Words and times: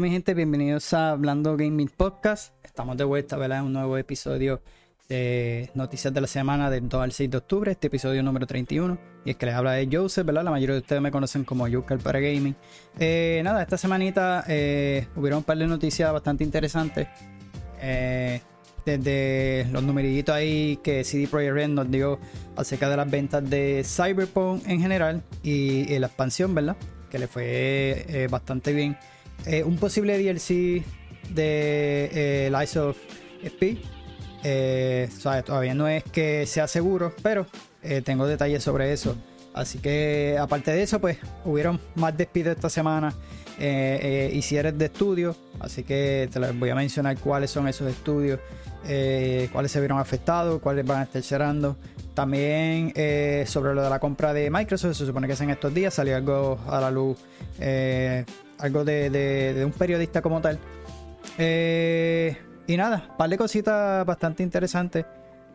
Mi 0.00 0.10
gente, 0.10 0.32
bienvenidos 0.32 0.94
a 0.94 1.10
Hablando 1.10 1.56
Gaming 1.56 1.88
Podcast. 1.88 2.54
Estamos 2.62 2.96
de 2.96 3.02
vuelta, 3.02 3.36
¿verdad? 3.36 3.64
Un 3.64 3.72
nuevo 3.72 3.98
episodio 3.98 4.62
de 5.08 5.70
Noticias 5.74 6.14
de 6.14 6.20
la 6.20 6.28
Semana 6.28 6.70
del 6.70 6.88
2 6.88 7.02
al 7.02 7.10
6 7.10 7.28
de 7.28 7.36
octubre, 7.36 7.72
este 7.72 7.88
episodio 7.88 8.22
número 8.22 8.46
31. 8.46 8.96
Y 9.24 9.30
es 9.30 9.36
que 9.36 9.46
les 9.46 9.56
habla 9.56 9.72
de 9.72 9.88
Joseph, 9.90 10.24
¿verdad? 10.24 10.44
La 10.44 10.52
mayoría 10.52 10.74
de 10.74 10.82
ustedes 10.82 11.02
me 11.02 11.10
conocen 11.10 11.42
como 11.42 11.66
Yukel 11.66 11.98
para 11.98 12.20
Gaming. 12.20 12.54
Eh, 13.00 13.40
nada, 13.42 13.60
esta 13.60 13.76
semanita 13.76 14.44
eh, 14.46 15.08
hubieron 15.16 15.38
un 15.38 15.44
par 15.44 15.58
de 15.58 15.66
noticias 15.66 16.12
bastante 16.12 16.44
interesantes. 16.44 17.08
Eh, 17.80 18.40
desde 18.86 19.66
los 19.72 19.82
numeritos 19.82 20.32
ahí 20.32 20.78
que 20.80 21.02
CD 21.02 21.26
Projekt 21.26 21.54
Red 21.54 21.68
nos 21.70 21.90
dio 21.90 22.20
acerca 22.54 22.88
de 22.88 22.96
las 22.96 23.10
ventas 23.10 23.50
de 23.50 23.82
Cyberpunk 23.84 24.64
en 24.68 24.80
general 24.80 25.24
y, 25.42 25.92
y 25.92 25.98
la 25.98 26.06
expansión, 26.06 26.54
¿verdad? 26.54 26.76
Que 27.10 27.18
le 27.18 27.26
fue 27.26 28.28
bastante 28.30 28.72
bien. 28.72 28.96
Un 29.64 29.76
posible 29.76 30.18
DLC 30.18 30.84
de 31.30 32.50
Lies 32.50 32.76
of 32.76 32.96
eh, 34.44 35.08
todavía 35.44 35.74
no 35.74 35.88
es 35.88 36.04
que 36.04 36.46
sea 36.46 36.66
seguro, 36.66 37.14
pero 37.22 37.46
eh, 37.82 38.02
tengo 38.02 38.26
detalles 38.26 38.62
sobre 38.62 38.92
eso. 38.92 39.16
Así 39.54 39.78
que 39.78 40.36
aparte 40.40 40.70
de 40.70 40.82
eso, 40.82 41.00
pues 41.00 41.18
hubieron 41.44 41.80
más 41.96 42.16
despidos 42.16 42.54
esta 42.54 42.68
semana 42.68 43.12
eh, 43.58 44.30
y 44.32 44.42
si 44.42 44.56
eres 44.56 44.78
de 44.78 44.84
estudio, 44.84 45.34
así 45.58 45.82
que 45.82 46.28
te 46.32 46.38
les 46.38 46.56
voy 46.56 46.70
a 46.70 46.76
mencionar 46.76 47.18
cuáles 47.18 47.50
son 47.50 47.66
esos 47.66 47.90
estudios, 47.90 48.38
cuáles 49.52 49.72
se 49.72 49.80
vieron 49.80 49.98
afectados, 49.98 50.60
cuáles 50.60 50.86
van 50.86 51.00
a 51.00 51.02
estar 51.04 51.22
cerrando. 51.22 51.76
También 52.14 52.92
sobre 53.46 53.74
lo 53.74 53.82
de 53.82 53.90
la 53.90 53.98
compra 53.98 54.32
de 54.32 54.50
Microsoft, 54.50 54.96
se 54.96 55.06
supone 55.06 55.26
que 55.26 55.32
es 55.32 55.40
en 55.40 55.50
estos 55.50 55.74
días, 55.74 55.94
salió 55.94 56.16
algo 56.16 56.60
a 56.68 56.80
la 56.80 56.90
luz, 56.90 57.18
algo 58.58 58.84
de, 58.84 59.10
de, 59.10 59.64
un 59.64 59.72
periodista 59.72 60.22
como 60.22 60.40
tal. 60.40 60.58
Eh, 61.38 62.36
y 62.68 62.76
nada, 62.76 63.16
par 63.16 63.30
de 63.30 63.38
cositas 63.38 64.04
bastante 64.04 64.42
interesantes. 64.42 65.06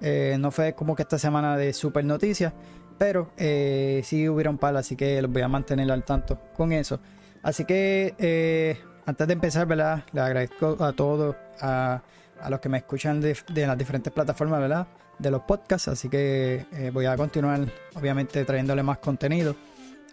Eh, 0.01 0.35
no 0.39 0.51
fue 0.51 0.73
como 0.73 0.95
que 0.95 1.03
esta 1.03 1.17
semana 1.19 1.55
de 1.55 1.71
super 1.73 2.03
noticias, 2.03 2.51
pero 2.97 3.31
eh, 3.37 4.01
sí 4.03 4.27
hubieron 4.27 4.57
par, 4.57 4.75
así 4.75 4.95
que 4.95 5.21
los 5.21 5.31
voy 5.31 5.43
a 5.43 5.47
mantener 5.47 5.89
al 5.91 6.03
tanto 6.03 6.39
con 6.55 6.71
eso. 6.71 6.99
Así 7.43 7.65
que 7.65 8.15
eh, 8.17 8.79
antes 9.05 9.27
de 9.27 9.33
empezar, 9.33 9.67
¿verdad? 9.67 10.03
Les 10.11 10.23
agradezco 10.23 10.83
a 10.83 10.91
todos, 10.91 11.35
a, 11.61 12.01
los 12.49 12.59
que 12.59 12.67
me 12.67 12.79
escuchan 12.79 13.21
de, 13.21 13.37
las 13.55 13.77
diferentes 13.77 14.11
plataformas, 14.11 14.59
¿verdad? 14.59 14.87
De 15.19 15.29
los 15.29 15.43
podcasts, 15.43 15.89
así 15.89 16.09
que 16.09 16.65
voy 16.91 17.05
a 17.05 17.15
continuar, 17.15 17.61
obviamente, 17.95 18.43
trayéndole 18.43 18.81
más 18.81 18.97
contenido. 18.97 19.55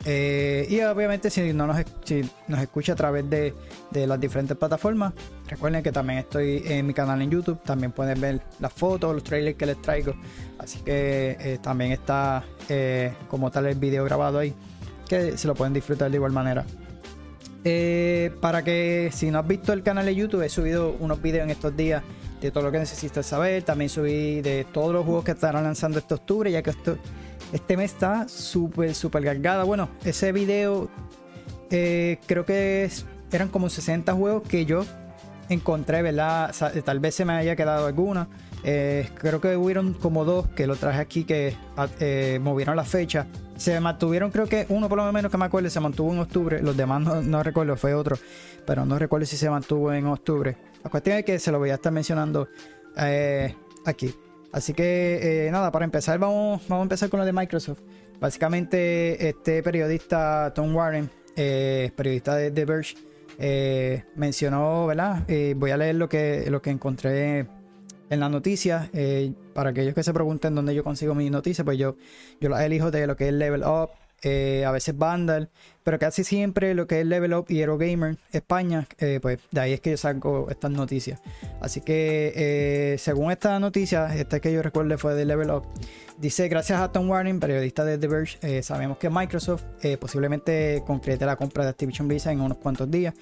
Eh, 0.04 0.66
y 0.70 0.80
obviamente 0.80 1.28
si, 1.28 1.52
no 1.52 1.66
nos, 1.66 1.76
nos 2.48 2.60
escucha 2.60 2.94
a 2.94 2.96
través 2.96 3.28
de, 3.28 3.54
las 3.92 4.18
diferentes 4.18 4.56
plataformas, 4.56 5.12
recuerden 5.46 5.82
que 5.82 5.92
también 5.92 6.20
estoy 6.20 6.62
en 6.66 6.86
mi 6.86 6.94
canal 6.94 7.20
en 7.20 7.30
YouTube, 7.30 7.62
también 7.62 7.92
pueden 7.92 8.18
ver 8.20 8.40
las 8.60 8.72
fotos, 8.72 9.14
los 9.14 9.22
trailers 9.22 9.58
que 9.58 9.66
les 9.66 9.80
traigo, 9.82 10.14
así 10.58 10.78
que 10.80 11.36
eh, 11.38 11.58
también 11.60 11.92
está 11.92 12.44
eh, 12.68 13.12
como 13.28 13.50
tal 13.50 13.66
el 13.66 13.76
video 13.76 14.04
grabado 14.04 14.38
ahí, 14.38 14.54
que 15.06 15.36
se 15.36 15.46
lo 15.46 15.54
pueden 15.54 15.74
disfrutar 15.74 16.10
de 16.10 16.16
igual 16.16 16.32
manera. 16.32 16.64
para 18.40 18.64
que 18.64 19.10
si 19.12 19.30
no 19.30 19.38
has 19.38 19.46
visto 19.46 19.74
el 19.74 19.82
canal 19.82 20.06
de 20.06 20.14
YouTube, 20.14 20.42
he 20.42 20.48
subido 20.48 20.96
unos 20.98 21.20
videos 21.20 21.44
en 21.44 21.50
estos 21.50 21.76
días 21.76 22.02
de 22.40 22.50
todo 22.50 22.64
lo 22.64 22.72
que 22.72 22.78
necesitas 22.78 23.26
saber, 23.26 23.64
también 23.64 23.90
subí 23.90 24.40
de 24.40 24.64
todos 24.72 24.94
los 24.94 25.04
juegos 25.04 25.24
que 25.24 25.32
estarán 25.32 25.64
lanzando 25.64 25.98
este 25.98 26.14
octubre, 26.14 26.50
ya 26.50 26.62
que 26.62 26.70
esto 26.70 26.96
este 27.52 27.76
mes 27.76 27.92
está 27.92 28.28
súper, 28.28 28.94
súper 28.94 29.24
cargada. 29.24 29.64
Bueno, 29.64 29.88
ese 30.04 30.32
video 30.32 30.88
eh, 31.70 32.18
creo 32.26 32.44
que 32.44 32.90
eran 33.32 33.48
como 33.48 33.68
60 33.68 34.12
juegos 34.12 34.42
que 34.48 34.64
yo 34.64 34.84
encontré, 35.48 36.02
¿verdad? 36.02 36.54
tal 36.84 37.00
vez 37.00 37.14
se 37.14 37.24
me 37.24 37.32
haya 37.34 37.56
quedado 37.56 37.86
alguna. 37.86 38.28
Eh, 38.62 39.08
creo 39.14 39.40
que 39.40 39.56
hubieron 39.56 39.94
como 39.94 40.24
dos 40.24 40.48
que 40.48 40.66
lo 40.66 40.76
traje 40.76 41.00
aquí 41.00 41.24
que 41.24 41.56
ah, 41.76 41.88
eh, 41.98 42.38
movieron 42.42 42.76
la 42.76 42.84
fecha. 42.84 43.26
Se 43.56 43.78
mantuvieron, 43.80 44.30
creo 44.30 44.46
que 44.46 44.66
uno 44.68 44.88
por 44.88 44.98
lo 44.98 45.12
menos 45.12 45.30
que 45.30 45.38
me 45.38 45.44
acuerdo, 45.44 45.68
se 45.70 45.80
mantuvo 45.80 46.12
en 46.12 46.20
octubre. 46.20 46.62
Los 46.62 46.76
demás 46.76 47.24
no, 47.24 47.42
recuerdo, 47.42 47.76
fue 47.76 47.94
otro. 47.94 48.16
Pero 48.66 48.86
no 48.86 48.98
recuerdo 48.98 49.26
si 49.26 49.36
se 49.36 49.50
mantuvo 49.50 49.92
en 49.92 50.06
octubre. 50.06 50.56
La 50.82 50.90
cuestión 50.90 51.18
es 51.18 51.24
que 51.24 51.38
se 51.38 51.50
lo 51.50 51.58
voy 51.58 51.70
a 51.70 51.74
estar 51.74 51.92
mencionando 51.92 52.48
aquí. 53.84 54.14
Así 54.52 54.74
que 54.74 55.46
eh, 55.46 55.50
nada, 55.50 55.70
para 55.70 55.84
empezar 55.84 56.18
vamos, 56.18 56.62
vamos 56.68 56.82
a 56.82 56.84
empezar 56.84 57.08
con 57.08 57.20
lo 57.20 57.26
de 57.26 57.32
Microsoft. 57.32 57.80
Básicamente 58.18 59.28
este 59.28 59.62
periodista 59.62 60.52
Tom 60.54 60.74
Warren, 60.74 61.08
eh, 61.36 61.90
periodista 61.96 62.36
de 62.36 62.50
The 62.50 62.64
Verge, 62.64 62.96
eh, 63.38 64.04
mencionó, 64.16 64.86
¿verdad? 64.86 65.26
voy 65.56 65.70
a 65.70 65.76
leer 65.76 65.94
lo 65.94 66.08
que, 66.08 66.50
lo 66.50 66.60
que 66.60 66.70
encontré 66.70 67.46
en 68.10 68.20
la 68.20 68.28
noticia. 68.28 68.90
para 69.54 69.70
aquellos 69.70 69.94
que 69.94 70.02
se 70.02 70.12
pregunten 70.12 70.54
dónde 70.54 70.74
yo 70.74 70.84
consigo 70.84 71.14
mis 71.14 71.30
noticias, 71.30 71.64
pues 71.64 71.78
yo, 71.78 71.96
yo 72.40 72.48
las 72.48 72.62
elijo 72.62 72.90
de 72.90 73.06
lo 73.06 73.16
que 73.16 73.28
es 73.28 73.34
Level 73.34 73.62
Up, 73.62 73.90
a 74.22 74.70
veces 74.70 74.96
Vandal, 74.96 75.50
pero 75.82 75.98
casi 75.98 76.24
siempre 76.24 76.74
lo 76.74 76.86
que 76.86 77.00
es 77.00 77.06
Level 77.06 77.34
Up 77.34 77.46
y 77.48 77.64
Gamer 77.64 78.16
España, 78.32 78.86
eh, 78.98 79.18
pues 79.20 79.40
de 79.50 79.60
ahí 79.60 79.72
es 79.72 79.80
que 79.80 79.90
yo 79.90 79.96
saco 79.96 80.46
estas 80.50 80.70
noticias. 80.70 81.20
Así 81.60 81.80
que 81.80 82.32
eh, 82.36 82.98
según 82.98 83.32
esta 83.32 83.58
noticia, 83.58 84.14
esta 84.14 84.40
que 84.40 84.52
yo 84.52 84.62
recuerdo 84.62 84.96
fue 84.98 85.14
de 85.14 85.24
Level 85.24 85.50
Up, 85.50 85.64
dice 86.18 86.48
gracias 86.48 86.80
a 86.80 86.92
Tom 86.92 87.08
Warren, 87.08 87.40
periodista 87.40 87.84
de 87.84 87.98
The 87.98 88.06
Verge, 88.08 88.38
eh, 88.42 88.62
sabemos 88.62 88.98
que 88.98 89.08
Microsoft 89.10 89.64
posiblemente 89.98 90.82
concrete 90.86 91.24
la 91.24 91.36
compra 91.36 91.64
de 91.64 91.70
Activision 91.70 92.06
Blizzard 92.06 92.34
en 92.34 92.42
unos 92.42 92.58
cuantos 92.58 92.90
días. 92.90 93.14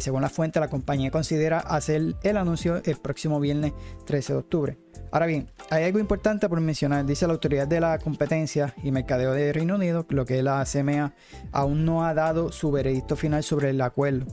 según 0.00 0.22
la 0.22 0.28
fuente, 0.30 0.60
la 0.60 0.68
compañía 0.68 1.10
considera 1.10 1.58
hacer 1.58 2.14
el 2.22 2.36
anuncio 2.36 2.80
el 2.84 2.96
próximo 2.96 3.40
viernes 3.40 3.72
13 4.06 4.32
de 4.32 4.38
octubre. 4.38 4.78
Ahora 5.10 5.26
bien, 5.26 5.48
hay 5.70 5.84
algo 5.84 5.98
importante 5.98 6.48
por 6.48 6.60
mencionar. 6.60 7.04
Dice 7.06 7.26
la 7.26 7.32
autoridad 7.32 7.66
de 7.66 7.80
la 7.80 7.98
competencia 7.98 8.74
y 8.82 8.90
mercadeo 8.90 9.32
de 9.32 9.52
Reino 9.52 9.76
Unido, 9.76 10.06
lo 10.10 10.26
que 10.26 10.38
es 10.38 10.44
la 10.44 10.64
CMA, 10.64 11.14
aún 11.52 11.84
no 11.84 12.04
ha 12.04 12.14
dado 12.14 12.52
su 12.52 12.70
veredicto 12.70 13.16
final 13.16 13.42
sobre 13.42 13.70
el 13.70 13.80
acuerdo. 13.80 14.26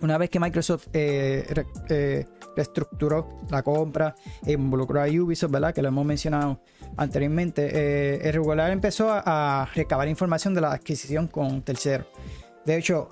Una 0.00 0.16
vez 0.16 0.30
que 0.30 0.40
Microsoft 0.40 0.88
eh, 0.94 1.44
eh, 1.90 2.26
reestructuró 2.56 3.40
la 3.50 3.62
compra 3.62 4.14
e 4.46 4.52
involucró 4.52 5.02
a 5.02 5.06
Ubisoft, 5.06 5.50
¿verdad? 5.50 5.74
que 5.74 5.82
lo 5.82 5.88
hemos 5.88 6.06
mencionado 6.06 6.60
anteriormente, 6.96 7.68
eh, 7.72 8.20
el 8.22 8.32
regular 8.32 8.70
empezó 8.70 9.10
a, 9.12 9.68
recabar 9.74 10.08
información 10.08 10.54
de 10.54 10.62
la 10.62 10.72
adquisición 10.72 11.26
con 11.26 11.62
terceros. 11.62 12.06
De 12.64 12.76
hecho, 12.76 13.08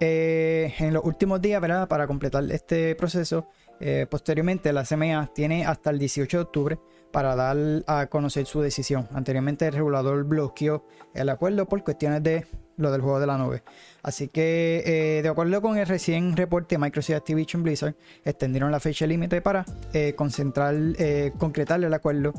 en 0.00 0.94
los 0.94 1.04
últimos 1.04 1.40
días, 1.42 1.60
¿verdad? 1.60 1.86
para 1.88 2.06
completar 2.06 2.44
este 2.50 2.94
proceso, 2.94 3.48
eh, 3.84 4.06
posteriormente, 4.08 4.72
la 4.72 4.84
CMA 4.84 5.30
tiene 5.34 5.66
hasta 5.66 5.90
el 5.90 5.98
18 5.98 6.36
de 6.36 6.42
octubre 6.42 6.78
para 7.10 7.34
dar 7.34 7.56
a 7.86 8.06
conocer 8.06 8.46
su 8.46 8.60
decisión. 8.60 9.08
Anteriormente, 9.12 9.66
el 9.66 9.72
regulador 9.72 10.22
bloqueó 10.24 10.86
el 11.14 11.28
acuerdo 11.28 11.66
por 11.66 11.82
cuestiones 11.82 12.22
de 12.22 12.46
lo 12.76 12.92
del 12.92 13.00
juego 13.00 13.20
de 13.20 13.26
la 13.26 13.38
nube. 13.38 13.62
Así 14.02 14.28
que, 14.28 14.82
eh, 14.86 15.22
de 15.22 15.28
acuerdo 15.28 15.60
con 15.60 15.76
el 15.76 15.86
recién 15.86 16.36
reporte 16.36 16.78
Microsoft 16.78 17.16
Activision 17.16 17.62
Blizzard, 17.62 17.94
extendieron 18.24 18.70
la 18.70 18.80
fecha 18.80 19.06
límite 19.06 19.42
para 19.42 19.64
eh, 19.92 20.14
concretar 20.16 21.84
el 21.84 21.92
acuerdo 21.92 22.32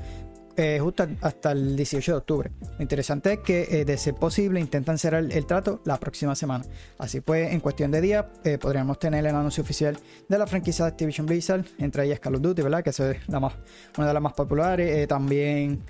eh, 0.55 0.77
justo 0.79 1.07
hasta 1.21 1.51
el 1.51 1.75
18 1.75 2.11
de 2.11 2.17
octubre. 2.17 2.51
Lo 2.77 2.81
interesante 2.81 3.33
es 3.33 3.39
que, 3.39 3.67
eh, 3.71 3.85
de 3.85 3.97
ser 3.97 4.13
posible, 4.13 4.59
intentan 4.59 4.97
cerrar 4.97 5.23
el, 5.23 5.45
trato 5.45 5.81
la 5.85 5.99
próxima 5.99 6.35
semana. 6.35 6.63
Así 7.00 7.21
pues, 7.21 7.51
en 7.51 7.59
cuestión 7.59 7.89
de 7.89 8.01
días, 8.01 8.25
eh, 8.44 8.59
podríamos 8.59 9.00
tener 9.00 9.25
el 9.25 9.35
anuncio 9.35 9.63
oficial 9.63 9.97
de 10.29 10.38
la 10.38 10.45
franquicia 10.45 10.85
de 10.85 10.91
Activision 10.91 11.25
Blizzard, 11.25 11.65
entre 11.79 12.05
ellas 12.05 12.19
Call 12.19 12.35
of 12.35 12.41
Duty, 12.41 12.61
¿verdad? 12.61 12.83
Que 12.83 12.91
es 12.91 13.00
la 13.27 13.39
más, 13.39 13.53
una 13.97 14.07
de 14.07 14.13
las 14.13 14.21
más 14.21 14.33
populares. 14.33 15.07
también 15.07 15.83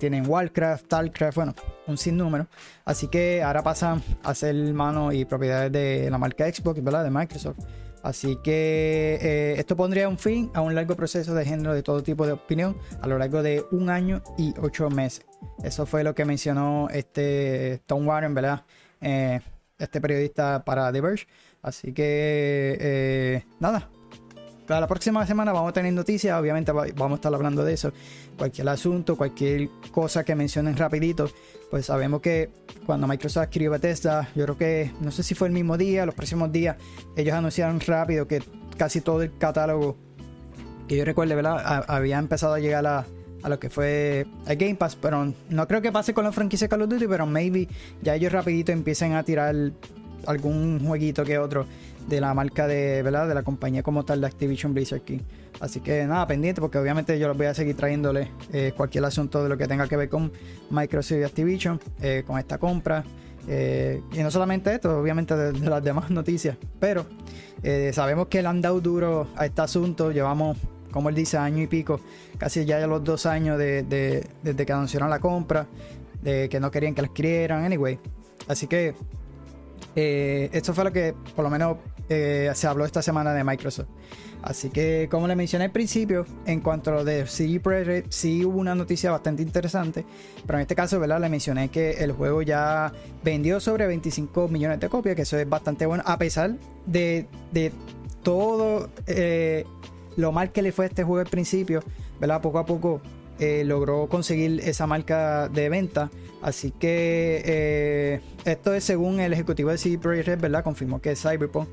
tienen 0.00 0.28
Warcraft, 0.28 0.86
Starcraft, 0.86 1.36
bueno, 1.36 1.54
un 1.86 1.98
sinnúmero. 1.98 2.46
Así 2.84 3.08
que 3.08 3.42
ahora 3.42 3.62
pasan 3.62 4.02
a 4.22 4.34
ser 4.34 4.54
mano 4.72 5.12
y 5.12 5.24
propiedades 5.24 5.70
de 5.72 6.10
la 6.10 6.18
marca 6.18 6.52
Xbox, 6.52 6.82
¿verdad? 6.82 7.04
De 7.04 7.10
Microsoft. 7.10 7.58
Así 8.06 8.36
que 8.36 9.18
eh, 9.20 9.54
esto 9.58 9.76
pondría 9.76 10.08
un 10.08 10.16
fin 10.16 10.48
a 10.54 10.60
un 10.60 10.76
largo 10.76 10.94
proceso 10.94 11.34
de 11.34 11.44
género 11.44 11.74
de 11.74 11.82
todo 11.82 12.04
tipo 12.04 12.24
de 12.24 12.34
opinión 12.34 12.76
a 13.02 13.08
lo 13.08 13.18
largo 13.18 13.42
de 13.42 13.64
un 13.72 13.90
año 13.90 14.22
y 14.38 14.54
ocho 14.62 14.88
meses. 14.88 15.26
Eso 15.64 15.86
fue 15.86 16.04
lo 16.04 16.14
que 16.14 16.24
mencionó 16.24 16.88
este 16.92 17.82
Tom 17.84 18.06
Warren, 18.06 18.32
¿verdad? 18.32 18.64
Eh, 19.00 19.40
este 19.76 20.00
periodista 20.00 20.64
para 20.64 20.92
The 20.92 21.00
Verge. 21.00 21.26
Así 21.62 21.92
que 21.92 22.78
eh, 22.80 23.44
nada, 23.58 23.90
para 24.66 24.80
la 24.80 24.86
próxima 24.86 25.24
semana 25.26 25.52
vamos 25.52 25.70
a 25.70 25.72
tener 25.72 25.92
noticias, 25.92 26.38
obviamente 26.38 26.72
vamos 26.72 27.12
a 27.12 27.14
estar 27.14 27.34
hablando 27.34 27.64
de 27.64 27.74
eso. 27.74 27.92
Cualquier 28.36 28.68
asunto, 28.68 29.16
cualquier 29.16 29.68
cosa 29.92 30.24
que 30.24 30.34
mencionen 30.34 30.76
rapidito, 30.76 31.30
pues 31.70 31.86
sabemos 31.86 32.20
que 32.20 32.50
cuando 32.84 33.06
Microsoft 33.06 33.44
adquirió 33.44 33.70
Bethesda, 33.70 34.28
yo 34.34 34.44
creo 34.44 34.58
que, 34.58 34.92
no 35.00 35.10
sé 35.10 35.22
si 35.22 35.34
fue 35.34 35.48
el 35.48 35.54
mismo 35.54 35.76
día, 35.76 36.04
los 36.04 36.14
próximos 36.14 36.50
días, 36.52 36.76
ellos 37.16 37.34
anunciaron 37.34 37.80
rápido 37.80 38.26
que 38.26 38.42
casi 38.76 39.00
todo 39.00 39.22
el 39.22 39.36
catálogo 39.38 39.96
que 40.88 40.96
yo 40.96 41.04
recuerde, 41.04 41.34
¿verdad? 41.34 41.84
había 41.88 42.18
empezado 42.18 42.54
a 42.54 42.60
llegar 42.60 42.86
a, 42.86 43.06
lo 43.48 43.60
que 43.60 43.70
fue 43.70 44.26
el 44.48 44.56
Game 44.56 44.74
Pass, 44.74 44.96
pero 44.96 45.32
no 45.50 45.68
creo 45.68 45.80
que 45.80 45.92
pase 45.92 46.12
con 46.12 46.24
la 46.24 46.32
franquicia 46.32 46.66
Call 46.66 46.82
of 46.82 46.88
Duty, 46.88 47.06
pero 47.06 47.26
maybe 47.26 47.68
ya 48.02 48.16
ellos 48.16 48.32
rapidito 48.32 48.72
empiecen 48.72 49.12
a 49.12 49.22
tirar 49.22 49.54
algún 50.26 50.84
jueguito 50.84 51.24
que 51.24 51.38
otro 51.38 51.64
de 52.08 52.20
la 52.20 52.34
marca 52.34 52.66
de, 52.66 53.02
¿verdad? 53.02 53.28
De 53.28 53.34
la 53.34 53.42
compañía 53.42 53.82
como 53.82 54.04
tal 54.04 54.20
de 54.20 54.26
Activision 54.26 54.74
Blizzard 54.74 55.02
King. 55.02 55.20
Así 55.60 55.80
que 55.80 56.04
nada, 56.04 56.26
pendiente 56.26 56.60
porque 56.60 56.78
obviamente 56.78 57.18
yo 57.18 57.28
los 57.28 57.36
voy 57.36 57.46
a 57.46 57.54
seguir 57.54 57.76
trayéndole 57.76 58.30
eh, 58.52 58.72
cualquier 58.76 59.04
asunto 59.04 59.42
de 59.42 59.48
lo 59.48 59.56
que 59.56 59.66
tenga 59.66 59.88
que 59.88 59.96
ver 59.96 60.08
con 60.08 60.30
Microsoft 60.70 61.18
y 61.18 61.22
Activision, 61.24 61.80
eh, 62.00 62.24
con 62.26 62.38
esta 62.38 62.58
compra. 62.58 63.04
Eh, 63.48 64.02
y 64.12 64.18
no 64.18 64.30
solamente 64.30 64.74
esto, 64.74 64.98
obviamente 64.98 65.36
de, 65.36 65.52
las 65.68 65.82
demás 65.82 66.10
noticias, 66.10 66.56
pero 66.78 67.06
sabemos 67.92 68.28
que 68.28 68.42
le 68.42 68.48
han 68.48 68.60
dado 68.60 68.80
duro 68.80 69.26
a 69.34 69.46
este 69.46 69.60
asunto, 69.60 70.12
llevamos, 70.12 70.56
como 70.92 71.08
él 71.08 71.16
dice, 71.16 71.36
año 71.36 71.62
y 71.62 71.66
pico, 71.66 72.00
casi 72.38 72.64
ya 72.64 72.86
los 72.86 73.02
dos 73.02 73.26
años 73.26 73.58
de, 73.58 74.24
desde 74.42 74.66
que 74.66 74.72
anunciaron 74.72 75.10
la 75.10 75.18
compra, 75.18 75.66
de 76.22 76.48
que 76.48 76.60
no 76.60 76.70
querían 76.70 76.94
que 76.94 77.02
la 77.02 77.08
adquirieran, 77.08 77.64
anyway. 77.64 77.98
Así 78.46 78.68
que 78.68 78.94
esto 79.96 80.74
fue 80.74 80.84
lo 80.84 80.92
que 80.92 81.14
por 81.34 81.44
lo 81.44 81.50
menos 81.50 81.78
se 82.08 82.66
habló 82.66 82.84
esta 82.84 83.02
semana 83.02 83.32
de 83.32 83.42
Microsoft. 83.42 83.88
Así 84.46 84.70
que, 84.70 85.08
como 85.10 85.26
le 85.26 85.34
mencioné 85.34 85.64
al 85.64 85.72
principio, 85.72 86.24
en 86.46 86.60
cuanto 86.60 86.90
a 86.90 86.94
lo 86.94 87.04
de 87.04 87.26
CD 87.26 87.58
Projekt, 87.58 88.12
sí 88.12 88.44
hubo 88.44 88.60
una 88.60 88.76
noticia 88.76 89.10
bastante 89.10 89.42
interesante. 89.42 90.04
Pero 90.46 90.58
en 90.58 90.62
este 90.62 90.76
caso, 90.76 91.00
¿verdad? 91.00 91.20
Le 91.20 91.28
mencioné 91.28 91.68
que 91.68 91.90
el 91.92 92.12
juego 92.12 92.42
ya 92.42 92.92
vendió 93.24 93.58
sobre 93.58 93.88
25 93.88 94.46
millones 94.46 94.78
de 94.78 94.88
copias, 94.88 95.16
que 95.16 95.22
eso 95.22 95.36
es 95.36 95.48
bastante 95.48 95.84
bueno, 95.84 96.04
a 96.06 96.16
pesar 96.16 96.52
de, 96.86 97.26
todo 98.22 98.88
eh, 99.08 99.64
lo 100.16 100.30
mal 100.30 100.52
que 100.52 100.62
le 100.62 100.70
fue 100.70 100.84
a 100.84 100.88
este 100.88 101.02
juego 101.02 101.20
al 101.20 101.30
principio, 101.30 101.82
¿verdad? 102.20 102.40
Poco 102.40 102.60
a 102.60 102.66
poco 102.66 103.00
eh, 103.38 103.64
logró 103.64 104.08
conseguir 104.08 104.60
esa 104.64 104.86
marca 104.86 105.48
de 105.48 105.68
venta. 105.68 106.10
Así 106.42 106.70
que 106.70 107.42
eh, 107.44 108.20
esto 108.44 108.72
es 108.72 108.84
según 108.84 109.20
el 109.20 109.32
ejecutivo 109.32 109.70
de 109.70 109.78
CD 109.78 109.96
¿verdad? 110.36 110.62
Confirmó 110.62 111.00
que 111.00 111.16
Cyberpunk 111.16 111.68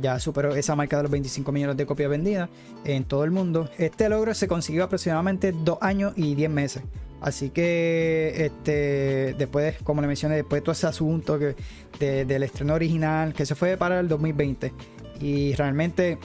ya 0.00 0.18
superó 0.18 0.54
esa 0.54 0.76
marca 0.76 0.96
de 0.98 1.04
los 1.04 1.12
25 1.12 1.50
millones 1.50 1.76
de 1.76 1.86
copias 1.86 2.10
vendidas 2.10 2.48
en 2.84 3.04
todo 3.04 3.24
el 3.24 3.30
mundo. 3.30 3.68
Este 3.78 4.08
logro 4.08 4.34
se 4.34 4.46
consiguió 4.48 4.84
aproximadamente 4.84 5.52
dos 5.52 5.78
años 5.80 6.12
y 6.16 6.34
10 6.34 6.50
meses. 6.50 6.82
Así 7.20 7.50
que 7.50 8.34
este, 8.36 9.34
después, 9.38 9.76
como 9.82 10.00
le 10.00 10.06
mencioné, 10.06 10.36
después 10.36 10.60
de 10.60 10.64
todo 10.64 10.72
ese 10.72 10.86
asunto 10.86 11.38
que, 11.38 12.24
del 12.24 12.42
estreno 12.42 12.74
original, 12.74 13.34
que 13.34 13.44
se 13.44 13.54
fue 13.54 13.76
para 13.76 13.98
el 14.00 14.08
2020. 14.08 14.72
Y 15.20 15.54
realmente 15.54 16.18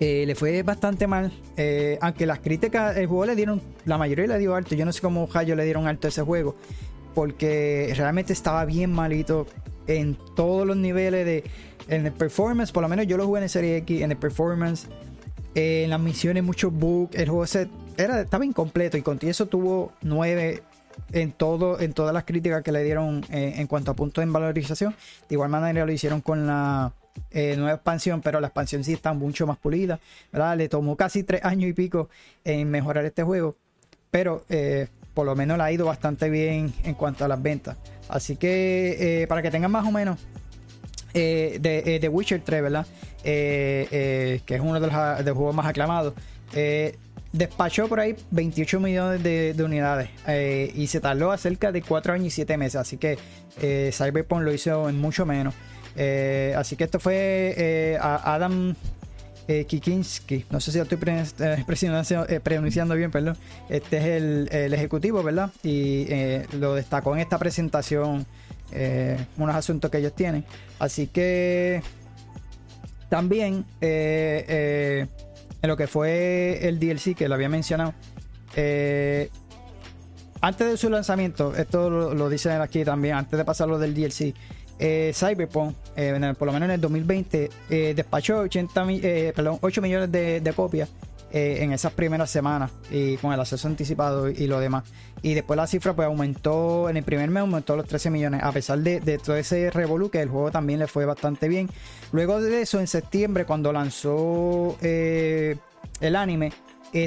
eh, 0.00 0.24
le 0.26 0.34
fue 0.34 0.62
bastante 0.62 1.06
mal. 1.06 1.30
Eh, 1.58 1.98
aunque 2.00 2.24
las 2.24 2.40
críticas, 2.40 2.96
el 2.96 3.06
juego 3.06 3.26
le 3.26 3.36
dieron, 3.36 3.60
la 3.84 3.98
mayoría 3.98 4.26
le 4.26 4.38
dio 4.38 4.54
alto. 4.54 4.74
Yo 4.74 4.86
no 4.86 4.92
sé 4.92 5.02
cómo 5.02 5.28
Hayo 5.34 5.54
le 5.54 5.64
dieron 5.64 5.86
alto 5.86 6.08
a 6.08 6.10
ese 6.10 6.22
juego. 6.22 6.56
Porque 7.14 7.92
realmente 7.96 8.32
estaba 8.32 8.64
bien 8.64 8.92
malito 8.92 9.46
en 9.86 10.16
todos 10.34 10.66
los 10.66 10.76
niveles 10.76 11.26
de. 11.26 11.44
En 11.88 12.06
el 12.06 12.12
performance, 12.12 12.70
por 12.70 12.82
lo 12.82 12.88
menos 12.88 13.06
yo 13.08 13.16
lo 13.16 13.26
jugué 13.26 13.42
en 13.42 13.48
Serie 13.48 13.76
X, 13.78 14.02
en 14.02 14.12
el 14.12 14.16
performance, 14.16 14.86
en 15.56 15.90
las 15.90 15.98
misiones, 15.98 16.44
muchos 16.44 16.72
bugs. 16.72 17.16
El 17.16 17.28
juego 17.28 17.46
se, 17.46 17.68
era, 17.96 18.20
estaba 18.20 18.44
incompleto 18.44 18.96
y 18.96 19.02
con 19.02 19.18
eso 19.22 19.46
tuvo 19.46 19.92
9 20.02 20.62
en 21.12 21.32
todo 21.32 21.80
en 21.80 21.92
todas 21.92 22.14
las 22.14 22.24
críticas 22.24 22.62
que 22.62 22.70
le 22.70 22.84
dieron 22.84 23.24
eh, 23.30 23.54
en 23.56 23.66
cuanto 23.66 23.90
a 23.90 23.94
puntos 23.94 24.22
en 24.22 24.32
valorización. 24.32 24.94
De 25.28 25.34
igual 25.34 25.50
manera 25.50 25.84
lo 25.84 25.90
hicieron 25.90 26.20
con 26.20 26.46
la 26.46 26.92
eh, 27.32 27.54
nueva 27.56 27.74
expansión, 27.74 28.20
pero 28.20 28.40
la 28.40 28.48
expansión 28.48 28.82
sí 28.82 28.92
está 28.92 29.12
mucho 29.12 29.46
más 29.46 29.56
pulida. 29.56 30.00
Le 30.56 30.68
tomó 30.68 30.96
casi 30.96 31.22
tres 31.22 31.44
años 31.44 31.70
y 31.70 31.72
pico 31.72 32.08
en 32.44 32.70
mejorar 32.70 33.04
este 33.04 33.22
juego, 33.22 33.56
pero 34.10 34.44
eh, 34.48 34.88
por 35.14 35.26
lo 35.26 35.36
menos 35.36 35.56
le 35.58 35.64
ha 35.64 35.72
ido 35.72 35.86
bastante 35.86 36.28
bien 36.28 36.72
en 36.82 36.94
cuanto 36.94 37.24
a 37.24 37.28
las 37.28 37.40
ventas. 37.40 37.76
Así 38.08 38.36
que 38.36 39.22
eh, 39.22 39.26
para 39.26 39.42
que 39.42 39.50
tengan 39.50 39.70
más 39.70 39.86
o 39.86 39.92
menos 39.92 40.18
de 41.12 41.98
The 42.00 42.08
Witcher 42.08 42.40
3, 42.42 42.62
¿verdad? 42.62 42.86
que 43.22 44.40
es 44.46 44.60
uno 44.60 44.78
de 44.78 44.86
los, 44.86 45.36
juegos 45.36 45.54
más 45.54 45.66
aclamados. 45.66 46.14
despachó 47.32 47.88
por 47.88 48.00
ahí 48.00 48.16
28 48.30 48.80
millones 48.80 49.22
de, 49.22 49.54
de 49.54 49.64
unidades 49.64 50.10
y 50.74 50.86
se 50.86 51.00
tardó 51.00 51.32
a 51.32 51.38
cerca 51.38 51.72
de 51.72 51.82
4 51.82 52.14
años 52.14 52.26
y 52.28 52.30
7 52.30 52.56
meses. 52.56 52.76
Así 52.76 52.96
que 52.96 53.18
Cyberpunk 53.92 54.42
lo 54.42 54.52
hizo 54.52 54.88
en 54.88 55.00
mucho 55.00 55.26
menos. 55.26 55.54
Eh, 55.96 56.54
así 56.56 56.76
que 56.76 56.84
esto 56.84 57.00
fue 57.00 57.54
eh, 57.56 57.98
Adam 58.00 58.74
eh, 59.48 59.64
Kikinski. 59.64 60.46
No 60.50 60.60
sé 60.60 60.72
si 60.72 60.78
lo 60.78 60.84
estoy 60.84 60.98
pronunciando, 62.40 62.94
bien, 62.94 63.10
perdón. 63.10 63.36
Este 63.68 63.98
es 63.98 64.04
el, 64.04 64.72
ejecutivo, 64.72 65.22
¿verdad? 65.22 65.50
Y 65.62 66.06
lo 66.58 66.74
destacó 66.74 67.14
en 67.14 67.20
esta 67.20 67.38
presentación 67.38 68.26
unos 69.36 69.56
asuntos 69.56 69.90
que 69.90 69.98
ellos 69.98 70.14
tienen. 70.14 70.44
Así 70.78 71.08
que 71.08 71.82
también 73.08 73.64
en 73.80 75.08
lo 75.62 75.76
que 75.76 75.86
fue 75.88 76.66
el 76.68 76.78
DLC 76.78 77.16
que 77.16 77.28
lo 77.28 77.34
había 77.34 77.48
mencionado. 77.48 77.92
antes 80.40 80.66
de 80.70 80.76
su 80.76 80.88
lanzamiento, 80.88 81.56
esto 81.56 81.90
lo, 81.90 82.14
lo 82.14 82.28
dicen 82.28 82.60
aquí 82.60 82.84
también, 82.84 83.16
antes 83.16 83.36
de 83.36 83.44
pasarlo 83.44 83.80
del 83.80 83.94
DLC, 83.94 84.32
eh, 84.82 85.12
Cyberpunk, 85.14 85.76
eh, 85.94 86.34
por 86.38 86.46
lo 86.46 86.52
menos 86.54 86.66
en 86.68 86.72
el 86.72 86.80
2020, 86.80 87.50
eh, 87.68 87.92
despachó 87.94 88.38
80 88.38 88.86
perdón, 89.34 89.58
8 89.60 89.82
millones 89.82 90.10
de, 90.10 90.52
copias 90.56 90.88
en 91.32 91.72
esas 91.72 91.92
primeras 91.92 92.28
semanas 92.30 92.72
y 92.90 93.16
con 93.18 93.32
el 93.32 93.38
acceso 93.38 93.68
anticipado 93.68 94.28
y, 94.30 94.46
lo 94.46 94.58
demás. 94.58 94.84
Y 95.22 95.34
después 95.34 95.58
la 95.58 95.66
cifra 95.66 95.92
pues 95.94 96.06
aumentó, 96.06 96.88
en 96.88 96.96
el 96.96 97.04
primer 97.04 97.28
mes 97.30 97.42
aumentó 97.42 97.76
los 97.76 97.86
13 97.86 98.08
millones, 98.08 98.42
a 98.42 98.50
pesar 98.52 98.78
de, 98.78 99.18
todo 99.18 99.36
ese 99.36 99.70
revolú 99.70 100.10
que 100.10 100.22
el 100.22 100.30
juego 100.30 100.50
también 100.50 100.78
le 100.78 100.86
fue 100.86 101.04
bastante 101.04 101.46
bien. 101.46 101.68
Luego 102.12 102.40
de 102.40 102.62
eso, 102.62 102.80
en 102.80 102.86
septiembre, 102.86 103.44
cuando 103.44 103.72
lanzó 103.74 104.78
el 104.80 105.58
anime, 106.16 106.52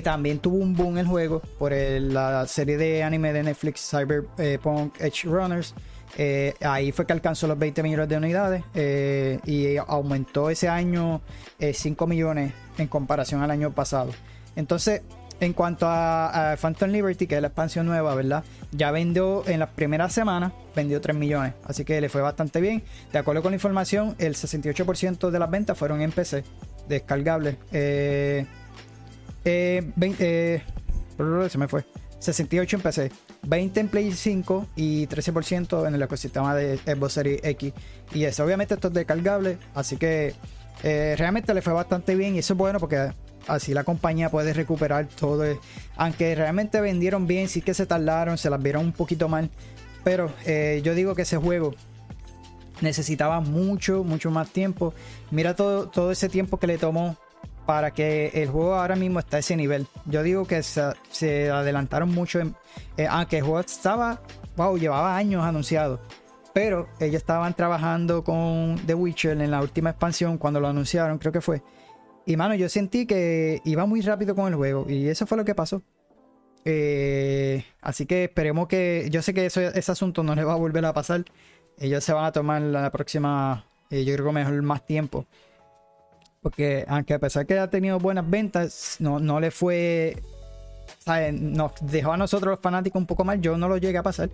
también 0.04 0.38
tuvo 0.38 0.58
un 0.58 0.76
boom 0.76 1.00
el 1.00 1.08
juego 1.08 1.42
por 1.58 1.74
la 1.74 2.46
serie 2.46 2.78
de 2.78 3.02
anime 3.02 3.34
de 3.34 3.42
Netflix 3.42 3.90
Cyberpunk 3.90 5.02
Edge 5.02 5.24
Runners. 5.24 5.74
Eh, 6.18 6.54
ahí 6.62 6.92
fue 6.92 7.06
que 7.06 7.14
alcanzó 7.14 7.48
los 7.48 7.58
20 7.58 7.82
millones 7.82 8.08
de 8.08 8.18
unidades 8.18 8.64
eh, 8.76 9.40
y 9.46 9.78
aumentó 9.78 10.50
ese 10.50 10.70
año 10.70 11.22
5 11.60 12.04
eh, 12.04 12.08
millones 12.08 12.54
en 12.78 12.88
comparación 12.88 13.42
al 13.42 13.52
año 13.52 13.72
pasado. 13.72 14.12
Entonces, 14.56 15.02
en 15.40 15.54
cuanto 15.54 15.88
a, 15.90 16.56
Phantom 16.62 16.92
Liberty, 16.92 17.26
que 17.26 17.36
es 17.36 17.42
la 17.42 17.48
expansión 17.48 17.88
nueva, 17.88 18.14
¿verdad? 18.16 18.44
Ya 18.72 18.92
vendió 18.92 19.46
en 19.48 19.60
las 19.60 19.70
primeras 19.70 20.14
semanas, 20.14 20.54
vendió 20.76 21.02
3 21.02 21.18
millones, 21.18 21.54
así 21.66 21.84
que 21.84 22.00
le 22.00 22.10
fue 22.10 22.22
bastante 22.22 22.62
bien. 22.62 22.84
De 23.12 23.20
acuerdo 23.20 23.42
con 23.42 23.52
la 23.52 23.56
información, 23.56 24.16
el 24.20 24.36
68% 24.36 25.32
de 25.32 25.40
las 25.40 25.50
ventas 25.50 25.78
fueron 25.78 26.02
en 26.02 26.12
PC, 26.12 26.44
descargables. 26.88 27.58
20, 27.72 28.48
se 31.50 31.58
me 31.58 31.68
fue. 31.68 31.84
68 32.24 32.78
en 32.78 32.82
PC, 32.82 33.12
20 33.44 33.80
en 33.82 33.88
Play 33.90 34.12
5 34.14 34.68
y 34.78 35.08
13% 35.08 35.88
en 35.88 35.96
el 35.96 36.02
ecosistema 36.02 36.56
de 36.56 36.78
Xbox 36.78 37.14
Series 37.14 37.42
X. 37.44 37.74
Y 38.14 38.24
eso, 38.24 38.46
obviamente, 38.46 38.76
esto 38.76 38.88
es 38.88 38.94
descargable, 38.94 39.58
así 39.76 39.98
que 39.98 40.34
eh, 40.84 41.16
realmente 41.18 41.54
le 41.54 41.62
fue 41.62 41.74
bastante 41.74 42.16
bien 42.16 42.36
y 42.36 42.40
eso 42.40 42.54
es 42.54 42.58
bueno 42.58 42.80
porque 42.80 43.12
así 43.48 43.74
la 43.74 43.84
compañía 43.84 44.30
puede 44.30 44.54
recuperar 44.54 45.08
todo. 45.08 45.44
Aunque 45.98 46.34
realmente 46.34 46.80
vendieron 46.80 47.28
bien, 47.28 47.50
sí 47.50 47.62
que 47.62 47.74
se 47.74 47.86
tardaron, 47.86 48.38
se 48.38 48.50
las 48.50 48.62
vieron 48.62 48.86
un 48.86 48.94
poquito 48.94 49.28
mal. 49.28 49.50
Pero 50.06 50.32
eh, 50.46 50.82
yo 50.84 50.96
digo 50.96 51.16
que 51.16 51.24
ese 51.24 51.38
juego 51.38 51.74
necesitaba 52.82 53.42
mucho, 53.42 54.04
mucho 54.06 54.32
más 54.32 54.50
tiempo. 54.50 54.94
Mira 55.30 55.56
todo, 55.56 55.90
todo 55.90 56.12
ese 56.12 56.30
tiempo 56.30 56.58
que 56.58 56.68
le 56.68 56.78
tomó 56.78 57.18
para 57.66 57.92
que 57.92 58.28
el 58.34 58.50
juego 58.50 58.76
ahora 58.76 58.96
mismo 58.96 59.20
esté 59.20 59.38
a 59.38 59.40
ese 59.40 59.56
nivel. 59.56 59.88
Yo 60.06 60.24
digo 60.24 60.46
que 60.46 60.62
se, 60.64 61.50
adelantaron 61.50 62.10
mucho, 62.10 62.40
eh, 62.98 63.08
aunque 63.10 63.38
el 63.38 63.44
juego 63.44 63.60
estaba, 63.60 64.22
wow, 64.56 64.78
llevaba 64.78 65.16
años 65.16 65.44
anunciado. 65.44 66.00
Pero 66.54 66.88
ellos 67.00 67.16
estaban 67.16 67.54
trabajando 67.56 68.24
con 68.24 68.80
The 68.86 68.94
Witcher 68.94 69.42
en 69.42 69.50
la 69.50 69.62
última 69.62 69.92
expansión 69.92 70.38
cuando 70.38 70.60
lo 70.60 70.68
anunciaron, 70.68 71.18
creo 71.18 71.32
que 71.32 71.42
fue. 71.42 71.64
Y 72.26 72.38
mano, 72.38 72.56
yo 72.56 72.70
sentí 72.70 73.06
que 73.06 73.60
iba 73.66 73.86
muy 73.86 74.02
rápido 74.02 74.36
con 74.36 74.48
el 74.48 74.56
juego 74.56 74.86
y 74.88 75.08
eso 75.08 75.26
fue 75.26 75.38
lo 75.38 75.46
que 75.46 75.56
pasó. 75.56 75.82
Eh, 76.66 77.66
así 77.82 78.06
que 78.06 78.26
esperemos 78.26 78.68
que. 78.68 79.08
Yo 79.10 79.22
sé 79.22 79.34
que 79.34 79.48
eso, 79.48 79.62
ese 79.62 79.92
asunto 79.92 80.24
no 80.24 80.36
le 80.36 80.44
va 80.44 80.54
a 80.54 80.58
volver 80.58 80.86
a 80.86 80.94
pasar. 80.94 81.26
Ellos 81.80 82.04
se 82.04 82.14
van 82.14 82.26
a 82.26 82.32
tomar 82.32 82.62
la 82.62 82.92
próxima, 82.92 83.66
eh, 83.90 84.06
yo 84.06 84.14
creo 84.14 84.28
que 84.28 84.32
mejor 84.34 84.62
más 84.62 84.86
tiempo 84.86 85.26
porque 86.44 86.86
aunque 86.88 87.14
a 87.14 87.20
pesar 87.20 87.46
que 87.48 87.58
ha 87.58 87.70
tenido 87.70 87.98
buenas 87.98 88.30
ventas, 88.30 88.98
no, 89.00 89.20
no 89.20 89.40
le 89.40 89.50
fue. 89.50 90.22
¿sabes? 91.00 91.34
Nos 91.34 91.72
dejó 91.82 92.12
a 92.12 92.18
nosotros 92.18 92.52
los 92.52 92.60
fanáticos 92.60 93.00
un 93.00 93.08
poco 93.08 93.24
mal. 93.24 93.42
Yo 93.42 93.58
no 93.58 93.68
lo 93.68 93.78
llegué 93.78 93.98
a 93.98 94.04
pasar. 94.04 94.30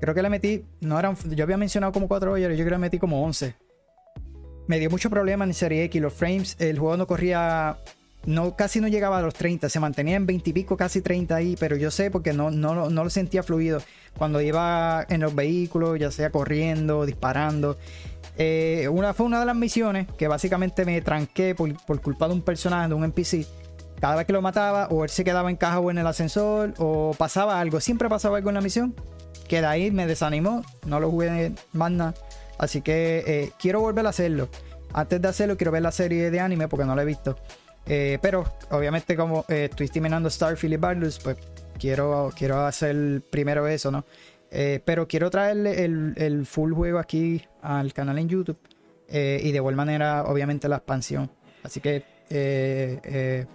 Creo 0.00 0.14
que 0.14 0.22
le 0.22 0.28
metí. 0.28 0.64
No 0.80 0.98
eran, 0.98 1.16
yo 1.30 1.42
había 1.42 1.56
mencionado 1.56 1.92
como 1.92 2.06
4 2.06 2.30
horas, 2.30 2.42
yo 2.42 2.48
creo 2.48 2.64
que 2.64 2.70
le 2.70 2.78
metí 2.78 2.98
como 2.98 3.24
11. 3.24 3.54
Me 4.68 4.78
dio 4.78 4.90
mucho 4.90 5.08
problema 5.08 5.44
en 5.44 5.54
Serie 5.54 5.82
X. 5.84 6.00
Los 6.00 6.12
frames, 6.12 6.56
el 6.58 6.78
juego 6.78 6.98
no 6.98 7.06
corría 7.06 7.78
no, 8.26 8.56
casi 8.56 8.80
no 8.80 8.88
llegaba 8.88 9.18
a 9.18 9.22
los 9.22 9.34
30, 9.34 9.68
se 9.68 9.78
mantenía 9.78 10.16
en 10.16 10.26
20 10.26 10.50
y 10.50 10.52
pico, 10.52 10.76
casi 10.76 11.00
30 11.00 11.34
ahí, 11.34 11.56
pero 11.58 11.76
yo 11.76 11.92
sé 11.92 12.10
porque 12.10 12.32
no, 12.32 12.50
no, 12.50 12.90
no 12.90 13.04
lo 13.04 13.08
sentía 13.08 13.44
fluido 13.44 13.80
cuando 14.18 14.40
iba 14.40 15.06
en 15.08 15.20
los 15.20 15.34
vehículos, 15.34 15.98
ya 15.98 16.10
sea 16.10 16.30
corriendo, 16.30 17.06
disparando. 17.06 17.78
Eh, 18.38 18.88
una, 18.90 19.14
fue 19.14 19.26
una 19.26 19.40
de 19.40 19.46
las 19.46 19.56
misiones 19.56 20.06
que 20.18 20.28
básicamente 20.28 20.84
me 20.84 21.00
tranqué 21.00 21.54
por, 21.54 21.72
por, 21.86 22.00
culpa 22.00 22.28
de 22.28 22.34
un 22.34 22.42
personaje, 22.42 22.88
de 22.88 22.94
un 22.94 23.04
NPC. 23.04 23.46
Cada 24.00 24.16
vez 24.16 24.26
que 24.26 24.32
lo 24.32 24.42
mataba, 24.42 24.88
o 24.88 25.04
él 25.04 25.10
se 25.10 25.24
quedaba 25.24 25.48
en 25.48 25.56
caja 25.56 25.80
o 25.80 25.90
en 25.90 25.98
el 25.98 26.06
ascensor, 26.06 26.74
o 26.78 27.14
pasaba 27.16 27.58
algo, 27.60 27.80
siempre 27.80 28.08
pasaba 28.08 28.36
algo 28.36 28.50
en 28.50 28.54
la 28.56 28.60
misión, 28.60 28.94
que 29.48 29.60
de 29.60 29.66
ahí 29.66 29.90
me 29.90 30.06
desanimó, 30.06 30.62
no 30.84 31.00
lo 31.00 31.10
jugué 31.10 31.52
más 31.72 31.90
nada. 31.90 32.14
Así 32.58 32.82
que 32.82 33.24
eh, 33.26 33.52
quiero 33.58 33.80
volver 33.80 34.06
a 34.06 34.10
hacerlo. 34.10 34.48
Antes 34.92 35.20
de 35.20 35.28
hacerlo, 35.28 35.56
quiero 35.56 35.72
ver 35.72 35.82
la 35.82 35.92
serie 35.92 36.30
de 36.30 36.40
anime 36.40 36.68
porque 36.68 36.84
no 36.84 36.94
la 36.94 37.02
he 37.02 37.06
visto. 37.06 37.38
Eh, 37.86 38.18
pero 38.20 38.44
obviamente 38.70 39.16
como 39.16 39.44
estoy 39.48 39.88
terminando 39.88 40.28
Starfield 40.28 40.74
y 40.74 40.76
Baldur's, 40.76 41.18
pues 41.18 41.36
quiero, 41.78 42.32
quiero 42.36 42.66
hacer 42.66 43.22
primero 43.30 43.66
eso, 43.66 43.90
¿no? 43.90 44.04
Eh, 44.50 44.80
pero 44.84 45.08
quiero 45.08 45.30
traerle 45.30 45.84
el, 45.84 46.46
full 46.46 46.72
juego 46.72 46.98
aquí 46.98 47.42
al 47.62 47.92
canal 47.92 48.18
en 48.18 48.28
YouTube 48.28 48.58
y 49.08 49.52
de 49.52 49.56
igual 49.56 49.76
manera 49.76 50.24
obviamente 50.24 50.68
la 50.68 50.76
expansión. 50.76 51.30
Así 51.62 51.80
que 51.80 52.02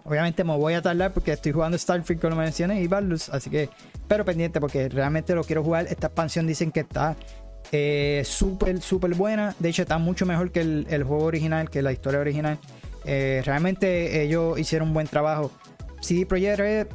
obviamente 0.05 0.43
me 0.43 0.55
voy 0.57 0.73
a 0.73 0.81
tardar 0.81 1.13
porque 1.13 1.33
estoy 1.33 1.51
jugando 1.51 1.77
Starfield 1.77 2.21
como 2.21 2.35
mencioné 2.37 2.81
y 2.81 2.87
Baldur's, 2.87 3.29
así 3.29 3.49
que 3.49 3.69
pero 4.07 4.23
pendiente 4.23 4.61
porque 4.61 4.89
realmente 4.89 5.35
lo 5.35 5.43
quiero 5.43 5.63
jugar. 5.63 5.87
Esta 5.87 6.07
expansión 6.07 6.47
dicen 6.47 6.71
que 6.71 6.81
está 6.81 7.15
súper, 8.23 8.81
súper 8.81 9.13
buena. 9.15 9.55
De 9.59 9.69
hecho, 9.69 9.81
está 9.81 9.97
mucho 9.97 10.25
mejor 10.25 10.51
que 10.51 10.61
el, 10.61 10.87
el, 10.89 11.03
juego 11.03 11.25
original, 11.25 11.69
que 11.69 11.81
la 11.81 11.91
historia 11.91 12.19
original. 12.19 12.59
Eh, 13.05 13.41
realmente 13.45 14.21
ellos 14.21 14.59
hicieron 14.59 14.89
un 14.89 14.93
buen 14.93 15.07
trabajo. 15.07 15.51
CD 16.01 16.25
Projekt 16.25 16.59
Red 16.59 16.87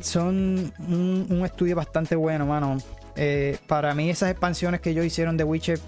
son 0.00 0.72
un, 0.88 1.42
estudio 1.44 1.76
bastante 1.76 2.16
bueno, 2.16 2.46
mano. 2.46 2.78
Eh, 3.16 3.58
para 3.66 3.94
mí 3.94 4.10
esas 4.10 4.30
expansiones 4.30 4.80
que 4.80 4.90
ellos 4.90 5.04
hicieron 5.04 5.36
de 5.36 5.44
Witcher, 5.44 5.78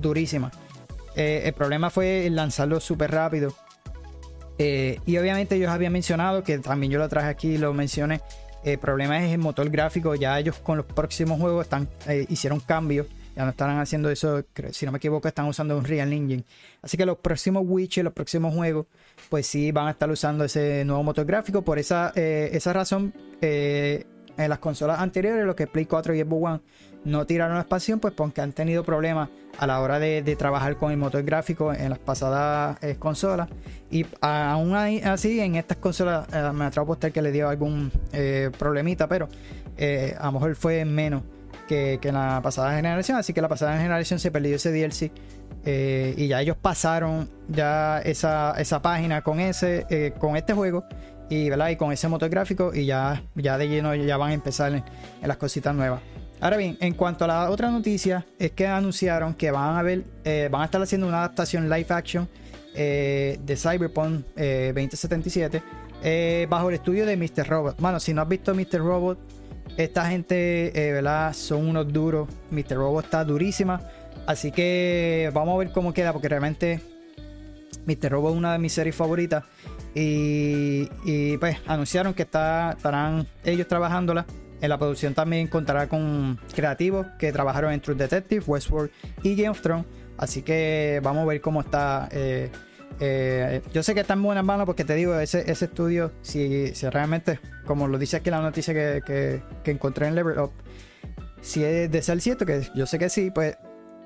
durísimas. 0.00 0.52
Eh, 1.14 1.42
el 1.44 1.52
problema 1.52 1.90
fue 1.90 2.28
lanzarlo 2.30 2.80
súper 2.80 3.10
rápido. 3.10 3.54
y 4.58 5.16
obviamente 5.16 5.56
ellos 5.56 5.70
habían 5.70 5.92
mencionado, 5.92 6.44
que 6.44 6.58
también 6.58 6.92
yo 6.92 6.98
lo 6.98 7.08
traje 7.08 7.28
aquí 7.28 7.54
y 7.54 7.58
lo 7.58 7.74
mencioné, 7.74 8.20
el 8.64 8.78
problema 8.78 9.24
es 9.24 9.32
el 9.32 9.38
motor 9.38 9.68
gráfico. 9.70 10.14
Ya 10.14 10.38
ellos 10.38 10.56
con 10.58 10.76
los 10.76 10.86
próximos 10.86 11.40
juegos 11.40 11.64
están, 11.64 11.88
hicieron 12.28 12.60
cambios 12.60 13.06
ya 13.34 13.44
no 13.44 13.50
estarán 13.50 13.78
haciendo 13.78 14.10
eso, 14.10 14.44
si 14.72 14.84
no 14.84 14.92
me 14.92 14.98
equivoco, 14.98 15.26
están 15.26 15.46
usando 15.46 15.76
un 15.76 15.84
Real 15.84 16.12
Engine. 16.12 16.44
Así 16.82 16.96
que 16.96 17.06
los 17.06 17.18
próximos 17.18 17.64
Witcher, 17.66 18.04
los 18.04 18.12
próximos 18.12 18.54
juegos, 18.54 18.86
pues 19.30 19.46
sí 19.46 19.72
van 19.72 19.88
a 19.88 19.92
estar 19.92 20.10
usando 20.10 20.44
ese 20.44 20.84
nuevo 20.84 21.02
motor 21.02 21.24
gráfico. 21.24 21.62
Por 21.62 21.78
esa, 21.78 22.12
eh, 22.14 22.50
esa 22.52 22.72
razón, 22.72 23.14
eh, 23.40 24.04
en 24.36 24.48
las 24.48 24.58
consolas 24.58 25.00
anteriores, 25.00 25.44
lo 25.44 25.56
que 25.56 25.66
Play 25.66 25.86
4 25.86 26.14
y 26.14 26.20
Xbox 26.22 26.44
One 26.44 26.60
no 27.04 27.26
tiraron 27.26 27.54
la 27.54 27.62
expansión, 27.62 28.00
pues 28.00 28.14
porque 28.14 28.40
han 28.40 28.52
tenido 28.52 28.84
problemas 28.84 29.28
a 29.58 29.66
la 29.66 29.80
hora 29.80 29.98
de, 29.98 30.22
trabajar 30.36 30.76
con 30.76 30.92
el 30.92 30.96
motor 30.96 31.22
gráfico 31.24 31.72
en 31.72 31.90
las 31.90 31.98
pasadas 31.98 32.82
eh, 32.82 32.96
consolas. 32.98 33.48
Y 33.90 34.06
aún 34.20 34.74
así, 34.74 35.40
en 35.40 35.56
estas 35.56 35.78
consolas 35.78 36.26
me 36.54 36.64
atrevo 36.64 36.82
a 36.82 36.84
apostar 36.84 37.12
que 37.12 37.20
le 37.20 37.32
dio 37.32 37.48
algún 37.48 37.90
problemita, 38.58 39.08
pero 39.08 39.28
a 40.18 40.26
lo 40.26 40.32
mejor 40.32 40.54
fue 40.54 40.84
menos 40.84 41.22
que, 41.66 41.98
en 42.02 42.14
la 42.14 42.40
pasada 42.42 42.74
generación. 42.76 43.18
Así 43.18 43.32
que 43.32 43.40
la 43.40 43.48
pasada 43.48 43.76
generación 43.78 44.18
se 44.18 44.30
perdió 44.30 44.56
ese 44.56 44.72
DLC. 44.72 45.10
Eh, 45.64 46.14
y 46.16 46.26
ya 46.26 46.40
ellos 46.40 46.56
pasaron 46.60 47.30
ya 47.48 48.00
esa, 48.00 48.52
esa 48.58 48.82
página 48.82 49.22
con 49.22 49.38
ese 49.38 49.86
eh, 49.90 50.12
con 50.18 50.36
este 50.36 50.54
juego 50.54 50.84
y, 51.32 51.50
¿verdad? 51.50 51.70
y 51.70 51.76
con 51.76 51.92
ese 51.92 52.08
motor 52.08 52.28
gráfico 52.28 52.72
y 52.74 52.86
ya, 52.86 53.22
ya 53.34 53.58
de 53.58 53.68
lleno 53.68 53.94
ya 53.94 54.16
van 54.16 54.30
a 54.30 54.34
empezar 54.34 54.72
en, 54.72 54.84
las 55.22 55.36
cositas 55.36 55.74
nuevas. 55.74 56.00
Ahora 56.40 56.56
bien, 56.56 56.76
en 56.80 56.94
cuanto 56.94 57.24
a 57.24 57.28
la 57.28 57.50
otra 57.50 57.70
noticia, 57.70 58.26
es 58.38 58.50
que 58.50 58.66
anunciaron 58.66 59.34
que 59.34 59.50
van 59.50 59.76
a 59.76 59.82
ver, 59.82 60.04
eh, 60.24 60.48
van 60.50 60.62
a 60.62 60.64
estar 60.64 60.82
haciendo 60.82 61.06
una 61.06 61.18
adaptación 61.18 61.68
live 61.70 61.86
action 61.88 62.28
de 62.74 63.54
Cyberpunk 63.56 64.24
2077 64.34 65.62
bajo 66.48 66.70
el 66.70 66.74
estudio 66.76 67.06
de 67.06 67.16
Mr. 67.16 67.46
Robot. 67.46 67.76
Bueno, 67.78 68.00
si 68.00 68.14
no 68.14 68.22
has 68.22 68.28
visto 68.28 68.54
Mr. 68.54 68.78
Robot, 68.78 69.18
esta 69.76 70.06
gente, 70.06 70.68
eh, 70.74 70.92
¿verdad? 70.92 71.32
Son 71.32 71.66
unos 71.66 71.90
duros. 71.92 72.28
Mr. 72.50 72.76
Robo 72.76 73.00
está 73.00 73.24
durísima. 73.24 73.80
Así 74.26 74.52
que 74.52 75.30
vamos 75.32 75.54
a 75.54 75.58
ver 75.58 75.72
cómo 75.72 75.92
queda, 75.94 76.12
porque 76.12 76.28
realmente 76.28 76.80
Mr. 77.86 78.10
Robo 78.10 78.30
es 78.30 78.36
una 78.36 78.52
de 78.52 78.58
mis 78.58 78.72
series 78.72 78.94
favoritas. 78.94 79.44
Y, 79.94 81.36
pues 81.38 81.58
anunciaron 81.66 82.14
que 82.14 82.22
estarán 82.22 83.26
ellos 83.44 83.68
trabajándola. 83.68 84.26
En 84.60 84.68
la 84.68 84.78
producción 84.78 85.12
también 85.12 85.48
contará 85.48 85.88
con 85.88 86.38
creativos 86.54 87.06
que 87.18 87.32
trabajaron 87.32 87.72
en 87.72 87.80
True 87.80 87.96
Detective, 87.96 88.44
Westworld 88.46 88.90
y 89.22 89.34
Game 89.34 89.48
of 89.48 89.60
Thrones. 89.60 89.86
Así 90.16 90.42
que 90.42 91.00
vamos 91.02 91.24
a 91.24 91.26
ver 91.26 91.40
cómo 91.40 91.60
está. 91.60 92.08
Eh, 92.12 92.50
eh, 93.00 93.60
yo 93.72 93.82
sé 93.82 93.94
que 93.94 94.00
está 94.00 94.12
en 94.12 94.22
buenas 94.22 94.44
manos 94.44 94.66
porque 94.66 94.84
te 94.84 94.94
digo, 94.94 95.18
ese, 95.18 95.50
estudio, 95.50 96.12
si, 96.22 96.72
realmente, 96.90 97.40
como 97.66 97.88
lo 97.88 97.98
dice 97.98 98.18
aquí 98.18 98.30
la 98.30 98.40
noticia 98.40 98.72
que, 98.72 99.42
encontré 99.64 100.06
en 100.06 100.14
Level 100.14 100.38
Up, 100.38 100.52
si 101.40 101.64
es 101.64 101.90
de 101.90 102.02
ser 102.02 102.20
cierto, 102.20 102.46
que 102.46 102.62
yo 102.76 102.86
sé 102.86 103.00
que 103.00 103.08
sí, 103.08 103.32
pues 103.32 103.56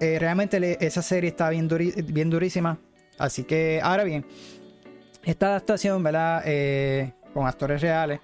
eh, 0.00 0.18
realmente 0.18 0.78
esa 0.80 1.02
serie 1.02 1.28
está 1.28 1.50
bien 1.50 1.68
durísima. 1.68 2.78
Así 3.18 3.44
que, 3.44 3.80
ahora 3.82 4.04
bien, 4.04 4.24
esta 5.30 5.48
adaptación, 5.48 6.02
¿verdad? 6.02 6.42
Eh, 6.46 7.12
con 7.34 7.46
actores 7.46 7.82
reales, 7.82 8.20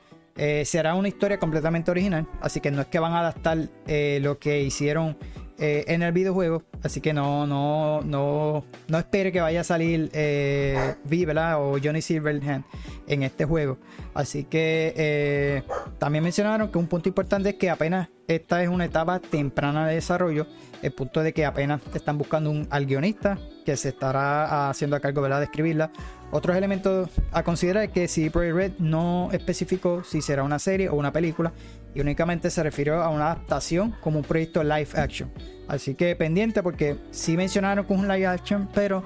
será 0.64 0.94
una 0.94 1.08
historia 1.08 1.38
completamente 1.38 1.90
original. 1.90 2.26
Así 2.40 2.60
que 2.60 2.70
no 2.70 2.80
es 2.80 2.86
que 2.86 2.98
van 2.98 3.12
a 3.12 3.20
adaptar 3.20 3.58
lo 3.86 4.38
que 4.38 4.62
hicieron 4.62 5.18
eh, 5.64 5.84
en 5.86 6.02
el 6.02 6.10
videojuego. 6.10 6.64
Así 6.82 7.00
que 7.00 7.12
no, 7.12 7.46
no, 7.46 8.00
no, 8.00 8.64
no 8.88 8.98
espere 8.98 9.30
que 9.30 9.40
vaya 9.40 9.60
a 9.60 9.64
salir 9.64 10.10
eh, 10.12 10.96
V, 11.08 11.54
O 11.54 11.78
Johnny 11.80 12.02
Silverhand 12.02 12.64
en 13.06 13.22
este 13.22 13.44
juego. 13.44 13.78
Así 14.12 14.42
que 14.42 14.92
eh, 14.96 15.62
también 16.00 16.24
mencionaron 16.24 16.72
que 16.72 16.78
un 16.78 16.88
punto 16.88 17.08
importante 17.08 17.50
es 17.50 17.54
que 17.54 17.70
apenas 17.70 18.08
esta 18.26 18.60
es 18.60 18.68
una 18.68 18.86
etapa 18.86 19.20
temprana 19.20 19.86
de 19.86 19.94
desarrollo. 19.94 20.48
El 20.82 20.90
punto 20.90 21.22
de 21.22 21.32
que 21.32 21.46
apenas 21.46 21.80
están 21.94 22.18
buscando 22.18 22.50
un, 22.50 22.66
al 22.68 22.86
guionista 22.86 23.38
que 23.64 23.76
se 23.76 23.90
estará 23.90 24.68
haciendo 24.68 24.96
a 24.96 25.00
cargo 25.00 25.22
de 25.22 25.44
escribirla. 25.44 25.92
Otros 26.32 26.56
elementos 26.56 27.08
a 27.30 27.44
considerar 27.44 27.84
es 27.84 27.90
que 27.90 28.08
si 28.08 28.30
Project 28.30 28.56
Red 28.56 28.72
no 28.80 29.28
especificó 29.30 30.02
si 30.02 30.22
será 30.22 30.42
una 30.42 30.58
serie 30.58 30.88
o 30.88 30.96
una 30.96 31.12
película 31.12 31.52
y 31.94 32.00
únicamente 32.00 32.50
se 32.50 32.62
refirió 32.64 33.00
a 33.02 33.10
una 33.10 33.26
adaptación 33.26 33.94
como 34.00 34.18
un 34.18 34.24
proyecto 34.24 34.64
live 34.64 34.88
action. 34.94 35.30
Así 35.68 35.94
que 35.94 36.14
pendiente 36.16 36.62
porque 36.62 36.96
sí 37.10 37.36
mencionaron 37.36 37.86
que 37.86 37.94
es 37.94 38.00
un 38.00 38.08
live 38.08 38.26
action, 38.26 38.68
pero 38.74 39.04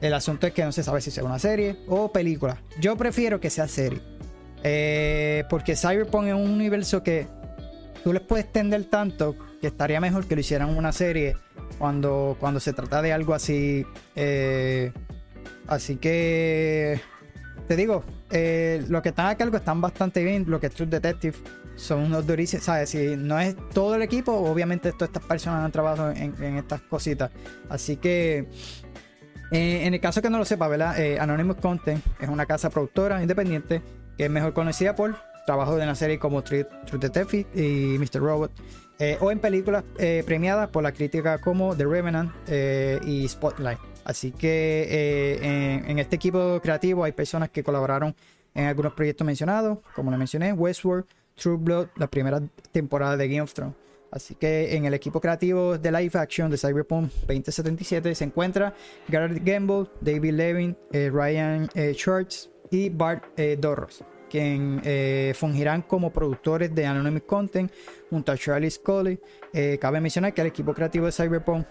el 0.00 0.12
asunto 0.12 0.46
es 0.46 0.52
que 0.52 0.64
no 0.64 0.72
se 0.72 0.82
sabe 0.82 1.00
si 1.00 1.10
será 1.10 1.26
una 1.26 1.38
serie 1.38 1.76
o 1.88 2.10
película. 2.12 2.60
Yo 2.80 2.96
prefiero 2.96 3.40
que 3.40 3.50
sea 3.50 3.68
serie. 3.68 4.00
Eh, 4.62 5.44
porque 5.50 5.76
Cyberpunk 5.76 6.26
es 6.26 6.34
un 6.34 6.50
universo 6.50 7.02
que 7.02 7.26
tú 8.02 8.12
les 8.12 8.22
puedes 8.22 8.46
extender 8.46 8.84
tanto 8.84 9.36
que 9.60 9.66
estaría 9.66 10.00
mejor 10.00 10.26
que 10.26 10.34
lo 10.34 10.40
hicieran 10.40 10.76
una 10.76 10.92
serie 10.92 11.36
cuando, 11.78 12.36
cuando 12.40 12.60
se 12.60 12.72
trata 12.72 13.02
de 13.02 13.12
algo 13.12 13.34
así. 13.34 13.86
Eh, 14.16 14.92
así 15.66 15.96
que 15.96 17.00
te 17.68 17.76
digo, 17.76 18.04
eh, 18.30 18.84
lo 18.88 19.00
que 19.00 19.10
están 19.10 19.26
a 19.26 19.36
cargo 19.36 19.56
están 19.56 19.80
bastante 19.80 20.24
bien. 20.24 20.44
Lo 20.48 20.60
que 20.60 20.66
es 20.66 20.74
True 20.74 20.88
Detective 20.88 21.36
son 21.76 22.04
unos 22.04 22.26
durísimos, 22.26 22.64
¿sabes? 22.64 22.90
Si 22.90 23.16
no 23.16 23.38
es 23.38 23.56
todo 23.72 23.94
el 23.94 24.02
equipo, 24.02 24.32
obviamente 24.32 24.92
todas 24.92 25.08
estas 25.08 25.24
personas 25.24 25.64
han 25.64 25.72
trabajado 25.72 26.10
en, 26.10 26.56
estas 26.56 26.80
cositas. 26.82 27.30
Así 27.68 27.96
que, 27.96 28.48
eh, 29.50 29.86
en 29.86 29.94
el 29.94 30.00
caso 30.00 30.22
que 30.22 30.30
no 30.30 30.38
lo 30.38 30.44
sepa, 30.44 30.68
¿verdad? 30.68 30.98
Eh, 30.98 31.18
Anonymous 31.18 31.56
Content 31.56 32.04
es 32.20 32.28
una 32.28 32.46
casa 32.46 32.70
productora 32.70 33.20
independiente 33.22 33.82
que 34.16 34.24
es 34.24 34.30
mejor 34.30 34.52
conocida 34.52 34.94
por 34.94 35.16
trabajo 35.46 35.76
de 35.76 35.82
una 35.82 35.94
serie 35.94 36.18
como 36.18 36.42
True, 36.42 36.66
Detective 36.92 37.46
y 37.54 37.98
Mr. 37.98 38.20
Robot. 38.20 38.52
Eh, 39.00 39.18
o 39.20 39.32
en 39.32 39.40
películas 39.40 39.82
premiadas 40.24 40.68
por 40.68 40.84
la 40.84 40.92
crítica 40.92 41.38
como 41.38 41.76
The 41.76 41.84
Revenant 41.84 42.32
y 43.04 43.26
Spotlight. 43.26 43.78
Así 44.04 44.30
que 44.30 45.38
en, 45.42 45.90
en 45.90 45.98
este 45.98 46.14
equipo 46.16 46.60
creativo 46.62 47.02
hay 47.02 47.10
personas 47.10 47.50
que 47.50 47.64
colaboraron 47.64 48.14
en 48.54 48.66
algunos 48.66 48.92
proyectos 48.92 49.26
mencionados, 49.26 49.78
como 49.96 50.12
le 50.12 50.16
mencioné, 50.16 50.52
Westworld, 50.52 51.06
True 51.34 51.56
Blood, 51.58 51.88
la 51.96 52.08
primera 52.08 52.40
temporada 52.72 53.16
de 53.16 53.28
Game 53.28 53.40
of 53.42 53.52
Thrones. 53.52 53.74
Así 54.14 54.36
que 54.36 54.76
en 54.76 54.84
el 54.84 54.94
equipo 54.94 55.20
creativo 55.20 55.76
de 55.76 55.90
live 55.90 56.16
action 56.16 56.48
de 56.48 56.56
Cyberpunk 56.56 57.10
2077 57.26 58.14
se 58.14 58.24
encuentra 58.24 58.72
Garrett 59.08 59.42
Gamble, 59.44 59.88
David 60.00 60.34
Levin, 60.34 60.76
eh, 60.92 61.10
Ryan 61.12 61.68
eh, 61.74 61.94
Schwartz 61.94 62.48
y 62.70 62.90
Bart 62.90 63.24
eh, 63.36 63.56
Dorros, 63.60 64.04
quien 64.30 64.80
fungirán 65.34 65.82
como 65.82 66.12
productores 66.12 66.72
de 66.72 66.86
Anonymous 66.86 67.24
Content 67.24 67.72
junto 68.08 68.30
a 68.30 68.36
Charlie 68.36 68.70
Scully. 68.70 69.18
cabe 69.80 70.00
mencionar 70.00 70.32
que 70.32 70.42
el 70.42 70.46
equipo 70.46 70.72
creativo 70.74 71.06
de 71.06 71.12
Cyberpunk 71.12 71.66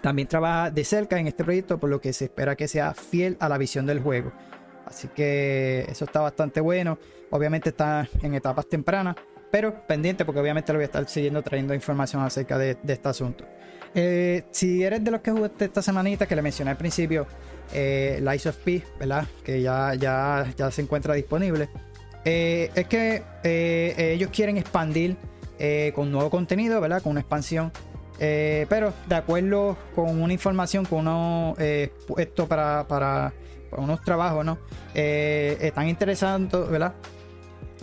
también 0.00 0.28
trabaja 0.28 0.70
de 0.70 0.84
cerca 0.84 1.18
en 1.18 1.26
este 1.26 1.44
proyecto, 1.44 1.78
por 1.78 1.90
lo 1.90 2.00
que 2.00 2.12
se 2.12 2.26
espera 2.26 2.56
que 2.56 2.68
sea 2.68 2.94
fiel 2.94 3.36
a 3.40 3.48
la 3.48 3.58
visión 3.58 3.86
del 3.86 4.00
juego. 4.00 4.32
Así 4.90 5.08
que 5.08 5.86
eso 5.88 6.04
está 6.04 6.20
bastante 6.20 6.60
bueno. 6.60 6.98
Obviamente 7.30 7.70
está 7.70 8.06
en 8.22 8.34
etapas 8.34 8.68
tempranas, 8.68 9.16
pero 9.50 9.86
pendiente 9.86 10.24
porque 10.24 10.40
obviamente 10.40 10.72
lo 10.72 10.78
voy 10.78 10.84
a 10.84 10.86
estar 10.86 11.08
siguiendo 11.08 11.42
trayendo 11.42 11.72
información 11.72 12.22
acerca 12.22 12.58
de, 12.58 12.76
este 12.86 13.08
asunto. 13.08 13.46
Eh, 13.94 14.44
si 14.50 14.82
eres 14.82 15.02
de 15.02 15.10
los 15.10 15.20
que 15.20 15.30
jugaste 15.30 15.64
esta 15.64 15.80
semanita 15.80 16.26
que 16.26 16.36
le 16.36 16.42
mencioné 16.42 16.72
al 16.72 16.76
principio, 16.76 17.26
eh, 17.72 18.20
Lies 18.20 18.46
of 18.46 18.56
¿verdad? 18.98 19.26
Que 19.44 19.62
ya, 19.62 19.94
ya, 19.94 20.46
ya 20.56 20.70
se 20.70 20.82
encuentra 20.82 21.14
disponible. 21.14 21.68
Eh, 22.24 22.70
es 22.74 22.86
que 22.86 23.22
eh, 23.44 24.12
ellos 24.14 24.30
quieren 24.32 24.58
expandir 24.58 25.16
con 25.94 26.10
nuevo 26.10 26.30
contenido, 26.30 26.80
¿verdad? 26.80 27.02
Con 27.02 27.12
una 27.12 27.20
expansión. 27.20 27.70
pero 28.18 28.94
de 29.06 29.14
acuerdo 29.14 29.76
con 29.94 30.20
una 30.20 30.32
información, 30.32 30.86
con 30.86 31.00
uno 31.00 31.54
esto 31.58 32.48
para, 32.48 32.88
para, 32.88 33.34
unos 33.76 34.02
trabajos, 34.02 34.44
¿no? 34.44 34.58
están 34.94 35.88
interesados, 35.88 36.70
¿verdad? 36.70 36.94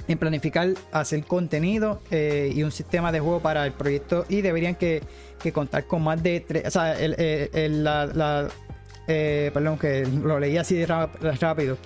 En 0.07 0.17
planificar 0.17 0.69
hacer 0.91 1.23
contenido 1.23 2.01
y 2.11 2.63
un 2.63 2.71
sistema 2.71 3.11
de 3.11 3.19
juego 3.19 3.39
para 3.39 3.65
el 3.65 3.73
proyecto 3.73 4.25
y 4.29 4.41
deberían 4.41 4.75
que, 4.75 5.01
contar 5.53 5.85
con 5.85 6.03
más 6.03 6.21
de 6.21 6.41
tres, 6.41 6.67
o 6.67 6.71
sea, 6.71 6.95
la 6.99 8.49
eh, 9.09 9.51
perdón, 9.53 9.77
que 9.77 10.05
lo 10.05 10.37
leí 10.37 10.57
así 10.57 10.83
rápido, 10.85 11.77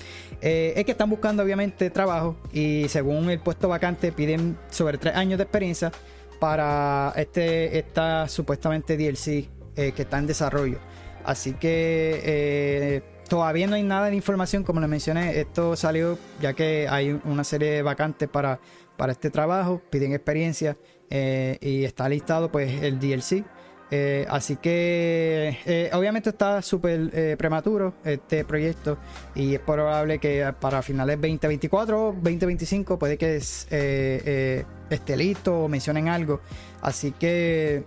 eh, 0.41 0.73
es 0.75 0.85
que 0.85 0.91
están 0.91 1.07
buscando 1.07 1.43
obviamente 1.43 1.91
trabajo 1.91 2.35
y 2.51 2.87
según 2.89 3.29
el 3.29 3.39
puesto 3.39 3.67
vacante 3.67 4.11
piden 4.11 4.57
sobre 4.71 4.97
tres 4.97 5.15
años 5.15 5.37
de 5.37 5.43
experiencia 5.43 5.91
para 6.39 7.13
este 7.15 7.77
esta 7.77 8.27
supuestamente 8.27 8.97
DLC 8.97 9.47
eh, 9.75 9.91
que 9.95 10.01
está 10.01 10.17
en 10.17 10.25
desarrollo. 10.25 10.79
Así 11.23 11.53
que 11.53 13.03
todavía 13.31 13.65
no 13.65 13.75
hay 13.75 13.83
nada 13.83 14.09
de 14.09 14.15
información, 14.17 14.65
como 14.65 14.81
les 14.81 14.89
mencioné, 14.89 15.39
esto 15.39 15.77
salió 15.77 16.19
ya 16.41 16.51
que 16.51 16.89
hay 16.89 17.17
una 17.23 17.45
serie 17.45 17.71
de 17.71 17.81
vacantes 17.81 18.27
para, 18.27 18.59
para 18.97 19.13
este 19.13 19.29
trabajo, 19.29 19.81
piden 19.89 20.11
experiencia 20.11 20.75
y 21.09 21.85
está 21.85 22.09
listado 22.09 22.51
pues 22.51 22.83
el 22.83 22.99
DLC. 22.99 23.45
Eh, 23.89 24.25
así 24.29 24.57
que 24.57 25.57
eh, 25.65 25.89
obviamente 25.93 26.29
está 26.29 26.61
súper 26.61 27.09
eh, 27.13 27.35
prematuro 27.37 27.93
este 28.05 28.45
proyecto 28.45 28.97
y 29.35 29.55
es 29.55 29.59
probable 29.59 30.17
que 30.17 30.53
para 30.61 30.81
finales 30.81 31.17
2024 31.17 32.15
2025 32.21 32.97
puede 32.97 33.17
que 33.17 33.35
esté 33.35 35.17
listo 35.17 35.63
o 35.63 35.67
mencionen 35.69 36.09
algo. 36.09 36.41
Así 36.81 37.11
que 37.11 37.83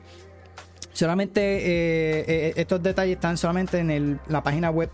solamente 0.94 2.58
estos 2.58 2.82
detalles 2.82 3.16
están 3.16 3.36
solamente 3.36 3.78
en 3.78 4.18
la 4.28 4.42
página 4.42 4.70
web 4.70 4.90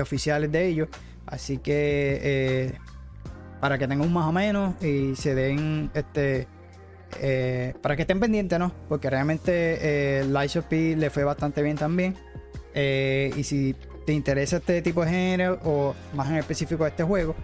oficiales 0.00 0.50
de 0.50 0.66
ellos. 0.66 0.88
Así 1.26 1.58
que 1.58 2.74
para 3.60 3.76
que 3.76 3.86
tengan 3.86 4.06
un 4.06 4.12
más 4.12 4.26
o 4.26 4.32
menos 4.32 4.82
y 4.82 5.14
se 5.14 5.34
den 5.34 5.90
este 5.94 6.48
eh, 7.18 7.74
para 7.82 7.96
que 7.96 8.02
estén 8.02 8.20
pendientes, 8.20 8.58
¿no? 8.58 8.72
Porque 8.88 9.10
realmente 9.10 9.50
eh, 9.50 10.24
Light 10.24 10.52
P 10.68 10.96
le 10.96 11.10
fue 11.10 11.24
bastante 11.24 11.62
bien 11.62 11.76
también. 11.76 12.16
Eh, 12.74 13.32
y 13.36 13.42
si 13.42 13.74
te 14.06 14.12
interesa 14.12 14.58
este 14.58 14.80
tipo 14.82 15.04
de 15.04 15.10
género 15.10 15.58
o 15.64 15.94
más 16.14 16.28
en 16.30 16.36
específico 16.36 16.86
este 16.86 17.02
juego, 17.02 17.34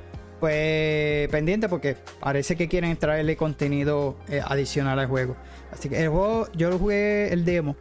pues 0.41 1.29
pendiente 1.29 1.69
porque 1.69 1.97
parece 2.21 2.57
que 2.57 2.69
quieren 2.69 2.97
traerle 2.97 3.37
contenido 3.37 4.17
eh, 4.29 4.41
adicional 4.45 4.99
al 4.99 5.07
juego. 5.07 5.37
Así 5.77 5.91
que 5.91 6.03
el 6.03 6.09
juego, 6.09 6.49
yo 6.55 6.71
lo 6.71 6.79
jugué 6.79 7.33
el 7.33 7.45
demo. 7.45 7.77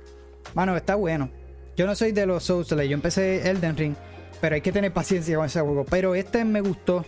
Mano, 0.53 0.75
está 0.75 0.95
bueno. 0.95 1.29
Yo 1.77 1.85
no 1.85 1.95
soy 1.95 2.11
de 2.11 2.25
los 2.25 2.43
Souls, 2.43 2.67
yo 2.67 2.81
empecé 2.81 3.49
Elden 3.49 3.77
Ring, 3.77 3.95
pero 4.41 4.55
hay 4.55 4.61
que 4.61 4.73
tener 4.73 4.91
paciencia 4.91 5.37
con 5.37 5.45
ese 5.45 5.61
juego. 5.61 5.85
Pero 5.85 6.13
este 6.13 6.43
me 6.43 6.59
gustó 6.59 7.05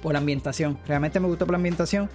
por 0.00 0.14
la 0.14 0.18
ambientación. 0.18 0.78
Realmente 0.86 1.20
me 1.20 1.28
gustó 1.28 1.44
por 1.44 1.52
la 1.52 1.56
ambientación. 1.56 2.08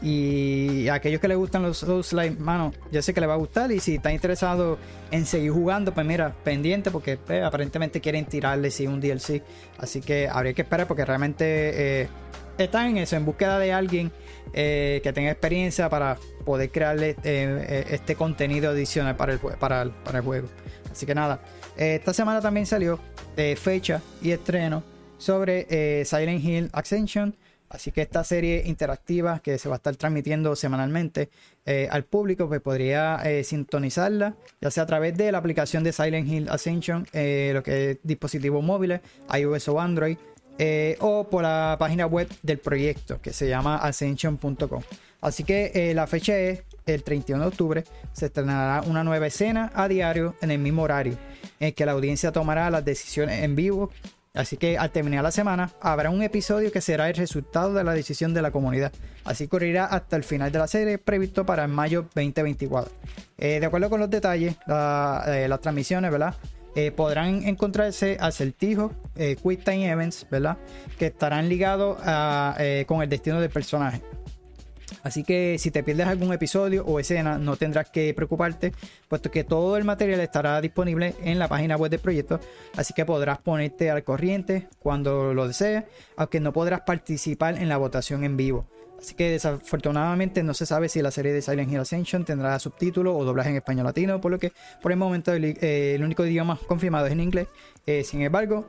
Y 0.00 0.86
a 0.88 0.94
aquellos 0.94 1.20
que 1.20 1.26
les 1.26 1.36
gustan 1.36 1.62
los 1.62 1.78
Souls 1.78 2.14
mano, 2.38 2.72
yo 2.92 3.02
sé 3.02 3.12
que 3.12 3.20
les 3.20 3.28
va 3.28 3.34
a 3.34 3.38
gustar. 3.38 3.72
Y 3.72 3.80
si 3.80 3.96
están 3.96 4.12
interesados 4.12 4.78
en 5.10 5.26
seguir 5.26 5.50
jugando, 5.50 5.92
pues 5.92 6.06
mira, 6.06 6.36
pendiente, 6.44 6.92
porque 6.92 7.16
pues, 7.16 7.42
aparentemente 7.42 8.00
quieren 8.00 8.26
tirarle 8.26 8.70
sí, 8.70 8.86
un 8.86 9.00
DLC. 9.00 9.42
Así 9.78 10.00
que 10.00 10.28
habría 10.28 10.52
que 10.52 10.62
esperar, 10.62 10.86
porque 10.86 11.04
realmente 11.04 12.02
eh, 12.02 12.08
están 12.58 12.88
en 12.88 12.98
eso, 12.98 13.16
en 13.16 13.24
búsqueda 13.24 13.58
de 13.58 13.72
alguien 13.72 14.12
eh, 14.52 15.00
que 15.02 15.12
tenga 15.12 15.30
experiencia 15.30 15.88
para 15.88 16.16
poder 16.44 16.70
crearle 16.70 17.16
eh, 17.24 17.86
este 17.90 18.14
contenido 18.14 18.70
adicional 18.70 19.16
para 19.16 19.32
el, 19.32 19.38
para, 19.38 19.90
para 20.04 20.18
el 20.18 20.24
juego. 20.24 20.48
Así 20.90 21.06
que 21.06 21.14
nada, 21.14 21.40
esta 21.76 22.14
semana 22.14 22.40
también 22.40 22.66
salió 22.66 23.00
fecha 23.56 24.00
y 24.22 24.30
estreno 24.30 24.84
sobre 25.18 26.04
Silent 26.04 26.44
Hill 26.44 26.70
Ascension 26.72 27.34
Así 27.74 27.90
que 27.90 28.02
esta 28.02 28.22
serie 28.22 28.62
interactiva 28.66 29.40
que 29.40 29.58
se 29.58 29.68
va 29.68 29.74
a 29.74 29.78
estar 29.78 29.96
transmitiendo 29.96 30.54
semanalmente 30.54 31.28
eh, 31.66 31.88
al 31.90 32.04
público, 32.04 32.46
pues 32.46 32.60
podría 32.60 33.16
eh, 33.24 33.42
sintonizarla, 33.42 34.36
ya 34.60 34.70
sea 34.70 34.84
a 34.84 34.86
través 34.86 35.16
de 35.16 35.32
la 35.32 35.38
aplicación 35.38 35.82
de 35.82 35.92
Silent 35.92 36.28
Hill 36.28 36.48
Ascension, 36.48 37.06
eh, 37.12 37.50
lo 37.52 37.64
que 37.64 37.90
es 37.90 37.98
dispositivos 38.04 38.62
móviles, 38.62 39.00
iOS 39.36 39.68
o 39.68 39.80
Android, 39.80 40.16
o 41.00 41.24
por 41.28 41.42
la 41.42 41.76
página 41.78 42.06
web 42.06 42.28
del 42.42 42.58
proyecto 42.58 43.20
que 43.20 43.32
se 43.32 43.48
llama 43.48 43.76
ascension.com. 43.76 44.82
Así 45.20 45.44
que 45.44 45.92
la 45.94 46.06
fecha 46.06 46.38
es 46.38 46.62
el 46.86 47.02
31 47.02 47.42
de 47.42 47.48
octubre, 47.48 47.84
se 48.12 48.26
estrenará 48.26 48.82
una 48.86 49.02
nueva 49.02 49.26
escena 49.26 49.72
a 49.74 49.88
diario 49.88 50.34
en 50.42 50.50
el 50.50 50.58
mismo 50.58 50.82
horario, 50.82 51.16
en 51.58 51.72
que 51.72 51.86
la 51.86 51.92
audiencia 51.92 52.30
tomará 52.30 52.70
las 52.70 52.84
decisiones 52.84 53.42
en 53.42 53.56
vivo 53.56 53.90
Así 54.34 54.56
que 54.56 54.76
al 54.76 54.90
terminar 54.90 55.22
la 55.22 55.30
semana 55.30 55.70
habrá 55.80 56.10
un 56.10 56.20
episodio 56.20 56.72
que 56.72 56.80
será 56.80 57.08
el 57.08 57.14
resultado 57.14 57.72
de 57.72 57.84
la 57.84 57.94
decisión 57.94 58.34
de 58.34 58.42
la 58.42 58.50
comunidad. 58.50 58.92
Así 59.24 59.46
correrá 59.46 59.84
hasta 59.84 60.16
el 60.16 60.24
final 60.24 60.50
de 60.50 60.58
la 60.58 60.66
serie 60.66 60.98
previsto 60.98 61.46
para 61.46 61.68
mayo 61.68 62.02
2024. 62.02 62.92
Eh, 63.38 63.60
de 63.60 63.66
acuerdo 63.66 63.88
con 63.88 64.00
los 64.00 64.10
detalles, 64.10 64.56
eh, 64.66 65.46
las 65.48 65.60
transmisiones, 65.60 66.10
¿verdad? 66.10 66.34
Eh, 66.74 66.90
podrán 66.90 67.44
encontrarse 67.44 68.16
acertijos, 68.20 68.92
quick 69.16 69.64
time 69.64 69.88
events, 69.88 70.26
¿verdad? 70.30 70.58
Que 70.98 71.06
estarán 71.06 71.48
ligados 71.48 71.98
con 72.86 73.02
el 73.02 73.08
destino 73.08 73.40
del 73.40 73.50
personaje. 73.50 74.02
Así 75.02 75.22
que 75.22 75.56
si 75.58 75.70
te 75.70 75.82
pierdes 75.82 76.06
algún 76.06 76.32
episodio 76.32 76.84
o 76.86 76.98
escena, 76.98 77.36
no 77.36 77.56
tendrás 77.56 77.90
que 77.90 78.14
preocuparte, 78.14 78.72
puesto 79.08 79.30
que 79.30 79.44
todo 79.44 79.76
el 79.76 79.84
material 79.84 80.20
estará 80.20 80.60
disponible 80.60 81.14
en 81.22 81.38
la 81.38 81.46
página 81.46 81.76
web 81.76 81.90
del 81.90 82.00
proyecto, 82.00 82.40
así 82.74 82.94
que 82.94 83.04
podrás 83.04 83.38
ponerte 83.38 83.90
al 83.90 84.02
corriente 84.02 84.68
cuando 84.78 85.34
lo 85.34 85.46
desees, 85.46 85.84
aunque 86.16 86.40
no 86.40 86.52
podrás 86.52 86.82
participar 86.82 87.56
en 87.58 87.68
la 87.68 87.76
votación 87.76 88.24
en 88.24 88.36
vivo. 88.36 88.66
Así 89.04 89.14
que 89.14 89.32
desafortunadamente 89.32 90.42
no 90.42 90.54
se 90.54 90.64
sabe 90.64 90.88
si 90.88 91.02
la 91.02 91.10
serie 91.10 91.30
de 91.30 91.42
Silent 91.42 91.70
Hill 91.70 91.80
Ascension 91.80 92.24
tendrá 92.24 92.58
subtítulos 92.58 93.14
o 93.14 93.22
doblaje 93.22 93.50
en 93.50 93.56
español 93.56 93.84
latino, 93.84 94.18
por 94.18 94.30
lo 94.30 94.38
que 94.38 94.50
por 94.80 94.92
el 94.92 94.98
momento 94.98 95.30
el, 95.34 95.58
eh, 95.60 95.98
único 96.00 96.24
idioma 96.24 96.58
confirmado 96.66 97.04
es 97.04 97.12
en 97.12 97.20
inglés. 97.20 97.48
Eh, 97.86 98.02
sin 98.02 98.22
embargo, 98.22 98.66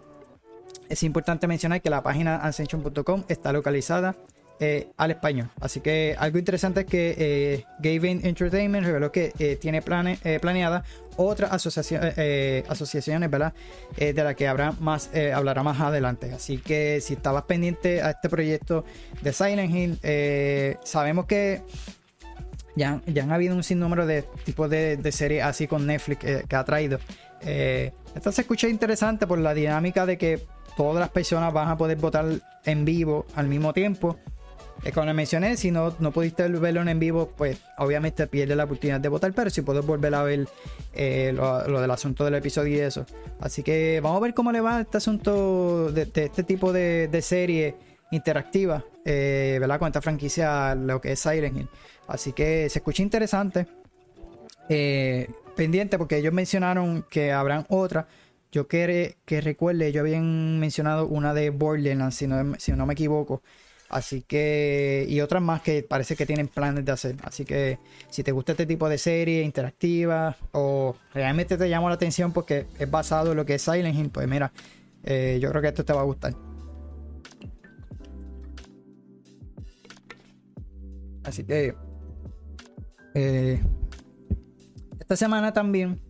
es 0.90 1.04
importante 1.04 1.48
mencionar 1.48 1.82
que 1.82 1.90
la 1.90 2.04
página 2.04 2.36
ascension.com 2.36 3.24
está 3.30 3.54
localizada 3.54 4.18
eh, 4.60 4.90
al 4.98 5.12
español. 5.12 5.50
Así 5.62 5.80
que 5.80 6.18
algo 6.20 6.38
interesante 6.38 6.82
es 6.82 6.86
que 6.86 7.16
eh, 7.18 7.66
Gavin 7.80 8.26
Entertainment 8.26 8.86
reveló 8.86 9.14
que 9.14 9.58
tiene 9.62 9.82
plane, 9.82 10.20
planeada 10.42 10.84
otras 11.18 11.52
asociaciones, 11.52 13.32
¿verdad? 13.32 13.54
de 13.98 14.14
la 14.14 14.34
que 14.34 14.48
habrá 14.48 14.72
más, 14.74 15.10
hablará 15.34 15.64
más 15.64 15.80
adelante. 15.80 16.32
Así 16.34 16.58
que 16.58 17.00
si 17.02 17.14
estabas 17.14 17.44
pendiente 17.44 18.02
a 18.02 18.12
este 18.12 18.30
proyecto 18.30 18.86
de 19.22 19.34
Silent 19.34 19.74
Hill, 19.74 20.78
sabemos 20.84 21.26
que 21.26 21.62
ya, 22.76 23.02
ya, 23.06 23.24
han 23.24 23.32
habido 23.32 23.56
un 23.56 23.64
sinnúmero 23.64 24.06
de 24.06 24.24
tipos 24.44 24.70
de, 24.70 24.98
de 24.98 25.12
series 25.12 25.44
así 25.44 25.68
con 25.68 25.86
Netflix 25.88 26.20
que 26.48 26.56
ha 26.56 26.64
traído. 26.64 27.00
esto 27.42 28.32
se 28.32 28.42
escucha 28.42 28.68
interesante 28.68 29.28
por 29.28 29.40
la 29.40 29.54
dinámica 29.54 30.06
de 30.06 30.18
que 30.18 30.46
todas 30.76 31.00
las 31.00 31.10
personas 31.10 31.54
van 31.54 31.70
a 31.70 31.78
poder 31.78 31.98
votar 31.98 32.26
en 32.66 32.86
vivo 32.86 33.26
al 33.36 33.48
mismo 33.48 33.74
tiempo 33.74 34.18
como 34.94 35.08
les 35.08 35.16
mencioné, 35.16 35.58
si 35.58 35.72
no, 35.72 35.96
no 36.00 36.12
pudiste 36.12 36.48
verlo 36.48 36.88
en 36.88 37.00
vivo, 37.00 37.32
pues 37.36 37.60
obviamente 37.80 38.28
pierdes 38.28 38.56
la 38.56 38.66
oportunidad 38.66 39.00
de 39.00 39.10
votar, 39.10 39.34
pero 39.34 39.50
si 39.50 39.64
puedes 39.64 39.84
volver 39.84 40.14
a 40.14 40.22
ver 40.22 40.48
eh, 40.94 41.32
lo, 41.34 41.82
del 41.82 41.90
asunto 41.90 42.24
del 42.24 42.36
episodio 42.36 42.78
y 42.78 42.80
eso. 42.80 43.06
Así 43.40 43.64
que 43.64 44.00
vamos 44.02 44.18
a 44.18 44.22
ver 44.22 44.36
cómo 44.36 44.52
le 44.52 44.62
va 44.62 44.82
este 44.82 44.98
asunto 44.98 45.92
de, 45.92 46.04
este 46.04 46.44
tipo 46.44 46.72
de, 46.72 47.20
serie 47.24 47.76
interactiva, 48.12 48.84
eh, 49.04 49.58
¿verdad? 49.60 49.80
Con 49.80 49.88
esta 49.88 50.02
franquicia, 50.02 50.76
lo 50.76 51.02
que 51.02 51.14
es 51.14 51.20
Silent 51.20 51.58
Hill. 51.58 51.70
Así 52.08 52.34
que 52.34 52.70
se 52.70 52.80
escucha 52.80 53.02
interesante. 53.02 53.66
Eh, 54.70 55.30
pendiente 55.56 55.98
porque 55.98 56.18
ellos 56.18 56.34
mencionaron 56.34 57.04
que 57.10 57.32
habrán 57.32 57.66
otra. 57.70 58.08
Yo 58.52 58.68
que, 58.68 59.18
que 59.26 59.42
recuerde, 59.42 59.92
yo 59.92 60.02
habían 60.02 60.60
mencionado 60.60 61.08
una 61.08 61.34
de 61.34 61.50
Borderlands, 61.50 62.16
si 62.16 62.28
si 62.60 62.72
no 62.72 62.86
me 62.86 62.94
equivoco. 62.94 63.42
Así 63.90 64.24
que, 64.24 65.06
y 65.08 65.22
otras 65.22 65.44
más 65.44 65.62
que 65.62 65.84
parece 65.84 66.16
que 66.16 66.26
tienen 66.26 66.48
planes 66.48 66.84
de 66.84 66.92
hacer. 66.92 67.16
Así 67.24 67.46
que, 67.46 67.78
si 68.10 68.24
te 68.24 68.32
gusta 68.32 68.54
este 68.54 68.66
tipo 68.66 68.90
de 68.90 68.98
serie 68.98 69.44
interactiva 69.44 70.36
o 70.54 70.96
realmente 71.14 71.58
te 71.58 71.70
llama 71.70 71.90
la 71.90 71.96
atención 71.96 72.34
porque 72.34 72.66
es 72.80 72.90
basado 72.90 73.32
en 73.32 73.38
lo 73.38 73.46
que 73.46 73.56
es 73.56 73.62
Silent 73.62 73.96
Hill, 73.96 74.10
pues 74.10 74.28
mira, 74.28 74.52
eh, 75.04 75.38
yo 75.40 75.50
creo 75.52 75.62
que 75.62 75.68
esto 75.68 75.86
te 75.86 75.94
va 75.94 76.02
a 76.02 76.06
gustar. 76.06 76.36
Así 81.24 81.44
que, 81.44 81.76
eh, 83.14 83.64
esta 85.00 85.16
semana 85.16 85.54
también, 85.54 86.02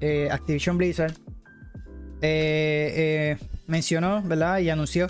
eh, 0.00 0.28
Activision 0.30 0.78
Blizzard 0.78 1.14
mencionó, 3.66 4.22
¿verdad? 4.22 4.58
Y 4.60 4.70
anunció 4.70 5.08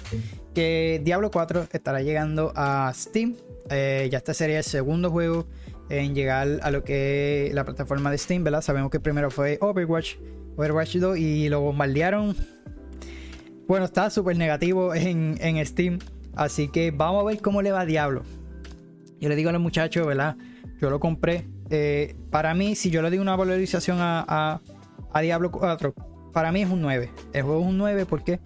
que 0.55 1.01
Diablo 1.05 1.31
4 1.31 1.69
estará 1.73 2.03
llegando 2.03 2.53
a 2.55 2.93
Steam. 2.95 3.37
ya 3.69 4.19
este 4.19 4.35
sería 4.35 4.59
el 4.59 4.65
segundo 4.65 5.11
juego 5.11 5.47
en 5.89 6.15
llegar 6.15 6.61
a 6.63 6.71
lo 6.71 6.85
que 6.85 7.51
la 7.53 7.65
plataforma 7.65 8.11
de 8.11 8.19
Steam, 8.19 8.45
¿verdad? 8.45 8.63
Sabemos 8.63 8.91
que 8.91 9.01
primero 9.01 9.31
fue 9.31 9.59
Overwatch, 9.61 10.17
Overwatch 10.57 10.97
2 10.97 11.19
y 11.19 11.49
lo 11.49 11.61
bombardearon. 11.61 12.37
Bueno, 13.67 13.85
está 13.85 14.11
súper 14.11 14.37
negativo 14.37 14.95
en, 14.95 15.37
en 15.41 15.65
Steam. 15.65 15.99
Así 16.35 16.69
que 16.69 16.91
vamos 16.91 17.23
a 17.23 17.27
ver 17.27 17.41
cómo 17.41 17.63
le 17.63 17.73
va 17.73 17.81
a 17.81 17.87
Diablo. 17.87 18.23
Yo 19.21 19.29
le 19.29 19.37
digo 19.37 19.51
a 19.51 19.53
los 19.53 19.63
muchachos, 19.63 20.07
¿verdad? 20.07 20.37
Yo 20.81 20.91
lo 20.91 20.99
compré. 20.99 21.47
Eh, 21.71 22.17
para 22.31 22.55
mí, 22.55 22.75
si 22.75 22.91
yo 22.91 23.03
le 23.03 23.11
digo 23.11 23.23
una 23.23 23.37
valorización 23.37 23.99
a, 24.01 24.61
Diablo 25.21 25.53
4, 25.53 25.95
para 26.33 26.53
mí 26.53 26.63
es 26.63 26.71
un 26.71 26.83
9. 26.83 27.11
El 27.33 27.43
juego 27.43 27.61
es 27.61 27.67
un 27.67 27.79
9 27.79 28.07
porque 28.07 28.41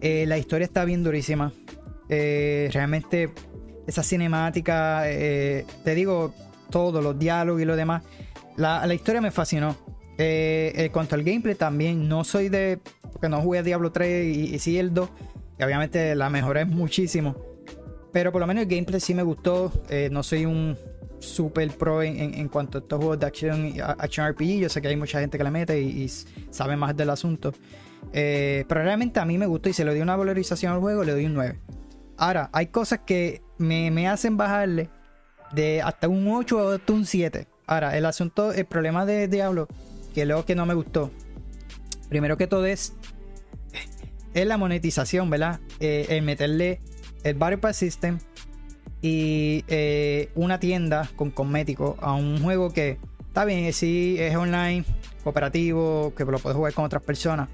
eh, 0.00 0.24
la 0.26 0.38
historia 0.38 0.64
está 0.64 0.84
bien 0.84 1.02
durísima. 1.02 1.52
Eh, 2.08 2.70
realmente, 2.72 3.30
esa 3.86 4.02
cinemática, 4.02 5.02
te 5.04 5.94
digo, 5.94 6.34
todos 6.70 7.02
los 7.02 7.18
diálogos 7.18 7.62
y 7.62 7.64
lo 7.64 7.76
demás. 7.76 8.02
La, 8.56 8.92
historia 8.92 9.20
me 9.20 9.30
fascinó. 9.30 9.76
en 10.18 10.90
cuanto 10.92 11.14
al 11.14 11.22
gameplay, 11.22 11.54
también 11.54 12.08
no 12.08 12.24
soy 12.24 12.48
de. 12.48 12.78
Porque 13.12 13.28
no 13.28 13.40
jugué 13.40 13.60
a 13.60 13.62
Diablo 13.62 13.92
3 13.92 14.36
y, 14.36 14.54
y 14.54 14.58
sí 14.58 14.78
el 14.78 14.92
2. 14.92 15.08
Y 15.58 15.62
obviamente 15.62 16.14
la 16.14 16.30
mejoré 16.30 16.64
muchísimo. 16.64 17.36
Pero 18.12 18.32
por 18.32 18.40
lo 18.40 18.46
menos 18.46 18.62
el 18.62 18.68
gameplay 18.68 19.00
sí 19.00 19.14
me 19.14 19.22
gustó. 19.22 19.72
no 20.10 20.22
soy 20.22 20.46
un 20.46 20.76
super 21.18 21.68
pro 21.76 22.02
en, 22.02 22.48
cuanto 22.48 22.78
a 22.78 22.80
estos 22.80 22.98
juegos 22.98 23.18
de 23.18 23.26
acción, 23.26 23.74
action 23.98 24.28
RPG. 24.28 24.60
Yo 24.60 24.68
sé 24.68 24.80
que 24.80 24.88
hay 24.88 24.96
mucha 24.96 25.20
gente 25.20 25.36
que 25.38 25.44
le 25.44 25.50
mete 25.50 25.80
y, 25.80 26.08
sabe 26.50 26.76
más 26.76 26.96
del 26.96 27.10
asunto. 27.10 27.52
Eh, 28.12 28.64
pero 28.68 28.82
realmente 28.82 29.20
a 29.20 29.24
mí 29.24 29.38
me 29.38 29.46
gustó 29.46 29.68
y 29.68 29.72
se 29.72 29.84
le 29.84 29.94
dio 29.94 30.02
una 30.02 30.16
valorización 30.16 30.72
al 30.72 30.80
juego, 30.80 31.04
le 31.04 31.12
doy 31.12 31.26
un 31.26 31.34
9. 31.34 31.60
Ahora, 32.16 32.48
hay 32.52 32.68
cosas 32.68 33.00
que 33.06 33.42
me, 33.58 34.08
hacen 34.08 34.36
bajarle 34.36 34.88
de 35.52 35.82
hasta 35.82 36.08
un 36.08 36.26
8 36.28 36.58
o 36.58 36.70
hasta 36.72 36.92
un 36.92 37.04
7. 37.04 37.46
Ahora, 37.66 37.96
el 37.96 38.06
asunto, 38.06 38.52
el 38.52 38.64
problema 38.64 39.04
de 39.04 39.28
Diablo, 39.28 39.68
que 40.14 40.24
luego 40.24 40.44
que 40.44 40.54
no 40.54 40.66
me 40.66 40.74
gustó. 40.74 41.10
Primero 42.08 42.36
que 42.36 42.46
todo 42.46 42.64
es, 42.66 42.94
es 44.34 44.46
la 44.46 44.56
monetización, 44.56 45.28
¿verdad? 45.28 45.60
Eh, 45.80 46.06
el 46.10 46.22
meterle 46.22 46.80
el 47.22 47.34
Battle 47.34 47.58
Pass 47.58 47.76
System 47.76 48.18
y 49.02 49.64
eh, 49.68 50.30
una 50.34 50.58
tienda 50.60 51.08
con 51.16 51.30
cosméticos 51.30 51.96
a 52.00 52.14
un 52.14 52.40
juego 52.42 52.72
que 52.72 52.98
está 53.26 53.44
bien, 53.44 53.72
sí 53.72 54.16
es 54.18 54.34
online, 54.36 54.84
cooperativo, 55.22 56.14
que 56.16 56.24
lo 56.24 56.38
puedes 56.38 56.56
jugar 56.56 56.72
con 56.72 56.84
otras 56.84 57.02
personas, 57.02 57.48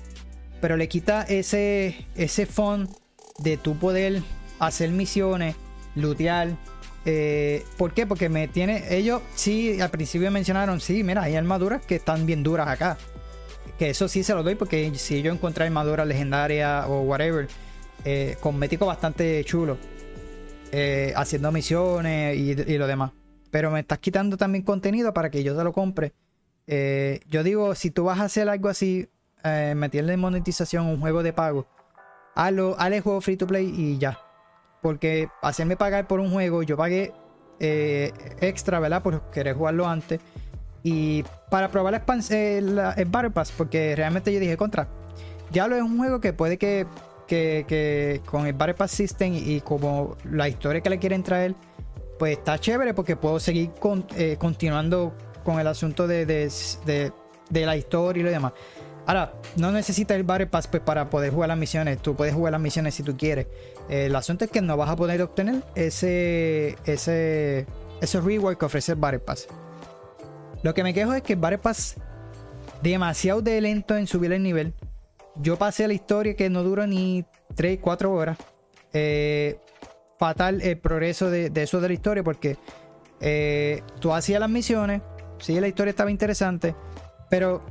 pero 0.62 0.77
le 0.77 0.88
quita 0.88 1.22
ese, 1.22 2.07
ese 2.14 2.46
fun 2.46 2.88
de 3.38 3.57
tu 3.57 3.77
poder 3.77 4.22
hacer 4.61 4.90
misiones, 4.90 5.57
lootear. 5.96 6.57
Eh, 7.05 7.64
¿Por 7.77 7.92
qué? 7.92 8.07
Porque 8.07 8.29
me 8.29 8.46
tiene. 8.46 8.85
Ellos 8.96 9.22
sí 9.35 9.81
al 9.81 9.90
principio 9.90 10.31
mencionaron, 10.31 10.81
sí, 10.81 11.03
mira, 11.03 11.25
hay 11.25 11.35
armaduras 11.35 11.85
que 11.85 11.96
están 11.96 12.27
bien 12.27 12.44
duras 12.44 12.68
acá. 12.68 12.96
Que 13.77 13.90
eso 13.90 14.07
sí 14.07 14.22
se 14.22 14.35
lo 14.35 14.44
doy 14.44 14.55
porque 14.55 14.92
si 14.94 15.20
yo 15.20 15.33
encontré 15.33 15.64
armadura 15.64 16.05
legendaria 16.05 16.87
o 16.87 17.01
whatever, 17.01 17.48
eh, 18.05 18.37
cosmético 18.40 18.87
bastante 18.87 19.42
chulo. 19.44 19.79
Eh, 20.70 21.12
haciendo 21.16 21.51
misiones 21.51 22.38
y, 22.38 22.79
lo 22.79 22.87
demás. 22.87 23.11
Pero 23.51 23.72
me 23.72 23.81
estás 23.81 23.98
quitando 23.98 24.37
también 24.37 24.62
contenido 24.62 25.12
para 25.12 25.29
que 25.29 25.42
yo 25.42 25.57
te 25.57 25.64
lo 25.64 25.72
compre. 25.72 26.12
Eh, 26.68 27.18
yo 27.29 27.42
digo, 27.42 27.75
si 27.75 27.90
tú 27.90 28.05
vas 28.05 28.20
a 28.20 28.25
hacer 28.25 28.48
algo 28.48 28.68
así, 28.68 29.09
eh, 29.44 29.74
meterle 29.76 30.16
monetización 30.16 30.87
un 30.87 31.00
juego 31.00 31.22
de 31.22 31.33
pago, 31.33 31.66
hazlo, 32.35 32.76
hazle 32.78 32.96
el 32.96 33.02
juego 33.02 33.20
free 33.20 33.37
to 33.37 33.46
play 33.46 33.72
y 33.76 33.98
ya. 33.98 34.18
Porque 34.81 35.28
hacerme 35.42 35.76
pagar 35.76 36.09
por 36.09 36.20
un 36.20 36.31
juego, 36.31 36.62
yo 36.62 36.76
pagué 36.76 37.12
extra, 37.61 38.81
¿verdad? 38.81 39.02
Por 39.02 39.31
querer 39.31 39.55
jugarlo 39.55 39.87
antes. 39.87 40.20
Y 40.83 41.24
para 41.48 41.68
probar 41.68 41.92
la, 41.92 42.92
el 42.92 43.05
Battle 43.05 43.31
porque 43.57 43.94
realmente 43.94 44.33
yo 44.33 44.40
dije 44.40 44.57
contra. 44.57 44.88
Ya 45.52 45.68
lo 45.68 45.76
es 45.76 45.83
un 45.83 45.96
juego 45.96 46.20
que 46.20 46.33
puede 46.33 46.59
que 46.59 46.87
que, 47.26 48.20
con 48.26 48.46
el 48.46 48.52
Battle 48.52 48.88
System 48.88 49.35
y, 49.35 49.61
como 49.61 50.16
la 50.31 50.48
historia 50.48 50.81
que 50.81 50.90
le 50.90 50.98
quieren 50.98 51.22
traer, 51.22 51.55
pues 52.18 52.38
está 52.38 52.59
chévere 52.59 52.94
porque 52.94 53.16
puedo 53.16 53.40
seguir 53.40 53.70
eh, 54.16 54.37
continuando 54.38 55.14
con 55.44 55.59
el 55.59 55.66
asunto 55.66 56.07
de, 56.07 56.26
de, 56.26 57.12
la 57.50 57.76
historia 57.76 58.20
y 58.20 58.24
lo 58.24 58.31
demás. 58.31 58.52
Ahora, 59.07 59.33
no 59.57 59.73
necesitas 59.73 60.17
el 60.17 60.23
Battle 60.23 60.47
Pass 60.47 60.69
pues, 60.69 60.83
para 60.83 61.11
poder 61.11 61.33
jugar 61.33 61.49
las 61.49 61.59
misiones. 61.59 62.01
Tú 62.01 62.15
puedes 62.15 62.35
jugar 62.35 62.53
las 62.53 62.61
misiones 62.61 62.95
si 62.95 63.03
tú 63.03 63.17
quieres. 63.17 63.47
el 63.88 64.15
asunto 64.15 64.45
es 64.45 64.51
que 64.51 64.61
no 64.61 64.77
vas 64.77 64.91
a 64.91 64.97
poder 64.97 65.21
obtener 65.23 65.62
ese, 65.75 66.77
ese, 66.85 67.67
ese 68.01 68.21
reward 68.21 68.57
que 68.57 68.65
ofrece 68.65 68.93
el 68.93 68.99
Battle 68.99 69.21
Pass. 69.21 69.49
Lo 70.62 70.73
que 70.75 70.85
me 70.85 70.95
quejo 70.95 71.12
es 71.15 71.23
que 71.23 71.33
el 71.33 71.41
Battle 71.41 71.59
Pass 71.59 71.97
demasiado 72.83 73.43
de 73.43 73.61
lento 73.61 73.97
en 73.97 74.07
subir 74.07 74.33
el 74.33 74.43
nivel 74.43 74.75
yo 75.37 75.57
pasé 75.57 75.87
la 75.87 75.95
historia 75.95 76.35
que 76.35 76.51
no 76.51 76.62
dura 76.62 76.87
ni 76.87 77.25
3, 77.55 77.79
4 77.81 78.12
horas. 78.12 78.38
Eh, 78.93 79.59
fatal 80.19 80.61
el 80.61 80.79
progreso 80.79 81.31
de, 81.31 81.51
eso 81.55 81.81
de 81.81 81.88
la 81.88 81.95
historia 81.95 82.23
porque 82.23 82.59
eh, 83.21 83.83
tú 84.01 84.12
hacías 84.12 84.38
las 84.38 84.51
misiones, 84.51 85.01
sí, 85.38 85.59
la 85.59 85.69
historia 85.69 85.91
estaba 85.91 86.11
interesante, 86.11 86.77
pero 87.31 87.65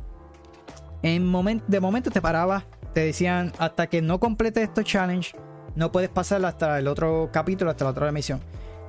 en 1.04 1.64
de 1.68 1.80
momento 1.80 2.12
te 2.12 2.22
parabas, 2.22 2.66
te 2.94 3.02
decían 3.02 3.52
hasta 3.58 3.88
que 3.88 4.02
no 4.02 4.20
completes 4.20 4.64
estos 4.64 4.86
challenge, 4.86 5.36
no 5.76 5.92
puedes 5.92 6.10
pasar 6.10 6.44
hasta 6.46 6.80
el 6.80 6.88
otro 6.88 7.30
capítulo, 7.32 7.72
hasta 7.72 7.86
la 7.86 7.92
otra 7.92 8.12
misión. 8.12 8.40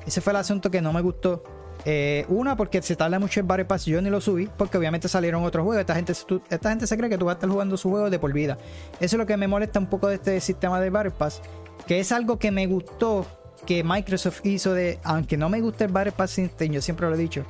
Ese 0.06 0.20
fue 0.20 0.32
el 0.32 0.38
asunto 0.38 0.70
que 0.70 0.82
no 0.82 0.92
me 0.92 1.00
gustó. 1.00 1.44
Eh, 1.84 2.24
una, 2.28 2.56
porque 2.56 2.80
se 2.82 2.94
tarda 2.96 3.18
mucho 3.18 3.40
el 3.40 3.46
Battle 3.46 3.64
Pass. 3.64 3.84
Yo 3.86 4.00
ni 4.02 4.10
lo 4.10 4.20
subí, 4.20 4.48
porque 4.56 4.78
obviamente 4.78 5.08
salieron 5.08 5.42
otros 5.44 5.64
juegos. 5.64 5.80
Esta 5.80 5.94
gente, 5.94 6.12
esta 6.12 6.70
gente 6.70 6.86
se 6.86 6.96
cree 6.96 7.10
que 7.10 7.18
tú 7.18 7.24
vas 7.24 7.34
a 7.34 7.36
estar 7.36 7.50
jugando 7.50 7.76
su 7.76 7.90
juego 7.90 8.10
de 8.10 8.18
por 8.18 8.32
vida. 8.32 8.58
Eso 9.00 9.16
es 9.16 9.18
lo 9.18 9.26
que 9.26 9.36
me 9.36 9.48
molesta 9.48 9.78
un 9.78 9.86
poco 9.86 10.08
de 10.08 10.16
este 10.16 10.40
sistema 10.40 10.80
de 10.80 10.90
Battle 10.90 11.12
Pass. 11.12 11.40
Que 11.86 12.00
es 12.00 12.12
algo 12.12 12.38
que 12.38 12.50
me 12.50 12.66
gustó 12.66 13.26
que 13.66 13.82
Microsoft 13.84 14.40
hizo 14.44 14.74
de. 14.74 14.98
Aunque 15.04 15.36
no 15.36 15.48
me 15.48 15.60
gusta 15.60 15.84
el 15.84 15.92
Battle 15.92 16.12
Pass 16.12 16.40
yo 16.58 16.82
siempre 16.82 17.08
lo 17.08 17.14
he 17.14 17.18
dicho. 17.18 17.44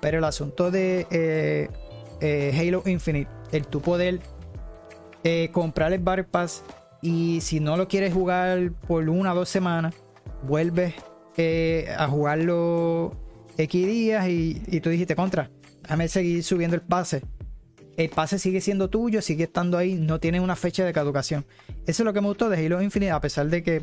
Pero 0.00 0.18
el 0.18 0.24
asunto 0.24 0.70
de 0.70 1.06
eh, 1.10 1.68
eh, 2.20 2.54
Halo 2.58 2.82
Infinite, 2.86 3.30
el 3.52 3.66
tu 3.66 3.80
poder 3.80 4.20
comprar 5.52 5.92
el 5.92 6.00
Battle 6.00 6.24
Pass. 6.24 6.62
Y 7.02 7.40
si 7.40 7.60
no 7.60 7.76
lo 7.76 7.88
quieres 7.88 8.14
jugar 8.14 8.72
por 8.86 9.08
una 9.08 9.32
o 9.32 9.36
dos 9.36 9.48
semanas, 9.48 9.94
vuelves 10.42 10.94
a 11.96 12.08
jugarlo 12.08 13.12
X 13.58 13.86
días 13.86 14.28
y, 14.28 14.80
tú 14.80 14.90
dijiste 14.90 15.16
contra, 15.16 15.50
déjame 15.82 16.08
seguir 16.08 16.42
subiendo 16.42 16.76
el 16.76 16.82
pase. 16.82 17.22
El 17.96 18.10
pase 18.10 18.38
sigue 18.38 18.60
siendo 18.60 18.90
tuyo, 18.90 19.22
sigue 19.22 19.44
estando 19.44 19.78
ahí, 19.78 19.94
no 19.94 20.20
tiene 20.20 20.40
una 20.40 20.54
fecha 20.54 20.84
de 20.84 20.92
caducación. 20.92 21.46
Eso 21.86 22.02
es 22.02 22.04
lo 22.04 22.12
que 22.12 22.20
me 22.20 22.28
gustó 22.28 22.50
de 22.50 22.64
Halo 22.64 22.82
Infinite, 22.82 23.12
a 23.12 23.20
pesar 23.20 23.48
de 23.48 23.62
que, 23.62 23.80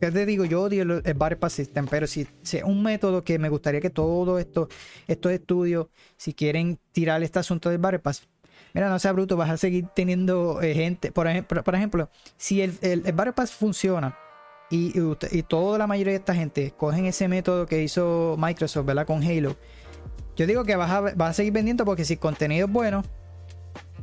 ¿qué 0.00 0.10
te 0.10 0.26
digo? 0.26 0.44
Yo 0.44 0.62
odio 0.62 0.82
el, 0.82 1.02
el 1.04 1.14
Battle 1.14 1.36
Pass 1.36 1.52
System, 1.52 1.86
pero 1.86 2.08
si, 2.08 2.26
es 2.42 2.62
un 2.64 2.82
método 2.82 3.22
que 3.22 3.38
me 3.38 3.48
gustaría 3.48 3.80
que 3.80 3.90
todo 3.90 4.40
esto, 4.40 4.68
estos 5.06 5.30
estudios, 5.30 5.86
si 6.16 6.34
quieren 6.34 6.80
tirar 6.90 7.22
este 7.22 7.38
asunto 7.38 7.70
del 7.70 7.78
Battle 7.78 8.00
Pass, 8.00 8.28
mira, 8.74 8.90
no 8.90 8.98
sea 8.98 9.12
bruto, 9.12 9.36
vas 9.36 9.50
a 9.50 9.56
seguir 9.56 9.86
teniendo 9.94 10.60
eh, 10.60 10.74
gente. 10.74 11.12
Por 11.12 11.28
ejemplo, 11.28 12.10
si 12.36 12.60
el, 12.60 12.76
el, 12.82 13.04
el 13.06 13.32
Pass 13.32 13.52
funciona 13.52 14.18
y, 14.70 14.92
toda 15.42 15.78
la 15.78 15.86
mayoría 15.86 16.12
de 16.12 16.18
esta 16.18 16.34
gente 16.34 16.72
cogen 16.76 17.06
ese 17.06 17.28
método 17.28 17.66
que 17.66 17.82
hizo 17.82 18.34
Microsoft, 18.38 18.84
¿verdad? 18.84 19.06
Con 19.06 19.22
Halo. 19.22 19.56
Yo 20.36 20.46
digo 20.46 20.64
que 20.64 20.74
vas 20.74 20.90
a, 20.90 21.00
vas 21.00 21.30
a 21.30 21.32
seguir 21.32 21.52
vendiendo 21.52 21.84
porque 21.84 22.04
si 22.04 22.14
el 22.14 22.18
contenido 22.18 22.66
es 22.66 22.72
bueno, 22.72 23.04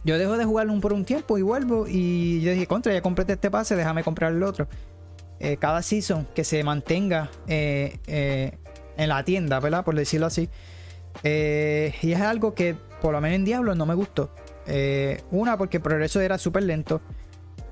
yo 0.06 0.18
dejo 0.18 0.38
de 0.38 0.46
jugarlo 0.46 0.80
por 0.80 0.94
un 0.94 1.04
tiempo 1.04 1.38
y 1.38 1.42
vuelvo. 1.42 1.86
Y 1.88 2.42
yo 2.42 2.52
dije, 2.52 2.68
contra, 2.68 2.94
ya 2.94 3.02
compré 3.02 3.26
este 3.28 3.52
pase, 3.52 3.76
déjame 3.76 4.04
comprar 4.04 4.32
el 4.32 4.42
otro. 4.44 4.68
Eh, 5.40 5.58
cada 5.58 5.82
season 5.82 6.28
que 6.34 6.46
se 6.46 6.64
mantenga 6.64 7.30
eh, 7.48 8.58
en 8.96 9.10
la 9.10 9.26
tienda, 9.26 9.60
¿verdad? 9.60 9.84
Por 9.84 9.96
decirlo 9.96 10.28
así. 10.28 10.48
y 11.24 12.12
es 12.12 12.22
algo 12.22 12.54
que, 12.54 12.78
por 13.02 13.12
lo 13.12 13.20
menos 13.20 13.36
en 13.36 13.44
Diablo, 13.44 13.76
no 13.76 13.86
me 13.86 13.96
gustó. 13.96 14.32
Una, 15.32 15.58
porque 15.58 15.78
el 15.78 15.84
progreso 15.84 16.22
era 16.22 16.38
súper 16.38 16.64
lento. 16.64 17.02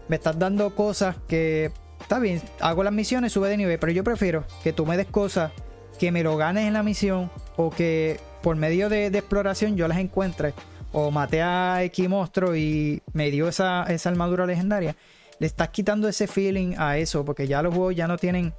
Me 0.07 0.15
estás 0.15 0.37
dando 0.39 0.75
cosas 0.75 1.15
que 1.27 1.71
está 2.01 2.19
bien, 2.19 2.41
hago 2.59 2.83
las 2.83 2.93
misiones, 2.93 3.31
sube 3.31 3.49
de 3.49 3.57
nivel, 3.57 3.79
pero 3.79 3.91
yo 3.91 4.03
prefiero 4.03 4.43
que 4.63 4.73
tú 4.73 4.85
me 4.85 4.97
des 4.97 5.07
cosas 5.07 5.51
que 5.99 6.11
me 6.11 6.23
lo 6.23 6.37
ganes 6.37 6.65
en 6.65 6.73
la 6.73 6.81
misión 6.81 7.29
o 7.57 7.69
que 7.69 8.19
por 8.41 8.55
medio 8.55 8.89
de, 8.89 9.07
exploración 9.07 9.75
yo 9.75 9.87
las 9.87 9.97
encuentre 9.99 10.53
o 10.91 11.11
maté 11.11 11.41
a 11.41 11.83
X 11.83 12.09
monstruo 12.09 12.55
y 12.55 13.03
me 13.13 13.29
dio 13.29 13.47
esa, 13.47 13.83
esa 13.83 14.09
armadura 14.09 14.45
legendaria. 14.45 14.95
Le 15.39 15.47
estás 15.47 15.69
quitando 15.69 16.07
ese 16.07 16.27
feeling 16.27 16.75
a 16.77 16.97
eso 16.97 17.23
porque 17.23 17.47
ya 17.47 17.61
los 17.61 17.73
juegos 17.73 17.95
ya 17.95 18.07
no 18.07 18.17
tienen 18.17 18.53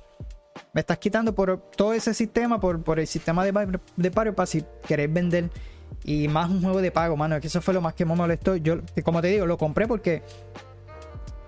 me 0.72 0.80
estás 0.80 0.98
quitando 0.98 1.34
por 1.34 1.58
todo 1.76 1.92
ese 1.92 2.14
sistema, 2.14 2.60
por, 2.60 2.98
el 2.98 3.06
sistema 3.06 3.44
de, 3.44 3.80
de 3.96 4.10
Pario 4.10 4.34
Pass 4.34 4.50
si 4.50 4.64
queréis 4.86 5.12
vender. 5.12 5.50
Y 6.04 6.28
más 6.28 6.50
un 6.50 6.62
juego 6.62 6.80
de 6.80 6.90
pago, 6.90 7.16
mano. 7.16 7.36
Es 7.36 7.40
que 7.40 7.48
eso 7.48 7.60
fue 7.60 7.74
lo 7.74 7.80
más 7.80 7.94
que 7.94 8.04
me 8.04 8.14
molestó. 8.14 8.56
Yo, 8.56 8.78
como 9.04 9.20
te 9.20 9.28
digo, 9.28 9.46
lo 9.46 9.58
compré 9.58 9.86
porque 9.86 10.22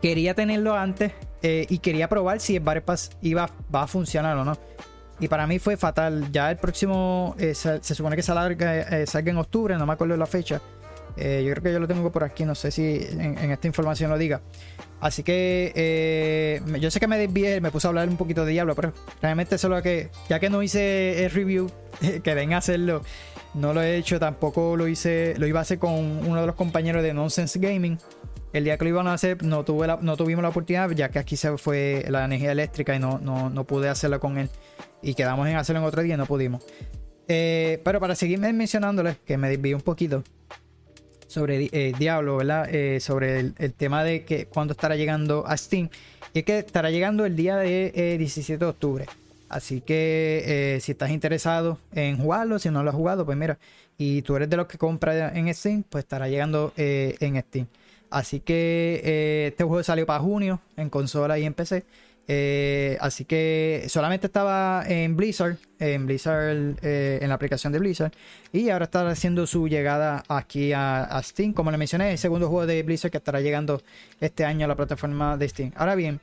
quería 0.03 0.35
tenerlo 0.35 0.75
antes 0.75 1.13
eh, 1.43 1.67
y 1.69 1.79
quería 1.79 2.09
probar 2.09 2.41
si 2.41 2.57
el 2.57 2.63
Battle 2.63 2.83
Pass 2.83 3.11
iba, 3.23 3.49
a 3.73 3.87
funcionar 3.87 4.37
o 4.37 4.45
no. 4.45 4.59
Y 5.21 5.29
para 5.29 5.47
mí 5.47 5.59
fue 5.59 5.77
fatal. 5.77 6.31
Ya 6.33 6.51
el 6.51 6.57
próximo 6.57 7.37
eh, 7.39 7.55
se, 7.55 7.81
supone 7.83 8.17
que 8.17 8.23
salga, 8.23 9.01
eh, 9.01 9.07
en 9.13 9.37
octubre, 9.37 9.77
no 9.79 9.87
me 9.87 9.93
acuerdo 9.93 10.17
la 10.17 10.27
fecha. 10.27 10.61
yo 11.17 11.51
creo 11.51 11.63
que 11.63 11.73
yo 11.73 11.79
lo 11.79 11.87
tengo 11.87 12.11
por 12.11 12.25
aquí, 12.25 12.45
no 12.45 12.55
sé 12.55 12.71
si 12.71 13.07
en, 13.11 13.51
esta 13.51 13.67
información 13.67 14.11
lo 14.11 14.19
diga. 14.19 14.41
Así 15.01 15.23
que 15.23 16.61
yo 16.81 16.91
sé 16.91 17.01
que 17.01 17.07
me 17.09 17.19
desvié, 17.19 17.61
me 17.61 17.71
puse 17.71 17.87
a 17.87 17.91
hablar 17.91 18.09
un 18.09 18.17
poquito 18.17 18.45
de 18.45 18.53
Diablo, 18.53 18.75
pero 18.75 18.93
realmente 19.21 19.59
solo 19.59 19.81
que, 19.83 20.11
ya 20.29 20.41
que 20.41 20.51
no 20.51 20.63
hice 20.63 21.25
el 21.25 21.31
review, 21.31 21.71
que 22.23 22.35
venga 22.35 22.57
a 22.57 22.59
hacerlo, 22.59 23.03
no 23.55 23.75
lo 23.75 23.83
he 23.83 23.97
hecho, 23.97 24.19
tampoco 24.19 24.77
lo 24.77 24.89
hice, 24.89 25.35
lo 25.37 25.47
iba 25.47 25.59
a 25.59 25.63
hacer 25.63 25.79
con 25.79 25.93
uno 25.93 26.41
de 26.41 26.47
los 26.47 26.57
compañeros 26.57 27.03
de 27.03 27.13
Nonsense 27.13 27.59
Gaming. 27.59 27.99
El 28.53 28.65
día 28.65 28.77
que 28.77 28.85
lo 28.85 28.91
iban 28.91 29.07
a 29.07 29.15
hacer 29.15 29.43
no, 29.43 29.65
tuve 29.65 29.89
no 30.01 30.17
tuvimos 30.17 30.43
la 30.43 30.51
oportunidad, 30.51 30.91
ya 30.91 31.11
que 31.11 31.19
aquí 31.19 31.37
se 31.37 31.57
fue 31.59 32.05
la 32.09 32.25
energía 32.25 32.53
eléctrica 32.53 32.95
y 32.95 32.99
no, 32.99 33.19
no, 33.19 33.65
pude 33.65 33.89
hacerlo 33.89 34.21
con 34.21 34.39
él. 34.39 34.49
Y 35.03 35.15
quedamos 35.15 35.49
en 35.49 35.57
hacerlo 35.57 35.81
en 35.81 35.87
otro 35.87 36.03
día 36.03 36.15
y 36.15 36.19
no 36.19 36.27
pudimos. 36.27 36.65
Eh, 37.29 37.81
pero 37.85 38.01
para 38.01 38.15
seguirme 38.15 38.53
mencionándoles, 38.53 39.17
que 39.25 39.37
me 39.37 39.49
desvié 39.49 39.75
un 39.75 39.81
poquito 39.81 40.23
sobre 41.27 41.71
eh, 41.73 41.95
Diablo, 41.99 42.37
¿verdad? 42.37 42.69
Eh, 42.71 43.01
sobre 43.01 43.41
el, 43.41 43.73
tema 43.75 44.05
de 44.05 44.25
que 44.25 44.47
cuando 44.47 44.73
estará 44.73 44.97
llegando 44.97 45.47
a 45.47 45.57
Steam. 45.57 45.89
Y 46.35 46.41
es 46.41 46.45
que 46.45 46.59
estará 46.59 46.91
llegando 46.91 47.25
el 47.25 47.37
día 47.37 47.57
de 47.57 48.17
17 48.19 48.63
de 48.63 48.71
octubre. 48.71 49.07
Así 49.53 49.81
que 49.81 50.79
si 50.81 50.93
estás 50.93 51.11
interesado 51.11 51.79
en 51.93 52.19
jugarlo, 52.19 52.59
si 52.59 52.71
no 52.71 52.83
lo 52.83 52.91
has 52.91 52.97
jugado, 52.97 53.25
pues 53.27 53.37
mira, 53.37 53.59
y 53.99 54.23
tú 54.23 54.37
eres 54.37 54.49
de 54.51 54.57
los 54.57 54.67
que 54.67 54.79
compra 54.79 55.33
en 55.37 55.53
Steam, 55.55 55.85
pues 55.89 56.05
estará 56.05 56.29
llegando 56.29 56.73
en 56.77 57.41
Steam. 57.43 57.67
Así 58.13 58.41
que 58.41 59.01
eh, 59.05 59.47
este 59.49 59.65
juego 59.65 59.83
salió 59.83 60.05
para 60.05 60.21
junio 60.21 60.61
en 60.77 60.91
consola 60.91 61.39
y 61.39 61.47
en 61.47 61.55
PC. 61.55 61.85
Eh, 62.29 62.97
así 63.01 63.25
que 63.25 63.87
solamente 63.89 64.27
estaba 64.27 64.85
en 64.87 65.17
Blizzard, 65.17 65.57
en 65.81 66.07
Blizzard, 66.07 66.77
eh, 66.83 67.19
en 67.23 67.29
la 67.31 67.35
aplicación 67.35 67.73
de 67.73 67.79
Blizzard. 67.79 68.13
Y 68.53 68.69
ahora 68.69 68.85
está 68.85 69.09
haciendo 69.09 69.47
su 69.47 69.67
llegada 69.67 70.23
aquí 70.29 70.73
a, 70.75 71.21
Steam. 71.25 71.55
Como 71.55 71.71
le 71.71 71.79
mencioné, 71.79 72.13
el 72.13 72.19
segundo 72.19 72.49
juego 72.49 72.67
de 72.67 72.83
Blizzard 72.83 73.11
que 73.11 73.17
estará 73.17 73.41
llegando 73.41 73.83
este 74.21 74.45
año 74.45 74.67
a 74.67 74.69
la 74.69 74.77
plataforma 74.77 75.39
de 75.39 75.49
Steam. 75.49 75.73
Ahora 75.75 75.95
bien, 75.95 76.21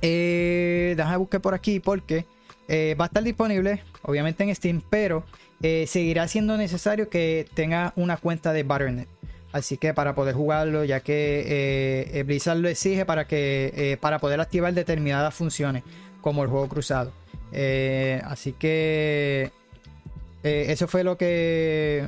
déjame 0.00 1.16
buscar 1.16 1.40
por 1.40 1.54
aquí 1.54 1.80
porque 1.80 2.24
va 2.70 3.04
a 3.04 3.06
estar 3.06 3.22
disponible, 3.22 3.82
obviamente 4.02 4.44
en 4.44 4.54
Steam, 4.54 4.82
pero 4.88 5.24
seguirá 5.60 6.28
siendo 6.28 6.56
necesario 6.56 7.08
que 7.08 7.46
tenga 7.54 7.92
una 7.96 8.16
cuenta 8.16 8.52
de 8.52 8.62
Battle.net. 8.62 9.08
Así 9.52 9.78
que 9.78 9.94
para 9.94 10.14
poder 10.14 10.34
jugarlo, 10.34 10.84
ya 10.84 11.00
que 11.00 12.10
eh, 12.12 12.22
Blizzard 12.22 12.58
lo 12.58 12.68
exige 12.68 13.06
para 13.06 13.26
que 13.26 13.72
eh, 13.74 13.96
para 13.96 14.18
poder 14.18 14.40
activar 14.40 14.74
determinadas 14.74 15.34
funciones, 15.34 15.84
como 16.20 16.42
el 16.42 16.50
juego 16.50 16.68
cruzado. 16.68 17.12
Eh, 17.52 18.20
así 18.24 18.52
que 18.52 19.50
eso 20.42 20.86
fue 20.86 21.02
lo 21.02 21.16
que 21.16 22.06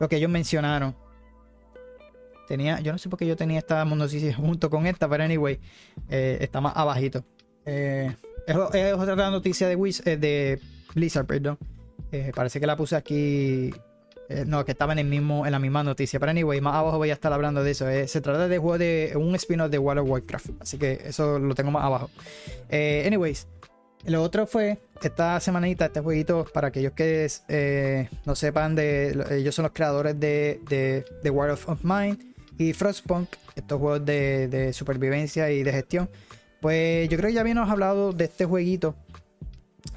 lo 0.00 0.08
que 0.08 0.16
ellos 0.16 0.30
mencionaron. 0.30 0.94
Tenía, 2.48 2.80
yo 2.80 2.92
no 2.92 2.98
sé 2.98 3.08
por 3.08 3.18
qué 3.18 3.26
yo 3.26 3.36
tenía 3.36 3.58
esta 3.58 3.84
noticia 3.84 4.34
junto 4.36 4.70
con 4.70 4.86
esta, 4.86 5.08
pero 5.08 5.24
anyway, 5.24 5.58
está 6.08 6.60
más 6.60 6.76
abajito. 6.76 7.24
es, 7.64 8.14
otra 8.54 9.30
noticia 9.30 9.68
de, 9.68 9.76
de 9.76 10.60
Blizzard, 10.94 11.26
perdón. 11.26 11.58
parece 12.34 12.60
que 12.60 12.66
la 12.66 12.76
puse 12.76 12.96
aquí 12.96 13.72
eh, 14.32 14.44
no, 14.46 14.64
que 14.64 14.72
estaba 14.72 14.92
en, 14.92 15.00
el 15.00 15.06
mismo, 15.06 15.44
en 15.44 15.52
la 15.52 15.58
misma 15.58 15.82
noticia. 15.82 16.18
Pero 16.18 16.30
anyway, 16.30 16.60
más 16.60 16.74
abajo 16.74 16.96
voy 16.98 17.10
a 17.10 17.12
estar 17.12 17.32
hablando 17.32 17.62
de 17.62 17.70
eso. 17.72 17.88
Eh. 17.88 18.08
se 18.08 18.20
trata 18.20 18.48
de 18.48 18.58
juego 18.58 18.78
de 18.78 19.12
un 19.16 19.34
spin-off 19.34 19.70
de 19.70 19.78
World 19.78 20.02
of 20.02 20.08
Warcraft. 20.08 20.50
Así 20.60 20.78
que 20.78 21.00
eso 21.04 21.38
lo 21.38 21.54
tengo 21.54 21.70
más 21.70 21.84
abajo. 21.84 22.10
Eh, 22.70 23.04
anyways, 23.06 23.46
lo 24.06 24.22
otro 24.22 24.46
fue 24.46 24.78
esta 25.02 25.38
semanita, 25.40 25.86
este 25.86 26.00
jueguito, 26.00 26.46
para 26.52 26.68
aquellos 26.68 26.92
que 26.92 28.08
no 28.24 28.34
sepan, 28.34 28.74
de, 28.74 29.24
ellos 29.32 29.54
son 29.54 29.64
los 29.64 29.72
creadores 29.72 30.18
de, 30.18 30.60
de, 31.22 31.30
World 31.30 31.58
of 31.66 31.84
Mind 31.84 32.31
y 32.68 32.72
Frostpunk, 32.72 33.28
estos 33.56 33.78
juegos 33.78 34.04
de, 34.04 34.70
supervivencia 34.72 35.50
y 35.50 35.62
de 35.62 35.72
gestión. 35.72 36.08
Pues 36.60 37.08
yo 37.08 37.16
creo 37.16 37.28
que 37.28 37.34
ya 37.34 37.40
habíamos 37.40 37.68
hablado 37.68 38.12
de 38.12 38.24
este 38.24 38.44
jueguito 38.44 38.94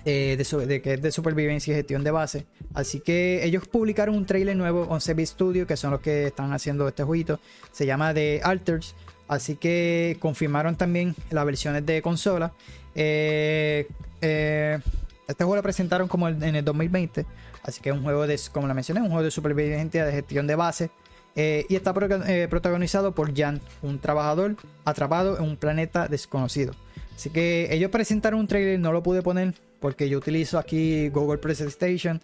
eh, 0.04 0.36
de, 0.38 0.82
que 0.82 0.94
es 0.94 1.02
de 1.02 1.12
supervivencia 1.12 1.74
y 1.74 1.76
gestión 1.76 2.04
de 2.04 2.12
base. 2.12 2.46
Así 2.74 3.00
que 3.00 3.46
ellos 3.46 3.68
publicaron 3.68 4.16
un 4.16 4.26
trailer 4.26 4.56
nuevo, 4.56 4.84
11 4.90 5.14
Bit 5.14 5.28
Studio, 5.28 5.68
que 5.68 5.78
son 5.78 5.92
los 5.92 6.02
que 6.02 6.28
están 6.28 6.54
haciendo 6.54 6.88
este 6.88 7.04
jueguito. 7.04 7.40
Se 7.72 7.86
llama 7.86 8.14
The 8.14 8.42
Alters. 8.44 8.96
Así 9.28 9.56
que 9.56 10.18
confirmaron 10.20 10.76
también 10.76 11.16
las 11.32 11.46
versiones 11.46 11.86
de 11.86 12.02
consola. 12.02 12.54
Eh, 12.94 13.88
eh, 14.22 14.80
este 15.28 15.44
juego 15.44 15.56
lo 15.56 15.64
presentaron 15.64 16.08
como 16.08 16.30
en 16.30 16.56
el 16.56 16.66
2020. 16.66 17.26
Así 17.64 17.82
que 17.82 17.90
es 17.90 17.96
un 17.96 18.04
juego 18.04 18.28
de, 18.28 18.40
como 18.52 18.68
la 18.68 18.74
mencioné, 18.74 19.02
un 19.02 19.08
juego 19.08 19.24
de 19.24 19.32
supervivencia 19.32 20.06
de 20.06 20.12
gestión 20.12 20.46
de 20.46 20.56
base. 20.56 20.92
Y 21.36 21.76
está 21.76 21.94
protagonizado 21.94 23.14
por 23.14 23.36
Jan, 23.36 23.60
un 23.82 24.00
trabajador 24.00 24.56
atrapado 24.86 25.38
en 25.38 25.44
un 25.44 25.58
planeta 25.58 26.08
desconocido. 26.08 26.74
Así 27.16 27.30
que 27.30 27.68
ellos 27.72 27.92
presentaron 27.92 28.40
un 28.40 28.48
trailer, 28.48 28.80
no 28.80 28.92
lo 28.92 29.04
pude 29.04 29.22
poner 29.22 29.54
porque 29.80 30.10
yo 30.10 30.18
utilizo 30.18 30.58
aquí 30.58 31.10
Google 31.10 31.38
Presentation 31.38 32.22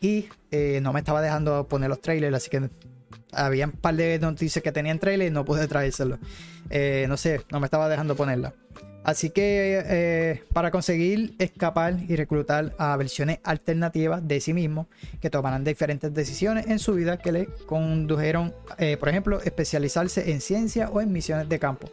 y 0.00 0.28
eh, 0.50 0.80
no 0.82 0.92
me 0.92 1.00
estaba 1.00 1.20
dejando 1.20 1.66
poner 1.68 1.90
los 1.90 2.00
trailers, 2.00 2.34
así 2.34 2.50
que 2.50 2.70
había 3.32 3.66
un 3.66 3.72
par 3.72 3.94
de 3.96 4.18
noticias 4.18 4.62
que 4.62 4.72
tenían 4.72 4.98
trailers 4.98 5.30
y 5.30 5.34
no 5.34 5.44
pude 5.44 5.66
traérselo. 5.68 6.18
Eh, 6.70 7.06
no 7.08 7.16
sé, 7.16 7.42
no 7.50 7.60
me 7.60 7.66
estaba 7.66 7.88
dejando 7.88 8.16
ponerla. 8.16 8.54
Así 9.02 9.30
que 9.30 9.82
eh, 9.84 10.44
para 10.52 10.70
conseguir 10.70 11.34
escapar 11.38 11.98
y 12.06 12.16
reclutar 12.16 12.74
a 12.78 12.96
versiones 12.96 13.38
alternativas 13.44 14.26
de 14.26 14.40
sí 14.40 14.52
mismo 14.52 14.88
que 15.20 15.30
tomarán 15.30 15.64
diferentes 15.64 16.12
decisiones 16.12 16.66
en 16.66 16.78
su 16.78 16.94
vida 16.94 17.16
que 17.18 17.32
le 17.32 17.46
condujeron, 17.66 18.54
por 18.98 19.08
ejemplo, 19.08 19.40
especializarse 19.40 20.30
en 20.30 20.40
ciencia 20.40 20.90
o 20.90 21.00
en 21.00 21.12
misiones 21.12 21.48
de 21.48 21.58
campo. 21.58 21.90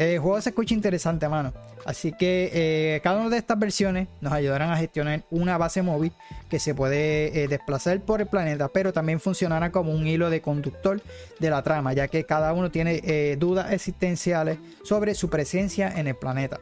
El 0.00 0.18
juego 0.18 0.40
se 0.40 0.48
escucha 0.48 0.72
interesante, 0.72 1.28
mano. 1.28 1.52
Así 1.84 2.12
que 2.12 2.50
eh, 2.54 3.00
cada 3.02 3.20
una 3.20 3.28
de 3.28 3.36
estas 3.36 3.58
versiones 3.58 4.08
nos 4.22 4.32
ayudarán 4.32 4.70
a 4.70 4.78
gestionar 4.78 5.24
una 5.30 5.58
base 5.58 5.82
móvil 5.82 6.12
que 6.48 6.58
se 6.58 6.74
puede 6.74 7.42
eh, 7.42 7.48
desplazar 7.48 8.00
por 8.00 8.22
el 8.22 8.26
planeta, 8.26 8.68
pero 8.68 8.94
también 8.94 9.20
funcionará 9.20 9.70
como 9.70 9.92
un 9.92 10.06
hilo 10.06 10.30
de 10.30 10.40
conductor 10.40 11.02
de 11.38 11.50
la 11.50 11.62
trama, 11.62 11.92
ya 11.92 12.08
que 12.08 12.24
cada 12.24 12.54
uno 12.54 12.70
tiene 12.70 13.02
eh, 13.04 13.36
dudas 13.38 13.72
existenciales 13.72 14.56
sobre 14.84 15.14
su 15.14 15.28
presencia 15.28 15.92
en 15.94 16.08
el 16.08 16.14
planeta. 16.14 16.60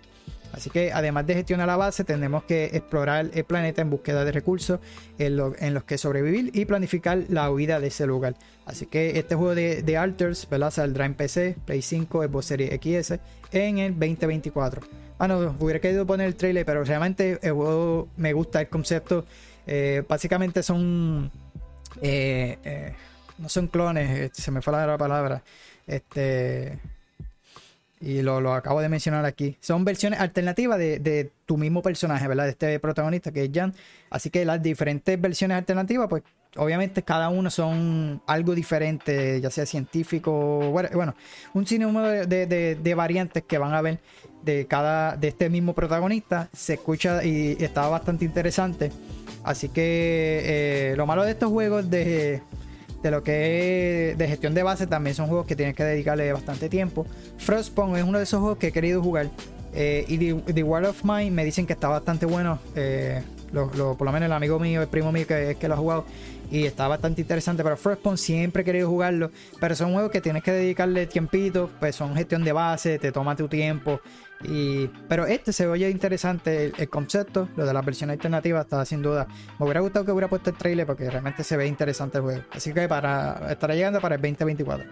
Así 0.53 0.71
que 0.71 0.93
además 0.93 1.27
de 1.27 1.35
gestionar 1.35 1.67
la 1.67 1.77
base, 1.77 2.05
tendremos 2.05 2.45
que 2.45 2.67
explorar 2.67 3.31
el 3.33 3.45
planeta 3.45 3.83
en 3.83 3.91
búsqueda 3.91 4.25
de 4.25 4.33
recursos 4.33 4.81
en, 5.19 5.37
los 5.37 5.85
que 5.85 5.99
sobrevivir 5.99 6.51
y 6.55 6.65
planificar 6.65 7.25
la 7.29 7.51
huida 7.51 7.81
de 7.81 7.89
ese 7.89 8.07
lugar. 8.07 8.35
Así 8.67 8.87
que 8.87 9.19
este 9.19 9.35
juego 9.35 9.55
de, 9.55 9.97
Alters 9.97 10.49
¿verdad? 10.49 10.71
saldrá 10.71 11.07
en 11.07 11.15
PC, 11.15 11.57
Play 11.65 11.83
5, 11.83 12.25
Xbox 12.25 12.47
Series 12.47 12.71
XS 12.73 13.19
en 13.53 13.79
el 13.79 13.93
2024. 13.93 14.83
Bueno, 15.19 15.57
hubiera 15.59 15.81
querido 15.81 16.07
poner 16.07 16.29
el 16.29 16.37
trailer, 16.37 16.65
pero 16.65 16.85
realmente 16.85 17.39
el 17.43 17.53
juego 17.53 18.09
me 18.17 18.33
gusta 18.33 18.61
el 18.61 18.69
concepto. 18.69 19.25
Eh, 19.67 20.03
básicamente 20.09 20.63
son. 20.63 21.31
Eh, 22.01 22.59
eh, 22.65 22.95
no 23.39 23.49
son 23.49 23.69
clones, 23.69 24.31
se 24.33 24.51
me 24.51 24.63
fue 24.63 24.73
la 24.73 24.97
palabra. 24.97 25.43
Este 25.87 26.79
y 28.01 28.23
lo, 28.23 28.53
acabo 28.53 28.81
de 28.81 28.89
mencionar 28.89 29.25
aquí. 29.25 29.57
Son 29.61 29.85
versiones 29.85 30.21
alternativas 30.21 30.79
de, 30.79 31.31
tu 31.47 31.57
mismo 31.57 31.83
personaje, 31.83 32.29
¿verdad? 32.29 32.45
De 32.45 32.51
este 32.51 32.79
protagonista 32.81 33.33
que 33.33 33.45
es 33.45 33.51
Jan. 33.53 33.75
Así 34.11 34.31
que 34.31 34.45
las 34.45 34.63
diferentes 34.63 35.21
versiones 35.21 35.57
alternativas, 35.57 36.09
pues 36.09 36.23
obviamente 36.57 37.03
cada 37.03 37.29
uno 37.29 37.51
son 37.51 38.23
algo 38.27 38.55
diferente, 38.55 39.41
ya 39.41 39.51
sea 39.51 39.65
científico, 39.65 40.71
bueno, 40.71 41.15
un 41.55 41.67
sinnúmero 41.67 42.27
de, 42.27 42.95
variantes 42.95 43.45
que 43.45 43.59
van 43.59 43.75
a 43.75 43.81
ver 43.81 43.99
de 44.43 44.67
cada, 44.67 45.17
de 45.17 45.29
este 45.29 45.49
mismo 45.51 45.75
protagonista. 45.75 46.49
Se 46.53 46.75
escucha 46.75 47.25
y 47.25 47.57
está 47.61 47.89
bastante 47.89 48.25
interesante. 48.25 48.93
Así 49.45 49.69
que 49.71 50.43
eh, 50.45 50.95
lo 50.97 51.07
malo 51.07 51.25
de 51.25 51.31
estos 51.31 51.51
juegos 51.51 51.89
de 51.89 52.43
de 53.03 53.11
lo 53.11 53.23
que 53.23 54.11
es 54.11 54.19
de 54.19 54.29
gestión 54.29 54.55
de 54.55 54.63
base 54.63 54.87
también 54.87 55.15
son 55.15 55.29
juegos 55.29 55.47
que 55.47 55.57
tienes 55.57 55.75
que 55.75 55.85
dedicarle 55.85 56.33
bastante 56.33 56.69
tiempo. 56.69 57.07
Frostpunk 57.39 57.97
es 57.97 58.05
uno 58.05 58.19
de 58.19 58.25
esos 58.25 58.41
juegos 58.41 58.59
que 58.59 58.69
he 58.69 58.73
querido 58.73 59.03
jugar. 59.03 59.29
Eh, 59.75 60.05
y 60.09 60.19
The, 60.19 60.63
World 60.63 60.89
of 60.89 61.05
Mine 61.05 61.31
me 61.31 61.45
dicen 61.45 61.67
que 61.67 61.75
está 61.75 61.89
bastante 61.89 62.27
bueno. 62.27 62.59
Eh, 62.75 63.23
por 63.53 64.03
lo 64.03 64.13
menos 64.13 64.27
el 64.27 64.33
amigo 64.33 64.59
mío, 64.59 64.83
el 64.83 64.89
primo 64.89 65.11
mío 65.11 65.27
que 65.27 65.57
que 65.59 65.69
lo 65.69 65.75
ha 65.75 65.77
jugado, 65.79 66.05
y 66.51 66.65
está 66.65 66.89
bastante 66.89 67.21
interesante. 67.21 67.63
Pero 67.63 67.77
Frostpunk 67.77 68.17
siempre 68.17 68.63
he 68.63 68.65
querido 68.65 68.89
jugarlo, 68.89 69.31
pero 69.61 69.75
son 69.75 69.93
juegos 69.93 70.11
que 70.11 70.21
tienes 70.21 70.43
que 70.43 70.53
dedicarle 70.53 71.07
tiempito, 71.07 71.71
pues 71.79 71.97
son 71.97 72.15
gestión 72.15 72.45
de 72.45 72.53
base, 72.53 72.99
te 72.99 73.13
toma 73.13 73.37
tu 73.37 73.49
tiempo. 73.49 74.01
Y, 74.45 74.87
pero 75.09 75.27
este 75.27 75.53
se 75.53 75.67
oye 75.67 75.91
interesante 75.91 76.73
el, 76.77 76.89
concepto, 76.89 77.49
lo 77.57 77.67
de 77.67 77.73
la 77.73 77.83
versión 77.83 78.11
alternativa 78.11 78.61
está 78.61 78.85
sin 78.85 79.03
duda. 79.03 79.27
Me 79.59 79.65
hubiera 79.65 79.81
gustado 79.81 80.05
que 80.05 80.13
hubiera 80.13 80.29
puesto 80.29 80.51
el 80.51 80.57
trailer 80.57 80.87
porque 80.87 81.11
realmente 81.11 81.43
se 81.43 81.57
ve 81.57 81.67
interesante 81.67 82.19
el 82.19 82.25
juego. 82.25 82.43
Así 82.53 82.73
que 82.73 82.89
para 82.89 83.51
estará 83.51 83.75
llegando 83.75 84.01
para 84.01 84.15
el 84.15 84.23
2024. 84.23 84.87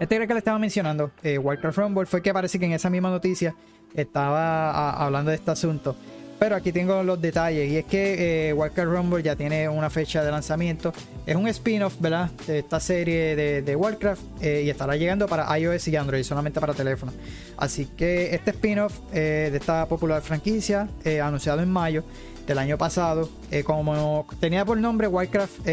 Este 0.00 0.26
que 0.26 0.34
le 0.34 0.38
estaba 0.38 0.58
mencionando, 0.58 1.12
eh, 1.22 1.38
Warcraft 1.38 1.78
Rumble, 1.78 2.06
fue 2.06 2.20
que 2.20 2.32
parece 2.32 2.58
que 2.58 2.66
en 2.66 2.72
esa 2.72 2.90
misma 2.90 3.10
noticia 3.10 3.54
estaba 3.94 4.90
hablando 4.90 5.30
de 5.30 5.36
este 5.36 5.52
asunto. 5.52 5.96
Pero 6.38 6.56
aquí 6.56 6.72
tengo 6.72 7.02
los 7.02 7.20
detalles. 7.20 7.70
Y 7.70 7.76
es 7.76 7.84
que 7.84 8.48
eh, 8.48 8.52
Warcraft 8.52 8.90
Rumble 8.90 9.22
ya 9.22 9.36
tiene 9.36 9.68
una 9.68 9.90
fecha 9.90 10.22
de 10.24 10.30
lanzamiento. 10.30 10.92
Es 11.26 11.36
un 11.36 11.48
spin-off, 11.48 11.94
¿verdad? 12.00 12.30
De 12.46 12.60
esta 12.60 12.80
serie 12.80 13.36
de, 13.36 13.76
Warcraft. 13.76 14.22
Eh, 14.42 14.62
y 14.64 14.70
estará 14.70 14.96
llegando 14.96 15.26
para 15.26 15.58
iOS 15.58 15.88
y 15.88 15.96
Android, 15.96 16.22
solamente 16.22 16.60
para 16.60 16.74
teléfono. 16.74 17.12
Así 17.56 17.86
que 17.96 18.34
este 18.34 18.50
spin-off 18.50 18.98
eh, 19.12 19.48
de 19.50 19.56
esta 19.58 19.86
popular 19.86 20.22
franquicia, 20.22 20.88
anunciado 21.22 21.62
en 21.62 21.70
mayo 21.70 22.04
del 22.46 22.58
año 22.58 22.76
pasado, 22.76 23.30
como 23.64 24.26
tenía 24.38 24.64
por 24.64 24.76
nombre 24.76 25.06
Warcraft 25.06 25.66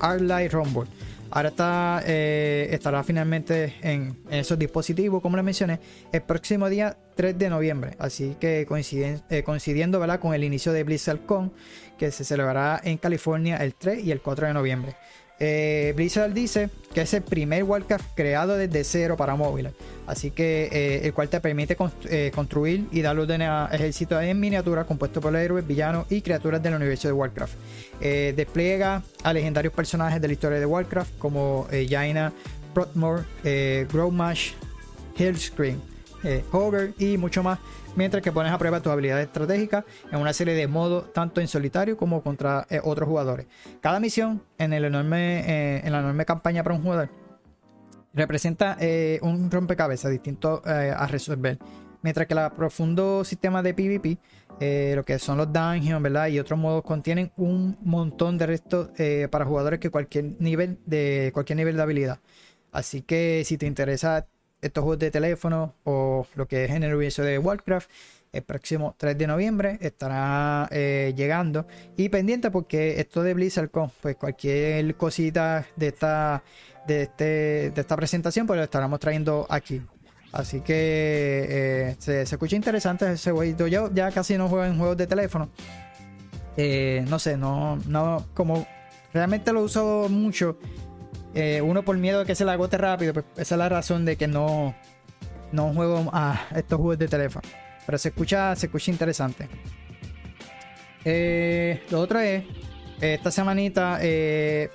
Art 0.00 0.20
Light 0.22 0.52
Rumble. 0.52 0.88
Ahora 1.34 1.48
está, 1.48 2.00
eh, 2.06 2.68
estará 2.70 3.02
finalmente 3.02 3.74
en, 3.82 4.22
esos 4.30 4.56
dispositivos, 4.56 5.20
como 5.20 5.34
les 5.36 5.44
mencioné, 5.44 5.80
el 6.12 6.22
próximo 6.22 6.68
día 6.68 6.96
3 7.16 7.36
de 7.36 7.50
noviembre. 7.50 7.96
Así 7.98 8.36
que 8.38 8.60
eh, 8.60 9.42
coincidiendo 9.42 10.20
con 10.20 10.32
el 10.32 10.44
inicio 10.44 10.72
de 10.72 10.84
BlizzardCon, 10.84 11.52
que 11.98 12.12
se 12.12 12.22
celebrará 12.22 12.80
en 12.84 12.98
California 12.98 13.56
el 13.56 13.74
3 13.74 14.04
y 14.04 14.12
el 14.12 14.20
4 14.20 14.46
de 14.46 14.54
noviembre. 14.54 14.94
Eh, 15.40 15.92
Blizzard 15.96 16.32
dice 16.32 16.70
que 16.92 17.00
es 17.00 17.12
el 17.12 17.22
primer 17.22 17.64
Warcraft 17.64 18.14
creado 18.14 18.56
desde 18.56 18.84
cero 18.84 19.16
para 19.16 19.34
móviles, 19.34 19.72
así 20.06 20.30
que 20.30 20.68
eh, 20.70 21.00
el 21.06 21.12
cual 21.12 21.28
te 21.28 21.40
permite 21.40 21.76
eh, 22.08 22.30
construir 22.32 22.86
y 22.92 23.02
dar 23.02 23.18
orden 23.18 23.42
a 23.42 23.68
ejércitos 23.72 24.22
en 24.22 24.38
miniatura 24.38 24.84
compuesto 24.84 25.20
por 25.20 25.34
héroes, 25.34 25.66
villanos 25.66 26.06
y 26.08 26.22
criaturas 26.22 26.62
del 26.62 26.74
universo 26.74 27.08
de 27.08 27.12
Warcraft. 27.14 27.54
despliega 28.00 29.02
a 29.24 29.32
legendarios 29.32 29.74
personajes 29.74 30.20
de 30.20 30.28
la 30.28 30.34
historia 30.34 30.60
de 30.60 30.66
Warcraft 30.66 31.18
como 31.18 31.66
Jaina, 31.88 32.32
Prothmore, 32.72 33.24
Growmash, 33.92 34.52
Hellscream, 35.18 35.80
Hover 36.52 36.94
y 36.98 37.18
mucho 37.18 37.42
más 37.42 37.58
mientras 37.96 38.22
que 38.22 38.32
pones 38.32 38.52
a 38.52 38.58
prueba 38.58 38.80
tus 38.80 38.92
habilidades 38.92 39.26
estratégicas 39.26 39.84
en 40.10 40.20
una 40.20 40.32
serie 40.32 40.54
de 40.54 40.66
modos, 40.66 41.12
tanto 41.12 41.40
en 41.40 41.48
solitario 41.48 41.96
como 41.96 42.22
contra 42.22 42.66
eh, 42.70 42.80
otros 42.82 43.08
jugadores. 43.08 43.46
Cada 43.80 44.00
misión 44.00 44.42
en, 44.58 44.72
el 44.72 44.84
enorme, 44.84 45.40
eh, 45.40 45.82
en 45.84 45.92
la 45.92 46.00
enorme 46.00 46.24
campaña 46.24 46.62
para 46.62 46.76
un 46.76 46.82
jugador 46.82 47.10
representa 48.12 48.76
eh, 48.80 49.18
un 49.22 49.50
rompecabezas 49.50 50.10
distinto 50.10 50.62
a 50.64 51.04
resolver. 51.08 51.58
Mientras 52.00 52.28
que 52.28 52.34
el 52.34 52.50
profundo 52.52 53.24
sistema 53.24 53.60
de 53.60 53.74
PvP, 53.74 54.18
lo 54.94 55.04
que 55.04 55.18
son 55.18 55.38
los 55.38 55.52
dungeons, 55.52 56.00
¿verdad? 56.00 56.28
Y 56.28 56.38
otros 56.38 56.56
modos 56.56 56.84
contienen 56.84 57.32
un 57.36 57.76
montón 57.82 58.38
de 58.38 58.46
restos 58.46 58.90
para 59.30 59.44
jugadores 59.44 59.80
que 59.80 59.90
cualquier 59.90 60.36
nivel 60.38 60.78
de 60.86 61.32
cualquier 61.34 61.56
nivel 61.56 61.76
de 61.76 61.82
habilidad. 61.82 62.20
Así 62.70 63.02
que 63.02 63.42
si 63.44 63.58
te 63.58 63.66
interesa 63.66 64.26
estos 64.64 64.82
juegos 64.82 64.98
de 64.98 65.10
teléfono 65.10 65.74
o 65.84 66.26
lo 66.34 66.48
que 66.48 66.64
es 66.64 66.70
en 66.70 66.82
el 66.82 66.94
universo 66.94 67.22
de 67.22 67.38
Warcraft. 67.38 67.90
El 68.32 68.42
próximo 68.42 68.96
3 68.98 69.16
de 69.16 69.26
noviembre 69.28 69.78
estará 69.80 70.68
eh, 70.72 71.12
llegando 71.16 71.66
y 71.96 72.08
pendiente 72.08 72.50
porque 72.50 72.98
esto 72.98 73.22
de 73.22 73.32
BlizzardCon, 73.32 73.92
pues 74.00 74.16
cualquier 74.16 74.96
cosita 74.96 75.64
de 75.76 75.88
esta, 75.88 76.42
de, 76.84 77.02
este, 77.02 77.24
de 77.70 77.80
esta 77.80 77.94
presentación, 77.94 78.46
pues 78.46 78.56
lo 78.56 78.64
estaremos 78.64 78.98
trayendo 78.98 79.46
aquí. 79.48 79.80
Así 80.32 80.62
que 80.62 81.46
eh, 81.48 81.96
se, 82.00 82.22
escucha 82.22 82.56
interesante 82.56 83.12
ese 83.12 83.30
jueguito. 83.30 83.68
Yo 83.68 83.88
ya 83.94 84.10
casi 84.10 84.36
no 84.36 84.48
juego 84.48 84.64
en 84.64 84.78
juegos 84.78 84.96
de 84.96 85.06
teléfono. 85.06 85.48
Eh, 86.56 87.04
no 87.08 87.20
sé, 87.20 87.36
no, 87.36 87.76
no, 87.86 88.26
como 88.34 88.66
realmente 89.12 89.52
lo 89.52 89.62
uso 89.62 90.08
mucho 90.10 90.58
eh, 91.34 91.60
uno 91.60 91.82
por 91.82 91.96
miedo 91.96 92.20
de 92.20 92.26
que 92.26 92.34
se 92.34 92.44
la 92.44 92.52
agote 92.52 92.78
rápido, 92.78 93.12
pues 93.12 93.26
esa 93.36 93.54
es 93.56 93.58
la 93.58 93.68
razón 93.68 94.04
de 94.04 94.16
que 94.16 94.28
no, 94.28 94.74
no 95.52 95.74
juego 95.74 96.08
a 96.12 96.46
estos 96.54 96.78
juegos 96.78 96.98
de 96.98 97.08
teléfono. 97.08 97.48
Pero 97.84 97.98
se 97.98 98.08
escucha, 98.08 98.54
se 98.54 98.66
escucha 98.66 98.90
interesante. 98.90 99.48
Eh, 101.04 101.82
lo 101.90 102.00
otro 102.00 102.20
es, 102.20 102.44
esta 103.00 103.30
semanita, 103.30 103.98
eh, 104.00 104.68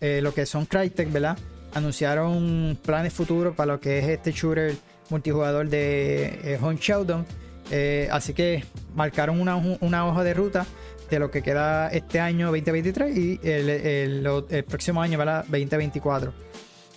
lo 0.00 0.32
que 0.32 0.46
son 0.46 0.64
Crytek, 0.64 1.10
¿verdad? 1.10 1.36
Anunciaron 1.74 2.78
planes 2.82 3.12
futuros 3.12 3.54
para 3.54 3.74
lo 3.74 3.80
que 3.80 3.98
es 3.98 4.08
este 4.08 4.32
shooter 4.32 4.74
multijugador 5.10 5.68
de 5.68 6.58
Home 6.62 6.78
Showdown. 6.80 7.26
así 8.10 8.32
que 8.32 8.64
marcaron 8.94 9.40
una, 9.40 9.56
una 9.56 10.06
hoja 10.06 10.22
de 10.22 10.34
ruta 10.34 10.66
de 11.10 11.18
lo 11.18 11.30
que 11.30 11.42
queda 11.42 11.88
este 11.88 12.20
año 12.20 12.46
2023 12.46 13.16
y 13.16 13.40
el, 13.42 14.64
próximo 14.68 15.02
año, 15.02 15.18
¿verdad? 15.18 15.44
2024. 15.48 16.32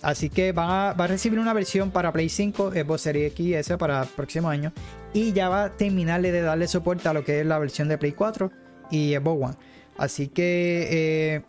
Así 0.02 0.30
que 0.30 0.52
va 0.52 0.90
a, 0.90 1.06
recibir 1.06 1.38
una 1.38 1.52
versión 1.52 1.90
para 1.90 2.12
Play 2.12 2.28
5, 2.28 2.72
Xbox 2.72 3.02
Series 3.02 3.32
X 3.32 3.72
para 3.78 4.02
el 4.02 4.08
próximo 4.08 4.48
año. 4.48 4.72
Y 5.12 5.32
ya 5.32 5.48
va 5.48 5.64
a 5.64 5.76
terminarle 5.76 6.32
de 6.32 6.40
darle 6.40 6.68
soporte 6.68 7.08
a 7.08 7.12
lo 7.12 7.24
que 7.24 7.40
es 7.40 7.46
la 7.46 7.58
versión 7.58 7.88
de 7.88 7.98
Play 7.98 8.12
4 8.12 8.50
y 8.90 9.14
Xbox 9.14 9.44
One. 9.44 9.56
Así 9.98 10.28
que 10.28 10.88
eh, 10.90 11.42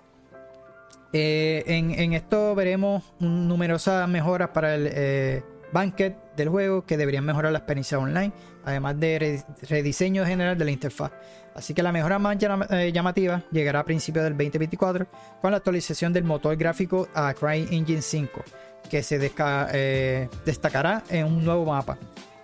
eh, 1.13 1.63
en, 1.67 2.13
esto 2.13 2.53
veremos 2.55 3.03
numerosas 3.19 4.07
mejoras 4.09 4.49
para 4.49 4.75
el 4.75 4.89
eh, 4.91 5.43
Banquet 5.71 6.15
del 6.35 6.49
juego 6.49 6.85
que 6.85 6.97
deberían 6.97 7.23
mejorar 7.25 7.51
la 7.51 7.59
experiencia 7.59 7.97
online, 7.97 8.33
además 8.65 8.99
de 8.99 9.43
rediseño 9.69 10.25
general 10.25 10.57
de 10.57 10.65
la 10.65 10.71
interfaz. 10.71 11.11
Así 11.53 11.73
que 11.73 11.83
la 11.83 11.91
mejora 11.91 12.17
más 12.17 12.37
eh, 12.41 12.91
llamativa 12.93 13.43
llegará 13.51 13.79
a 13.79 13.83
principios 13.83 14.23
del 14.23 14.33
2024 14.33 15.07
con 15.41 15.51
la 15.51 15.57
actualización 15.57 16.13
del 16.13 16.23
motor 16.23 16.55
gráfico 16.55 17.09
a 17.13 17.33
CryEngine 17.33 18.01
5, 18.01 18.43
que 18.89 19.03
se 19.03 19.19
eh, 19.37 20.29
destacará 20.45 21.03
en 21.09 21.25
un 21.25 21.43
nuevo 21.43 21.65
mapa. 21.65 21.97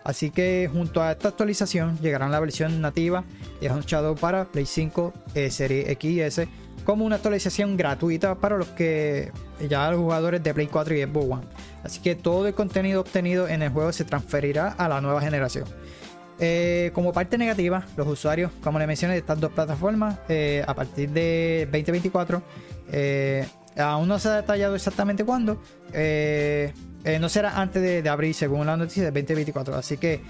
Así 0.04 0.30
que 0.32 0.70
junto 0.72 1.02
a 1.02 1.12
esta 1.12 1.30
actualización 1.30 1.98
llegará 2.00 2.30
la 2.30 2.40
versión 2.40 2.80
nativa 2.80 3.24
de 3.60 4.16
para 4.20 4.46
Play 4.46 4.66
5, 4.66 5.14
eh, 5.36 5.52
Serie 5.52 5.92
X 5.92 6.48
como 6.86 7.06
una 7.06 7.18
actualización 7.18 7.76
gratuita 7.76 8.36
para 8.36 8.56
los 8.56 8.70
que 8.70 9.34
ya 9.68 9.92
los 9.92 10.00
jugadores 10.00 10.42
de 10.42 10.54
Play 10.54 10.68
4 10.68 10.96
y 10.96 11.04
Xbox 11.04 11.26
One. 11.30 11.48
Así 11.84 12.00
que 12.00 12.16
todo 12.16 12.48
el 12.48 12.54
contenido 12.54 13.02
obtenido 13.02 13.50
en 13.50 13.62
el 13.62 13.72
juego 13.72 13.92
se 13.92 14.06
transferirá 14.06 14.70
a 14.70 14.88
la 14.88 15.02
nueva 15.02 15.20
generación. 15.20 15.66
Eh, 16.40 16.92
como 16.94 17.14
parte 17.14 17.38
negativa, 17.38 17.86
los 17.96 18.08
usuarios, 18.08 18.52
como 18.62 18.78
les 18.78 18.88
mencioné, 18.88 19.14
de 19.14 19.20
estas 19.20 19.40
dos 19.40 19.52
plataformas, 19.52 20.20
eh, 20.30 20.64
a 20.68 20.74
partir 20.76 21.10
de 21.10 21.68
2024, 21.72 22.44
eh, 22.92 23.48
aún 23.78 24.08
no 24.08 24.20
se 24.20 24.30
ha 24.30 24.36
detallado 24.38 24.76
exactamente 24.76 25.24
cuándo, 25.26 25.62
no 27.20 27.30
será 27.30 27.60
antes 27.60 27.82
de, 27.82 28.02
de, 28.02 28.10
abril, 28.10 28.34
según 28.36 28.68
la 28.68 28.78
noticia, 28.78 29.04
de 29.04 29.12
2024. 29.12 29.76
Así 29.76 29.98
que, 29.98 30.22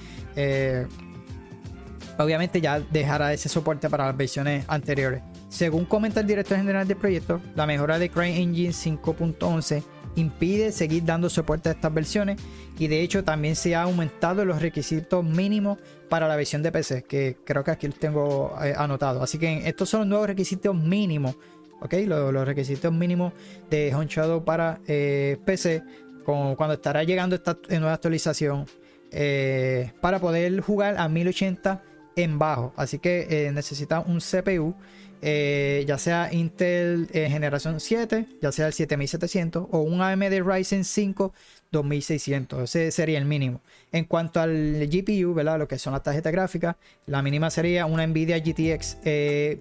obviamente, 2.18 2.62
ya 2.62 2.80
dejará 2.80 3.34
ese 3.34 3.50
soporte 3.50 3.90
para 3.90 4.06
las 4.06 4.16
versiones 4.16 4.64
anteriores. 4.68 5.24
Según 5.50 5.86
comenta 5.86 6.20
el 6.20 6.28
director 6.28 6.58
general 6.58 6.88
del 6.88 6.98
proyecto, 6.98 7.42
la 7.56 7.66
mejora 7.66 8.00
de 8.00 8.10
CryEngine 8.10 8.70
5.11 8.70 9.84
impide 10.18 10.72
seguir 10.72 11.06
dando 11.06 11.30
soporte 11.30 11.70
a 11.70 11.72
estas 11.74 11.94
versiones 11.94 12.42
y 12.78 12.88
de 12.88 13.02
hecho 13.02 13.24
también 13.24 13.56
se 13.56 13.76
ha 13.76 13.84
aumentado 13.84 14.44
los 14.46 14.62
requisitos 14.62 15.24
mínimos 15.24 15.78
para 16.10 16.28
la 16.28 16.36
versión 16.36 16.64
de 16.64 16.72
PC, 16.72 17.04
que 17.04 17.38
creo 17.44 17.64
que 17.64 17.72
aquí 17.72 17.88
los 17.88 17.98
tengo 17.98 18.56
eh, 18.64 18.74
anotado. 18.76 19.24
Así 19.24 19.38
que 19.38 19.68
estos 19.68 19.90
son 19.90 20.02
los 20.02 20.10
nuevos 20.10 20.28
requisitos 20.28 20.76
mínimos, 20.76 21.36
¿ok? 21.82 21.94
Los, 22.06 22.46
requisitos 22.46 22.92
mínimos 22.92 23.34
de 23.70 23.94
Home 23.94 24.42
para 24.42 24.80
eh, 24.88 25.38
PC, 25.46 25.84
cuando 26.26 26.74
estará 26.74 27.04
llegando 27.04 27.36
esta 27.36 27.58
nueva 27.70 27.94
actualización 27.94 28.66
eh, 29.12 29.94
para 30.02 30.20
poder 30.20 30.60
jugar 30.60 30.98
a 30.98 31.08
1080 31.08 31.82
en 32.18 32.38
bajo. 32.38 32.74
Así 32.76 33.00
que 33.00 33.50
necesita 33.54 34.02
un 34.02 34.20
CPU 34.20 34.76
eh, 35.22 35.84
ya 35.88 35.98
sea 35.98 36.30
Intel 36.32 37.08
eh, 37.14 37.30
generación 37.30 37.80
7, 37.80 38.26
ya 38.42 38.52
sea 38.52 38.68
el 38.68 38.74
7700 38.74 39.68
o 39.72 39.80
un 39.80 40.02
AMD 40.02 40.42
Ryzen 40.44 40.84
5 40.84 41.34
2600. 41.72 42.64
Ese 42.64 42.92
sería 42.92 43.18
el 43.18 43.26
mínimo. 43.26 43.62
En 43.92 44.06
cuanto 44.06 44.40
al 44.40 44.88
GPU, 44.88 45.34
¿verdad? 45.34 45.60
Lo 45.60 45.68
que 45.68 45.78
son 45.80 45.94
las 45.94 46.04
tarjetas 46.04 46.32
gráficas, 46.32 46.76
la 47.06 47.22
mínima 47.22 47.50
sería 47.50 47.86
una 47.86 48.06
Nvidia 48.06 48.40
GTX 48.40 48.98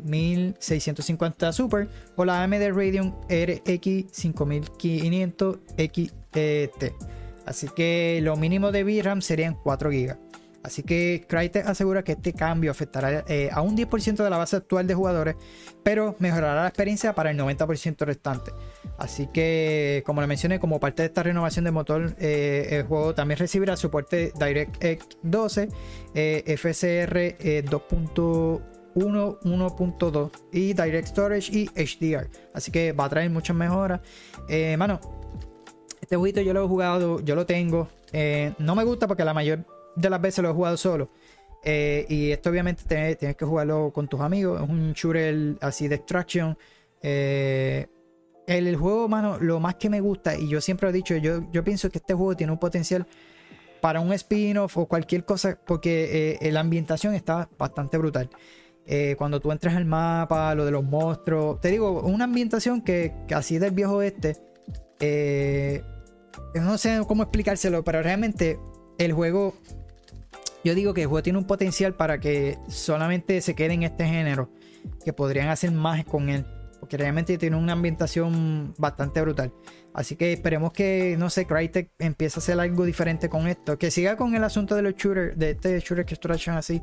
1650 0.04 1.48
eh, 1.48 1.52
Super 1.52 1.88
o 2.16 2.24
la 2.24 2.42
AMD 2.42 2.70
Radeon 2.72 3.14
RX 3.28 4.12
5500 4.12 5.58
XT. 5.76 6.94
Así 7.46 7.68
que 7.68 8.20
lo 8.22 8.36
mínimo 8.36 8.72
de 8.72 8.82
VRAM 8.82 9.22
serían 9.22 9.56
4 9.62 9.90
GB. 9.90 10.25
Así 10.66 10.82
que 10.82 11.24
Crytek 11.28 11.64
asegura 11.64 12.02
que 12.02 12.12
este 12.12 12.32
cambio 12.32 12.72
afectará 12.72 13.24
eh, 13.28 13.50
a 13.52 13.62
un 13.62 13.76
10% 13.76 14.16
de 14.16 14.28
la 14.28 14.36
base 14.36 14.56
actual 14.56 14.88
de 14.88 14.94
jugadores, 14.94 15.36
pero 15.84 16.16
mejorará 16.18 16.62
la 16.62 16.66
experiencia 16.66 17.14
para 17.14 17.30
el 17.30 17.38
90% 17.38 18.04
restante. 18.04 18.50
Así 18.98 19.28
que, 19.28 20.02
como 20.04 20.20
le 20.20 20.26
mencioné, 20.26 20.58
como 20.58 20.80
parte 20.80 21.02
de 21.02 21.06
esta 21.06 21.22
renovación 21.22 21.66
de 21.66 21.70
motor, 21.70 22.16
eh, 22.18 22.66
el 22.72 22.82
juego 22.82 23.14
también 23.14 23.38
recibirá 23.38 23.76
soporte 23.76 24.32
DirectX 24.36 25.18
12, 25.22 25.68
FSR 26.44 27.36
2.1 27.38 28.76
1.2 28.96 30.30
y 30.52 30.72
Direct 30.72 31.08
Storage 31.08 31.52
y 31.52 31.66
HDR. 31.68 32.28
Así 32.54 32.72
que 32.72 32.92
va 32.92 33.04
a 33.04 33.08
traer 33.08 33.30
muchas 33.30 33.54
mejoras. 33.54 34.00
Eh, 34.48 34.76
mano, 34.76 34.98
este 36.00 36.16
jueguito 36.16 36.40
yo 36.40 36.54
lo 36.54 36.64
he 36.64 36.68
jugado, 36.68 37.20
yo 37.20 37.36
lo 37.36 37.46
tengo. 37.46 37.88
Eh, 38.12 38.54
no 38.58 38.74
me 38.74 38.84
gusta 38.84 39.06
porque 39.06 39.24
la 39.24 39.34
mayor 39.34 39.75
de 39.96 40.10
las 40.10 40.20
veces 40.20 40.42
lo 40.42 40.50
he 40.50 40.52
jugado 40.52 40.76
solo. 40.76 41.10
Eh, 41.64 42.06
y 42.08 42.30
esto 42.30 42.50
obviamente 42.50 42.84
tienes, 42.86 43.36
que 43.36 43.44
jugarlo 43.44 43.92
con 43.92 44.08
tus 44.08 44.20
amigos. 44.20 44.62
Es 44.62 44.68
un 44.68 44.92
shooter 44.92 45.56
así 45.60 45.88
de 45.88 45.96
extraction. 45.96 46.56
el, 47.02 47.88
el, 48.46 48.76
juego, 48.76 49.08
mano, 49.08 49.38
lo 49.40 49.58
más 49.58 49.74
que 49.76 49.90
me 49.90 50.00
gusta, 50.00 50.36
y 50.36 50.48
yo 50.48 50.60
siempre 50.60 50.88
he 50.88 50.92
dicho, 50.92 51.16
yo, 51.16 51.50
yo 51.50 51.64
pienso 51.64 51.90
que 51.90 51.98
este 51.98 52.14
juego 52.14 52.36
tiene 52.36 52.52
un 52.52 52.58
potencial 52.58 53.06
para 53.80 54.00
un 54.00 54.12
spin-off 54.12 54.76
o 54.78 54.86
cualquier 54.86 55.24
cosa, 55.24 55.58
porque 55.66 56.38
la 56.52 56.60
ambientación 56.60 57.14
está 57.14 57.48
bastante 57.58 57.98
brutal. 57.98 58.30
Eh, 58.88 59.16
cuando 59.18 59.40
tú 59.40 59.50
entras 59.50 59.74
al 59.74 59.84
mapa, 59.84 60.54
lo 60.54 60.64
de 60.64 60.70
los 60.70 60.84
monstruos. 60.84 61.60
Te 61.60 61.70
digo, 61.70 62.02
una 62.02 62.24
ambientación 62.24 62.82
que, 62.82 63.12
así 63.34 63.58
del 63.58 63.72
viejo 63.72 63.96
oeste. 63.96 64.36
Eh, 65.00 65.82
no 66.54 66.78
sé 66.78 67.00
cómo 67.06 67.24
explicárselo, 67.24 67.82
pero 67.84 68.02
realmente 68.02 68.58
el 68.98 69.12
juego. 69.12 69.54
Yo 70.66 70.74
digo 70.74 70.94
que 70.94 71.02
el 71.02 71.06
juego 71.06 71.22
tiene 71.22 71.38
un 71.38 71.44
potencial 71.44 71.94
para 71.94 72.18
que 72.18 72.58
solamente 72.66 73.40
se 73.40 73.54
quede 73.54 73.74
en 73.74 73.84
este 73.84 74.04
género. 74.04 74.50
Que 75.04 75.12
podrían 75.12 75.46
hacer 75.46 75.70
más 75.70 76.04
con 76.04 76.28
él. 76.28 76.44
Porque 76.80 76.96
realmente 76.96 77.38
tiene 77.38 77.54
una 77.54 77.74
ambientación 77.74 78.74
bastante 78.76 79.20
brutal. 79.20 79.52
Así 79.94 80.16
que 80.16 80.32
esperemos 80.32 80.72
que, 80.72 81.14
no 81.20 81.30
sé, 81.30 81.46
Crytek 81.46 81.92
empiece 82.00 82.38
a 82.38 82.42
hacer 82.42 82.58
algo 82.58 82.84
diferente 82.84 83.28
con 83.28 83.46
esto. 83.46 83.78
Que 83.78 83.92
siga 83.92 84.16
con 84.16 84.34
el 84.34 84.42
asunto 84.42 84.74
de 84.74 84.82
los 84.82 84.96
shooters, 84.96 85.38
de 85.38 85.50
este 85.50 85.78
shooter 85.78 86.04
que 86.04 86.14
extraction 86.14 86.56
así. 86.56 86.82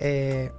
Eh, 0.00 0.50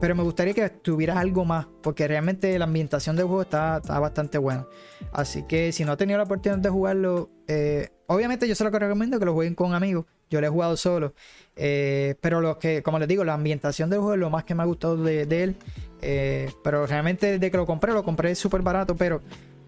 pero 0.00 0.14
me 0.14 0.22
gustaría 0.22 0.54
que 0.54 0.70
tuviera 0.70 1.20
algo 1.20 1.44
más, 1.44 1.66
porque 1.82 2.08
realmente 2.08 2.58
la 2.58 2.64
ambientación 2.64 3.14
del 3.16 3.26
juego 3.26 3.42
está, 3.42 3.80
bastante 3.80 4.38
buena. 4.38 4.66
Así 5.12 5.42
que 5.42 5.70
si 5.70 5.84
no 5.84 5.92
ha 5.92 5.96
tenido 5.98 6.16
la 6.16 6.24
oportunidad 6.24 6.62
de 6.62 6.70
jugarlo, 6.70 7.28
eh, 7.46 7.90
obviamente 8.06 8.48
yo 8.48 8.54
se 8.54 8.64
lo 8.64 8.70
recomiendo 8.70 9.18
que 9.18 9.26
lo 9.26 9.34
jueguen 9.34 9.54
con 9.54 9.74
amigos. 9.74 10.06
Yo 10.30 10.40
lo 10.40 10.46
he 10.46 10.50
jugado 10.50 10.76
solo. 10.76 11.14
Eh, 11.54 12.16
pero 12.20 12.40
lo 12.40 12.58
que, 12.58 12.82
como 12.82 12.98
les 12.98 13.08
digo, 13.08 13.24
la 13.24 13.34
ambientación 13.34 13.90
del 13.90 14.00
juego 14.00 14.14
es 14.14 14.20
lo 14.20 14.30
más 14.30 14.44
que 14.44 14.54
me 14.54 14.62
ha 14.62 14.66
gustado 14.66 14.96
de, 14.96 15.22
él. 15.22 15.56
Eh, 16.02 16.50
pero 16.62 16.86
realmente 16.86 17.32
desde 17.32 17.50
que 17.50 17.56
lo 17.56 17.66
compré, 17.66 17.92
lo 17.92 18.04
compré 18.04 18.34
súper 18.34 18.62
barato, 18.62 18.96
pero 18.96 19.22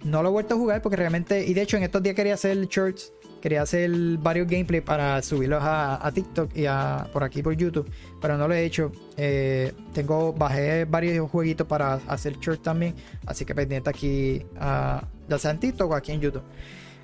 no 0.04 0.22
lo 0.22 0.28
he 0.28 0.32
vuelto 0.32 0.54
a 0.54 0.58
jugar 0.58 0.82
porque 0.82 0.96
realmente, 0.96 1.44
y 1.44 1.54
de 1.54 1.62
hecho 1.62 1.76
en 1.76 1.82
estos 1.82 2.02
días 2.02 2.14
quería 2.14 2.34
hacer 2.34 2.66
shorts 2.66 3.12
quería 3.40 3.62
hacer 3.62 3.90
varios 4.18 4.48
gameplays 4.48 4.82
para 4.82 5.22
subirlos 5.22 5.60
a, 5.62 6.10
TikTok 6.12 6.56
y 6.56 6.66
a, 6.66 7.06
por 7.12 7.22
aquí 7.24 7.42
por 7.42 7.54
YouTube, 7.54 7.90
pero 8.20 8.36
no 8.36 8.48
lo 8.48 8.54
he 8.54 8.64
hecho. 8.64 8.92
Eh, 9.16 9.72
tengo, 9.92 10.32
bajé 10.32 10.84
varios 10.84 11.30
jueguitos 11.30 11.66
para 11.66 11.94
hacer 12.08 12.38
short 12.38 12.62
también, 12.62 12.94
así 13.26 13.44
que 13.44 13.54
pendiente 13.54 13.90
aquí, 13.90 14.44
ya 14.58 15.38
sea 15.38 15.50
en 15.52 15.60
TikTok 15.60 15.90
o 15.90 15.94
aquí 15.94 16.12
en 16.12 16.20
YouTube. 16.20 16.42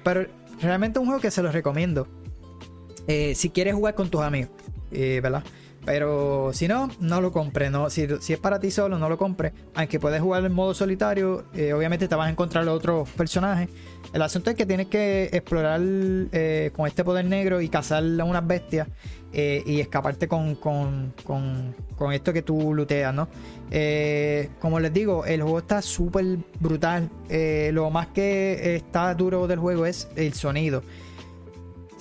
Pero 0.03 0.27
realmente 0.61 0.99
un 0.99 1.07
juego 1.07 1.21
que 1.21 1.31
se 1.31 1.43
los 1.43 1.53
recomiendo. 1.53 2.07
Eh, 3.07 3.35
si 3.35 3.51
quieres 3.51 3.75
jugar 3.75 3.95
con 3.95 4.09
tus 4.09 4.23
amigos, 4.23 4.51
eh, 4.91 5.21
¿verdad? 5.23 5.43
Pero 5.85 6.51
si 6.55 6.67
no, 6.67 6.89
no 7.01 7.21
lo 7.21 7.31
compre. 7.31 7.69
No, 7.69 7.91
si, 7.91 8.03
es 8.05 8.39
para 8.39 8.59
ti 8.59 8.71
solo, 8.71 8.99
no 8.99 9.09
lo 9.11 9.19
compre. 9.19 9.53
Aunque 9.75 10.01
puedes 10.01 10.23
jugar 10.23 10.43
en 10.45 10.53
modo 10.53 10.73
solitario, 10.73 11.45
eh, 11.55 11.75
obviamente 11.75 12.09
te 12.09 12.15
vas 12.15 12.29
a 12.29 12.31
encontrar 12.31 12.65
los 12.65 12.75
otros 12.75 13.09
personajes. 13.11 13.69
El 14.15 14.23
asunto 14.23 14.49
es 14.49 14.57
que 14.57 14.65
tienes 14.65 14.87
que 14.87 15.25
explorar 15.33 15.81
con 16.73 16.87
este 16.87 17.05
poder 17.05 17.25
negro 17.27 17.61
y 17.61 17.69
cazar 17.69 18.03
a 18.03 18.25
unas 18.25 18.47
bestias 18.47 18.89
y 19.33 19.81
escaparte 19.81 20.29
con, 20.29 20.55
con, 20.55 21.13
con, 21.25 22.13
esto 22.13 22.33
que 22.33 22.43
tú 22.43 22.73
luteas, 22.73 23.13
¿no? 23.13 23.27
como 24.61 24.79
les 24.79 24.93
digo, 24.93 25.25
el 25.25 25.43
juego 25.43 25.59
está 25.59 25.83
súper 25.83 26.39
brutal. 26.61 27.11
lo 27.73 27.91
más 27.91 28.07
que 28.09 28.77
está 28.77 29.13
duro 29.15 29.49
del 29.49 29.59
juego 29.59 29.85
es 29.85 30.09
el 30.15 30.33
sonido. 30.35 30.85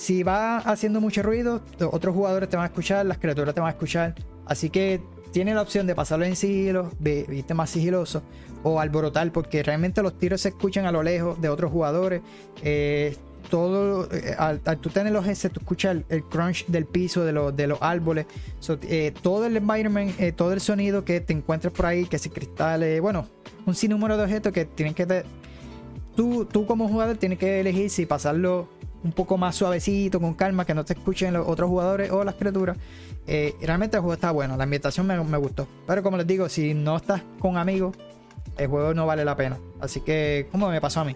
Si 0.04 0.22
va 0.22 0.58
haciendo 0.58 1.00
mucho 1.00 1.24
ruido, 1.24 1.62
otros 1.80 2.14
jugadores 2.14 2.50
te 2.50 2.58
van 2.58 2.66
a 2.66 2.68
escuchar, 2.68 3.06
las 3.06 3.20
criaturas 3.20 3.56
te 3.56 3.62
van 3.62 3.70
a 3.70 3.72
escuchar. 3.72 4.14
Así 4.46 4.70
que 4.70 5.00
tiene 5.32 5.54
la 5.54 5.62
opción 5.62 5.88
de 5.88 5.96
pasarlo 5.96 6.26
en 6.26 6.36
sigilo, 6.36 6.92
viste 7.00 7.54
más 7.54 7.70
sigiloso, 7.70 8.22
o 8.64 8.82
alborotar, 8.82 9.32
porque 9.32 9.64
realmente 9.64 10.04
los 10.04 10.20
tiros 10.20 10.42
se 10.42 10.50
escuchan 10.50 10.86
a 10.86 10.92
lo 10.92 11.04
lejos 11.04 11.40
de 11.40 11.48
otros 11.48 11.72
jugadores. 11.72 12.22
Eh, 12.64 13.16
todo, 13.50 14.10
eh, 14.12 14.36
al, 14.38 14.60
tú 14.82 14.90
tener 14.90 15.14
los 15.14 15.26
S, 15.26 15.50
tú 15.50 15.62
escuchas 15.62 15.96
el, 16.10 16.24
crunch 16.26 16.66
del 16.66 16.86
piso, 16.86 17.24
de, 17.24 17.54
de 17.54 17.68
los 17.68 17.82
árboles, 17.82 18.26
eh, 18.82 19.14
todo 19.22 19.46
el 19.46 19.56
environment, 19.56 20.36
todo 20.36 20.52
el 20.52 20.60
sonido 20.60 21.06
que 21.06 21.22
te 21.22 21.32
encuentres 21.32 21.72
por 21.72 21.86
ahí, 21.86 22.08
que 22.08 22.20
si 22.20 22.30
cristales, 22.30 23.00
bueno, 23.00 23.26
un 23.66 23.74
sinnúmero 23.74 24.18
de 24.18 24.24
objetos 24.24 24.52
que 24.52 24.66
tienen 24.66 24.96
que. 24.96 25.24
tú, 26.14 26.44
tú 26.44 26.66
como 26.66 26.90
jugador 26.90 27.16
tienes 27.16 27.40
que 27.40 27.62
elegir 27.62 27.90
si 27.90 28.06
pasarlo 28.06 28.68
un 29.04 29.12
poco 29.12 29.38
más 29.38 29.56
suavecito, 29.56 30.20
con 30.20 30.34
calma, 30.34 30.66
que 30.66 30.74
no 30.74 30.86
te 30.86 30.94
escuchen 30.94 31.34
los 31.34 31.48
otros 31.48 31.70
jugadores 31.70 32.12
o 32.12 32.24
las 32.24 32.36
criaturas. 32.36 32.78
Eh, 33.28 33.54
realmente 33.62 33.98
el 33.98 34.02
juego 34.02 34.14
está 34.14 34.32
bueno, 34.32 34.58
la 34.58 34.64
ambientación 34.64 35.06
me, 35.08 35.38
gustó. 35.38 35.68
Pero 35.86 36.04
como 36.04 36.18
les 36.18 36.28
digo, 36.28 36.50
si 36.50 36.74
no 36.74 36.98
estás 36.98 37.22
con 37.40 37.58
amigos, 37.58 37.96
el 38.58 38.68
juego 38.68 38.94
no 38.94 39.06
vale 39.06 39.26
la 39.26 39.36
pena. 39.36 39.60
Así 39.80 40.02
que, 40.02 40.48
como 40.52 40.70
me 40.70 40.80
pasó 40.80 41.02
a 41.02 41.06
mí. 41.06 41.14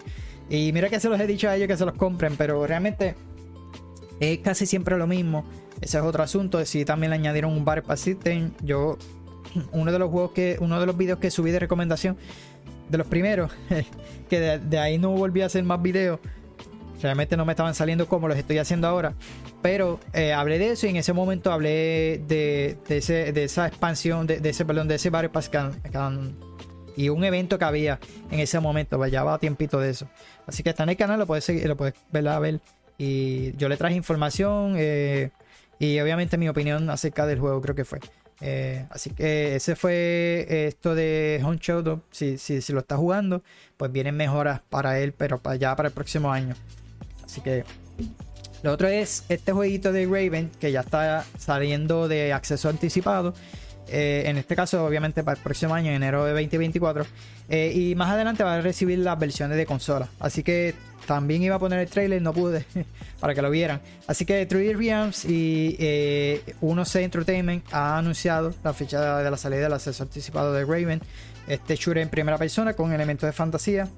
Y 0.50 0.72
mira 0.72 0.88
que 0.88 1.00
se 1.00 1.08
los 1.08 1.18
he 1.20 1.26
dicho 1.26 1.48
a 1.48 1.56
ellos 1.56 1.68
que 1.68 1.76
se 1.76 1.84
los 1.84 1.94
compren, 1.94 2.36
pero 2.36 2.66
realmente 2.66 3.14
es 4.20 4.38
casi 4.40 4.66
siempre 4.66 4.96
lo 4.98 5.06
mismo. 5.06 5.44
Ese 5.80 5.98
es 5.98 6.04
otro 6.04 6.22
asunto. 6.22 6.64
Si 6.64 6.84
también 6.84 7.10
le 7.10 7.16
añadieron 7.16 7.52
un 7.52 7.64
bar 7.64 7.84
system, 7.96 8.52
yo 8.62 8.98
uno 9.72 9.92
de 9.92 9.98
los 9.98 10.10
juegos 10.10 10.32
que, 10.32 10.56
uno 10.60 10.78
de 10.80 10.86
los 10.86 10.96
videos 10.96 11.18
que 11.18 11.30
subí 11.30 11.50
de 11.50 11.58
recomendación, 11.58 12.16
de 12.88 12.98
los 12.98 13.06
primeros, 13.06 13.52
que 14.28 14.58
de 14.58 14.78
ahí 14.78 14.98
no 14.98 15.10
volví 15.10 15.42
a 15.42 15.46
hacer 15.46 15.62
más 15.64 15.80
videos 15.80 16.20
Realmente 17.02 17.36
no 17.36 17.44
me 17.44 17.52
estaban 17.52 17.74
saliendo 17.74 18.06
como 18.06 18.28
los 18.28 18.36
estoy 18.36 18.58
haciendo 18.58 18.88
ahora. 18.88 19.14
Pero 19.62 20.00
eh, 20.12 20.32
hablé 20.32 20.58
de 20.58 20.70
eso 20.70 20.86
y 20.86 20.90
en 20.90 20.96
ese 20.96 21.12
momento 21.12 21.52
hablé 21.52 22.22
de, 22.26 22.76
de, 22.88 23.44
esa 23.44 23.66
expansión, 23.66 24.26
de, 24.26 24.40
ese, 24.42 24.64
perdón, 24.64 24.88
de 24.88 24.96
ese 24.96 25.10
Battle 25.10 25.30
Pass 25.30 25.50
y 26.96 27.10
un 27.10 27.22
evento 27.22 27.60
que 27.60 27.64
había 27.64 28.00
en 28.30 28.40
ese 28.40 28.58
momento. 28.58 29.04
Ya 29.06 29.22
va 29.22 29.38
tiempito 29.38 29.78
de 29.78 29.90
eso. 29.90 30.08
Así 30.46 30.64
que 30.64 30.70
está 30.70 30.82
en 30.82 30.88
el 30.90 30.96
canal, 30.96 31.20
lo 31.20 31.26
puedes 31.26 31.44
seguir, 31.44 31.66
lo 31.68 31.76
puedes 31.76 31.94
ver 32.10 32.26
a 32.26 32.38
ver. 32.40 32.60
Y 32.98 33.56
yo 33.56 33.68
le 33.68 33.76
traje 33.76 33.94
información 33.94 34.74
eh, 34.76 35.30
y 35.78 36.00
obviamente 36.00 36.36
mi 36.36 36.48
opinión 36.48 36.90
acerca 36.90 37.26
del 37.26 37.38
juego, 37.38 37.60
creo 37.60 37.76
que 37.76 37.84
fue. 37.84 38.00
Eh, 38.40 38.86
así 38.90 39.10
que 39.10 39.56
ese 39.56 39.76
fue 39.76 40.46
esto 40.66 40.96
de 40.96 41.40
Honcho. 41.44 42.02
Si, 42.10 42.36
si, 42.36 42.60
si, 42.60 42.72
lo 42.72 42.80
está 42.80 42.96
jugando, 42.96 43.42
pues 43.76 43.92
vienen 43.92 44.16
mejoras 44.16 44.60
para 44.68 44.98
él, 44.98 45.12
pero 45.12 45.38
para 45.38 45.54
ya 45.54 45.76
para 45.76 45.88
el 45.90 45.94
próximo 45.94 46.32
año. 46.32 46.56
Así 47.28 47.42
que 47.42 47.64
lo 48.62 48.72
otro 48.72 48.88
es 48.88 49.24
este 49.28 49.52
jueguito 49.52 49.92
de 49.92 50.06
Raven 50.06 50.50
que 50.58 50.72
ya 50.72 50.80
está 50.80 51.24
saliendo 51.38 52.08
de 52.08 52.32
acceso 52.32 52.68
anticipado. 52.68 53.34
Eh, 53.90 54.24
en 54.26 54.36
este 54.36 54.56
caso, 54.56 54.84
obviamente, 54.84 55.22
para 55.22 55.36
el 55.36 55.42
próximo 55.42 55.74
año, 55.74 55.90
enero 55.90 56.24
de 56.24 56.32
2024. 56.32 57.06
Eh, 57.50 57.72
y 57.74 57.94
más 57.94 58.10
adelante 58.10 58.42
va 58.42 58.54
a 58.54 58.60
recibir 58.60 58.98
las 58.98 59.18
versiones 59.18 59.56
de 59.56 59.66
consola. 59.66 60.08
Así 60.18 60.42
que 60.42 60.74
también 61.06 61.42
iba 61.42 61.56
a 61.56 61.58
poner 61.58 61.78
el 61.78 61.88
trailer, 61.88 62.20
no 62.20 62.32
pude, 62.32 62.64
para 63.20 63.34
que 63.34 63.42
lo 63.42 63.50
vieran. 63.50 63.80
Así 64.06 64.24
que 64.24 64.46
3D 64.48 64.76
Realms 64.76 65.24
y 65.24 65.76
eh, 65.78 66.42
1C 66.60 67.02
Entertainment 67.02 67.64
ha 67.72 67.98
anunciado 67.98 68.54
la 68.64 68.72
fecha 68.72 69.18
de 69.18 69.30
la 69.30 69.36
salida 69.36 69.62
del 69.62 69.72
acceso 69.72 70.02
anticipado 70.02 70.52
de 70.52 70.64
Raven. 70.64 71.00
Este 71.46 71.76
shooter 71.76 72.02
en 72.02 72.08
primera 72.08 72.36
persona 72.38 72.74
con 72.74 72.92
elementos 72.92 73.26
de 73.26 73.32
fantasía 73.32 73.88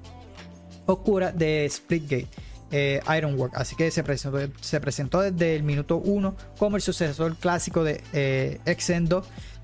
oscura 0.85 1.31
de 1.31 1.67
Splitgate 1.69 2.27
eh, 2.71 3.01
Ironwork. 3.17 3.53
Así 3.55 3.75
que 3.75 3.91
se 3.91 4.03
presentó, 4.03 4.39
se 4.61 4.79
presentó 4.79 5.21
desde 5.21 5.55
el 5.55 5.63
minuto 5.63 5.97
1 5.97 6.35
como 6.57 6.75
el 6.77 6.81
sucesor 6.81 7.35
clásico 7.35 7.83
de 7.83 8.01
eh, 8.13 8.59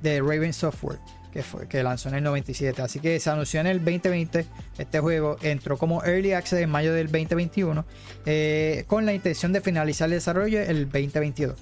de 0.01 0.19
Raven 0.21 0.53
Software. 0.53 0.99
Que, 1.31 1.43
fue, 1.43 1.67
que 1.67 1.83
lanzó 1.83 2.09
en 2.09 2.15
el 2.15 2.23
97. 2.23 2.81
Así 2.81 2.99
que 2.99 3.19
se 3.19 3.29
anunció 3.29 3.59
en 3.59 3.67
el 3.67 3.77
2020. 3.77 4.45
Este 4.79 4.99
juego 4.99 5.37
entró 5.43 5.77
como 5.77 6.03
Early 6.03 6.33
Access 6.33 6.61
en 6.61 6.69
mayo 6.69 6.93
del 6.93 7.07
2021. 7.07 7.85
Eh, 8.25 8.85
con 8.87 9.05
la 9.05 9.13
intención 9.13 9.53
de 9.53 9.61
finalizar 9.61 10.07
el 10.07 10.13
desarrollo 10.13 10.59
el 10.61 10.85
2022. 10.85 11.55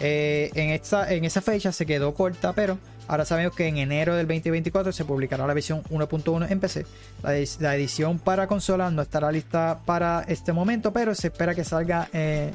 Eh, 0.00 0.50
en, 0.54 0.70
esta, 0.70 1.12
en 1.12 1.24
esa 1.24 1.42
fecha 1.42 1.72
se 1.72 1.84
quedó 1.84 2.14
corta, 2.14 2.54
pero 2.54 2.78
ahora 3.06 3.24
sabemos 3.24 3.54
que 3.54 3.66
en 3.66 3.76
enero 3.76 4.16
del 4.16 4.26
2024 4.26 4.92
se 4.92 5.04
publicará 5.04 5.46
la 5.46 5.54
versión 5.54 5.82
1.1 5.84 6.50
en 6.50 6.60
PC. 6.60 6.86
La, 7.22 7.74
edición 7.74 8.18
para 8.18 8.46
consola 8.46 8.90
no 8.90 9.02
estará 9.02 9.30
lista 9.30 9.80
para 9.84 10.24
este 10.26 10.52
momento, 10.52 10.92
pero 10.92 11.14
se 11.14 11.28
espera 11.28 11.54
que 11.54 11.64
salga 11.64 12.08
eh, 12.12 12.52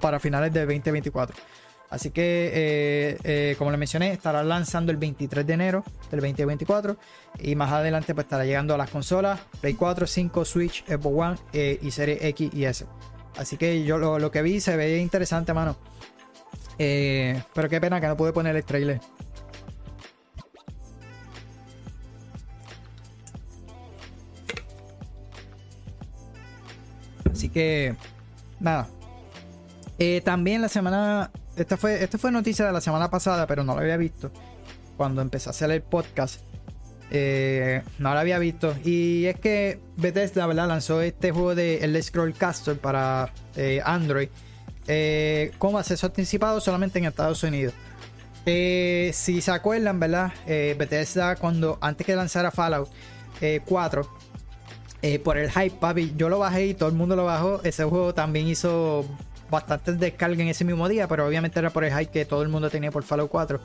para 0.00 0.20
finales 0.20 0.52
del 0.52 0.66
2024. 0.66 1.34
Así 1.90 2.10
que, 2.10 3.16
eh, 3.24 3.54
como 3.56 3.70
les 3.70 3.78
mencioné, 3.78 4.12
estará 4.12 4.42
lanzando 4.42 4.92
el 4.92 4.98
23 4.98 5.46
de 5.46 5.52
enero 5.54 5.84
del 6.10 6.20
2024 6.20 6.98
y 7.40 7.54
más 7.54 7.72
adelante 7.72 8.14
pues 8.14 8.26
estará 8.26 8.44
llegando 8.44 8.74
a 8.74 8.76
las 8.76 8.90
consolas 8.90 9.40
Play 9.62 9.72
4, 9.72 10.06
5, 10.06 10.44
Switch, 10.44 10.84
Xbox 10.84 11.40
One 11.54 11.78
y 11.80 11.90
Serie 11.90 12.18
X 12.28 12.50
y 12.52 12.64
S. 12.66 12.84
Así 13.38 13.56
que 13.56 13.84
yo 13.84 13.98
lo, 13.98 14.30
que 14.30 14.42
vi 14.42 14.60
se 14.60 14.76
veía 14.76 14.98
interesante, 14.98 15.54
mano. 15.54 15.76
Pero 16.78 17.68
qué 17.68 17.80
pena 17.80 18.00
que 18.00 18.06
no 18.06 18.16
pude 18.16 18.32
poner 18.32 18.54
el 18.56 18.64
trailer. 18.64 19.00
Así 27.38 27.50
que, 27.50 27.94
nada. 28.58 28.88
Eh, 29.98 30.22
también 30.24 30.60
la 30.60 30.68
semana. 30.68 31.30
Esta 31.56 31.76
fue, 31.76 32.02
esta 32.02 32.18
fue 32.18 32.32
noticia 32.32 32.66
de 32.66 32.72
la 32.72 32.80
semana 32.80 33.10
pasada, 33.10 33.46
pero 33.46 33.62
no 33.62 33.74
la 33.74 33.82
había 33.82 33.96
visto. 33.96 34.30
Cuando 34.96 35.22
empecé 35.22 35.48
a 35.48 35.50
hacer 35.50 35.70
el 35.70 35.82
podcast. 35.82 36.40
Eh, 37.10 37.82
no 38.00 38.12
la 38.12 38.20
había 38.20 38.40
visto. 38.40 38.74
Y 38.84 39.26
es 39.26 39.38
que 39.38 39.80
Bethesda, 39.96 40.46
¿verdad? 40.46 40.66
Lanzó 40.66 41.00
este 41.00 41.30
juego 41.30 41.54
de 41.54 41.78
El 41.78 42.02
Scroll 42.02 42.34
Caster 42.34 42.76
para 42.78 43.32
eh, 43.54 43.80
Android. 43.84 44.28
Como 45.58 45.78
acceso 45.78 46.06
anticipado 46.06 46.60
solamente 46.60 46.98
en 46.98 47.04
Estados 47.04 47.42
Unidos. 47.42 47.74
si 48.44 49.40
se 49.40 49.50
acuerdan, 49.50 50.00
¿verdad? 50.00 50.32
Bethesda, 50.46 51.36
cuando 51.36 51.78
antes 51.80 52.06
que 52.06 52.16
lanzara 52.16 52.50
Fallout 52.50 52.88
4, 53.66 54.08
eh, 55.00 55.20
por 55.20 55.38
el 55.38 55.50
hype, 55.50 55.76
papi. 55.78 56.14
Yo 56.16 56.28
lo 56.28 56.38
bajé 56.38 56.66
y 56.66 56.74
todo 56.74 56.88
el 56.88 56.94
mundo 56.94 57.14
lo 57.14 57.24
bajó. 57.24 57.60
Ese 57.62 57.84
juego 57.84 58.14
también 58.14 58.48
hizo 58.48 59.04
bastantes 59.50 59.98
descargas 59.98 60.40
en 60.40 60.48
ese 60.48 60.64
mismo 60.64 60.88
día, 60.88 61.06
pero 61.08 61.26
obviamente 61.26 61.58
era 61.58 61.70
por 61.70 61.84
el 61.84 61.96
hype 61.96 62.10
que 62.10 62.24
todo 62.24 62.42
el 62.42 62.48
mundo 62.48 62.68
tenía 62.68 62.90
por 62.90 63.04
Fallout 63.04 63.30
4. 63.30 63.60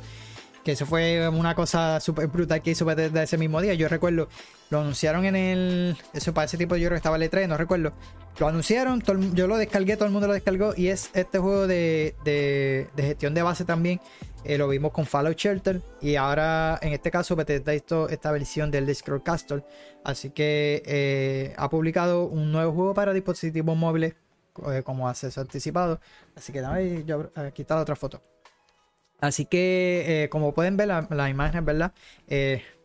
Que 0.63 0.71
eso 0.73 0.85
fue 0.85 1.27
una 1.27 1.55
cosa 1.55 1.99
súper 1.99 2.27
brutal 2.27 2.61
que 2.61 2.71
hizo 2.71 2.85
desde 2.85 3.23
ese 3.23 3.37
mismo 3.37 3.59
día. 3.61 3.73
Yo 3.73 3.89
recuerdo, 3.89 4.29
lo 4.69 4.79
anunciaron 4.79 5.25
en 5.25 5.35
el. 5.35 5.97
Eso 6.13 6.33
para 6.33 6.45
ese 6.45 6.57
tipo 6.57 6.75
yo 6.75 6.87
creo 6.87 6.95
que 6.95 6.97
estaba 6.97 7.17
el 7.17 7.23
E3, 7.23 7.47
no 7.47 7.57
recuerdo. 7.57 7.93
Lo 8.39 8.47
anunciaron, 8.47 9.03
yo 9.33 9.47
lo 9.47 9.57
descargué, 9.57 9.95
todo 9.95 10.05
el 10.05 10.11
mundo 10.11 10.27
lo 10.27 10.33
descargó. 10.33 10.73
Y 10.75 10.87
es 10.87 11.09
este 11.13 11.37
juego 11.39 11.67
de, 11.67 12.15
de, 12.23 12.87
de 12.95 13.03
gestión 13.03 13.33
de 13.33 13.43
base 13.43 13.65
también. 13.65 13.99
Eh, 14.45 14.57
lo 14.57 14.67
vimos 14.67 14.91
con 14.91 15.05
Fallout 15.05 15.37
Shelter. 15.37 15.81
Y 16.01 16.15
ahora, 16.15 16.79
en 16.81 16.93
este 16.93 17.11
caso, 17.11 17.35
Bethesda 17.35 17.73
hizo 17.73 18.09
esta 18.09 18.31
versión 18.31 18.71
del 18.71 18.93
Scroll 18.93 19.23
Castle. 19.23 19.63
Así 20.03 20.31
que 20.31 20.83
eh, 20.85 21.53
ha 21.57 21.69
publicado 21.69 22.25
un 22.25 22.51
nuevo 22.51 22.73
juego 22.73 22.93
para 22.93 23.13
dispositivos 23.13 23.75
móviles 23.77 24.15
eh, 24.71 24.83
como 24.83 25.07
acceso 25.07 25.41
anticipado. 25.41 25.99
Así 26.35 26.51
que 26.51 26.59
aquí 26.59 27.61
está 27.61 27.75
la 27.75 27.81
otra 27.81 27.95
foto. 27.95 28.21
Así 29.23 29.45
que, 29.45 30.27
como 30.31 30.53
pueden 30.53 30.75
ver, 30.75 30.89
las 30.89 31.09
la 31.09 31.29
imágenes, 31.29 31.65
¿verdad? 31.65 31.93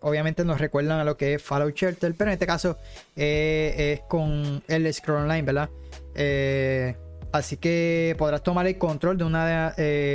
obviamente 0.01 0.45
nos 0.45 0.61
recuerdan 0.61 1.01
a 1.01 1.05
lo 1.05 1.17
que 1.17 1.35
es 1.35 1.43
Fallout 1.43 1.75
Shelter, 1.75 2.15
pero 2.17 2.31
en 2.31 2.35
este 2.35 2.47
caso 2.47 2.79
es 3.17 4.01
con 4.09 4.63
el 4.69 4.95
Scroll 4.95 5.23
Online, 5.23 5.43
¿verdad? 5.43 5.69
así 7.33 7.57
que 7.57 8.15
podrás 8.19 8.43
tomar 8.45 8.69
el 8.69 8.79
control 8.79 9.19
de 9.19 9.25
una 9.25 9.75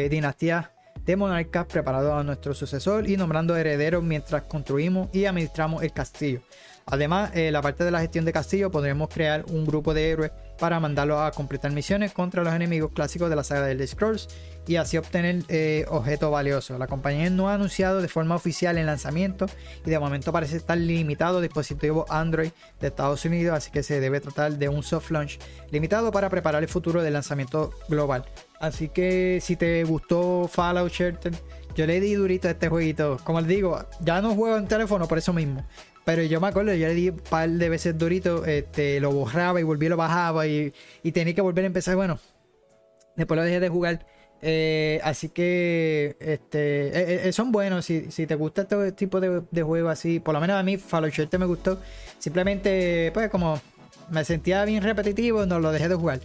dinastía 0.09 0.71
de 1.05 1.15
monarcas 1.15 1.65
preparado 1.65 2.15
a 2.15 2.23
nuestro 2.23 2.53
sucesor 2.53 3.09
y 3.09 3.17
nombrando 3.17 3.55
herederos 3.55 4.03
mientras 4.03 4.43
construimos 4.43 5.09
y 5.11 5.25
administramos 5.25 5.83
el 5.83 5.91
castillo. 5.91 6.41
Además, 6.85 7.31
eh, 7.33 7.51
la 7.51 7.61
parte 7.61 7.83
de 7.83 7.91
la 7.91 8.01
gestión 8.01 8.25
de 8.25 8.33
castillo 8.33 8.71
podremos 8.71 9.09
crear 9.09 9.45
un 9.49 9.65
grupo 9.65 9.93
de 9.93 10.11
héroes 10.11 10.31
para 10.63 10.79
mandarlos 10.79 11.19
a 11.19 11.31
completar 11.31 11.73
misiones 11.73 12.13
contra 12.13 12.41
los 12.41 12.53
enemigos 12.53 12.93
clásicos 12.93 13.29
de 13.29 13.35
la 13.35 13.43
saga 13.43 13.65
de 13.65 13.75
The 13.75 13.85
Scrolls 13.85 14.29
y 14.65 14.77
así 14.77 14.95
obtener 14.95 15.43
eh, 15.49 15.83
objetos 15.89 16.31
valiosos. 16.31 16.79
La 16.79 16.87
compañía 16.87 17.29
no 17.29 17.49
ha 17.49 17.55
anunciado 17.55 18.01
de 18.01 18.07
forma 18.07 18.35
oficial 18.35 18.77
el 18.77 18.85
lanzamiento 18.85 19.47
y 19.85 19.89
de 19.89 19.99
momento 19.99 20.31
parece 20.31 20.55
estar 20.55 20.77
limitado 20.77 21.39
a 21.39 21.41
dispositivos 21.41 22.09
Android 22.09 22.51
de 22.79 22.87
Estados 22.87 23.25
Unidos, 23.25 23.57
así 23.57 23.71
que 23.71 23.83
se 23.83 23.99
debe 23.99 24.21
tratar 24.21 24.53
de 24.53 24.69
un 24.69 24.83
soft 24.83 25.11
launch 25.11 25.37
limitado 25.69 26.13
para 26.13 26.29
preparar 26.29 26.63
el 26.63 26.69
futuro 26.69 27.03
del 27.03 27.11
lanzamiento 27.11 27.71
global. 27.89 28.23
Así 28.61 28.87
que 28.87 29.39
si 29.41 29.57
te 29.57 29.83
gustó 29.83 30.47
Fallout 30.47 30.93
Shelter, 30.93 31.33
yo 31.75 31.85
le 31.85 31.99
di 31.99 32.13
durito 32.13 32.47
a 32.47 32.51
este 32.51 32.69
jueguito. 32.69 33.17
Como 33.25 33.41
les 33.41 33.49
digo, 33.49 33.85
ya 33.99 34.21
no 34.21 34.33
juego 34.33 34.55
en 34.55 34.69
teléfono 34.69 35.09
por 35.09 35.17
eso 35.17 35.33
mismo. 35.33 35.65
Pero 36.05 36.23
yo 36.23 36.41
me 36.41 36.47
acuerdo, 36.47 36.73
yo 36.73 36.87
le 36.87 36.93
di 36.93 37.09
un 37.09 37.17
par 37.17 37.49
de 37.49 37.69
veces 37.69 37.97
durito, 37.97 38.45
este, 38.45 38.99
lo 38.99 39.11
borraba 39.11 39.59
y 39.59 39.63
volví 39.63 39.87
lo 39.87 39.97
bajaba 39.97 40.47
y, 40.47 40.73
y 41.01 41.11
tenía 41.11 41.33
que 41.33 41.41
volver 41.41 41.63
a 41.63 41.67
empezar. 41.67 41.95
Bueno, 41.95 42.19
después 43.15 43.37
lo 43.37 43.43
dejé 43.43 43.59
de 43.59 43.69
jugar. 43.69 44.05
Eh, 44.45 44.99
así 45.05 45.29
que 45.29 46.17
este, 46.19 46.87
eh, 46.87 47.29
eh, 47.29 47.33
son 47.33 47.51
buenos. 47.53 47.85
Si, 47.85 48.01
te 48.01 48.35
gusta 48.35 48.63
este 48.63 48.91
tipo 48.91 49.21
de, 49.21 49.41
de 49.49 49.63
juego 49.63 49.87
así, 49.87 50.19
por 50.19 50.33
lo 50.33 50.41
menos 50.41 50.57
a 50.57 50.63
mí 50.63 50.77
Fallout 50.77 51.13
Shelter 51.13 51.39
me 51.39 51.45
gustó. 51.45 51.79
Simplemente, 52.19 53.11
pues 53.13 53.29
como 53.29 53.61
me 54.11 54.25
sentía 54.25 54.65
bien 54.65 54.83
repetitivo, 54.83 55.45
no 55.45 55.59
lo 55.59 55.71
dejé 55.71 55.87
de 55.87 55.95
jugar. 55.95 56.19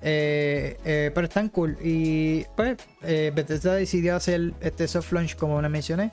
pero 0.00 1.26
están 1.26 1.48
cool. 1.48 1.76
Y 1.82 2.44
pues 2.56 2.76
Bethesda 3.02 3.74
decidió 3.74 4.14
hacer 4.14 4.52
este 4.60 4.86
soft 4.86 5.12
launch 5.12 5.34
como 5.34 5.60
les 5.60 5.70
mencioné. 5.70 6.10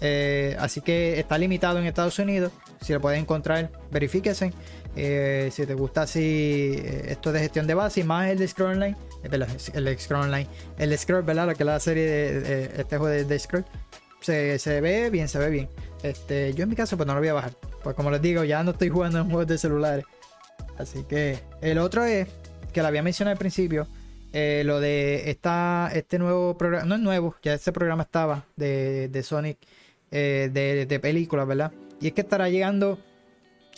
Eh, 0.00 0.56
así 0.58 0.80
que 0.80 1.18
está 1.20 1.36
limitado 1.36 1.78
en 1.78 1.86
Estados 1.86 2.18
Unidos. 2.18 2.52
Si 2.80 2.92
lo 2.92 3.00
puedes 3.00 3.20
encontrar, 3.20 3.70
verifíquese. 3.90 4.52
Eh, 4.96 5.50
si 5.52 5.66
te 5.66 5.74
gusta 5.74 6.02
así 6.02 6.74
eh, 6.76 7.06
esto 7.10 7.30
de 7.30 7.40
gestión 7.40 7.66
de 7.66 7.74
base 7.74 8.00
y 8.00 8.04
más 8.04 8.28
el 8.28 8.38
de 8.38 8.48
Scroll 8.48 8.72
Online, 8.72 8.96
el 9.22 9.98
Scroll 9.98 10.22
Online, 10.22 10.48
el 10.78 10.98
Scroll, 10.98 11.22
¿verdad? 11.22 11.46
Lo 11.46 11.54
que 11.54 11.62
es 11.62 11.66
la 11.66 11.78
serie 11.78 12.06
de, 12.06 12.64
este 12.76 12.96
juego 12.96 13.06
de, 13.06 13.38
Scroll, 13.38 13.64
se, 14.20 14.58
se, 14.58 14.80
ve 14.80 15.10
bien, 15.10 15.28
se 15.28 15.38
ve 15.38 15.50
bien. 15.50 15.68
Este, 16.02 16.54
yo 16.54 16.64
en 16.64 16.70
mi 16.70 16.76
caso, 16.76 16.96
pues 16.96 17.06
no 17.06 17.14
lo 17.14 17.20
voy 17.20 17.28
a 17.28 17.34
bajar. 17.34 17.52
Pues 17.82 17.94
como 17.94 18.10
les 18.10 18.22
digo, 18.22 18.42
ya 18.44 18.64
no 18.64 18.72
estoy 18.72 18.88
jugando 18.88 19.18
en 19.18 19.26
juegos 19.26 19.46
de 19.46 19.58
celulares. 19.58 20.04
Así 20.78 21.04
que 21.04 21.38
el 21.60 21.78
otro 21.78 22.04
es 22.04 22.26
que 22.72 22.80
lo 22.80 22.88
había 22.88 23.02
mencionado 23.02 23.34
al 23.34 23.38
principio. 23.38 23.86
lo 24.32 24.80
de 24.80 25.30
esta, 25.30 25.90
este 25.92 26.18
nuevo 26.18 26.56
programa, 26.56 26.86
no 26.86 26.94
es 26.94 27.00
nuevo, 27.00 27.36
ya 27.42 27.52
este 27.52 27.70
programa 27.70 28.04
estaba 28.04 28.44
de, 28.56 29.08
de 29.08 29.22
Sonic 29.22 29.58
eh, 30.10 30.86
de, 30.88 31.00
películas, 31.00 31.46
¿verdad? 31.46 31.72
Y 32.00 32.08
es 32.08 32.12
que 32.12 32.22
estará 32.22 32.48
llegando 32.48 32.98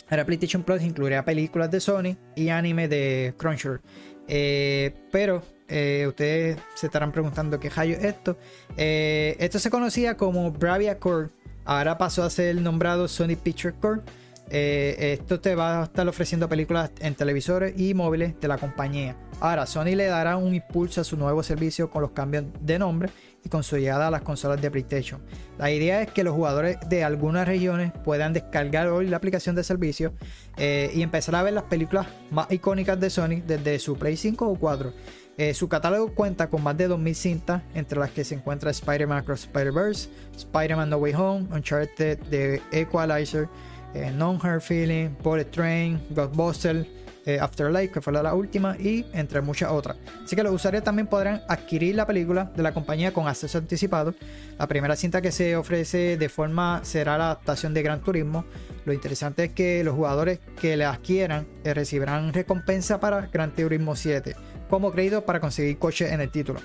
a 0.09 0.25
PlayStation 0.25 0.63
Plus, 0.63 0.81
incluirá 0.81 1.23
películas 1.25 1.71
de 1.71 1.79
Sony 1.79 2.17
y 2.35 2.49
anime 2.49 2.87
de 2.87 3.33
Crunchyroll. 3.37 3.81
Eh, 4.27 4.93
pero 5.11 5.43
eh, 5.67 6.05
ustedes 6.07 6.57
se 6.75 6.87
estarán 6.87 7.11
preguntando 7.11 7.59
qué 7.59 7.69
rayo 7.69 7.95
es 7.95 8.03
esto. 8.03 8.37
esto 8.77 9.59
se 9.59 9.69
conocía 9.69 10.17
como 10.17 10.51
Bravia 10.51 10.99
Core, 10.99 11.29
ahora 11.65 11.97
pasó 11.97 12.23
a 12.23 12.29
ser 12.29 12.55
nombrado 12.55 13.07
Sony 13.07 13.35
Picture 13.41 13.73
Core. 13.79 14.01
esto 14.49 15.39
te 15.39 15.55
va 15.55 15.81
a 15.81 15.83
estar 15.85 16.07
ofreciendo 16.07 16.47
películas 16.47 16.91
en 16.99 17.15
televisores 17.15 17.73
y 17.79 17.93
móviles 17.93 18.39
de 18.39 18.47
la 18.47 18.57
compañía. 18.57 19.15
Ahora, 19.39 19.65
Sony 19.65 19.95
le 19.95 20.05
dará 20.05 20.37
un 20.37 20.55
impulso 20.55 21.01
a 21.01 21.03
su 21.03 21.17
nuevo 21.17 21.43
servicio 21.43 21.89
con 21.89 22.01
los 22.01 22.11
cambios 22.11 22.45
de 22.61 22.79
nombre 22.79 23.09
y 23.43 23.49
con 23.49 23.63
su 23.63 23.77
llegada 23.77 24.07
a 24.07 24.11
las 24.11 24.21
consolas 24.21 24.61
de 24.61 24.71
PlayStation. 24.71 25.21
La 25.57 25.71
idea 25.71 26.01
es 26.01 26.11
que 26.11 26.23
los 26.23 26.33
jugadores 26.33 26.77
de 26.89 27.03
algunas 27.03 27.47
regiones 27.47 27.91
puedan 28.03 28.33
descargar 28.33 28.87
hoy 28.87 29.07
la 29.07 29.17
aplicación 29.17 29.55
de 29.55 29.63
servicio 29.63 30.13
eh, 30.57 30.91
y 30.93 31.01
empezar 31.01 31.35
a 31.35 31.43
ver 31.43 31.53
las 31.53 31.63
películas 31.63 32.07
más 32.31 32.51
icónicas 32.51 32.99
de 32.99 33.09
Sony 33.09 33.41
desde 33.45 33.79
su 33.79 33.97
Play 33.97 34.17
5 34.17 34.47
o 34.47 34.55
4. 34.55 34.93
Eh, 35.35 35.53
su 35.55 35.67
catálogo 35.67 36.13
cuenta 36.13 36.49
con 36.49 36.61
más 36.61 36.77
de 36.77 36.87
2.000 36.87 37.13
cintas, 37.15 37.63
entre 37.73 37.99
las 37.99 38.11
que 38.11 38.23
se 38.23 38.35
encuentra 38.35 38.69
Spider-Man 38.69 39.19
Across 39.19 39.45
Spider-Verse, 39.45 40.09
Spider-Man 40.37 40.89
No 40.89 40.97
Way 40.97 41.13
Home, 41.15 41.47
Uncharted, 41.51 42.19
The 42.29 42.61
Equalizer, 42.71 43.49
eh, 43.95 44.11
Non 44.11 44.39
Her 44.43 44.61
Feeling, 44.61 45.09
Bullet 45.23 45.45
Train, 45.45 45.99
Ghostbusters, 46.11 46.85
eh, 47.25 47.39
Afterlife, 47.39 47.91
que 47.91 48.01
fue 48.01 48.13
la 48.13 48.33
última, 48.33 48.75
y 48.77 49.05
entre 49.13 49.41
muchas 49.41 49.71
otras. 49.71 49.97
Así 50.23 50.35
que 50.35 50.43
los 50.43 50.53
usuarios 50.53 50.83
también 50.83 51.07
podrán 51.07 51.41
adquirir 51.47 51.95
la 51.95 52.05
película 52.05 52.51
de 52.55 52.63
la 52.63 52.73
compañía 52.73 53.13
con 53.13 53.27
acceso 53.27 53.57
anticipado. 53.57 54.13
La 54.57 54.67
primera 54.67 54.95
cinta 54.95 55.21
que 55.21 55.31
se 55.31 55.55
ofrece 55.55 56.17
de 56.17 56.29
forma 56.29 56.81
será 56.83 57.17
la 57.17 57.25
adaptación 57.25 57.73
de 57.73 57.83
Gran 57.83 58.01
Turismo. 58.01 58.45
Lo 58.85 58.93
interesante 58.93 59.45
es 59.45 59.53
que 59.53 59.83
los 59.83 59.95
jugadores 59.95 60.39
que 60.59 60.75
la 60.77 60.91
adquieran 60.91 61.47
eh, 61.63 61.73
recibirán 61.73 62.33
recompensa 62.33 62.99
para 62.99 63.27
Gran 63.27 63.51
Turismo 63.51 63.95
7 63.95 64.35
como 64.69 64.91
crédito 64.91 65.23
para 65.23 65.39
conseguir 65.39 65.77
coche 65.77 66.11
en 66.11 66.21
el 66.21 66.31
título. 66.31 66.59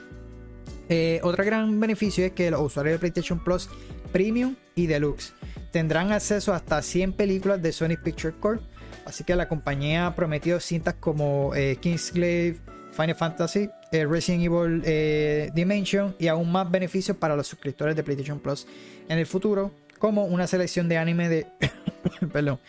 Eh, 0.89 1.21
otro 1.23 1.45
gran 1.45 1.79
beneficio 1.79 2.25
es 2.25 2.33
que 2.33 2.51
los 2.51 2.63
usuarios 2.63 2.95
de 2.95 2.99
PlayStation 2.99 3.39
Plus 3.45 3.69
Premium 4.13 4.57
y 4.75 4.87
Deluxe 4.87 5.35
tendrán 5.71 6.13
acceso 6.13 6.55
hasta 6.55 6.81
100 6.81 7.13
películas 7.13 7.61
de 7.61 7.73
Sony 7.73 7.97
Picture 8.03 8.35
Corp 8.41 8.63
Así 9.09 9.25
que 9.25 9.35
la 9.35 9.49
compañía 9.49 10.15
prometió 10.15 10.61
cintas 10.61 10.95
como 11.01 11.55
eh, 11.55 11.77
Kingsglaive, 11.81 12.59
Final 12.93 13.15
Fantasy, 13.15 13.71
eh, 13.91 14.05
Resident 14.05 14.45
Evil 14.45 14.83
eh, 14.85 15.51
Dimension 15.55 16.15
y 16.19 16.27
aún 16.29 16.53
más 16.53 16.71
beneficios 16.71 17.17
para 17.17 17.35
los 17.35 17.47
suscriptores 17.47 17.97
de 17.97 18.03
PlayStation 18.03 18.39
Plus 18.39 18.67
en 19.09 19.19
el 19.19 19.25
futuro, 19.25 19.73
como 19.99 20.27
una 20.27 20.47
selección 20.47 20.91
de 20.91 20.99
anime 20.99 21.31
de, 21.31 21.47
perdón, 22.33 22.61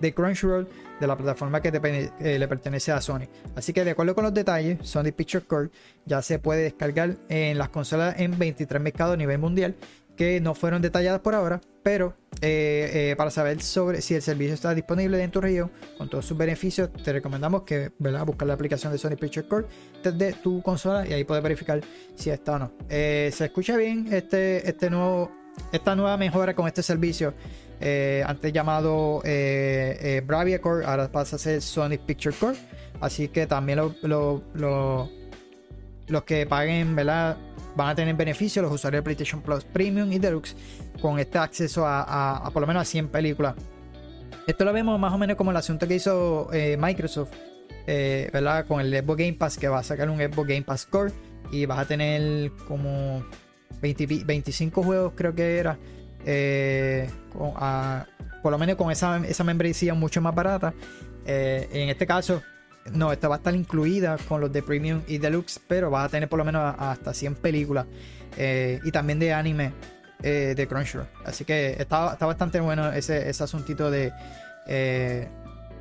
de 0.00 0.14
Crunchyroll 0.14 0.68
de 1.00 1.06
la 1.06 1.16
plataforma 1.16 1.60
que 1.60 1.68
eh, 1.68 2.38
le 2.38 2.48
pertenece 2.48 2.92
a 2.92 3.00
Sony. 3.00 3.26
Así 3.56 3.72
que 3.72 3.84
de 3.84 3.90
acuerdo 3.90 4.14
con 4.14 4.24
los 4.24 4.34
detalles, 4.34 4.78
Sony 4.82 5.12
Pictures 5.16 5.46
Core 5.46 5.70
ya 6.06 6.22
se 6.22 6.38
puede 6.38 6.62
descargar 6.62 7.16
en 7.28 7.58
las 7.58 7.68
consolas 7.68 8.18
en 8.18 8.38
23 8.38 8.80
mercados 8.80 9.14
a 9.14 9.16
nivel 9.16 9.38
mundial 9.38 9.74
que 10.18 10.38
no 10.42 10.54
fueron 10.54 10.82
detalladas 10.82 11.20
por 11.20 11.34
ahora, 11.34 11.62
pero 11.82 12.14
eh, 12.42 12.90
eh, 13.10 13.14
para 13.16 13.30
saber 13.30 13.62
sobre 13.62 14.02
si 14.02 14.14
el 14.14 14.20
servicio 14.20 14.52
está 14.52 14.74
disponible 14.74 15.22
en 15.22 15.30
tu 15.30 15.40
región 15.40 15.70
con 15.96 16.10
todos 16.10 16.26
sus 16.26 16.36
beneficios, 16.36 16.92
te 16.92 17.12
recomendamos 17.12 17.62
que 17.62 17.92
¿verdad? 17.98 18.26
buscar 18.26 18.46
la 18.46 18.54
aplicación 18.54 18.92
de 18.92 18.98
Sony 18.98 19.16
Pictures 19.18 19.48
Core 19.48 19.66
desde 20.02 20.34
tu 20.34 20.60
consola 20.60 21.06
y 21.08 21.14
ahí 21.14 21.24
puedes 21.24 21.42
verificar 21.42 21.80
si 22.14 22.28
está 22.28 22.56
o 22.56 22.58
no. 22.58 22.72
se 22.88 23.30
escucha 23.30 23.76
bien 23.78 24.08
este, 24.12 24.68
este 24.68 24.90
nuevo, 24.90 25.30
esta 25.72 25.96
nueva 25.96 26.18
mejora 26.18 26.54
con 26.54 26.66
este 26.66 26.82
servicio 26.82 27.32
eh, 27.80 28.24
antes 28.26 28.52
llamado 28.52 29.22
eh, 29.24 29.96
eh, 30.00 30.22
Bravia 30.24 30.60
Core, 30.60 30.84
ahora 30.84 31.10
pasa 31.10 31.36
a 31.36 31.38
ser 31.38 31.62
Sonic 31.62 32.00
Picture 32.02 32.34
Core. 32.34 32.58
Así 33.00 33.28
que 33.28 33.46
también 33.46 33.78
los 36.08 36.24
que 36.24 36.46
paguen, 36.46 36.94
¿verdad? 36.96 37.36
Van 37.76 37.88
a 37.88 37.94
tener 37.94 38.14
beneficios 38.14 38.62
los 38.62 38.72
usuarios 38.72 39.00
de 39.00 39.04
PlayStation 39.04 39.40
Plus 39.40 39.64
Premium 39.64 40.10
y 40.12 40.18
Deluxe 40.18 40.56
con 41.00 41.18
este 41.18 41.38
acceso 41.38 41.84
a, 41.86 42.48
por 42.52 42.60
lo 42.60 42.66
menos 42.66 42.82
a 42.82 42.84
100 42.84 43.08
películas. 43.08 43.54
Esto 44.46 44.64
lo 44.64 44.72
vemos 44.72 44.98
más 44.98 45.12
o 45.12 45.18
menos 45.18 45.36
como 45.36 45.50
el 45.50 45.56
asunto 45.56 45.86
que 45.86 45.94
hizo 45.94 46.48
Microsoft, 46.78 47.30
¿verdad? 47.86 48.66
Con 48.66 48.80
el 48.80 48.92
Xbox 48.92 49.18
Game 49.18 49.34
Pass, 49.34 49.58
que 49.58 49.68
va 49.68 49.78
a 49.78 49.82
sacar 49.82 50.08
un 50.10 50.18
Xbox 50.18 50.48
Game 50.48 50.62
Pass 50.62 50.86
Core 50.86 51.12
y 51.52 51.66
vas 51.66 51.78
a 51.78 51.84
tener 51.84 52.50
como 52.66 53.22
25 53.80 54.82
juegos, 54.82 55.12
creo 55.14 55.34
que 55.34 55.58
era 55.58 55.78
eh, 56.24 57.08
por 58.42 58.52
lo 58.52 58.58
menos 58.58 58.76
con 58.76 58.90
esa, 58.90 59.18
esa 59.26 59.44
membresía 59.44 59.94
mucho 59.94 60.20
más 60.20 60.34
barata. 60.34 60.74
Eh, 61.26 61.68
en 61.72 61.88
este 61.88 62.06
caso, 62.06 62.42
no, 62.92 63.12
esta 63.12 63.28
va 63.28 63.36
a 63.36 63.38
estar 63.38 63.54
incluida 63.54 64.16
con 64.28 64.40
los 64.40 64.52
de 64.52 64.62
Premium 64.62 65.02
y 65.06 65.18
Deluxe, 65.18 65.60
pero 65.66 65.90
va 65.90 66.04
a 66.04 66.08
tener 66.08 66.28
por 66.28 66.38
lo 66.38 66.44
menos 66.44 66.74
hasta 66.78 67.14
100 67.14 67.36
películas 67.36 67.86
eh, 68.36 68.80
y 68.84 68.90
también 68.90 69.18
de 69.18 69.32
anime 69.32 69.72
de 70.20 70.66
Crunchyroll. 70.68 71.06
Así 71.24 71.44
que 71.44 71.76
está, 71.78 72.14
está 72.14 72.26
bastante 72.26 72.58
bueno 72.58 72.92
ese, 72.92 73.30
ese 73.30 73.44
asuntito 73.44 73.88
de, 73.88 74.12
de 74.66 75.28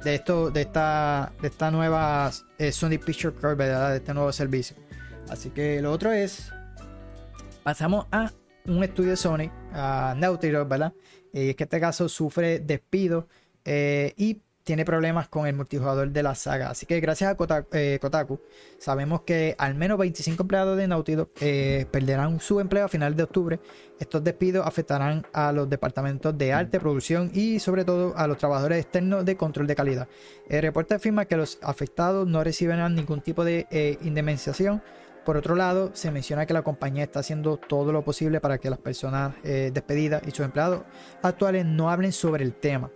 esto, 0.03 0.51
de 0.51 0.61
esta, 0.61 1.33
de 1.41 1.47
esta 1.47 1.71
nueva 1.71 2.31
Sony 2.71 2.99
Picture 3.03 3.33
Core, 3.33 3.55
De 3.55 3.97
este 3.97 4.13
nuevo 4.13 4.31
servicio. 4.31 4.77
Así 5.29 5.49
que 5.49 5.81
lo 5.81 5.91
otro 5.91 6.11
es, 6.11 6.51
pasamos 7.63 8.05
a 8.11 8.31
un 8.65 8.83
estudio 8.83 9.11
de 9.11 9.17
Sony, 9.17 9.49
a 9.73 10.13
Naughty 10.17 10.51
¿verdad? 10.51 10.93
Y 11.33 11.49
es 11.49 11.55
que 11.55 11.63
este 11.63 11.79
caso 11.79 12.07
sufre 12.09 12.59
despido 12.59 13.27
eh, 13.65 14.13
y 14.17 14.41
tiene 14.67 14.83
problemas 14.83 15.29
con 15.29 15.47
el 15.47 15.55
multijugador 15.55 16.11
de 16.11 16.21
la 16.21 16.35
saga. 16.35 16.69
Así 16.69 16.85
que 16.85 16.99
gracias 16.99 17.33
a 17.33 17.65
eh, 17.71 17.97
Kotaku, 18.01 18.39
sabemos 18.77 19.21
que 19.21 19.55
al 19.57 19.75
menos 19.75 19.97
25 19.97 20.43
empleados 20.43 20.77
de 20.77 20.89
Naughty 20.89 21.15
Dog 21.15 21.29
eh, 21.39 21.85
perderán 21.89 22.41
su 22.41 22.59
empleo 22.59 22.83
a 22.83 22.89
final 22.89 23.15
de 23.15 23.23
octubre. 23.23 23.59
Estos 23.97 24.23
despidos 24.25 24.67
afectarán 24.67 25.25
a 25.31 25.53
los 25.53 25.69
departamentos 25.69 26.37
de 26.37 26.51
arte, 26.51 26.81
producción 26.81 27.31
y 27.33 27.59
sobre 27.59 27.85
todo 27.85 28.13
a 28.17 28.27
los 28.27 28.37
trabajadores 28.37 28.79
externos 28.79 29.23
de 29.23 29.37
control 29.37 29.67
de 29.67 29.75
calidad. 29.75 30.09
El 30.49 30.61
reporte 30.61 30.95
afirma 30.95 31.23
que 31.23 31.37
los 31.37 31.57
afectados 31.61 32.27
no 32.27 32.43
recibirán 32.43 32.93
ningún 32.93 33.21
tipo 33.21 33.45
de 33.45 33.97
indemnización 34.01 34.81
por 35.27 35.35
otro 35.35 35.55
lado, 35.55 35.91
se 35.93 36.09
menciona 36.09 36.45
que 36.45 36.53
la 36.53 36.61
compañía 36.61 37.03
está 37.03 37.19
haciendo 37.19 37.57
todo 37.57 37.91
lo 37.91 38.01
posible 38.01 38.39
para 38.39 38.59
que 38.59 38.69
las 38.69 38.79
personas 38.79 39.33
eh, 39.43 39.71
despedidas 39.73 40.21
y 40.25 40.31
sus 40.31 40.45
empleados 40.45 40.83
actuales 41.21 41.65
no 41.65 41.89
hablen 41.89 42.13
sobre 42.13 42.45
el 42.45 42.53
tema. 42.53 42.89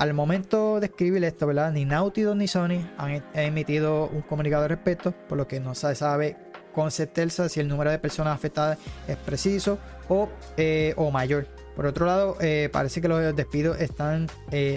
Al 0.00 0.14
momento 0.14 0.80
de 0.80 0.86
escribir 0.86 1.22
esto, 1.24 1.46
¿verdad? 1.46 1.72
Ni 1.72 1.84
Naughty 1.84 2.24
ni 2.34 2.48
Sony 2.48 2.88
han 2.96 3.22
emitido 3.34 4.06
un 4.06 4.22
comunicado 4.22 4.62
al 4.62 4.70
respecto, 4.70 5.12
por 5.28 5.36
lo 5.36 5.46
que 5.46 5.60
no 5.60 5.74
se 5.74 5.94
sabe 5.94 6.38
con 6.74 6.90
certeza 6.90 7.50
si 7.50 7.60
el 7.60 7.68
número 7.68 7.90
de 7.90 7.98
personas 7.98 8.34
afectadas 8.34 8.78
es 9.06 9.18
preciso 9.18 9.78
o, 10.08 10.30
eh, 10.56 10.94
o 10.96 11.10
mayor. 11.10 11.48
Por 11.76 11.84
otro 11.84 12.06
lado, 12.06 12.38
eh, 12.40 12.70
parece 12.72 13.02
que 13.02 13.08
los 13.08 13.36
despidos 13.36 13.78
están 13.78 14.26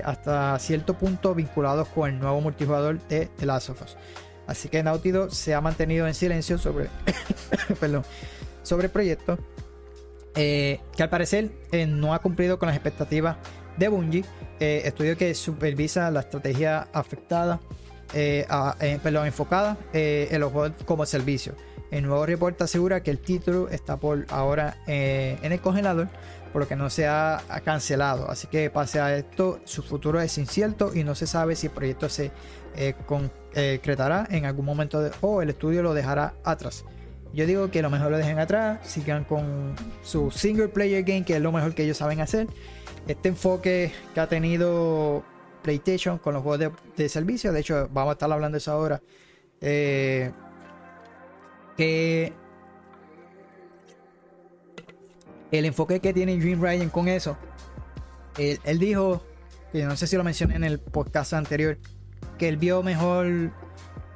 hasta 0.03 0.59
cierto 0.59 0.97
punto 0.97 1.33
vinculados 1.33 1.87
con 1.87 2.09
el 2.09 2.19
nuevo 2.19 2.41
multijugador 2.41 2.99
de 3.07 3.27
The 3.37 3.45
Last 3.45 3.69
of 3.69 3.81
Us. 3.81 3.95
Así 4.45 4.67
que 4.67 4.83
Naughty 4.83 5.13
se 5.29 5.53
ha 5.53 5.61
mantenido 5.61 6.05
en 6.05 6.15
silencio 6.15 6.57
sobre, 6.57 6.89
sobre 8.63 8.87
el 8.87 8.91
proyecto, 8.91 9.37
eh, 10.35 10.79
que 10.97 11.03
al 11.03 11.09
parecer 11.09 11.51
eh, 11.71 11.85
no 11.85 12.13
ha 12.13 12.19
cumplido 12.19 12.57
con 12.57 12.67
las 12.67 12.75
expectativas 12.75 13.37
de 13.77 13.87
Bungie, 13.87 14.25
eh, 14.59 14.81
estudio 14.85 15.17
que 15.17 15.33
supervisa 15.33 16.09
la 16.11 16.21
estrategia 16.21 16.87
afectada, 16.93 17.59
perdón, 18.11 19.25
enfocada 19.25 19.77
en 19.93 20.39
los 20.39 20.51
juegos 20.51 20.73
como 20.85 21.05
servicio. 21.05 21.55
El 21.89 22.03
nuevo 22.03 22.25
reporte 22.25 22.63
asegura 22.63 23.01
que 23.01 23.11
el 23.11 23.19
título 23.19 23.69
está 23.69 23.97
por 23.97 24.25
ahora 24.29 24.77
en 24.87 25.51
el 25.51 25.59
congelador, 25.59 26.09
por 26.51 26.61
lo 26.61 26.67
que 26.67 26.75
no 26.75 26.89
se 26.89 27.07
ha 27.07 27.41
cancelado. 27.65 28.29
Así 28.29 28.47
que 28.47 28.69
pase 28.69 28.99
a 28.99 29.15
esto, 29.17 29.59
su 29.63 29.81
futuro 29.81 30.21
es 30.21 30.37
incierto 30.37 30.91
y 30.93 31.03
no 31.03 31.15
se 31.15 31.25
sabe 31.25 31.55
si 31.55 31.67
el 31.67 31.73
proyecto 31.73 32.07
se 32.09 32.31
con, 33.07 33.31
concretará 33.53 34.27
en 34.29 34.45
algún 34.45 34.65
momento 34.65 35.09
o 35.21 35.41
el 35.41 35.49
estudio 35.49 35.81
lo 35.81 35.93
dejará 35.93 36.35
atrás. 36.43 36.85
Yo 37.33 37.47
digo 37.47 37.71
que 37.71 37.81
lo 37.81 37.89
mejor 37.89 38.11
lo 38.11 38.17
dejen 38.17 38.37
atrás, 38.37 38.79
sigan 38.83 39.23
con 39.23 39.73
su 40.03 40.29
single 40.29 40.67
player 40.67 41.03
game, 41.03 41.25
que 41.25 41.35
es 41.35 41.41
lo 41.41 41.51
mejor 41.51 41.73
que 41.73 41.83
ellos 41.83 41.97
saben 41.97 42.21
hacer. 42.21 42.47
Este 43.07 43.29
enfoque 43.29 43.91
que 44.13 44.19
ha 44.19 44.27
tenido 44.27 45.23
PlayStation 45.61 46.17
con 46.17 46.33
los 46.33 46.43
juegos 46.43 46.71
de, 46.95 47.09
servicio, 47.09 47.51
de 47.51 47.59
hecho, 47.59 47.89
vamos 47.91 48.11
a 48.11 48.13
estar 48.13 48.31
hablando 48.31 48.55
de 48.55 48.59
eso 48.59 48.71
ahora. 48.71 49.01
Eh, 49.61 50.31
que 51.77 52.33
el 55.51 55.65
enfoque 55.65 55.99
que 55.99 56.13
tiene 56.13 56.37
Dream 56.37 56.61
Ryan 56.61 56.89
con 56.89 57.07
eso, 57.07 57.37
él, 58.37 58.59
él 58.63 58.79
dijo, 58.79 59.21
que 59.71 59.83
no 59.83 59.95
sé 59.95 60.07
si 60.07 60.15
lo 60.15 60.23
mencioné 60.23 60.55
en 60.55 60.63
el 60.63 60.79
podcast 60.79 61.33
anterior, 61.33 61.77
que 62.37 62.47
él 62.47 62.57
vio 62.57 62.83
mejor 62.83 63.51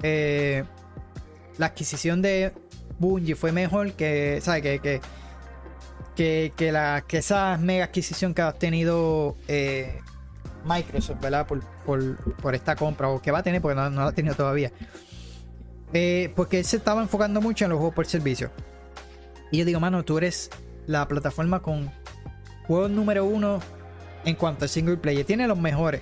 eh, 0.03 0.63
la 1.57 1.67
adquisición 1.67 2.21
de 2.21 2.53
Bungie 2.99 3.35
fue 3.35 3.51
mejor 3.51 3.93
que, 3.93 4.39
¿sabes? 4.41 4.61
Que, 4.61 4.79
que, 4.79 5.01
que, 6.17 6.71
la, 6.71 7.03
que 7.07 7.19
esa 7.19 7.57
mega 7.57 7.85
adquisición 7.85 8.33
que 8.33 8.41
ha 8.41 8.49
obtenido 8.49 9.37
eh, 9.47 9.99
Microsoft, 10.65 11.21
¿verdad? 11.21 11.47
Por, 11.47 12.55
esta 12.55 12.75
compra, 12.75 13.09
o 13.09 13.21
que 13.21 13.31
va 13.31 13.39
a 13.39 13.43
tener, 13.43 13.61
porque 13.61 13.75
no, 13.75 13.89
la 13.89 14.07
ha 14.07 14.11
tenido 14.11 14.35
todavía. 14.35 14.71
Eh, 15.93 16.33
porque 16.35 16.59
él 16.59 16.65
se 16.65 16.77
estaba 16.77 17.01
enfocando 17.01 17.39
mucho 17.39 17.65
en 17.65 17.71
los 17.71 17.77
juegos 17.77 17.95
por 17.95 18.05
servicio. 18.07 18.51
Y 19.51 19.59
yo 19.59 19.65
digo, 19.65 19.79
mano, 19.79 20.03
tú 20.03 20.17
eres 20.17 20.49
la 20.87 21.07
plataforma 21.07 21.61
con 21.61 21.91
juegos 22.65 22.89
número 22.89 23.23
uno 23.23 23.59
en 24.25 24.35
cuanto 24.35 24.65
a 24.65 24.67
single 24.67 24.97
player. 24.97 25.25
Tiene 25.25 25.47
los 25.47 25.57
mejores 25.57 26.01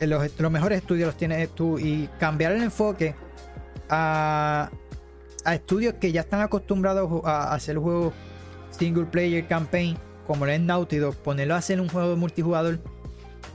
los, 0.00 0.50
mejores 0.50 0.78
estudios 0.78 1.06
los 1.06 1.16
tienes 1.16 1.48
tú 1.50 1.78
y 1.78 2.08
cambiar 2.18 2.52
el 2.52 2.62
enfoque 2.62 3.14
a, 3.88 4.70
a 5.44 5.54
estudios 5.54 5.94
que 5.94 6.12
ya 6.12 6.20
están 6.20 6.40
acostumbrados 6.40 7.24
a, 7.24 7.54
hacer 7.54 7.78
juegos 7.78 8.12
single 8.76 9.06
player 9.06 9.46
campaign 9.46 9.96
como 10.26 10.46
el 10.46 10.66
Naughty 10.66 10.96
Dog, 10.96 11.14
ponerlo 11.16 11.54
a 11.54 11.58
hacer 11.58 11.80
un 11.80 11.88
juego 11.88 12.10
de 12.10 12.16
multijugador 12.16 12.80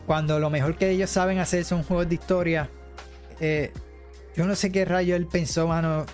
cuando 0.06 0.40
lo 0.40 0.50
mejor 0.50 0.78
que 0.78 0.90
ellos 0.90 1.10
saben 1.10 1.40
hacer 1.40 1.66
son 1.66 1.84
juegos 1.84 2.08
de 2.08 2.16
historia. 2.16 2.70
Eh, 3.40 3.72
yo 4.36 4.46
no 4.46 4.56
sé 4.56 4.72
qué 4.72 4.86
rayo 4.86 5.16
él 5.16 5.28
pensó, 5.28 5.68
mano. 5.68 6.06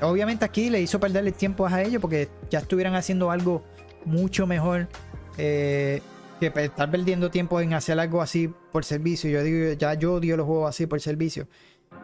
Obviamente 0.00 0.44
aquí 0.44 0.70
le 0.70 0.80
hizo 0.80 1.00
perderle 1.00 1.32
tiempo 1.32 1.66
a 1.66 1.82
ellos 1.82 2.00
porque 2.00 2.28
ya 2.50 2.60
estuvieran 2.60 2.94
haciendo 2.94 3.30
algo 3.30 3.64
mucho 4.04 4.46
mejor. 4.46 4.88
Eh, 5.36 6.02
que 6.38 6.52
estar 6.54 6.90
perdiendo 6.90 7.30
tiempo 7.30 7.60
en 7.60 7.74
hacer 7.74 7.98
algo 7.98 8.22
así 8.22 8.52
por 8.70 8.84
servicio. 8.84 9.30
Yo 9.30 9.42
digo, 9.42 9.72
ya 9.72 9.94
yo 9.94 10.14
odio 10.14 10.36
los 10.36 10.46
juegos 10.46 10.68
así 10.68 10.86
por 10.86 11.00
servicio. 11.00 11.48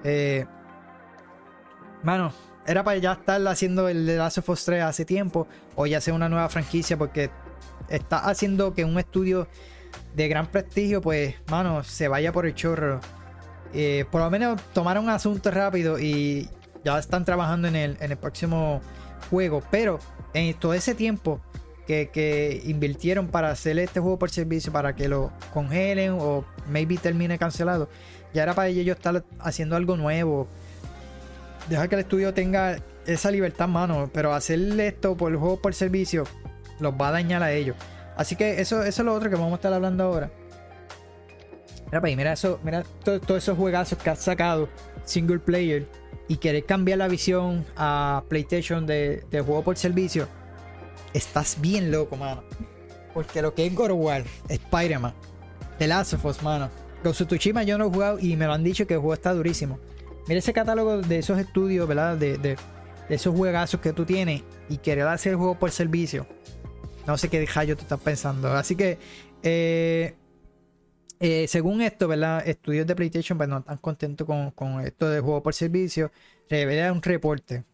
Eh, 0.03 0.45
mano, 2.03 2.33
era 2.67 2.85
para 2.85 2.99
ya 2.99 3.13
estar 3.13 3.47
haciendo 3.47 3.89
el 3.89 4.07
de 4.07 4.17
Last 4.17 4.39
of 4.39 4.49
Us 4.49 4.65
3 4.65 4.83
hace 4.83 5.05
tiempo. 5.05 5.47
O 5.77 5.87
ya 5.87 6.01
sea 6.01 6.15
una 6.15 6.29
nueva 6.29 6.49
franquicia. 6.49 6.97
Porque 6.97 7.31
está 7.89 8.19
haciendo 8.19 8.75
que 8.75 8.85
un 8.85 8.99
estudio 8.99 9.49
de 10.15 10.29
gran 10.29 10.47
prestigio, 10.47 11.01
pues, 11.01 11.35
mano, 11.51 11.85
se 11.85 12.09
vaya 12.09 12.33
por 12.33 12.47
el 12.47 12.55
chorro. 12.55 13.01
Eh, 13.73 14.05
por 14.11 14.21
lo 14.21 14.31
menos 14.31 14.61
tomaron 14.73 15.05
un 15.05 15.11
asunto 15.11 15.51
rápido 15.51 15.99
y 15.99 16.49
ya 16.85 16.99
están 16.99 17.25
trabajando 17.25 17.67
en 17.67 17.77
el, 17.77 17.97
en 18.01 18.13
el 18.13 18.17
próximo 18.17 18.81
juego. 19.31 19.63
Pero 19.71 19.99
en 20.33 20.55
todo 20.55 20.75
ese 20.75 20.95
tiempo 20.95 21.41
que, 21.87 22.63
invirtieron 22.65 23.29
para 23.29 23.51
hacer 23.51 23.79
este 23.79 24.01
juego 24.01 24.19
por 24.19 24.31
servicio, 24.31 24.73
para 24.73 24.95
que 24.95 25.09
lo 25.09 25.33
congelen 25.53 26.17
o 26.19 26.45
maybe 26.69 26.97
termine 26.97 27.39
cancelado. 27.39 27.89
Ya 28.33 28.43
era 28.43 28.55
para 28.55 28.69
ellos 28.69 28.97
estar 28.97 29.25
haciendo 29.39 29.77
algo 29.77 29.97
nuevo. 29.97 30.49
Deja 31.69 31.89
que 31.89 31.95
el 31.95 32.01
estudio 32.03 32.35
tenga 32.35 32.77
esa 33.07 33.31
libertad 33.31 33.67
en 33.67 33.73
mano, 33.73 34.11
pero 34.13 34.35
hacerle 34.35 34.89
esto 34.89 35.17
por 35.17 35.33
el 35.33 35.39
juego 35.39 35.61
por 35.61 35.75
servicio 35.75 36.25
los 36.81 36.95
va 36.95 37.09
a 37.09 37.13
dañar 37.13 37.43
a 37.43 37.53
ellos. 37.53 37.77
Así 38.17 38.37
que 38.37 38.61
eso, 38.61 38.83
eso 38.83 39.03
es 39.03 39.07
lo 39.07 39.15
otro 39.15 39.31
que 39.31 39.37
vamos 39.37 39.53
a 39.53 39.57
estar 39.57 39.73
hablando 39.73 40.05
ahora. 40.05 40.31
Mira, 41.87 42.01
mira 42.01 42.33
eso, 42.33 42.61
mira 42.63 42.83
todos 43.05 43.43
esos 43.43 43.57
juegazos 43.57 43.99
que 43.99 44.11
has 44.11 44.19
sacado 44.19 44.69
single 45.05 45.39
player 45.39 45.87
y 46.29 46.37
querer 46.37 46.65
cambiar 46.65 46.99
la 46.99 47.09
visión 47.09 47.65
a 47.77 48.25
PlayStation 48.29 48.87
de, 48.87 49.25
juego 49.31 49.63
por 49.63 49.77
servicio, 49.77 50.27
estás 51.13 51.59
bien 51.61 51.91
loco, 51.91 52.17
mano. 52.17 52.43
Porque 53.13 53.43
lo 53.43 53.55
que 53.55 53.67
es 53.67 53.75
God 53.75 53.93
of 53.93 53.99
War, 54.01 54.25
Spider-Man, 54.49 55.15
The 55.79 55.87
Last 55.87 56.15
of 56.15 56.25
Us, 56.25 56.43
mano. 56.43 56.71
Tsushima 57.03 57.63
yo 57.65 57.77
no 57.77 57.87
he 57.87 57.91
jugado 57.91 58.19
y 58.19 58.35
me 58.37 58.47
lo 58.47 58.55
han 58.55 58.65
dicho 58.65 58.87
que 58.87 58.95
el 58.95 59.01
juego 59.01 59.15
está 59.15 59.35
durísimo. 59.35 59.79
Mira 60.27 60.39
ese 60.39 60.53
catálogo 60.53 61.03
de 61.03 61.19
esos 61.19 61.39
estudios, 61.39 61.87
¿verdad? 61.87 62.17
De, 62.17 62.39
de, 62.39 62.57
esos 63.09 63.35
juegazos 63.35 63.81
que 63.81 63.93
tú 63.93 64.07
tienes 64.07 64.43
y 64.69 64.79
querer 64.79 65.07
hacer 65.07 65.33
el 65.33 65.39
juego 65.39 65.59
por 65.59 65.71
servicio. 65.71 66.27
No 67.07 67.19
sé 67.19 67.29
qué 67.29 67.45
rayo 67.45 67.77
tú 67.77 67.83
estás 67.83 68.01
pensando. 68.01 68.51
Así 68.53 68.77
que, 68.77 68.99
eh, 69.43 70.15
eh, 71.21 71.47
según 71.49 71.83
esto, 71.83 72.09
¿verdad? 72.09 72.47
Estudios 72.49 72.87
de 72.87 72.97
PlayStation 72.97 73.37
pues, 73.37 73.49
no 73.49 73.59
están 73.59 73.77
contentos 73.77 74.27
con, 74.27 74.51
con 74.53 74.81
esto 74.81 75.11
de 75.11 75.21
juego 75.21 75.43
por 75.43 75.53
servicio. 75.53 76.11
Revela 76.49 76.93
un 76.93 77.03
reporte 77.03 77.65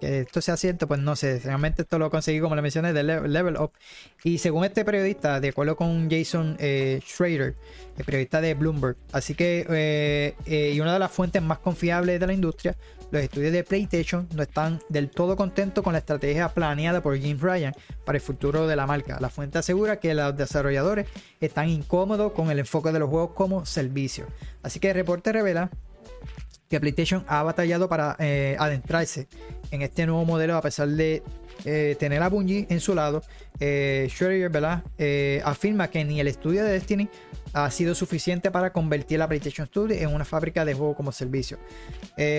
que 0.00 0.20
esto 0.20 0.40
sea 0.40 0.56
cierto, 0.56 0.88
pues 0.88 1.00
no 1.00 1.14
sé. 1.14 1.40
Realmente 1.40 1.82
esto 1.82 1.98
lo 1.98 2.10
conseguí, 2.10 2.40
como 2.40 2.56
le 2.56 2.62
mencioné, 2.62 2.92
de 2.92 3.02
Level 3.02 3.56
Up. 3.58 3.72
Y 4.24 4.38
según 4.38 4.64
este 4.64 4.84
periodista, 4.84 5.40
de 5.40 5.48
acuerdo 5.48 5.76
con 5.76 6.10
Jason 6.10 6.56
eh, 6.58 7.00
Schrader, 7.06 7.54
el 7.96 8.04
periodista 8.04 8.40
de 8.40 8.54
Bloomberg, 8.54 8.96
así 9.12 9.34
que, 9.34 9.66
eh, 9.68 10.34
eh, 10.46 10.72
y 10.74 10.80
una 10.80 10.94
de 10.94 10.98
las 10.98 11.12
fuentes 11.12 11.42
más 11.42 11.58
confiables 11.58 12.18
de 12.18 12.26
la 12.26 12.32
industria, 12.32 12.76
los 13.10 13.22
estudios 13.22 13.52
de 13.52 13.64
PlayStation 13.64 14.28
no 14.34 14.42
están 14.42 14.80
del 14.88 15.10
todo 15.10 15.36
contentos 15.36 15.82
con 15.82 15.92
la 15.92 15.98
estrategia 15.98 16.48
planeada 16.48 17.02
por 17.02 17.18
Jim 17.18 17.38
Ryan 17.40 17.74
para 18.04 18.16
el 18.16 18.22
futuro 18.22 18.68
de 18.68 18.76
la 18.76 18.86
marca. 18.86 19.18
La 19.20 19.30
fuente 19.30 19.58
asegura 19.58 19.98
que 19.98 20.14
los 20.14 20.36
desarrolladores 20.36 21.08
están 21.40 21.68
incómodos 21.68 22.32
con 22.32 22.50
el 22.50 22.60
enfoque 22.60 22.92
de 22.92 23.00
los 23.00 23.10
juegos 23.10 23.32
como 23.34 23.66
servicio. 23.66 24.26
Así 24.62 24.78
que 24.78 24.90
el 24.90 24.94
reporte 24.94 25.32
revela 25.32 25.70
que 26.70 26.80
PlayStation 26.80 27.24
ha 27.26 27.42
batallado 27.42 27.88
para 27.88 28.16
eh, 28.20 28.56
adentrarse 28.58 29.26
en 29.72 29.82
este 29.82 30.06
nuevo 30.06 30.24
modelo 30.24 30.56
a 30.56 30.62
pesar 30.62 30.88
de 30.88 31.22
eh, 31.64 31.96
tener 31.98 32.22
a 32.22 32.28
Bungie 32.28 32.66
en 32.70 32.80
su 32.80 32.94
lado. 32.94 33.22
Eh. 33.58 34.08
Eh, 34.98 35.42
afirma 35.44 35.88
que 35.88 36.04
ni 36.04 36.20
el 36.20 36.28
estudio 36.28 36.64
de 36.64 36.72
Destiny 36.72 37.08
ha 37.52 37.70
sido 37.70 37.94
suficiente 37.94 38.50
para 38.50 38.72
convertir 38.72 39.18
la 39.18 39.26
PlayStation 39.26 39.66
Studio 39.66 39.96
en 39.96 40.14
una 40.14 40.24
fábrica 40.24 40.64
de 40.64 40.74
juego 40.74 40.94
como 40.94 41.12
servicio. 41.12 41.58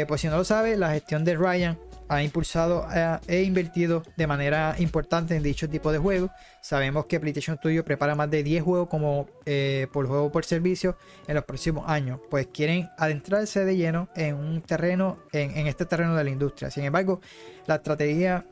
pues 0.08 0.22
si 0.22 0.28
no 0.28 0.38
lo 0.38 0.44
sabe, 0.46 0.78
la 0.78 0.92
gestión 0.94 1.26
de 1.26 1.36
Ryan 1.36 1.78
ha 2.12 2.22
impulsado 2.22 2.86
e 3.26 3.44
invertido 3.44 4.04
de 4.18 4.28
manera 4.28 4.76
importante 4.80 5.34
en 5.34 5.44
dicho 5.44 5.70
tipo 5.70 5.94
de 5.94 5.98
juegos. 5.98 6.30
Sabemos 6.60 7.06
que 7.06 7.22
PlayStation 7.22 7.56
Studio 7.56 7.86
prepara 7.86 8.16
más 8.16 8.30
de 8.30 8.44
10 8.44 8.64
juegos 8.64 8.90
como 8.90 9.28
eh, 9.46 9.88
por 9.94 10.08
juego 10.08 10.30
por 10.30 10.44
servicio 10.44 10.98
en 11.28 11.36
los 11.36 11.46
próximos 11.46 11.86
años, 11.88 12.20
pues 12.30 12.48
quieren 12.48 12.90
adentrarse 12.98 13.64
de 13.64 13.78
lleno 13.78 14.10
en 14.14 14.36
un 14.36 14.62
terreno, 14.62 15.20
en, 15.32 15.68
este 15.68 15.86
terreno 15.86 16.14
de 16.16 16.26
la 16.26 16.30
industria. 16.30 16.70
Sin 16.70 16.84
embargo, 16.84 17.22
la 17.66 17.76
estrategia 17.76 18.46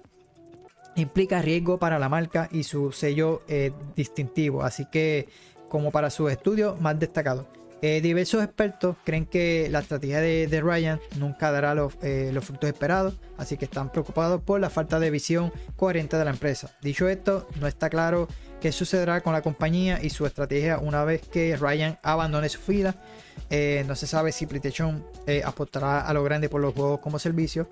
implica 0.95 1.41
riesgo 1.41 1.78
para 1.78 1.99
la 1.99 2.07
marca 2.07 2.47
y 2.53 2.64
su 2.64 2.93
sello 2.93 3.41
eh, 3.49 3.74
distintivo, 3.93 4.64
así 4.64 4.86
que 4.86 5.28
como 5.68 5.91
para 5.91 6.10
sus 6.10 6.32
estudios 6.32 6.80
más 6.80 6.97
destacados. 6.97 7.45
Eh, 7.82 8.01
diversos 8.01 8.43
expertos 8.43 8.97
creen 9.05 9.25
que 9.25 9.69
la 9.71 9.80
estrategia 9.80 10.19
de, 10.19 10.61
Ryan 10.61 10.99
nunca 11.15 11.49
dará 11.49 11.73
eh, 12.01 12.30
los, 12.34 12.43
frutos 12.43 12.69
esperados, 12.69 13.13
así 13.38 13.55
que 13.55 13.65
están 13.65 13.89
preocupados 13.89 14.41
por 14.41 14.59
la 14.59 14.69
falta 14.69 14.99
de 14.99 15.09
visión 15.09 15.53
coherente 15.77 16.17
de 16.17 16.25
la 16.25 16.32
empresa. 16.32 16.75
Dicho 16.82 17.07
esto, 17.07 17.47
no 17.59 17.67
está 17.67 17.89
claro 17.89 18.27
qué 18.59 18.73
sucederá 18.73 19.21
con 19.21 19.32
la 19.32 19.41
compañía 19.41 19.99
y 20.03 20.09
su 20.09 20.25
estrategia 20.25 20.80
una 20.80 21.05
vez 21.05 21.21
que 21.21 21.55
Ryan 21.55 21.97
abandone 22.03 22.49
su 22.49 22.59
fila. 22.59 22.95
Eh, 23.49 23.86
no 23.88 23.95
se 23.95 24.05
sabe 24.05 24.34
si 24.34 24.45
PlayStation 24.45 25.05
apostará 25.45 26.01
a 26.01 26.13
lo 26.13 26.21
grande 26.23 26.49
por 26.49 26.59
los 26.59 26.73
juegos 26.73 26.99
como 26.99 27.17
servicio, 27.17 27.69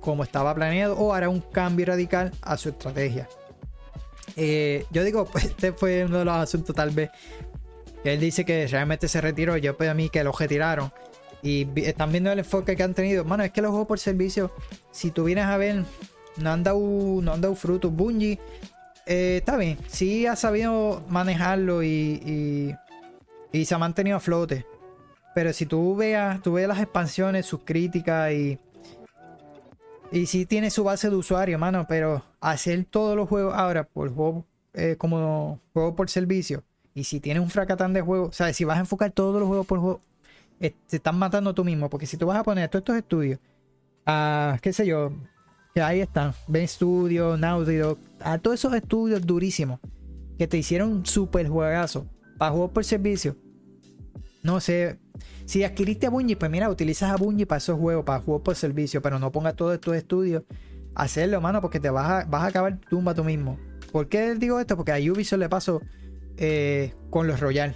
como 0.00 0.22
estaba 0.22 0.54
planeado, 0.54 0.96
o 0.96 1.12
hará 1.12 1.28
un 1.28 1.40
cambio 1.40 1.86
radical 1.86 2.30
a 2.42 2.56
su 2.56 2.68
estrategia. 2.68 3.28
yo 4.36 5.04
digo, 5.04 5.24
pues 5.24 5.44
este 5.46 5.72
fue 5.72 6.04
uno 6.04 6.20
de 6.20 6.24
los 6.24 6.34
asuntos 6.34 6.76
tal 6.76 6.90
vez 6.90 7.10
él 8.04 8.20
dice 8.20 8.44
que 8.44 8.66
realmente 8.66 9.08
se 9.08 9.20
retiró. 9.20 9.56
Yo 9.56 9.76
pues 9.76 9.90
a 9.90 9.94
mí 9.94 10.08
que 10.08 10.24
lo 10.24 10.32
retiraron. 10.32 10.92
Y 11.42 11.68
están 11.80 12.10
viendo 12.10 12.32
el 12.32 12.40
enfoque 12.40 12.76
que 12.76 12.82
han 12.82 12.94
tenido. 12.94 13.24
Mano, 13.24 13.44
es 13.44 13.52
que 13.52 13.62
los 13.62 13.70
juegos 13.70 13.88
por 13.88 13.98
servicio, 13.98 14.50
si 14.90 15.10
tú 15.10 15.24
vienes 15.24 15.44
a 15.44 15.56
ver, 15.56 15.84
no 16.36 16.50
han 16.50 16.62
dado, 16.64 16.78
no 16.78 17.32
han 17.32 17.40
dado 17.40 17.54
frutos. 17.54 17.92
Bungie 17.92 18.38
eh, 19.06 19.38
está 19.38 19.56
bien. 19.56 19.78
Sí 19.86 20.26
ha 20.26 20.36
sabido 20.36 21.02
manejarlo 21.08 21.82
y, 21.82 22.74
y, 23.52 23.64
se 23.64 23.74
ha 23.74 23.78
mantenido 23.78 24.16
a 24.16 24.20
flote. 24.20 24.66
Pero 25.34 25.52
si 25.52 25.66
tú 25.66 25.94
veas, 25.94 26.42
tú 26.42 26.54
ves 26.54 26.66
las 26.66 26.80
expansiones, 26.80 27.46
sus 27.46 27.60
críticas 27.64 28.32
y. 28.32 28.58
Y 30.10 30.24
sí 30.26 30.46
tiene 30.46 30.70
su 30.70 30.84
base 30.84 31.10
de 31.10 31.16
usuario, 31.16 31.58
mano. 31.58 31.86
Pero 31.88 32.22
hacer 32.40 32.84
todos 32.86 33.16
los 33.16 33.28
juegos 33.28 33.54
ahora 33.54 33.84
por 33.84 34.12
juego 34.12 34.44
eh, 34.72 34.96
como 34.98 35.60
juego 35.72 35.94
por 35.94 36.08
servicio 36.10 36.64
y 36.98 37.04
si 37.04 37.20
tienes 37.20 37.42
un 37.42 37.48
fracatán 37.48 37.92
de 37.92 38.00
juego, 38.00 38.26
o 38.26 38.32
sea, 38.32 38.52
si 38.52 38.64
vas 38.64 38.76
a 38.76 38.80
enfocar 38.80 39.12
todos 39.12 39.38
los 39.38 39.46
juegos 39.46 39.66
por 39.66 39.78
juego, 39.78 40.00
eh, 40.58 40.74
te 40.88 40.96
están 40.96 41.16
matando 41.16 41.54
tú 41.54 41.64
mismo. 41.64 41.88
Porque 41.88 42.06
si 42.06 42.16
tú 42.16 42.26
vas 42.26 42.38
a 42.38 42.42
poner 42.42 42.68
todos 42.68 42.80
estos 42.80 42.96
estudios, 42.96 43.38
a, 44.04 44.58
qué 44.60 44.72
sé 44.72 44.84
yo, 44.84 45.12
que 45.74 45.80
ahí 45.80 46.00
están, 46.00 46.34
Ben 46.48 46.66
Studio, 46.66 47.36
Naughty 47.36 47.78
a 48.20 48.38
todos 48.38 48.58
esos 48.58 48.74
estudios 48.74 49.24
durísimos 49.24 49.78
que 50.36 50.48
te 50.48 50.56
hicieron 50.56 51.06
super 51.06 51.48
juegazo 51.48 52.06
para 52.36 52.50
juegos 52.50 52.72
por 52.72 52.84
servicio. 52.84 53.36
No 54.42 54.60
sé, 54.60 54.98
si 55.44 55.62
adquiriste 55.62 56.06
a 56.06 56.10
Bungie, 56.10 56.36
pues 56.36 56.50
mira, 56.50 56.68
utilizas 56.68 57.12
a 57.12 57.16
Bungie 57.16 57.46
para 57.46 57.58
esos 57.58 57.78
juegos, 57.78 58.04
para 58.04 58.20
juegos 58.20 58.42
por 58.42 58.56
servicio, 58.56 59.00
pero 59.02 59.20
no 59.20 59.30
pongas 59.30 59.54
todos 59.54 59.74
estos 59.74 59.94
estudios 59.94 60.42
a 60.94 61.04
hacerlo, 61.04 61.40
mano, 61.40 61.60
porque 61.60 61.78
te 61.78 61.90
vas 61.90 62.10
a, 62.10 62.24
vas 62.24 62.42
a 62.42 62.46
acabar 62.46 62.78
tumba 62.88 63.14
tú 63.14 63.22
mismo. 63.22 63.56
¿Por 63.92 64.08
qué 64.08 64.34
digo 64.34 64.58
esto? 64.58 64.76
Porque 64.76 64.92
a 64.92 65.12
Ubisoft 65.12 65.38
le 65.38 65.48
pasó 65.48 65.80
eh, 66.40 66.94
con 67.10 67.26
los 67.26 67.40
Royal. 67.40 67.74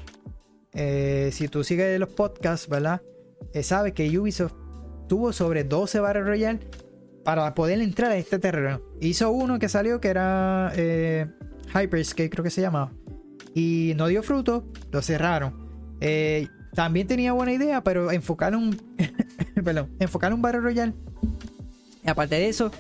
Eh, 0.72 1.30
si 1.32 1.48
tú 1.48 1.64
sigues 1.64 1.98
los 1.98 2.10
podcasts, 2.10 2.68
¿verdad? 2.68 3.02
Eh, 3.52 3.64
sabes 3.64 3.92
que 3.92 4.16
Ubisoft 4.16 4.54
tuvo 5.08 5.32
sobre 5.32 5.64
12 5.64 5.98
Battle 5.98 6.22
Royale 6.22 6.60
para 7.24 7.54
poder 7.54 7.80
entrar 7.80 8.12
a 8.12 8.16
este 8.16 8.38
terreno. 8.38 8.80
Hizo 9.00 9.32
uno 9.32 9.58
que 9.58 9.68
salió 9.68 10.00
que 10.00 10.08
era 10.08 10.72
Hyperscape, 11.74 12.30
creo 12.30 12.44
que 12.44 12.50
se 12.50 12.60
llamaba. 12.60 12.92
Y 13.52 13.94
no 13.96 14.06
dio 14.06 14.22
fruto, 14.22 14.64
lo 14.92 15.02
cerraron. 15.02 15.68
también 16.74 17.08
tenía 17.08 17.32
buena 17.32 17.52
idea, 17.52 17.82
pero 17.82 18.12
enfocaron, 18.12 18.80
perdón, 19.64 19.90
enfocaron 19.98 20.36
un 20.36 20.42
Battle 20.42 20.60
Royale. 20.60 20.94
Y 22.04 22.08
aparte 22.08 22.36
de 22.36 22.48
eso, 22.48 22.70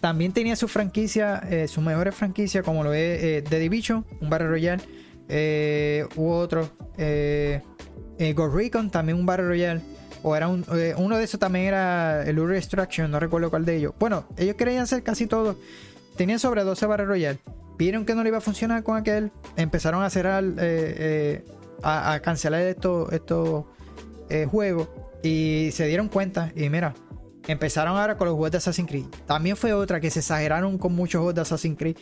también 0.00 0.32
tenía 0.32 0.54
su 0.54 0.68
franquicia, 0.68 1.42
sus 1.66 1.82
mejores 1.84 2.14
franquicias, 2.14 2.64
como 2.64 2.84
lo 2.84 2.94
es 2.94 3.44
The 3.44 3.58
Division, 3.58 4.06
un 4.20 4.30
Battle 4.30 4.48
Royale 4.48 4.82
eh, 5.28 6.06
u 6.16 6.30
otro. 6.30 6.68
Eh, 6.96 7.60
eh, 8.18 8.34
también 8.90 9.18
un 9.18 9.26
Battle 9.26 9.46
Royale. 9.46 9.80
O 10.22 10.34
era 10.34 10.48
un, 10.48 10.64
eh, 10.72 10.94
uno 10.96 11.18
de 11.18 11.24
esos 11.24 11.38
también 11.38 11.66
era 11.66 12.22
el 12.24 12.38
Uri 12.38 12.56
Extraction, 12.56 13.10
no 13.10 13.20
recuerdo 13.20 13.50
cuál 13.50 13.66
de 13.66 13.76
ellos. 13.76 13.92
Bueno, 13.98 14.24
ellos 14.38 14.56
querían 14.56 14.86
ser 14.86 15.02
casi 15.02 15.26
todos. 15.26 15.56
Tenían 16.16 16.38
sobre 16.38 16.64
12 16.64 16.86
Battle 16.86 17.06
Royale. 17.06 17.38
Vieron 17.76 18.06
que 18.06 18.14
no 18.14 18.22
le 18.22 18.30
iba 18.30 18.38
a 18.38 18.40
funcionar 18.40 18.82
con 18.82 18.96
aquel. 18.96 19.32
Empezaron 19.56 20.02
a 20.02 20.08
cerrar, 20.08 20.44
a, 21.82 22.20
cancelar 22.20 22.62
estos, 22.62 23.12
estos 23.12 23.64
juegos. 24.50 24.88
Y 25.22 25.70
se 25.72 25.86
dieron 25.88 26.08
cuenta. 26.08 26.52
Y 26.56 26.70
mira, 26.70 26.94
empezaron 27.46 27.98
ahora 27.98 28.16
con 28.16 28.26
los 28.26 28.34
juegos 28.34 28.52
de 28.52 28.58
Assassin's 28.58 28.88
Creed. 28.88 29.06
También 29.26 29.56
fue 29.56 29.74
otra 29.74 30.00
que 30.00 30.10
se 30.10 30.20
exageraron 30.20 30.78
con 30.78 30.94
muchos 30.94 31.18
juegos 31.18 31.34
de 31.34 31.40
Assassin's 31.42 31.76
Creed. 31.76 31.96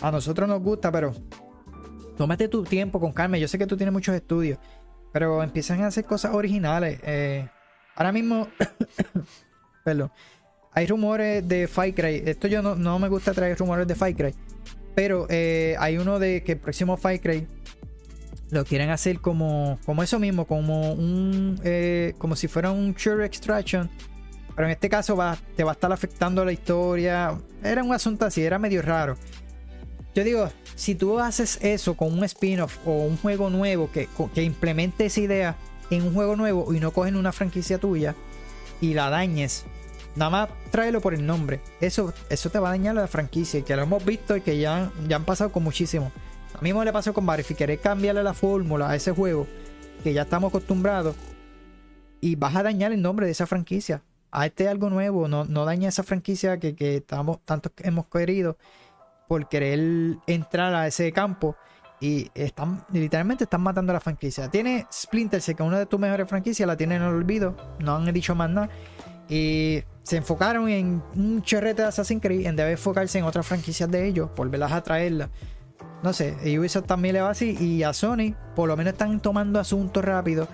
A 0.00 0.10
nosotros 0.10 0.48
nos 0.48 0.62
gusta, 0.62 0.90
pero 0.90 1.12
tómate 2.16 2.48
tu 2.48 2.64
tiempo 2.64 3.00
con 3.00 3.12
calma. 3.12 3.38
Yo 3.38 3.48
sé 3.48 3.58
que 3.58 3.66
tú 3.66 3.76
tienes 3.76 3.92
muchos 3.92 4.14
estudios, 4.14 4.58
pero 5.12 5.42
empiezan 5.42 5.82
a 5.82 5.88
hacer 5.88 6.04
cosas 6.04 6.34
originales. 6.34 7.00
Eh, 7.04 7.48
ahora 7.94 8.12
mismo, 8.12 8.48
perdón, 9.84 10.10
hay 10.72 10.86
rumores 10.86 11.46
de 11.46 11.68
Fight 11.68 11.96
Cry. 11.96 12.22
Esto 12.26 12.48
yo 12.48 12.62
no, 12.62 12.98
me 12.98 13.08
gusta 13.08 13.32
traer 13.32 13.58
rumores 13.58 13.86
de 13.86 13.94
Fight 13.94 14.16
Cry, 14.16 14.34
pero 14.94 15.26
eh, 15.28 15.76
hay 15.78 15.98
uno 15.98 16.18
de 16.18 16.42
que 16.42 16.52
el 16.52 16.58
próximo 16.58 16.96
Fight 16.96 17.22
Cry 17.22 17.46
lo 18.50 18.64
quieren 18.64 18.90
hacer 18.90 19.20
como, 19.20 19.78
como 19.84 20.02
eso 20.02 20.18
mismo, 20.18 20.46
como 20.46 20.92
un, 20.92 21.60
eh, 21.64 22.14
como 22.18 22.36
si 22.36 22.48
fuera 22.48 22.70
un 22.70 22.94
Sure 22.96 23.24
Extraction. 23.24 23.90
Pero 24.54 24.68
en 24.68 24.72
este 24.72 24.88
caso 24.88 25.18
te 25.56 25.64
va 25.64 25.72
a 25.72 25.74
estar 25.74 25.92
afectando 25.92 26.44
la 26.44 26.52
historia. 26.52 27.36
Era 27.62 27.82
un 27.82 27.92
asunto 27.92 28.24
así, 28.24 28.42
era 28.42 28.58
medio 28.58 28.82
raro. 28.82 29.16
Yo 30.14 30.22
digo, 30.22 30.48
si 30.76 30.94
tú 30.94 31.18
haces 31.18 31.58
eso 31.60 31.96
con 31.96 32.12
un 32.12 32.24
spin-off 32.24 32.78
o 32.86 33.04
un 33.04 33.16
juego 33.16 33.50
nuevo 33.50 33.90
que, 33.90 34.08
que 34.32 34.42
implemente 34.42 35.06
esa 35.06 35.20
idea 35.20 35.56
en 35.90 36.02
un 36.02 36.14
juego 36.14 36.36
nuevo 36.36 36.72
y 36.72 36.80
no 36.80 36.92
cogen 36.92 37.16
una 37.16 37.32
franquicia 37.32 37.78
tuya 37.78 38.14
y 38.80 38.94
la 38.94 39.10
dañes, 39.10 39.64
nada 40.14 40.30
más 40.30 40.48
tráelo 40.70 41.00
por 41.00 41.14
el 41.14 41.26
nombre. 41.26 41.60
Eso, 41.80 42.14
eso 42.30 42.50
te 42.50 42.58
va 42.58 42.68
a 42.68 42.72
dañar 42.72 42.94
la 42.94 43.08
franquicia, 43.08 43.62
que 43.62 43.74
lo 43.74 43.82
hemos 43.82 44.04
visto 44.04 44.36
y 44.36 44.40
que 44.40 44.58
ya, 44.58 44.92
ya 45.08 45.16
han 45.16 45.24
pasado 45.24 45.50
con 45.50 45.64
muchísimo. 45.64 46.12
A 46.54 46.62
mí 46.62 46.72
me 46.72 46.84
le 46.84 46.92
pasó 46.92 47.12
con 47.12 47.26
Barry, 47.26 47.42
si 47.42 47.54
querés 47.54 47.80
cambiarle 47.80 48.22
la 48.22 48.34
fórmula 48.34 48.88
a 48.88 48.94
ese 48.94 49.10
juego, 49.10 49.48
que 50.04 50.12
ya 50.12 50.22
estamos 50.22 50.50
acostumbrados 50.50 51.16
y 52.20 52.36
vas 52.36 52.54
a 52.54 52.62
dañar 52.62 52.92
el 52.92 53.02
nombre 53.02 53.26
de 53.26 53.32
esa 53.32 53.46
franquicia. 53.46 54.02
A 54.30 54.46
este 54.46 54.68
algo 54.68 54.90
nuevo, 54.90 55.28
no, 55.28 55.44
no 55.44 55.64
daña 55.64 55.88
esa 55.88 56.02
franquicia 56.02 56.58
que, 56.58 56.74
que 56.74 56.96
estamos, 56.96 57.38
hemos 57.78 58.06
querido 58.06 58.56
por 59.28 59.48
querer 59.48 60.18
entrar 60.26 60.74
a 60.74 60.86
ese 60.86 61.12
campo 61.12 61.56
y 62.00 62.30
están 62.34 62.84
literalmente 62.92 63.44
están 63.44 63.62
matando 63.62 63.92
a 63.92 63.94
la 63.94 64.00
franquicia. 64.00 64.50
Tiene 64.50 64.86
Splinter 64.92 65.40
que 65.40 65.52
es 65.52 65.60
una 65.60 65.78
de 65.78 65.86
tus 65.86 65.98
mejores 65.98 66.28
franquicias, 66.28 66.66
la 66.66 66.76
tienen 66.76 67.02
en 67.02 67.08
el 67.08 67.14
olvido, 67.14 67.56
no 67.78 67.96
han 67.96 68.12
dicho 68.12 68.34
más 68.34 68.50
nada. 68.50 68.68
Y 69.28 69.82
se 70.02 70.18
enfocaron 70.18 70.68
en 70.68 71.02
un 71.16 71.42
chorrete 71.42 71.82
de 71.82 71.88
Assassin's 71.88 72.20
Creed, 72.20 72.46
en 72.46 72.56
debe 72.56 72.72
enfocarse 72.72 73.18
en 73.18 73.24
otras 73.24 73.46
franquicias 73.46 73.90
de 73.90 74.06
ellos, 74.06 74.30
volverlas 74.36 74.72
a 74.72 74.82
traerlas. 74.82 75.30
No 76.02 76.12
sé, 76.12 76.36
Ubisoft 76.58 76.86
también 76.86 77.14
le 77.14 77.22
va 77.22 77.30
así 77.30 77.56
y 77.58 77.82
a 77.82 77.94
Sony 77.94 78.34
por 78.54 78.68
lo 78.68 78.76
menos 78.76 78.92
están 78.92 79.20
tomando 79.20 79.58
asuntos 79.58 80.04
rápido. 80.04 80.46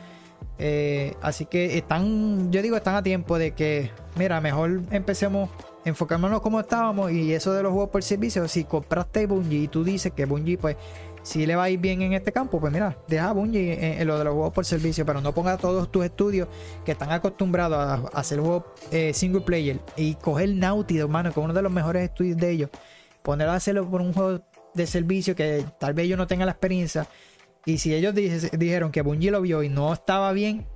Eh, 0.59 1.15
así 1.23 1.47
que 1.47 1.79
están, 1.79 2.53
yo 2.53 2.63
digo, 2.63 2.77
están 2.77 2.95
a 2.95 3.03
tiempo 3.03 3.39
de 3.39 3.53
que, 3.53 3.91
mira, 4.17 4.41
mejor 4.41 4.83
empecemos, 4.91 5.51
enfocándonos 5.85 6.41
como 6.41 6.61
estábamos 6.61 7.11
y 7.11 7.33
eso 7.33 7.53
de 7.53 7.63
los 7.63 7.73
juegos 7.73 7.91
por 7.91 8.03
servicio, 8.03 8.47
si 8.49 8.65
compraste 8.65 9.27
Bungie 9.27 9.63
y 9.63 9.69
tú 9.69 9.85
dices 9.85 10.13
que 10.13 10.27
Bungie 10.27 10.59
pues 10.59 10.77
si 11.23 11.47
le 11.47 11.55
va 11.55 11.65
a 11.65 11.71
ir 11.71 11.79
bien 11.79 12.01
en 12.03 12.15
este 12.15 12.33
campo, 12.33 12.61
pues 12.61 12.73
mira, 12.73 12.97
deja 13.07 13.33
Bungie 13.33 14.01
en, 14.01 14.07
lo 14.07 14.19
de 14.19 14.25
los 14.25 14.35
juegos 14.35 14.53
por 14.53 14.65
servicio, 14.65 15.05
pero 15.05 15.21
no 15.21 15.35
ponga 15.35 15.57
todos 15.59 15.91
tus 15.91 16.05
estudios 16.05 16.49
que 16.85 16.93
están 16.93 17.11
acostumbrados 17.11 17.79
a, 17.79 18.19
hacer 18.19 18.41
juegos 18.41 18.65
eh, 18.91 19.13
single 19.13 19.43
player 19.43 19.81
y 19.97 20.15
coger 20.15 20.51
Naughty, 20.51 20.99
hermano, 20.99 21.33
que 21.33 21.41
es 21.41 21.45
uno 21.45 21.55
de 21.55 21.63
los 21.63 21.73
mejores 21.73 22.05
estudios 22.05 22.37
de 22.39 22.51
ellos, 22.51 22.71
ponerlo 23.23 23.53
a 23.53 23.57
hacerlo 23.57 23.89
por 23.89 24.01
un 24.01 24.13
juego 24.13 24.43
de 24.75 24.87
servicio 24.87 25.35
que 25.35 25.65
tal 25.79 25.95
vez 25.95 26.07
ellos 26.07 26.19
no 26.19 26.27
tengan 26.27 26.47
la 26.47 26.53
experiencia. 26.53 27.07
Y 27.67 27.79
si 27.79 27.95
ellos 27.95 28.15
dijeron 28.15 28.91
que 28.91 29.03
Bungie 29.03 29.31
lo 29.31 29.43
vio 29.43 29.63
y 29.63 29.69
no 29.69 29.93
estaba 29.93 30.33
bien, 30.33 30.67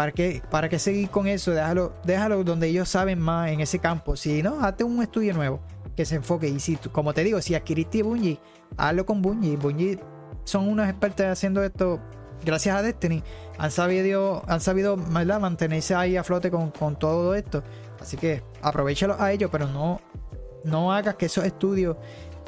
¿para 0.00 0.12
qué, 0.12 0.42
¿para 0.50 0.70
qué 0.70 0.78
seguir 0.78 1.10
con 1.10 1.26
eso? 1.26 1.50
Déjalo, 1.50 1.92
déjalo 2.04 2.42
donde 2.42 2.68
ellos 2.68 2.88
saben 2.88 3.20
más 3.20 3.50
en 3.50 3.60
ese 3.60 3.78
campo. 3.78 4.16
Si 4.16 4.42
no, 4.42 4.58
hazte 4.64 4.82
un 4.82 5.02
estudio 5.02 5.34
nuevo 5.34 5.60
que 5.94 6.06
se 6.06 6.14
enfoque. 6.14 6.48
Y 6.48 6.58
si, 6.58 6.76
como 6.76 7.12
te 7.12 7.22
digo, 7.22 7.38
si 7.42 7.54
adquiriste 7.54 8.02
Bungie, 8.02 8.38
hazlo 8.78 9.04
con 9.04 9.20
Bungie. 9.20 9.58
Bungie 9.58 10.00
son 10.44 10.68
unos 10.68 10.88
expertos 10.88 11.26
haciendo 11.26 11.62
esto 11.62 12.00
gracias 12.46 12.76
a 12.76 12.80
Destiny. 12.80 13.22
Han 13.58 13.70
sabido, 13.70 14.42
han 14.46 14.62
sabido 14.62 14.96
mantenerse 14.96 15.94
ahí 15.94 16.16
a 16.16 16.24
flote 16.24 16.50
con, 16.50 16.72
todo 16.98 17.34
esto. 17.34 17.62
Así 18.00 18.16
que 18.16 18.42
aprovechalo 18.62 19.20
a 19.20 19.32
ellos, 19.32 19.50
pero 19.52 19.68
no, 19.68 20.00
no 20.64 20.94
hagas 20.94 21.16
que 21.16 21.26
esos 21.26 21.44
estudios 21.44 21.98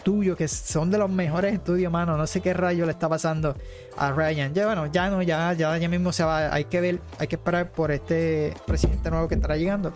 tuyos, 0.03 0.37
que 0.37 0.49
son 0.49 0.91
de 0.91 0.99
los 0.99 1.11
mejores 1.11 1.55
estudios, 1.55 1.91
mano, 1.93 2.17
no 2.17 2.27
sé 2.27 2.41
qué 2.41 2.53
rayo 2.53 2.85
le 2.87 2.93
está 2.93 3.09
pasando 3.09 3.57
a 3.97 4.13
Ryan. 4.13 4.55
Ya 4.55 4.67
bueno, 4.67 4.87
ya 4.87 5.11
no, 5.11 5.23
ya, 5.23 5.53
ya, 5.53 5.77
ya 5.77 5.89
mismo 5.89 6.13
se 6.13 6.25
va. 6.25 6.53
Hay 6.53 6.65
que 6.65 6.81
ver, 6.81 7.01
hay 7.19 7.27
que 7.27 7.37
esperar 7.37 7.73
por 7.73 7.91
este 7.91 8.55
presidente 8.67 9.11
nuevo 9.11 9.29
que 9.29 9.35
estará 9.35 9.57
llegando. 9.57 9.93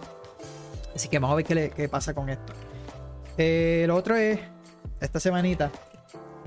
Así 0.95 1.09
que 1.09 1.19
vamos 1.19 1.33
a 1.33 1.37
ver 1.37 1.45
qué, 1.45 1.73
qué 1.75 1.89
pasa 1.89 2.15
con 2.15 2.29
esto. 2.31 2.53
Eh, 3.39 3.85
lo 3.87 3.97
otro 3.97 4.17
es, 4.17 4.41
esta 5.01 5.21
semanita, 5.21 5.71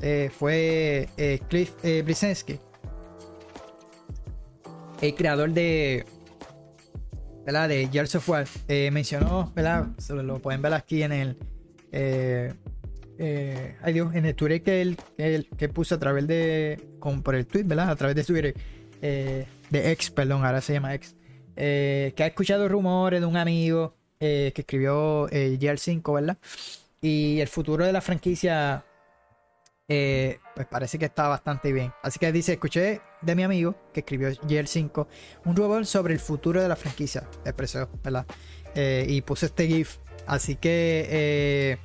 eh, 0.01 0.31
fue 0.35 1.07
eh, 1.17 1.39
Cliff 1.47 1.73
Brzezinski, 1.83 2.59
el 5.01 5.15
creador 5.15 5.51
de, 5.51 6.05
¿verdad? 7.45 7.69
De 7.69 7.87
Gears 7.91 8.15
of 8.15 8.27
War, 8.27 8.47
mencionó, 8.67 9.51
¿verdad? 9.55 9.87
lo, 10.09 10.39
pueden 10.39 10.61
ver 10.61 10.73
aquí 10.73 11.03
en 11.03 11.11
el, 11.11 11.37
ay 13.19 13.93
Dios, 13.93 14.15
en 14.15 14.25
el 14.25 14.35
Twitter 14.35 14.63
que 14.63 14.81
él, 14.81 14.97
que, 15.57 15.69
puso 15.69 15.95
a 15.95 15.99
través 15.99 16.27
de, 16.27 16.81
con, 16.99 17.21
por 17.21 17.35
el 17.35 17.45
tweet, 17.45 17.63
¿verdad? 17.63 17.89
A 17.89 17.95
través 17.95 18.15
de 18.15 18.23
Twitter, 18.23 18.53
de 19.01 19.91
X, 19.91 20.11
perdón, 20.11 20.45
ahora 20.45 20.61
se 20.61 20.73
llama 20.73 20.93
X, 20.95 21.15
que 21.55 22.15
ha 22.17 22.27
escuchado 22.27 22.67
rumores 22.67 23.19
de 23.19 23.25
un 23.25 23.37
amigo 23.37 23.95
que 24.19 24.53
escribió 24.55 25.27
Gears 25.29 25.81
5, 25.81 26.13
¿verdad? 26.13 26.37
Y 27.01 27.39
el 27.39 27.47
futuro 27.47 27.85
de 27.85 27.93
la 27.93 28.01
franquicia, 28.01 28.83
eh, 29.87 30.39
pues 30.55 30.67
parece 30.67 30.99
que 30.99 31.05
está 31.05 31.27
bastante 31.27 31.71
bien. 31.71 31.93
Así 32.03 32.19
que 32.19 32.31
dice, 32.31 32.53
escuché 32.53 33.01
de 33.21 33.35
mi 33.35 33.43
amigo 33.43 33.75
que 33.93 34.01
escribió 34.01 34.29
GL5 34.29 35.07
un 35.45 35.55
rumor 35.55 35.85
sobre 35.85 36.13
el 36.13 36.19
futuro 36.19 36.61
de 36.61 36.67
la 36.67 36.75
franquicia. 36.75 37.27
Expresó, 37.45 37.89
¿verdad? 38.03 38.25
Eh, 38.75 39.05
y 39.07 39.21
puse 39.21 39.45
este 39.45 39.67
GIF. 39.67 39.97
Así 40.27 40.57
que 40.57 41.79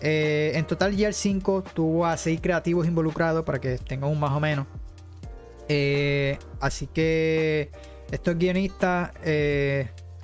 eh, 0.00 0.52
en 0.54 0.66
total 0.66 0.96
GL5 0.96 1.64
tuvo 1.74 2.06
a 2.06 2.16
6 2.16 2.40
creativos 2.40 2.86
involucrados 2.86 3.44
para 3.44 3.60
que 3.60 3.78
tengan 3.78 4.10
un 4.10 4.20
más 4.20 4.32
o 4.32 4.40
menos. 4.40 4.66
así 6.60 6.86
que 6.86 7.70
estos 8.10 8.36
guionistas 8.36 9.12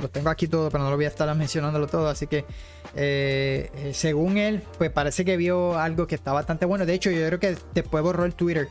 los 0.00 0.10
tengo 0.10 0.30
aquí 0.30 0.48
todos, 0.48 0.72
pero 0.72 0.84
no 0.84 0.90
lo 0.90 0.96
voy 0.96 1.04
a 1.04 1.08
estar 1.08 1.32
mencionándolo 1.36 1.86
todo. 1.86 2.08
Así 2.08 2.26
que, 2.26 2.44
eh, 2.94 3.70
eh, 3.74 3.90
según 3.94 4.38
él, 4.38 4.62
pues 4.78 4.90
parece 4.90 5.24
que 5.24 5.36
vio 5.36 5.78
algo 5.78 6.06
que 6.06 6.14
está 6.14 6.32
bastante 6.32 6.66
bueno. 6.66 6.86
De 6.86 6.94
hecho, 6.94 7.10
yo 7.10 7.26
creo 7.26 7.40
que 7.40 7.56
después 7.74 8.02
borró 8.02 8.24
el 8.24 8.34
Twitter. 8.34 8.68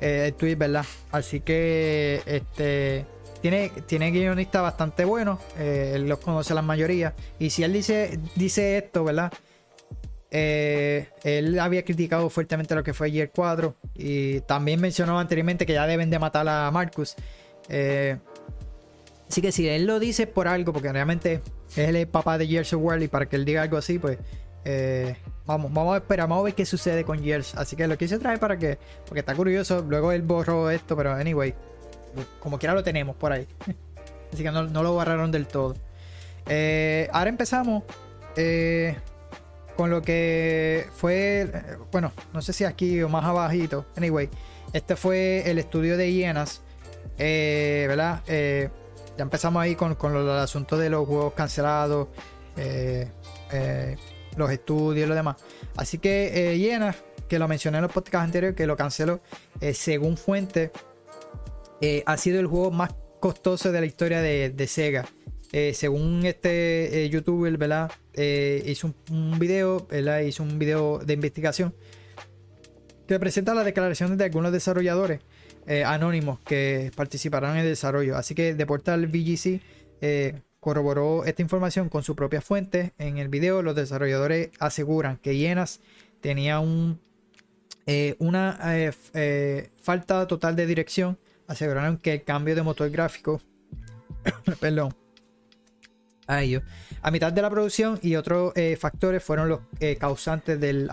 Eh, 0.00 0.26
el 0.26 0.34
tweet, 0.34 0.56
¿verdad? 0.56 0.84
Así 1.10 1.40
que, 1.40 2.22
este. 2.26 3.06
Tiene, 3.42 3.70
tiene 3.86 4.10
guionistas 4.10 4.62
bastante 4.62 5.04
buenos. 5.04 5.38
los 5.56 6.18
conoce 6.18 6.52
la 6.54 6.62
mayoría. 6.62 7.14
Y 7.38 7.50
si 7.50 7.62
él 7.62 7.74
dice, 7.74 8.18
dice 8.34 8.78
esto, 8.78 9.04
¿verdad? 9.04 9.32
Él 10.30 11.58
había 11.58 11.84
criticado 11.84 12.28
fuertemente 12.30 12.74
lo 12.74 12.82
que 12.82 12.92
fue 12.92 13.10
Year 13.10 13.30
4 13.34 13.74
y 13.94 14.40
también 14.40 14.80
mencionó 14.80 15.18
anteriormente 15.18 15.66
que 15.66 15.72
ya 15.72 15.86
deben 15.86 16.10
de 16.10 16.18
matar 16.18 16.48
a 16.48 16.70
Marcus. 16.70 17.14
Eh, 17.68 18.16
Así 19.28 19.42
que 19.42 19.52
si 19.52 19.68
él 19.68 19.86
lo 19.86 19.98
dice 19.98 20.26
por 20.26 20.48
algo, 20.48 20.72
porque 20.72 20.92
realmente 20.92 21.40
es 21.70 21.88
el 21.88 22.06
papá 22.06 22.38
de 22.38 22.46
Gears 22.46 22.72
of 22.72 22.82
y 23.00 23.08
para 23.08 23.26
que 23.26 23.36
él 23.36 23.44
diga 23.44 23.62
algo 23.62 23.76
así, 23.76 23.98
pues 23.98 24.18
eh, 24.64 25.16
vamos, 25.46 25.72
vamos 25.72 25.94
a 25.94 25.96
esperar, 25.98 26.28
vamos 26.28 26.42
a 26.42 26.44
ver 26.44 26.54
qué 26.54 26.64
sucede 26.64 27.04
con 27.04 27.22
Gears. 27.22 27.54
Así 27.56 27.74
que 27.74 27.88
lo 27.88 27.98
quise 27.98 28.18
traer 28.18 28.38
para 28.38 28.56
que, 28.56 28.78
porque 29.04 29.20
está 29.20 29.34
curioso. 29.34 29.84
Luego 29.88 30.12
él 30.12 30.22
borró 30.22 30.70
esto, 30.70 30.96
pero 30.96 31.12
anyway, 31.12 31.54
como 32.38 32.58
quiera 32.58 32.74
lo 32.74 32.84
tenemos 32.84 33.16
por 33.16 33.32
ahí. 33.32 33.46
Así 34.32 34.42
que 34.42 34.50
no, 34.50 34.62
lo 34.64 34.92
borraron 34.92 35.32
del 35.32 35.46
todo. 35.46 35.74
Eh, 36.48 37.08
ahora 37.12 37.28
empezamos 37.28 37.82
eh, 38.36 38.96
con 39.76 39.90
lo 39.90 40.02
que 40.02 40.88
fue, 40.94 41.50
bueno, 41.92 42.12
no 42.32 42.42
sé 42.42 42.52
si 42.52 42.64
aquí 42.64 43.02
o 43.02 43.08
más 43.08 43.24
abajito. 43.24 43.86
Anyway, 43.96 44.28
este 44.72 44.96
fue 44.96 45.48
el 45.50 45.58
estudio 45.58 45.96
de 45.96 46.12
hienas, 46.12 46.62
¿verdad? 47.18 48.22
ya 49.16 49.22
empezamos 49.22 49.62
ahí 49.62 49.74
con, 49.74 49.94
con 49.94 50.14
el 50.14 50.28
asunto 50.30 50.76
de 50.76 50.90
los 50.90 51.06
juegos 51.06 51.32
cancelados, 51.32 52.08
eh, 52.56 53.08
eh, 53.52 53.96
los 54.36 54.50
estudios 54.50 55.06
y 55.06 55.08
lo 55.08 55.14
demás. 55.14 55.36
Así 55.76 55.98
que 55.98 56.54
eh, 56.54 56.92
que 57.28 57.38
lo 57.38 57.48
mencioné 57.48 57.78
en 57.78 57.82
los 57.82 57.92
podcasts 57.92 58.24
anteriores, 58.24 58.56
que 58.56 58.66
lo 58.66 58.76
canceló, 58.76 59.20
eh, 59.60 59.74
según 59.74 60.16
fuente, 60.16 60.70
ha 62.04 62.16
sido 62.16 62.40
el 62.40 62.46
juego 62.46 62.70
más 62.70 62.94
costoso 63.20 63.72
de 63.72 63.80
la 63.80 63.86
historia 63.86 64.20
de, 64.20 64.66
Sega. 64.66 65.06
según 65.72 66.24
este 66.24 67.08
youtuber, 67.10 67.56
¿verdad? 67.56 67.90
Hizo 68.16 68.94
un, 69.10 69.38
video, 69.38 69.86
¿verdad? 69.88 70.20
Hizo 70.20 70.42
un 70.42 70.58
video 70.58 70.98
de 70.98 71.14
investigación 71.14 71.74
que 73.06 73.18
presenta 73.18 73.54
las 73.54 73.64
declaraciones 73.64 74.18
de 74.18 74.24
algunos 74.24 74.52
desarrolladores 74.52 75.20
eh, 75.66 75.84
anónimos 75.84 76.38
que 76.40 76.92
participarán 76.94 77.52
en 77.52 77.62
el 77.62 77.68
desarrollo. 77.68 78.16
Así 78.16 78.34
que 78.34 78.54
de 78.54 78.66
portal 78.66 79.06
VGC 79.06 79.60
eh, 80.00 80.40
corroboró 80.60 81.24
esta 81.24 81.42
información 81.42 81.88
con 81.88 82.02
su 82.02 82.14
propia 82.14 82.40
fuente. 82.40 82.92
En 82.98 83.18
el 83.18 83.28
video 83.28 83.62
los 83.62 83.74
desarrolladores 83.74 84.50
aseguran 84.58 85.16
que 85.16 85.36
Yenas 85.36 85.80
tenía 86.20 86.60
un, 86.60 87.00
eh, 87.86 88.16
una 88.18 88.58
falta 89.80 90.26
total 90.26 90.56
de 90.56 90.66
dirección. 90.66 91.18
Aseguraron 91.46 91.98
que 91.98 92.14
el 92.14 92.24
cambio 92.24 92.56
de 92.56 92.62
motor 92.62 92.90
gráfico, 92.90 93.40
perdón, 94.60 94.94
a 96.26 96.42
ello, 96.42 96.62
a 97.02 97.10
mitad 97.10 97.32
de 97.32 97.42
la 97.42 97.50
producción 97.50 97.98
y 98.02 98.16
otros 98.16 98.52
factores 98.78 99.22
fueron 99.22 99.48
los 99.48 99.60
causantes 99.98 100.60
del 100.60 100.88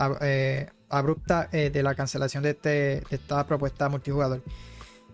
abrupta 0.94 1.50
eh, 1.52 1.70
de 1.72 1.84
la 1.84 1.96
cancelación 1.96 2.44
de, 2.44 2.52
este, 2.52 2.70
de, 2.70 3.04
esta 3.10 3.46
propuesta 3.46 3.90
multijugador. 3.90 4.42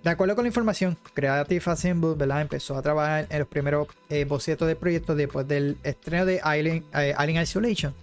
De 0.03 0.09
acuerdo 0.09 0.35
con 0.35 0.45
la 0.45 0.49
información, 0.49 0.97
Creative 1.13 1.63
Assembly 1.65 2.15
empezó 2.39 2.77
a 2.77 2.81
trabajar 2.81 3.27
en 3.29 3.39
los 3.39 3.47
primeros 3.47 3.87
eh, 4.09 4.23
bocetos 4.23 4.67
del 4.67 4.77
proyecto 4.77 5.15
después 5.15 5.47
del 5.47 5.77
estreno 5.83 6.25
de 6.25 6.39
Alien, 6.41 6.85
eh, 6.93 7.13
Isolation, 7.41 7.93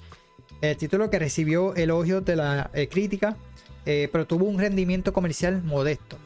el 0.60 0.76
título 0.76 1.08
que 1.08 1.18
recibió 1.18 1.74
elogios 1.74 2.24
de 2.24 2.36
la 2.36 2.70
crítica, 2.90 3.36
pero 3.84 4.26
tuvo 4.26 4.46
un 4.46 4.58
rendimiento 4.58 5.12
comercial 5.12 5.62
modesto. 5.62 6.18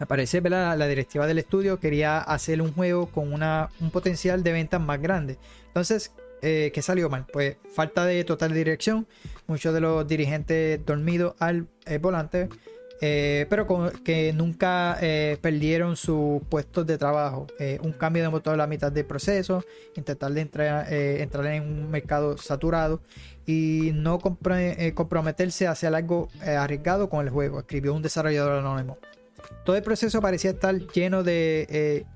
Me 0.00 0.06
parece 0.06 0.40
la, 0.40 0.74
la 0.74 0.88
directiva 0.88 1.26
del 1.26 1.38
estudio 1.38 1.78
quería 1.78 2.18
hacer 2.18 2.60
un 2.62 2.72
juego 2.72 3.06
con 3.06 3.32
un 3.32 3.90
potencial 3.92 4.42
de 4.42 4.52
ventas 4.52 4.80
más 4.80 5.00
grande. 5.00 5.38
Entonces, 5.66 6.12
eh, 6.42 6.70
¿Qué 6.72 6.82
salió 6.82 7.10
mal? 7.10 7.26
Pues 7.30 7.56
falta 7.74 8.04
de 8.06 8.24
total 8.24 8.54
dirección, 8.54 9.06
muchos 9.46 9.74
de 9.74 9.80
los 9.80 10.06
dirigentes 10.06 10.84
dormidos 10.86 11.34
al 11.38 11.66
volante, 12.00 12.48
eh, 13.02 13.46
pero 13.50 13.66
que 14.02 14.32
nunca 14.32 14.96
eh, 15.00 15.38
perdieron 15.40 15.96
sus 15.96 16.42
puestos 16.48 16.86
de 16.86 16.96
trabajo. 16.98 17.46
un 17.82 17.92
cambio 17.92 18.22
de 18.22 18.30
motor 18.30 18.54
a 18.54 18.56
la 18.56 18.66
mitad 18.66 18.90
del 18.90 19.04
proceso, 19.04 19.64
intentar 19.96 20.36
entrar, 20.38 20.92
entrar 20.92 21.46
en 21.46 21.62
un 21.62 21.90
mercado 21.90 22.38
saturado 22.38 23.02
y 23.46 23.90
no 23.94 24.18
comprometerse 24.18 25.66
a 25.66 25.72
hacer 25.72 25.94
algo 25.94 26.28
arriesgado 26.42 27.10
con 27.10 27.26
el 27.26 27.30
juego, 27.30 27.60
escribió 27.60 27.92
un 27.94 28.02
desarrollador 28.02 28.58
anónimo. 28.58 28.96
Todo 29.64 29.76
el 29.76 29.82
proceso 29.82 30.20
parecía 30.20 30.52
estar 30.52 30.76
lleno 30.92 31.22
de 31.22 32.06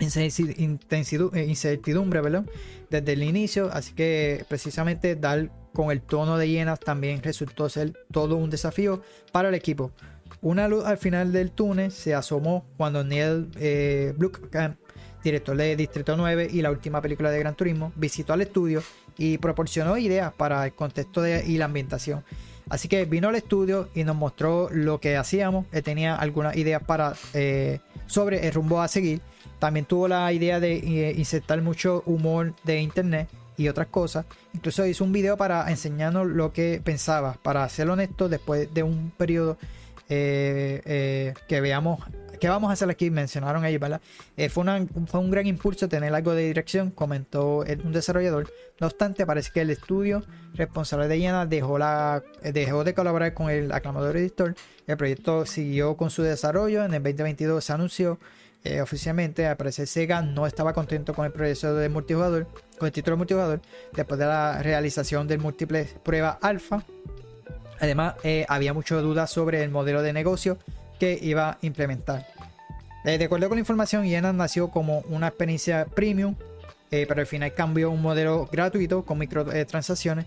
incertidumbre 0.00 2.20
¿verdad? 2.20 2.44
desde 2.90 3.12
el 3.12 3.22
inicio, 3.22 3.70
así 3.72 3.94
que 3.94 4.44
precisamente 4.48 5.16
dar 5.16 5.50
con 5.72 5.90
el 5.90 6.02
tono 6.02 6.38
de 6.38 6.48
llenas 6.48 6.80
también 6.80 7.22
resultó 7.22 7.68
ser 7.68 7.92
todo 8.10 8.36
un 8.36 8.50
desafío 8.50 9.02
para 9.32 9.48
el 9.48 9.54
equipo. 9.54 9.92
Una 10.40 10.68
luz 10.68 10.84
al 10.84 10.98
final 10.98 11.32
del 11.32 11.50
túnel 11.50 11.90
se 11.90 12.14
asomó 12.14 12.66
cuando 12.76 13.02
Neil 13.02 13.50
eh, 13.56 14.14
director 15.24 15.56
de 15.56 15.74
Distrito 15.74 16.16
9 16.16 16.48
y 16.52 16.62
la 16.62 16.70
última 16.70 17.00
película 17.00 17.30
de 17.30 17.38
Gran 17.38 17.56
Turismo, 17.56 17.92
visitó 17.96 18.34
al 18.34 18.42
estudio 18.42 18.82
y 19.16 19.38
proporcionó 19.38 19.96
ideas 19.96 20.32
para 20.34 20.66
el 20.66 20.74
contexto 20.74 21.26
y 21.26 21.56
la 21.56 21.64
ambientación. 21.64 22.22
Así 22.68 22.88
que 22.88 23.04
vino 23.04 23.28
al 23.28 23.36
estudio 23.36 23.88
y 23.94 24.04
nos 24.04 24.16
mostró 24.16 24.68
lo 24.70 25.00
que 25.00 25.16
hacíamos. 25.16 25.66
Tenía 25.84 26.16
algunas 26.16 26.56
ideas 26.56 26.82
para, 26.82 27.14
eh, 27.34 27.80
sobre 28.06 28.46
el 28.46 28.54
rumbo 28.54 28.80
a 28.80 28.88
seguir. 28.88 29.20
También 29.58 29.86
tuvo 29.86 30.08
la 30.08 30.32
idea 30.32 30.60
de 30.60 30.76
eh, 30.76 31.14
insertar 31.16 31.60
mucho 31.62 32.02
humor 32.06 32.54
de 32.64 32.80
internet 32.80 33.28
y 33.56 33.68
otras 33.68 33.88
cosas. 33.88 34.26
Incluso 34.52 34.86
hizo 34.86 35.04
un 35.04 35.12
video 35.12 35.36
para 35.36 35.70
enseñarnos 35.70 36.26
lo 36.26 36.52
que 36.52 36.80
pensaba. 36.82 37.36
Para 37.42 37.68
ser 37.68 37.88
honesto, 37.90 38.28
después 38.28 38.72
de 38.72 38.82
un 38.82 39.12
periodo 39.16 39.58
eh, 40.08 41.34
que 41.48 41.60
veamos 41.60 42.00
qué 42.44 42.50
vamos 42.50 42.68
a 42.68 42.74
hacer 42.74 42.90
aquí, 42.90 43.10
mencionaron 43.10 43.64
ahí, 43.64 43.78
¿verdad? 43.78 44.02
Eh, 44.36 44.50
fue, 44.50 44.64
un 44.64 45.30
gran 45.30 45.46
impulso 45.46 45.88
tener 45.88 46.14
algo 46.14 46.34
de 46.34 46.42
dirección, 46.42 46.90
comentó 46.90 47.64
un 47.82 47.90
desarrollador. 47.90 48.52
No 48.78 48.86
obstante, 48.86 49.24
parece 49.24 49.50
que 49.50 49.62
el 49.62 49.70
estudio 49.70 50.22
responsable 50.52 51.08
de 51.08 51.46
dejó, 51.48 51.78
la, 51.78 52.22
dejó 52.42 52.84
de 52.84 52.92
colaborar 52.92 53.32
con 53.32 53.48
el 53.48 53.72
aclamador 53.72 54.18
editor. 54.18 54.54
El 54.86 54.98
proyecto 54.98 55.46
siguió 55.46 55.96
con 55.96 56.10
su 56.10 56.22
desarrollo. 56.22 56.84
En 56.84 56.92
el 56.92 57.02
2022 57.02 57.64
se 57.64 57.72
anunció 57.72 58.18
eh, 58.62 58.82
oficialmente, 58.82 59.46
al 59.46 59.56
parecer 59.56 59.86
Sega 59.86 60.20
no 60.20 60.46
estaba 60.46 60.74
contento 60.74 61.14
con 61.14 61.24
el 61.24 61.32
proceso 61.32 61.74
de 61.74 61.88
multijugador, 61.88 62.46
con 62.76 62.84
el 62.84 62.92
título 62.92 63.16
multijugador, 63.16 63.62
después 63.94 64.20
de 64.20 64.26
la 64.26 64.62
realización 64.62 65.26
del 65.26 65.38
múltiple 65.38 65.88
prueba 66.02 66.38
alfa. 66.42 66.84
Además, 67.80 68.16
eh, 68.22 68.44
había 68.50 68.74
muchas 68.74 69.00
dudas 69.00 69.30
sobre 69.30 69.64
el 69.64 69.70
modelo 69.70 70.02
de 70.02 70.12
negocio 70.12 70.58
que 70.98 71.18
iba 71.20 71.50
a 71.50 71.58
implementar. 71.62 72.33
Eh, 73.04 73.18
de 73.18 73.24
acuerdo 73.26 73.48
con 73.48 73.56
la 73.56 73.60
información, 73.60 74.04
Yenan 74.04 74.36
nació 74.36 74.68
como 74.68 75.00
una 75.10 75.28
experiencia 75.28 75.84
premium, 75.84 76.34
pero 76.90 77.20
al 77.20 77.26
final 77.26 77.52
cambió 77.54 77.90
un 77.90 78.00
modelo 78.00 78.48
gratuito 78.50 79.04
con 79.04 79.18
microtransacciones. 79.18 80.26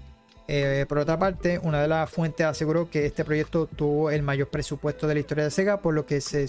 por 0.89 0.97
otra 0.97 1.17
parte, 1.17 1.59
una 1.59 1.81
de 1.81 1.87
las 1.87 2.09
fuentes 2.09 2.45
aseguró 2.45 2.89
que 2.89 3.05
este 3.05 3.23
proyecto 3.23 3.67
tuvo 3.67 4.11
el 4.11 4.21
mayor 4.21 4.49
presupuesto 4.49 5.07
de 5.07 5.13
la 5.13 5.21
historia 5.21 5.45
de 5.45 5.51
Sega, 5.51 5.81
por 5.81 5.93
lo 5.93 6.05
que, 6.05 6.19
se, 6.19 6.45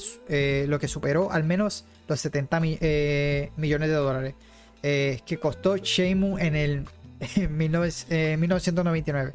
lo 0.66 0.80
que 0.80 0.88
superó 0.88 1.30
al 1.30 1.44
menos 1.44 1.84
los 2.08 2.20
70 2.20 2.60
millones 2.60 3.88
de 3.88 3.94
dólares 3.94 4.34
que 4.82 5.38
costó 5.40 5.76
Shenmue 5.76 6.44
en 6.44 6.56
el 6.56 6.84
1999. 7.48 9.32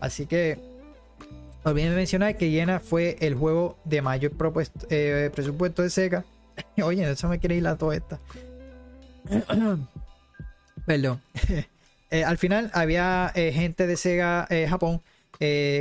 Así 0.00 0.26
que 0.26 0.58
olviden 1.62 1.94
mencionar 1.94 2.36
que 2.36 2.50
Yena 2.50 2.80
fue 2.80 3.16
el 3.20 3.34
juego 3.34 3.76
de 3.84 4.02
mayor 4.02 4.32
presupuesto 4.32 5.82
de 5.82 5.90
Sega. 5.90 6.24
Oye, 6.82 7.10
eso 7.10 7.28
me 7.28 7.38
quiere 7.38 7.56
ir 7.56 7.62
la 7.62 7.76
toda 7.76 7.96
esta. 7.96 8.20
Perdón. 10.86 11.22
al 12.26 12.38
final 12.38 12.70
había 12.74 13.32
gente 13.34 13.86
de 13.86 13.96
Sega 13.96 14.48
Japón 14.68 15.00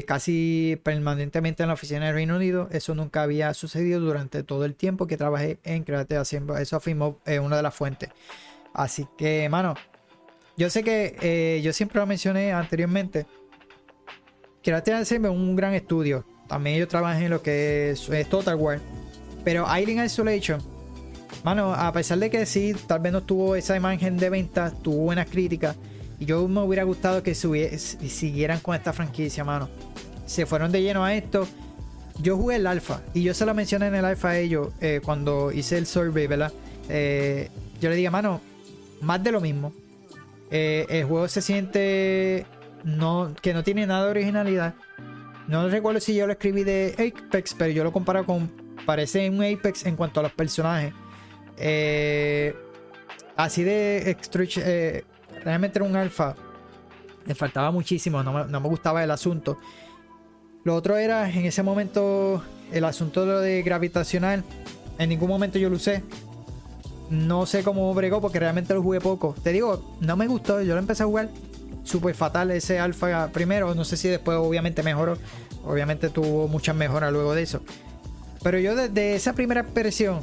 casi 0.08 0.80
permanentemente 0.84 1.64
en 1.64 1.68
la 1.68 1.74
oficina 1.74 2.06
del 2.06 2.16
Reino 2.16 2.36
Unido. 2.36 2.70
Eso 2.72 2.96
nunca 2.96 3.24
había 3.24 3.54
sucedido 3.54 4.00
durante 4.00 4.44
todo 4.44 4.66
el 4.66 4.76
tiempo 4.76 5.08
que 5.08 5.18
trabajé 5.18 5.60
en 5.64 5.84
Creative 5.84 6.20
Assembly. 6.20 6.62
Eso 6.62 6.78
afirmó 6.78 7.20
una 7.26 7.58
de 7.58 7.64
las 7.64 7.76
fuentes. 7.76 8.10
Así 8.74 9.08
que, 9.18 9.50
mano, 9.50 9.76
yo 10.58 10.70
sé 10.70 10.84
que 10.84 11.18
eh, 11.22 11.62
yo 11.64 11.74
siempre 11.74 12.00
lo 12.00 12.06
mencioné 12.06 12.54
anteriormente. 12.54 13.26
Que 14.62 14.72
la 14.72 14.78
es 14.78 15.12
un 15.12 15.56
gran 15.56 15.74
estudio. 15.74 16.26
También 16.48 16.78
yo 16.78 16.88
trabajé 16.88 17.26
en 17.26 17.32
lo 17.32 17.42
que 17.42 17.92
es, 17.92 18.30
Total 18.30 18.56
War. 18.56 18.80
Pero 19.44 19.68
Alien 19.68 20.04
Isolation, 20.04 20.62
mano, 21.44 21.74
a 21.74 21.92
pesar 21.92 22.20
de 22.20 22.30
que 22.30 22.46
sí, 22.46 22.76
tal 22.88 23.00
vez 23.00 23.12
no 23.12 23.24
tuvo 23.24 23.56
esa 23.56 23.76
imagen 23.76 24.18
de 24.18 24.30
venta, 24.30 24.72
tuvo 24.72 24.98
buenas 24.98 25.30
críticas. 25.30 25.76
Y 26.20 26.26
yo 26.26 26.48
me 26.48 26.62
hubiera 26.62 26.84
gustado 26.84 27.24
que 27.24 27.34
siguieran 27.34 28.60
con 28.60 28.76
esta 28.76 28.94
franquicia, 28.94 29.44
mano. 29.44 29.70
Se 30.26 30.46
fueron 30.46 30.72
de 30.72 30.82
lleno 30.82 31.04
a 31.04 31.16
esto. 31.16 31.48
Yo 32.22 32.38
jugué 32.38 32.58
el 32.58 32.68
alfa 32.68 33.02
y 33.14 33.24
yo 33.24 33.34
se 33.34 33.46
lo 33.46 33.56
mencioné 33.56 33.88
en 33.88 33.96
el 33.96 34.06
alfa 34.06 34.30
a 34.30 34.38
ellos 34.38 34.70
eh, 34.80 35.02
cuando 35.04 35.52
hice 35.52 35.78
el 35.78 35.88
survey, 35.88 36.28
¿verdad? 36.28 36.54
Eh, 36.90 37.50
yo 37.80 37.90
le 37.90 37.96
dije, 37.96 38.12
mano, 38.12 38.40
más 39.02 39.24
de 39.24 39.32
lo 39.32 39.42
mismo. 39.42 39.74
Eh, 40.52 40.86
el 40.90 41.06
juego 41.06 41.28
se 41.28 41.42
siente 41.42 42.46
no, 42.84 43.34
que 43.42 43.54
no 43.54 43.64
tiene 43.64 43.88
nada 43.88 44.06
de 44.06 44.12
originalidad. 44.12 44.76
No 45.48 45.68
recuerdo 45.70 46.00
si 46.00 46.16
yo 46.16 46.28
lo 46.28 46.34
escribí 46.34 46.64
de 46.64 46.94
Apex, 46.94 47.56
pero 47.58 47.72
yo 47.72 47.84
lo 47.84 47.92
comparo 47.92 48.26
con. 48.26 48.52
Parece 48.86 49.30
un 49.30 49.44
Apex 49.44 49.86
en 49.86 49.96
cuanto 49.96 50.20
a 50.20 50.24
los 50.24 50.32
personajes. 50.32 50.94
Eh, 51.58 52.56
así 53.36 53.64
de 53.64 54.18
eh, 54.58 55.04
realmente 55.44 55.80
era 55.80 55.88
un 55.88 55.96
alfa. 55.96 56.36
Me 57.26 57.36
faltaba 57.36 57.72
muchísimo, 57.72 58.24
no 58.24 58.34
me, 58.34 58.46
no 58.46 58.60
me, 58.60 58.68
gustaba 58.68 59.04
el 59.04 59.12
asunto. 59.12 59.60
Lo 60.64 60.76
otro 60.76 60.98
era 60.98 61.30
en 61.30 61.46
ese 61.46 61.64
momento 61.64 62.44
el 62.72 62.84
asunto 62.86 63.22
de 63.22 63.28
lo 63.28 63.40
de 63.40 63.62
gravitacional. 63.62 64.44
En 64.98 65.10
ningún 65.10 65.30
momento 65.30 65.60
yo 65.60 65.70
lo 65.70 65.76
usé. 65.76 66.04
No 67.10 67.46
sé 67.46 67.64
cómo 67.64 67.94
bregó 67.94 68.22
porque 68.22 68.40
realmente 68.40 68.74
lo 68.74 68.82
jugué 68.82 69.02
poco. 69.02 69.36
Te 69.44 69.52
digo, 69.52 69.98
no 70.00 70.16
me 70.16 70.28
gustó. 70.28 70.62
Yo 70.62 70.74
lo 70.74 70.80
empecé 70.80 71.04
a 71.04 71.06
jugar 71.06 71.30
súper 71.84 72.16
fatal 72.16 72.52
ese 72.52 72.80
alfa 72.80 73.28
primero. 73.30 73.76
No 73.76 73.84
sé 73.84 73.98
si 73.98 74.08
después 74.08 74.38
obviamente 74.38 74.82
mejoró. 74.82 75.18
Obviamente 75.66 76.10
tuvo 76.10 76.48
muchas 76.48 76.76
mejoras 76.76 77.12
luego 77.12 77.36
de 77.36 77.44
eso. 77.44 77.62
Pero 78.44 78.60
yo 78.60 78.76
desde 78.76 79.16
esa 79.16 79.34
primera 79.34 79.62
versión, 79.62 80.22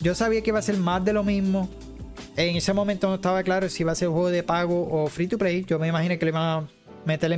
yo 0.00 0.14
sabía 0.14 0.42
que 0.42 0.50
iba 0.50 0.58
a 0.58 0.62
ser 0.62 0.76
más 0.76 1.04
de 1.04 1.12
lo 1.12 1.22
mismo. 1.22 1.68
En 2.36 2.56
ese 2.56 2.72
momento 2.72 3.08
no 3.08 3.16
estaba 3.16 3.42
claro 3.42 3.68
si 3.68 3.82
iba 3.82 3.92
a 3.92 3.94
ser 3.94 4.08
un 4.08 4.14
juego 4.14 4.30
de 4.30 4.42
pago 4.42 4.88
o 4.90 5.06
free 5.08 5.28
to 5.28 5.36
play. 5.36 5.64
Yo 5.66 5.78
me 5.78 5.88
imaginé 5.88 6.18
que 6.18 6.24
le 6.24 6.30
iban 6.30 6.42
a 6.42 6.68
meterle 7.04 7.36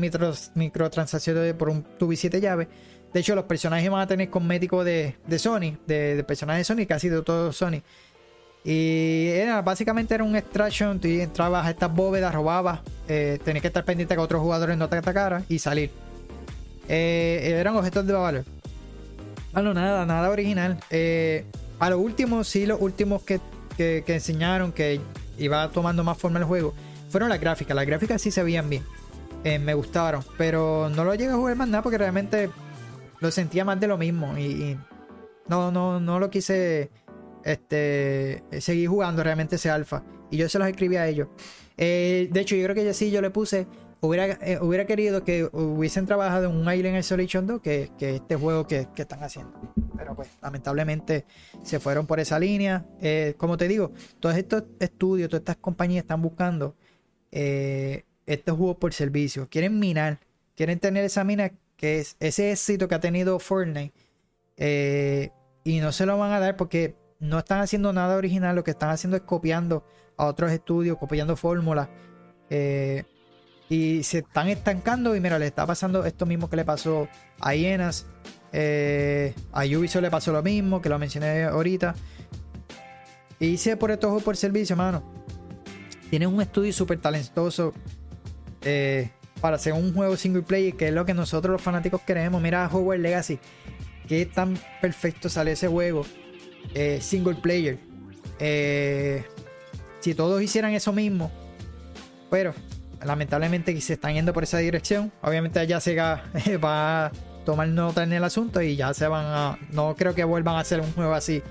microtransacciones 0.55 1.55
por 1.55 1.70
un 1.70 1.83
tubo 1.99 2.12
y 2.12 2.16
siete 2.16 2.41
llaves. 2.41 2.68
De 3.12 3.20
hecho, 3.20 3.35
los 3.35 3.45
personajes 3.45 3.91
van 3.91 4.01
a 4.01 4.07
tener 4.07 4.29
cosméticos 4.31 4.85
de, 4.85 5.16
de 5.27 5.39
Sony, 5.39 5.77
de, 5.87 6.16
de 6.16 6.25
personajes 6.25 6.66
de 6.66 6.75
Sony, 6.75 6.87
casi 6.87 7.09
de 7.09 7.22
todos 7.22 7.57
Sony. 7.57 7.83
Y 8.64 9.29
era, 9.29 9.61
básicamente 9.61 10.14
era 10.14 10.25
un 10.25 10.35
extraction, 10.35 10.99
tú 10.99 11.07
entrabas 11.07 11.66
a 11.66 11.70
estas 11.70 11.95
bóvedas, 11.95 12.35
robabas, 12.35 12.81
eh, 13.09 13.39
tenías 13.45 13.61
que 13.61 13.68
estar 13.68 13.85
pendiente 13.85 14.14
que 14.14 14.20
otros 14.20 14.41
jugadores 14.41 14.79
no 14.79 14.89
te 14.89 14.97
atacaran 14.97 15.45
y 15.51 15.59
salir. 15.59 15.91
Eh, 16.89 17.57
eran 17.61 17.77
objetos 17.77 18.07
de 18.07 18.12
valor. 18.14 18.45
Bueno, 19.55 19.73
nada, 19.73 20.05
nada 20.05 20.31
original. 20.31 20.79
Eh, 20.91 21.47
a 21.79 21.89
lo 21.91 21.99
último, 21.99 22.45
sí, 22.45 22.67
los 22.67 22.81
últimos 22.81 23.23
que, 23.23 23.41
que, 23.77 24.05
enseñaron 24.07 24.73
que 24.73 25.01
iba 25.39 25.69
tomando 25.71 26.05
más 26.05 26.19
forma 26.19 26.39
el 26.39 26.45
juego 26.45 26.75
fueron 27.09 27.29
las 27.31 27.41
gráficas. 27.41 27.75
Las 27.75 27.87
gráficas 27.87 28.21
sí 28.21 28.31
se 28.31 28.43
veían 28.43 28.69
bien. 28.69 28.83
me 29.45 29.75
gustaron, 29.75 30.23
pero 30.37 30.91
no 30.95 31.05
lo 31.05 31.15
llegué 31.15 31.31
a 31.31 31.37
jugar 31.37 31.57
más 31.57 31.69
nada 31.69 31.83
porque 31.83 31.99
realmente 31.99 32.51
lo 33.21 33.31
sentía 33.31 33.65
más 33.65 33.81
de 33.81 33.87
lo 33.87 33.97
mismo 33.97 34.37
y, 34.37 34.77
no, 35.47 35.71
no, 35.71 36.01
no 36.01 36.19
lo 36.19 36.31
quise 36.31 36.91
este, 37.45 38.43
seguí 38.61 38.87
jugando 38.87 39.23
realmente 39.23 39.57
ese 39.57 39.71
alfa. 39.71 40.03
Y 40.31 40.37
yo 40.37 40.49
se 40.49 40.59
los 40.59 40.67
escribí 40.69 40.97
a 40.97 41.07
ellos. 41.07 41.29
Eh, 41.77 42.29
de 42.31 42.41
hecho, 42.41 42.57
yo 42.57 42.65
creo 42.65 42.75
que 42.75 42.85
ya 42.85 42.95
sí, 42.95 43.11
yo 43.11 43.21
le 43.21 43.31
puse. 43.31 43.67
Hubiera, 44.01 44.39
eh, 44.41 44.59
hubiera 44.61 44.87
querido 44.87 45.25
que 45.25 45.45
hubiesen 45.53 46.07
trabajado 46.07 46.47
en 46.47 46.57
un 46.57 46.69
Alien 46.69 46.97
Isolation 46.97 47.47
2 47.47 47.61
que, 47.61 47.91
que 47.99 48.17
este 48.17 48.37
juego 48.37 48.67
que, 48.67 48.89
que, 48.95 49.03
están 49.03 49.23
haciendo. 49.23 49.53
Pero 49.97 50.15
pues, 50.15 50.29
lamentablemente 50.43 51.25
se 51.63 51.81
fueron 51.81 52.07
por 52.07 52.21
esa 52.21 52.39
línea. 52.39 52.87
Eh, 53.01 53.35
como 53.37 53.57
te 53.57 53.69
digo, 53.69 53.93
todos 54.21 54.37
estos 54.37 54.65
estudios, 54.79 55.29
todas 55.29 55.41
estas 55.41 55.57
compañías 55.57 56.05
están 56.05 56.23
buscando 56.23 56.77
estos 57.31 58.57
juegos 58.57 58.77
por 58.77 58.95
servicio. 58.95 59.49
Quieren 59.49 59.81
minar, 59.81 60.21
quieren 60.55 60.79
tener 60.79 61.05
esa 61.05 61.25
mina 61.25 61.51
que 61.77 61.99
es 61.99 62.17
ese 62.21 62.53
éxito 62.53 62.87
que 62.87 62.95
ha 62.95 63.01
tenido 63.01 63.41
Fortnite. 63.41 63.93
y 65.65 65.81
no 65.81 65.91
se 65.91 66.07
lo 66.07 66.17
van 66.17 66.31
a 66.31 66.39
dar 66.39 66.57
porque 66.57 66.95
no 67.19 67.39
están 67.39 67.61
haciendo 67.61 67.93
nada 67.93 68.17
original, 68.17 68.55
lo 68.55 68.63
que 68.63 68.73
están 68.73 68.91
haciendo 68.91 69.17
es 69.17 69.23
copiando 69.23 69.85
a 70.17 70.27
otros 70.27 70.53
estudios, 70.53 70.99
copiando 70.99 71.37
fórmulas. 71.37 71.89
Eh, 72.51 73.05
y 73.69 74.03
se 74.03 74.19
están 74.19 74.49
estancando 74.49 75.17
y 75.17 75.21
mira, 75.21 75.39
le 75.39 75.47
está 75.47 75.67
pasando 75.67 76.05
esto 76.05 76.27
mismo 76.27 76.51
que 76.51 76.57
le 76.57 76.65
pasó 76.65 77.09
a 77.41 77.55
Hienas. 77.55 78.07
Eh, 78.53 79.35
a 79.53 79.65
Ubisoft 79.65 80.03
le 80.03 80.11
pasó 80.11 80.33
lo 80.33 80.43
mismo, 80.43 80.81
que 80.83 80.89
lo 80.89 80.99
mencioné 80.99 81.45
ahorita. 81.45 81.95
Y 83.41 83.47
hice 83.47 83.77
por 83.77 83.91
estos 83.91 84.09
juegos 84.09 84.23
por 84.23 84.37
servicio, 84.37 84.77
mano. 84.77 85.03
Tienen 86.11 86.29
un 86.29 86.41
estudio 86.41 86.73
súper 86.73 87.01
talentoso 87.01 87.73
eh, 88.62 89.11
para 89.41 89.57
hacer 89.57 89.73
un 89.73 89.93
juego 89.95 90.17
single 90.17 90.43
player, 90.43 90.75
que 90.75 90.89
es 90.89 90.95
lo 90.95 91.05
que 91.05 91.15
nosotros 91.15 91.53
los 91.53 91.62
fanáticos 91.62 92.03
queremos. 92.03 92.41
Mira 92.41 92.69
Hogwarts 92.71 93.03
Legacy, 93.03 93.39
que 94.07 94.27
tan 94.27 94.59
perfecto 94.81 95.29
sale 95.29 95.53
ese 95.53 95.69
juego 95.69 96.05
eh, 96.75 96.99
single 97.01 97.35
player. 97.37 97.79
Si 100.01 100.15
todos 100.15 100.43
hicieran 100.43 100.75
eso 100.75 100.93
mismo, 100.93 101.33
pero 102.31 102.55
lamentablemente 103.05 103.79
se 103.81 103.95
están 103.95 104.15
yendo 104.15 104.33
por 104.33 104.45
esa 104.45 104.59
dirección. 104.59 105.13
Obviamente 105.23 105.65
ya 105.67 105.81
se 105.81 105.95
va 106.59 107.07
a 107.07 107.13
tomar 107.45 107.69
nota 107.69 108.03
en 108.03 108.13
el 108.13 108.25
asunto 108.25 108.61
y 108.63 108.77
ya 108.77 108.93
se 108.95 109.07
van 109.09 109.27
a. 109.27 109.59
No 109.71 109.95
creo 109.97 110.15
que 110.15 110.25
vuelvan 110.25 110.57
a 110.57 110.61
hacer 110.61 110.81
un 110.81 110.93
juego 110.93 111.15
así 111.15 111.43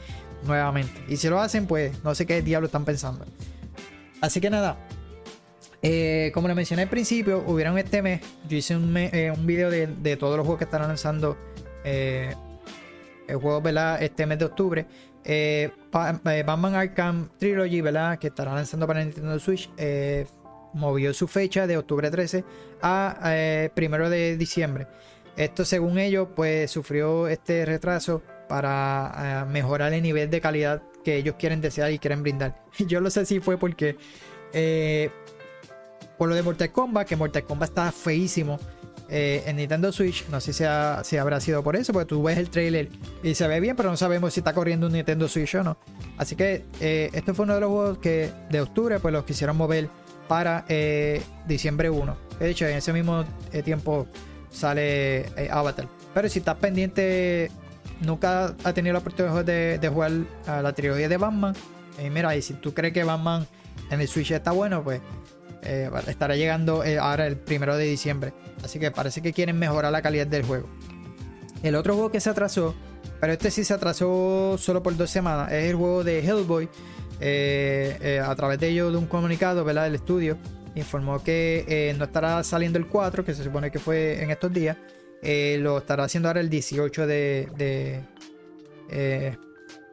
nuevamente. 0.46 1.04
Y 1.08 1.18
si 1.18 1.30
lo 1.30 1.40
hacen, 1.40 1.68
pues 1.68 2.04
no 2.04 2.16
sé 2.16 2.26
qué 2.26 2.42
diablo 2.42 2.68
están 2.68 2.86
pensando. 2.86 3.26
Así 4.22 4.40
que 4.42 4.50
nada. 4.50 4.78
Eh, 5.82 6.32
como 6.34 6.48
le 6.48 6.56
mencioné 6.56 6.84
al 6.84 6.90
principio, 6.90 7.44
hubieron 7.46 7.78
este 7.78 8.02
mes. 8.02 8.22
Yo 8.48 8.58
hice 8.58 8.76
un, 8.76 8.96
eh, 8.96 9.34
un 9.36 9.46
video 9.46 9.70
de, 9.70 10.18
todos 10.18 10.38
los 10.38 10.46
juegos 10.46 10.60
que 10.60 10.66
estarán 10.66 10.88
lanzando. 10.88 11.38
Eh, 11.84 12.34
el 13.28 13.38
juego, 13.38 13.62
¿verdad? 13.62 14.02
Este 14.02 14.26
mes 14.26 14.40
de 14.40 14.46
octubre. 14.46 14.86
Batman 15.92 16.76
Arkham 16.76 17.30
Trilogy, 17.38 17.82
¿verdad? 17.82 18.18
Que 18.18 18.28
estará 18.28 18.54
lanzando 18.54 18.88
para 18.88 19.04
Nintendo 19.04 19.38
Switch. 19.40 19.70
Movió 20.74 21.14
su 21.14 21.28
fecha 21.28 21.68
de 21.68 21.78
octubre 21.78 22.10
13 22.10 22.44
a 22.82 23.70
primero 23.74 24.10
de 24.10 24.38
diciembre. 24.38 24.88
Esto, 25.36 25.66
según 25.66 25.98
ellos, 25.98 26.28
pues 26.36 26.70
sufrió 26.70 27.28
este 27.28 27.66
retraso 27.66 28.22
para 28.48 29.48
mejorar 29.50 29.94
el 29.94 30.04
nivel 30.04 30.30
de 30.30 30.42
calidad 30.42 30.84
que 31.04 31.18
ellos 31.18 31.36
quieren 31.38 31.62
desear 31.62 31.92
y 31.92 32.00
quieren 32.00 32.24
brindar. 32.24 32.64
Yo 32.88 33.02
no 33.02 33.10
sé 33.10 33.26
si 33.26 33.40
fue 33.40 33.58
porque 33.58 33.98
eh, 34.54 35.10
por 36.18 36.30
lo 36.30 36.36
de 36.36 36.44
Mortal 36.44 36.72
Kombat, 36.72 37.08
que 37.08 37.16
Mortal 37.16 37.44
Kombat 37.44 37.70
está 37.70 37.92
feísimo 37.92 38.60
eh, 39.10 39.44
en 39.46 39.58
Nintendo 39.58 39.92
Switch. 39.92 40.26
No 40.30 40.40
sé 40.40 40.54
si, 40.54 40.64
habrá 41.18 41.40
sido 41.40 41.64
por 41.64 41.76
eso, 41.76 41.94
porque 41.94 42.08
tú 42.08 42.24
ves 42.24 42.38
el 42.38 42.50
trailer 42.50 42.90
y 43.22 43.36
se 43.36 43.48
ve 43.48 43.60
bien, 43.60 43.76
pero 43.76 43.90
no 43.90 43.98
sabemos 43.98 44.34
si 44.34 44.40
está 44.40 44.54
corriendo 44.54 44.88
un 44.88 44.94
Nintendo 44.94 45.28
Switch 45.28 45.56
o 45.56 45.64
no. 45.64 45.78
Así 46.18 46.36
que 46.36 46.66
eh, 46.80 47.10
este 47.14 47.34
fue 47.34 47.44
uno 47.44 47.56
de 47.56 47.62
los 47.62 47.70
juegos 47.70 47.98
que 47.98 48.32
de 48.50 48.62
octubre 48.62 49.00
pues 49.00 49.12
los 49.12 49.26
quisieron 49.26 49.58
mover 49.58 49.90
para 50.28 50.66
diciembre 51.48 51.90
1. 51.90 52.18
De 52.40 52.50
hecho, 52.50 52.68
en 52.68 52.78
ese 52.78 52.94
mismo 52.94 53.24
tiempo 53.64 54.08
sale 54.50 55.26
Avatar. 55.50 55.88
Pero 56.14 56.30
si 56.30 56.40
estás 56.40 56.58
pendiente 56.58 57.52
nunca 58.02 58.56
ha 58.64 58.74
tenido 58.74 58.94
la 58.94 59.00
oportunidad 59.00 59.46
de, 59.46 59.90
jugar 59.92 60.12
a 60.48 60.62
la 60.62 60.74
trilogía 60.74 61.10
de 61.10 61.18
Batman, 61.18 61.56
eh, 62.00 62.10
mira, 62.10 62.36
y 62.36 62.42
si 62.42 62.54
tú 62.56 62.74
crees 62.74 62.94
que 62.94 63.04
Batman 63.04 63.48
en 63.90 64.02
el 64.02 64.08
Switch 64.08 64.32
está 64.32 64.52
bueno, 64.52 64.84
pues 64.84 65.02
eh, 65.64 65.90
estará 66.08 66.36
llegando 66.36 66.84
eh, 66.84 66.98
ahora 66.98 67.28
el 67.28 67.38
primero 67.38 67.76
de 67.78 67.86
diciembre. 67.86 68.34
Así 68.64 68.80
que 68.80 68.92
parece 68.92 69.22
que 69.22 69.34
quieren 69.34 69.58
mejorar 69.58 69.92
la 69.92 70.02
calidad 70.02 70.28
del 70.28 70.44
juego. 70.44 70.68
El 71.62 71.76
otro 71.76 71.94
juego 71.94 72.12
que 72.12 72.20
se 72.20 72.30
atrasó, 72.30 72.76
pero 73.20 73.34
este 73.34 73.52
sí 73.52 73.64
se 73.64 73.74
atrasó 73.74 74.58
solo 74.58 74.84
por 74.84 74.96
dos 74.98 75.10
semanas, 75.10 75.52
es 75.52 75.70
el 75.70 75.76
juego 75.76 76.04
de 76.04 76.20
Hellboy. 76.20 76.70
A 77.24 78.36
través 78.36 78.60
de 78.60 78.70
ello, 78.70 78.92
de 78.92 78.98
un 78.98 79.06
comunicado 79.06 79.64
¿verdad? 79.64 79.86
del 79.86 79.96
estudio, 79.96 80.38
informó 80.76 81.24
que 81.24 81.94
no 81.98 82.06
estará 82.06 82.44
saliendo 82.44 82.78
el 82.80 82.88
4, 82.88 83.24
que 83.24 83.34
se 83.34 83.44
supone 83.44 83.72
que 83.72 83.80
fue 83.80 84.22
en 84.22 84.32
estos 84.32 84.52
días. 84.52 84.78
Eh, 85.26 85.58
lo 85.62 85.78
estará 85.78 86.04
haciendo 86.04 86.28
ahora 86.28 86.42
el 86.42 86.50
18 86.50 87.08
de, 87.08 87.48
de 87.56 88.02
eh, 88.90 89.38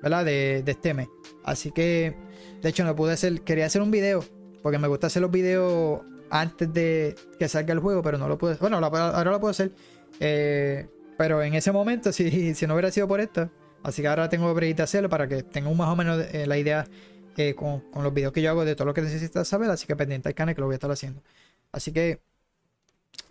¿verdad? 0.02 0.24
De, 0.24 0.64
este 0.66 0.92
mes. 0.92 1.08
Así 1.44 1.70
que, 1.70 2.16
de 2.60 2.68
hecho, 2.68 2.84
no 2.84 2.96
pude 2.96 3.12
hacer, 3.12 3.42
quería 3.42 3.66
hacer 3.66 3.80
un 3.80 3.92
video, 3.92 4.24
porque 4.60 4.78
me 4.78 4.88
gusta 4.88 5.06
hacer 5.06 5.22
los 5.22 5.30
videos 5.30 6.00
antes 6.30 6.72
de 6.74 7.14
que 7.38 7.48
salga 7.48 7.72
el 7.72 7.78
juego, 7.78 8.02
pero 8.02 8.18
no 8.18 8.28
lo 8.28 8.38
pude. 8.38 8.56
Bueno, 8.56 8.78
ahora 8.78 9.30
lo 9.30 9.38
puedo 9.38 9.52
hacer. 9.52 9.70
Eh, 10.18 10.88
pero 11.16 11.42
en 11.42 11.54
ese 11.54 11.70
momento, 11.70 12.10
si, 12.12 12.54
si 12.54 12.66
no 12.66 12.74
hubiera 12.74 12.90
sido 12.90 13.06
por 13.06 13.20
esto, 13.20 13.48
así 13.84 14.02
que 14.02 14.08
ahora 14.08 14.28
tengo 14.28 14.52
que 14.52 14.82
hacerlo 14.82 15.08
para 15.08 15.28
que 15.28 15.44
tengan 15.44 15.76
más 15.76 15.88
o 15.90 15.96
menos 15.96 16.24
la 16.32 16.58
idea 16.58 16.86
con, 17.56 17.80
con, 17.90 18.04
los 18.04 18.12
videos 18.12 18.32
que 18.32 18.42
yo 18.42 18.50
hago 18.50 18.64
de 18.64 18.74
todo 18.74 18.86
lo 18.86 18.94
que 18.94 19.02
necesitas 19.02 19.48
saber. 19.48 19.70
Así 19.70 19.86
que 19.86 19.96
pendiente 19.96 20.28
al 20.28 20.34
canal 20.34 20.54
que 20.54 20.60
lo 20.60 20.66
voy 20.66 20.74
a 20.74 20.76
estar 20.76 20.90
haciendo. 20.90 21.22
Así 21.72 21.92
que 21.92 22.20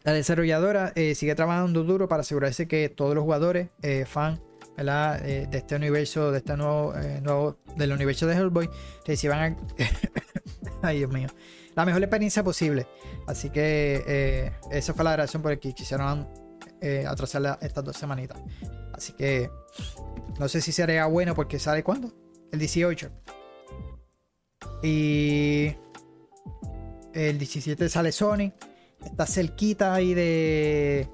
la 0.04 0.14
desarrolladora 0.14 0.94
eh, 0.96 1.14
sigue 1.16 1.36
trabajando 1.36 1.84
duro 1.84 2.08
para 2.08 2.22
asegurarse 2.22 2.68
que 2.68 2.90
todos 2.90 3.14
los 3.16 3.24
jugadores, 3.24 3.70
eh, 3.82 4.06
fans 4.06 4.40
eh, 4.78 5.48
de 5.50 5.58
este 5.58 5.76
universo, 5.76 6.32
de 6.32 6.38
este 6.38 6.56
nuevo, 6.56 6.94
nuevo, 7.22 7.58
del 7.76 7.92
universo 7.92 8.26
de 8.26 8.36
Hellboy, 8.36 8.70
reciban, 9.06 9.58
ay 10.82 11.00
Dios 11.00 11.12
mío, 11.12 11.28
la 11.76 11.86
mejor 11.86 12.02
experiencia 12.02 12.44
posible. 12.44 12.88
Así 13.28 13.50
que 13.50 14.54
esa 14.72 14.94
fue 14.94 15.04
la 15.04 15.18
razón 15.18 15.42
por 15.42 15.52
la 15.52 15.58
que 15.58 15.74
quisieron 15.74 16.28
atrasar 17.06 17.60
estas 17.62 17.84
dos 17.84 17.98
semanitas. 17.98 18.40
Así 18.94 19.12
que 19.14 19.50
no 20.40 20.48
sé 20.48 20.62
si 20.62 20.72
sería 20.72 21.06
bueno 21.08 21.36
porque 21.36 21.60
sale 21.60 21.84
cuándo? 21.84 22.14
El 22.52 22.60
18. 22.60 23.12
Y 24.84 25.76
el 27.14 27.38
17 27.38 27.90
sale 27.90 28.12
Sony 28.12 28.54
está 29.06 29.26
cerquita 29.26 29.94
ahí 29.94 30.14
de 30.14 31.10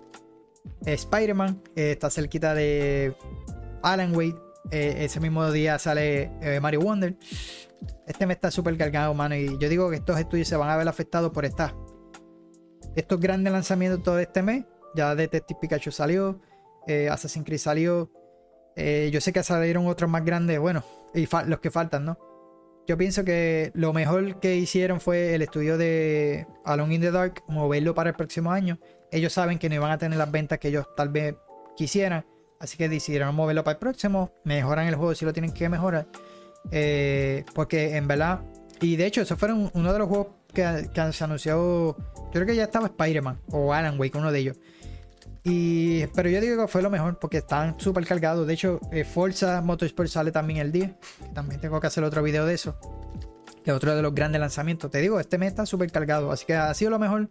Spider-Man, 0.86 1.62
eh, 1.76 1.92
está 1.92 2.10
cerquita 2.10 2.54
de 2.54 3.16
Alan 3.84 4.16
Wade. 4.16 4.36
Eh, 4.72 5.06
ese 5.06 5.20
mismo 5.20 5.52
día 5.52 5.78
sale 5.78 6.32
eh, 6.42 6.60
Mario 6.60 6.82
Wonder. 6.82 7.16
Este 8.08 8.26
me 8.26 8.34
está 8.34 8.50
súper 8.50 8.78
cargado, 8.78 9.14
mano. 9.14 9.36
Y 9.36 9.58
yo 9.60 9.70
digo 9.70 9.90
que 9.90 9.98
estos 9.98 10.20
estudios 10.20 10.48
se 10.48 10.56
van 10.56 10.70
a 10.70 10.78
ver 10.78 10.88
afectados 10.88 11.32
por 11.32 11.46
esta. 11.46 11.76
Estos 12.96 13.20
grandes 13.20 13.54
lanzamientos 13.54 14.02
todo 14.04 14.20
este 14.20 14.42
mes. 14.42 14.66
Ya 14.96 15.14
Detective 15.16 15.60
Pikachu 15.60 15.92
salió. 15.92 16.40
Assassin's 17.12 17.46
Creed 17.46 17.60
salió. 17.60 18.12
yo 18.76 19.22
sé 19.22 19.34
que 19.34 19.44
salieron 19.44 19.88
otros 19.88 20.10
más 20.10 20.24
grandes. 20.24 20.60
Bueno, 20.60 20.84
y 21.14 21.28
los 21.48 21.60
que 21.60 21.70
faltan, 21.70 22.06
¿no? 22.06 22.18
Yo 22.88 22.98
pienso 22.98 23.26
que 23.26 23.72
lo 23.74 23.94
mejor 23.94 24.40
que 24.40 24.56
hicieron 24.56 25.02
fue 25.02 25.34
el 25.34 25.42
estudio 25.42 25.78
de 25.78 26.46
Alone 26.64 26.96
in 26.96 27.02
the 27.02 27.12
Dark, 27.12 27.44
moverlo 27.48 27.96
para 27.96 28.12
el 28.12 28.16
próximo 28.16 28.52
año. 28.52 28.80
Ellos 29.12 29.34
saben 29.34 29.58
que 29.58 29.70
no 29.70 29.76
iban 29.76 29.92
a 29.92 29.98
tener 29.98 30.18
las 30.18 30.32
ventas 30.32 30.60
que 30.60 30.68
ellos 30.68 30.86
tal 30.96 31.10
vez 31.10 31.36
quisieran, 31.76 32.26
así 32.60 32.78
que 32.78 32.88
decidieron 32.88 33.34
moverlo 33.34 33.64
para 33.64 33.74
el 33.74 33.80
próximo. 33.80 34.32
Mejoran 34.44 34.88
el 34.88 34.96
juego 34.96 35.16
si 35.16 35.26
lo 35.26 35.34
tienen 35.34 35.52
que 35.52 35.68
mejorar. 35.68 36.08
Eh, 36.72 37.44
porque 37.56 37.96
en 37.96 38.08
verdad, 38.08 38.42
y 38.82 38.96
de 38.96 39.06
hecho, 39.08 39.22
eso 39.22 39.36
fue 39.36 39.52
uno 39.52 39.94
de 39.94 40.00
los 40.00 40.08
juegos 40.08 40.28
que, 40.54 40.90
que 40.94 41.14
se 41.14 41.24
anunció. 41.24 41.96
Yo 41.98 42.32
creo 42.32 42.46
que 42.46 42.56
ya 42.56 42.66
estaba 42.66 42.88
Spider-Man 42.88 43.40
o 43.52 43.74
Alan 43.74 44.00
Wake, 44.00 44.18
uno 44.18 44.32
de 44.32 44.40
ellos. 44.40 44.58
Y, 45.48 46.08
pero 46.08 46.28
yo 46.28 46.42
digo 46.42 46.66
que 46.66 46.68
fue 46.68 46.82
lo 46.82 46.90
mejor 46.90 47.20
porque 47.20 47.38
están 47.38 47.80
súper 47.80 48.06
cargados. 48.08 48.48
De 48.48 48.54
hecho, 48.56 48.80
eh, 48.92 49.04
Forza 49.04 49.62
Motorsport 49.62 50.10
sale 50.10 50.32
también 50.32 50.60
el 50.60 50.72
día. 50.72 50.98
También 51.36 51.62
tengo 51.62 51.80
que 51.80 51.86
hacer 51.86 52.04
otro 52.04 52.24
video 52.24 52.48
de 52.48 52.56
eso. 52.56 52.76
Que 53.64 53.70
es 53.70 53.78
otro 53.78 53.96
de 53.96 54.02
los 54.02 54.16
grandes 54.16 54.42
lanzamientos. 54.42 54.90
Te 54.90 54.98
digo, 54.98 55.20
este 55.20 55.38
mes 55.38 55.50
está 55.50 55.68
súper 55.68 55.92
cargado. 55.92 56.32
Así 56.32 56.48
que 56.48 56.56
ha 56.56 56.74
sido 56.74 56.90
lo 56.90 56.98
mejor. 56.98 57.30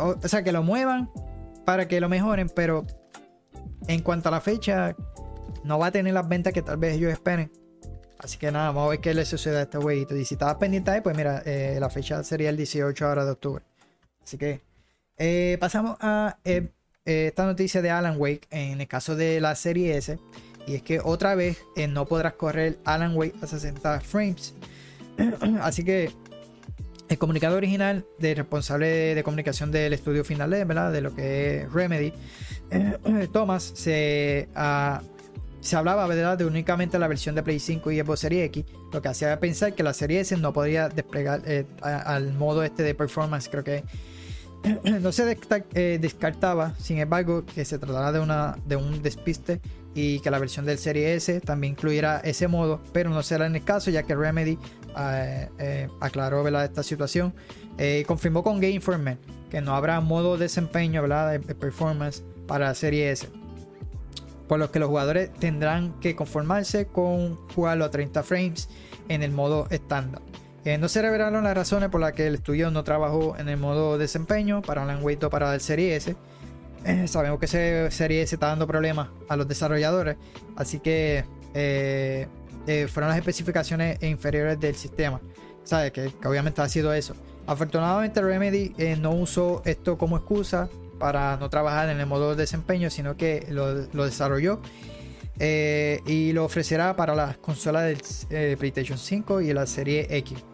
o, 0.00 0.26
sea, 0.26 0.42
que 0.42 0.52
lo 0.52 0.62
muevan 0.62 1.10
para 1.66 1.86
que 1.86 2.00
lo 2.00 2.08
mejoren. 2.08 2.48
Pero 2.48 2.86
en 3.88 4.00
cuanto 4.00 4.30
a 4.30 4.32
la 4.32 4.40
fecha, 4.40 4.96
no 5.64 5.78
va 5.78 5.88
a 5.88 5.92
tener 5.92 6.14
las 6.14 6.26
ventas 6.26 6.54
que 6.54 6.62
tal 6.62 6.78
vez 6.78 6.94
ellos 6.94 7.12
esperen. 7.12 7.52
Así 8.20 8.38
que 8.38 8.50
nada, 8.50 8.68
vamos 8.68 8.86
a 8.86 8.90
ver 8.90 9.00
qué 9.00 9.12
le 9.12 9.26
sucede 9.26 9.58
a 9.58 9.62
este 9.62 9.76
jueguito. 9.76 10.16
Y 10.16 10.24
si 10.24 10.36
estabas 10.36 10.54
pendiente 10.54 10.90
ahí, 10.90 11.02
pues 11.02 11.14
mira, 11.14 11.42
eh, 11.44 11.76
la 11.78 11.90
fecha 11.90 12.24
sería 12.24 12.48
el 12.48 12.56
18 12.56 13.06
ahora 13.06 13.26
de 13.26 13.32
octubre. 13.32 13.62
Así 14.22 14.38
que 14.38 14.62
eh, 15.18 15.58
pasamos 15.60 15.98
a 16.00 16.38
eh, 16.44 16.70
esta 17.04 17.46
noticia 17.46 17.82
de 17.82 17.90
Alan 17.90 18.16
Wake 18.18 18.46
en 18.50 18.80
el 18.80 18.88
caso 18.88 19.16
de 19.16 19.40
la 19.40 19.54
serie 19.54 19.96
S. 19.96 20.18
Y 20.66 20.74
es 20.76 20.82
que 20.82 21.00
otra 21.00 21.34
vez 21.34 21.58
eh, 21.76 21.88
no 21.88 22.06
podrás 22.06 22.34
correr 22.34 22.78
Alan 22.84 23.16
Wake 23.16 23.34
a 23.42 23.46
60 23.46 24.00
frames. 24.00 24.54
Así 25.60 25.84
que 25.84 26.10
el 27.08 27.18
comunicado 27.18 27.56
original 27.56 28.06
del 28.18 28.36
responsable 28.36 29.14
de 29.14 29.22
comunicación 29.22 29.70
del 29.70 29.92
estudio 29.92 30.24
final 30.24 30.50
¿verdad? 30.50 30.92
de 30.92 31.00
lo 31.00 31.14
que 31.14 31.62
es 31.62 31.72
Remedy, 31.72 32.12
Thomas, 33.32 33.72
se, 33.74 34.48
ah, 34.54 35.02
se 35.60 35.76
hablaba 35.76 36.08
de 36.08 36.44
únicamente 36.44 36.98
la 36.98 37.08
versión 37.08 37.34
de 37.34 37.42
Play 37.42 37.58
5 37.58 37.90
y 37.90 38.00
Xbox 38.00 38.20
Series 38.20 38.46
X, 38.46 38.64
lo 38.92 39.02
que 39.02 39.08
hacía 39.08 39.38
pensar 39.40 39.74
que 39.74 39.82
la 39.82 39.92
serie 39.92 40.20
S 40.20 40.34
no 40.36 40.52
podría 40.52 40.88
desplegar 40.88 41.42
eh, 41.44 41.66
al 41.82 42.32
modo 42.32 42.62
este 42.62 42.82
de 42.82 42.94
performance, 42.94 43.48
creo 43.50 43.64
que 43.64 43.84
no 45.00 45.12
se 45.12 45.38
eh, 45.74 45.98
descartaba, 46.00 46.74
sin 46.78 46.98
embargo, 46.98 47.44
que 47.44 47.64
se 47.64 47.78
tratara 47.78 48.12
de, 48.12 48.20
una, 48.20 48.56
de 48.66 48.76
un 48.76 49.02
despiste 49.02 49.60
y 49.94 50.20
que 50.20 50.30
la 50.30 50.38
versión 50.38 50.64
del 50.64 50.78
Serie 50.78 51.14
S 51.14 51.40
también 51.40 51.72
incluyera 51.72 52.20
ese 52.20 52.48
modo, 52.48 52.80
pero 52.92 53.10
no 53.10 53.22
será 53.22 53.46
en 53.46 53.56
el 53.56 53.64
caso 53.64 53.90
ya 53.90 54.04
que 54.04 54.14
Remedy 54.14 54.58
eh, 54.98 55.48
eh, 55.58 55.88
aclaró 56.00 56.46
esta 56.62 56.82
situación 56.82 57.34
y 57.78 58.04
confirmó 58.04 58.42
con 58.42 58.60
Game 58.60 58.74
Informer 58.74 59.18
que 59.52 59.60
no 59.60 59.74
habrá 59.74 60.00
modo 60.00 60.38
de 60.38 60.44
desempeño 60.44 61.06
de 61.06 61.38
performance 61.54 62.24
para 62.46 62.68
la 62.68 62.74
Serie 62.74 63.10
S. 63.10 63.28
por 64.48 64.58
los 64.58 64.70
que 64.70 64.78
los 64.78 64.88
jugadores 64.88 65.30
tendrán 65.34 65.92
que 66.00 66.16
conformarse 66.16 66.86
con 66.86 67.36
jugarlo 67.54 67.84
a 67.84 67.90
30 67.90 68.22
frames 68.22 68.70
en 69.08 69.22
el 69.22 69.30
modo 69.30 69.66
estándar. 69.68 70.22
Eh, 70.64 70.78
no 70.78 70.88
se 70.88 71.02
revelaron 71.02 71.42
las 71.42 71.56
razones 71.56 71.88
por 71.88 72.00
las 72.00 72.12
que 72.12 72.28
el 72.28 72.36
estudio 72.36 72.70
no 72.70 72.84
trabajó 72.84 73.36
en 73.36 73.48
el 73.48 73.56
modo 73.56 73.98
desempeño 73.98 74.62
para 74.62 74.84
Alan 74.84 75.02
Wake 75.02 75.28
para 75.28 75.52
el 75.54 75.60
Serie 75.60 75.96
S. 75.96 76.14
Eh, 76.84 77.08
sabemos 77.08 77.40
que 77.40 77.46
ese 77.46 77.90
Serie 77.90 78.22
S 78.22 78.34
está 78.34 78.46
dando 78.46 78.66
problemas 78.66 79.08
a 79.28 79.36
los 79.36 79.48
desarrolladores, 79.48 80.16
así 80.56 80.78
que 80.78 81.24
eh, 81.54 82.28
fueron 82.88 83.08
las 83.08 83.18
especificaciones 83.18 84.00
inferiores 84.02 84.60
del 84.60 84.76
sistema. 84.76 85.20
¿Sabes? 85.64 85.90
Que, 85.92 86.12
obviamente 86.24 86.60
ha 86.60 86.68
sido 86.68 86.92
eso. 86.94 87.14
Afortunadamente 87.46 88.20
Remedy 88.20 88.72
no 89.00 89.10
usó 89.12 89.62
esto 89.64 89.98
como 89.98 90.16
excusa 90.16 90.68
para 91.00 91.36
no 91.38 91.50
trabajar 91.50 91.88
en 91.88 91.98
el 91.98 92.06
modo 92.06 92.30
de 92.30 92.36
desempeño, 92.36 92.88
sino 92.88 93.16
que 93.16 93.46
lo, 93.50 94.04
desarrolló 94.04 94.60
y 95.40 96.32
lo 96.32 96.44
ofrecerá 96.44 96.94
para 96.94 97.16
las 97.16 97.36
consolas 97.38 98.28
del 98.28 98.56
PlayStation 98.56 98.98
5 98.98 99.40
y 99.40 99.52
la 99.52 99.66
serie 99.66 100.06
X. 100.18 100.44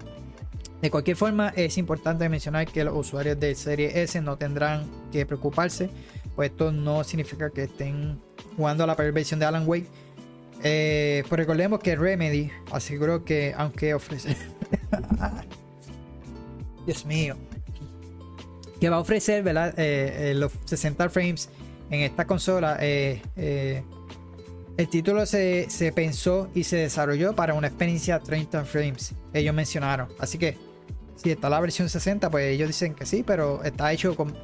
De 0.82 0.90
cualquier 0.90 1.16
forma, 1.16 1.48
es 1.56 1.76
importante 1.76 2.28
mencionar 2.28 2.66
que 2.66 2.84
los 2.84 2.96
usuarios 2.96 3.38
de 3.40 3.54
serie 3.54 4.02
S 4.02 4.20
no 4.20 4.36
tendrán 4.36 4.86
que 5.10 5.26
preocuparse, 5.26 5.90
pues 6.36 6.50
esto 6.50 6.70
no 6.70 7.02
significa 7.02 7.50
que 7.50 7.64
estén 7.64 8.20
jugando 8.56 8.84
a 8.84 8.86
la 8.86 8.94
peor 8.94 9.12
versión 9.12 9.40
de 9.40 9.46
Alan 9.46 9.66
Wake. 9.66 9.88
Eh, 10.62 11.24
pues 11.28 11.38
recordemos 11.38 11.80
que 11.80 11.96
Remedy 11.96 12.50
aseguró 12.70 13.24
que, 13.24 13.54
aunque 13.56 13.94
ofrece. 13.94 14.36
Dios 16.86 17.04
mío 17.04 17.36
que 18.80 18.88
va 18.88 18.96
a 18.96 19.00
ofrecer 19.00 19.42
¿verdad? 19.42 19.74
Eh, 19.78 20.30
eh, 20.30 20.34
los 20.34 20.52
60 20.64 21.08
frames 21.08 21.48
en 21.90 22.00
esta 22.00 22.26
consola. 22.26 22.78
Eh, 22.80 23.82
el 24.76 24.88
título 24.88 25.26
se, 25.26 25.92
pensó 25.94 26.48
y 26.54 26.64
se 26.64 26.76
desarrolló 26.76 27.34
para 27.34 27.54
una 27.54 27.66
experiencia 27.66 28.20
30 28.20 28.64
frames. 28.64 29.14
Ellos 29.32 29.54
mencionaron. 29.54 30.08
Así 30.18 30.38
que 30.38 30.56
si 31.22 31.30
está 31.30 31.50
la 31.50 31.60
versión 31.60 31.88
60, 31.88 32.30
pues 32.30 32.46
ellos 32.46 32.68
dicen 32.68 32.94
que 32.94 33.04
sí, 33.04 33.22
pero 33.22 33.62
está 33.62 33.92
hecho 33.92 34.16
con, 34.16 34.34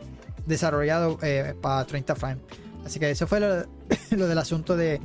desarrollado 0.47 1.19
para 1.61 1.85
30 1.85 2.15
frames. 2.15 2.45
Así 2.85 3.01
que 3.01 3.11
eso 3.11 3.27
fue 3.27 3.41
lo, 3.41 3.65
del 4.27 4.39
asunto 4.39 4.77
de. 4.77 5.01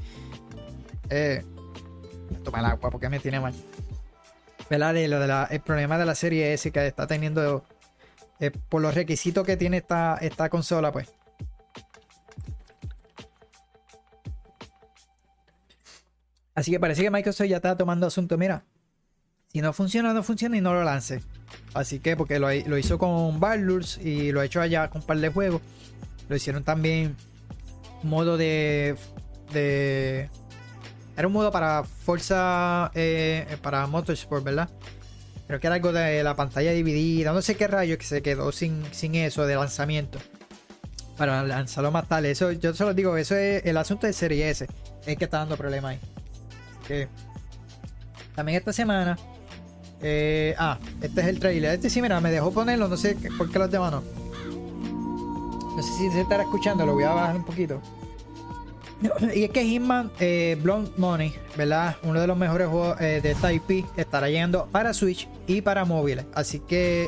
Eh, 1.09 1.43
toma 2.43 2.59
el 2.59 2.65
agua 2.65 2.89
porque 2.89 3.09
me 3.09 3.19
tiene 3.19 3.39
mal. 3.39 3.53
¿Verdad? 4.69 4.93
Del 4.93 5.61
problema 5.61 5.97
de 5.97 6.05
la 6.05 6.13
serie 6.13 6.53
S 6.53 6.71
que 6.71 6.85
está 6.85 7.07
teniendo 7.07 7.63
eh, 8.39 8.51
por 8.51 8.81
los 8.81 8.93
requisitos 8.93 9.45
que 9.45 9.57
tiene 9.57 9.77
esta, 9.77 10.17
esta 10.21 10.49
consola, 10.49 10.91
pues. 10.91 11.09
Así 16.53 16.71
que 16.71 16.79
parece 16.79 17.01
que 17.01 17.09
Microsoft 17.09 17.47
ya 17.47 17.55
está 17.55 17.75
tomando 17.77 18.05
asunto. 18.05 18.37
Mira, 18.37 18.65
si 19.47 19.61
no 19.61 19.73
funciona, 19.73 20.13
no 20.13 20.21
funciona 20.21 20.57
y 20.57 20.61
no 20.61 20.73
lo 20.73 20.83
lance. 20.83 21.21
Así 21.73 21.99
que, 21.99 22.17
porque 22.17 22.39
lo, 22.39 22.77
hizo 22.77 22.97
con 22.97 23.39
Baldur 23.39 23.83
y 24.01 24.31
lo 24.31 24.41
ha 24.41 24.45
hecho 24.45 24.61
allá 24.61 24.89
con 24.89 25.01
un 25.01 25.07
par 25.07 25.17
de 25.17 25.29
juegos. 25.29 25.61
Lo 26.27 26.35
hicieron 26.35 26.63
también 26.63 27.15
modo 28.03 28.37
de. 28.37 28.95
era 29.53 31.27
un 31.27 31.33
modo 31.33 31.51
para 31.51 31.83
Forza. 31.83 32.91
Eh, 32.95 33.45
para 33.61 33.85
Motorsport, 33.87 34.43
¿verdad? 34.43 34.69
Creo 35.47 35.59
que 35.59 35.65
era 35.65 35.77
algo 35.77 35.91
de 35.91 36.23
la 36.23 36.35
pantalla 36.35 36.71
dividida. 36.71 37.33
No 37.33 37.41
sé 37.41 37.55
qué 37.55 37.67
rayo 37.67 37.97
que 37.97 38.05
se 38.05 38.21
quedó 38.21 38.51
sin, 38.51 38.85
eso 39.15 39.47
de 39.47 39.55
lanzamiento. 39.55 40.19
Para 41.17 41.43
lanzarlo 41.43 41.91
más 41.91 42.07
tarde. 42.07 42.31
Eso, 42.31 42.51
yo 42.51 42.73
solo 42.75 42.93
digo, 42.93 43.17
eso 43.17 43.35
es 43.35 43.65
el 43.65 43.77
asunto 43.77 44.05
de 44.05 44.13
Serie 44.13 44.49
S. 44.49 44.67
Es 45.05 45.17
que 45.17 45.25
está 45.25 45.39
dando 45.39 45.57
problemas 45.57 45.93
ahí. 45.93 45.99
Que 46.87 47.07
también 48.35 48.59
esta 48.59 48.71
semana. 48.73 49.17
Eh, 50.01 50.55
ah, 50.57 50.77
este 51.01 51.21
es 51.21 51.27
el 51.27 51.39
trailer. 51.39 51.73
Este 51.73 51.89
sí, 51.89 52.01
mira, 52.01 52.19
me 52.21 52.31
dejó 52.31 52.51
ponerlo. 52.51 52.87
No 52.87 52.97
sé 52.97 53.17
por 53.37 53.49
qué 53.49 53.59
los 53.59 53.71
demás 53.71 53.91
no. 53.91 54.03
No 55.75 55.83
sé 55.83 55.91
si 55.97 56.11
se 56.11 56.21
estará 56.21 56.43
escuchando. 56.43 56.85
Lo 56.85 56.93
voy 56.93 57.03
a 57.03 57.11
bajar 57.11 57.35
un 57.35 57.45
poquito. 57.45 57.81
Y 59.33 59.45
es 59.45 59.51
que 59.51 59.63
Hitman 59.63 60.11
eh, 60.19 60.57
Blonde 60.61 60.91
Money, 60.97 61.33
¿verdad? 61.55 61.95
Uno 62.03 62.19
de 62.19 62.27
los 62.27 62.37
mejores 62.37 62.67
juegos 62.67 62.99
eh, 62.99 63.21
de 63.23 63.31
esta 63.31 63.53
IP 63.53 63.85
estará 63.95 64.27
llegando 64.27 64.67
para 64.73 64.93
Switch 64.93 65.25
y 65.47 65.61
para 65.61 65.85
móviles. 65.85 66.25
Así 66.33 66.59
que 66.59 67.07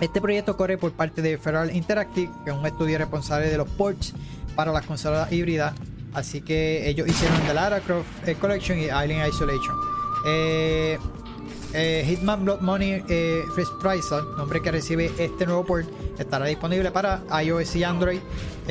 este 0.00 0.20
proyecto 0.20 0.56
corre 0.56 0.78
por 0.78 0.92
parte 0.92 1.20
de 1.20 1.36
Feral 1.36 1.74
Interactive, 1.74 2.30
que 2.44 2.50
es 2.50 2.56
un 2.56 2.64
estudio 2.64 2.98
responsable 2.98 3.48
de 3.48 3.56
los 3.56 3.68
ports 3.70 4.14
para 4.54 4.70
las 4.70 4.86
consolas 4.86 5.32
híbridas. 5.32 5.74
Así 6.14 6.42
que 6.42 6.88
ellos 6.88 7.08
hicieron 7.08 7.36
The 7.48 7.54
Lara 7.54 7.80
Croft 7.80 8.08
Collection 8.40 8.78
y 8.78 8.88
Alien 8.88 9.26
Isolation. 9.28 9.74
Hitman 11.72 12.44
Blood 12.44 12.60
Money 12.60 13.04
eh, 13.08 13.44
nombre 14.36 14.60
que 14.60 14.70
recibe 14.72 15.12
este 15.18 15.46
nuevo 15.46 15.64
port, 15.64 15.88
estará 16.18 16.46
disponible 16.46 16.90
para 16.90 17.22
iOS 17.42 17.76
y 17.76 17.84
Android 17.84 18.20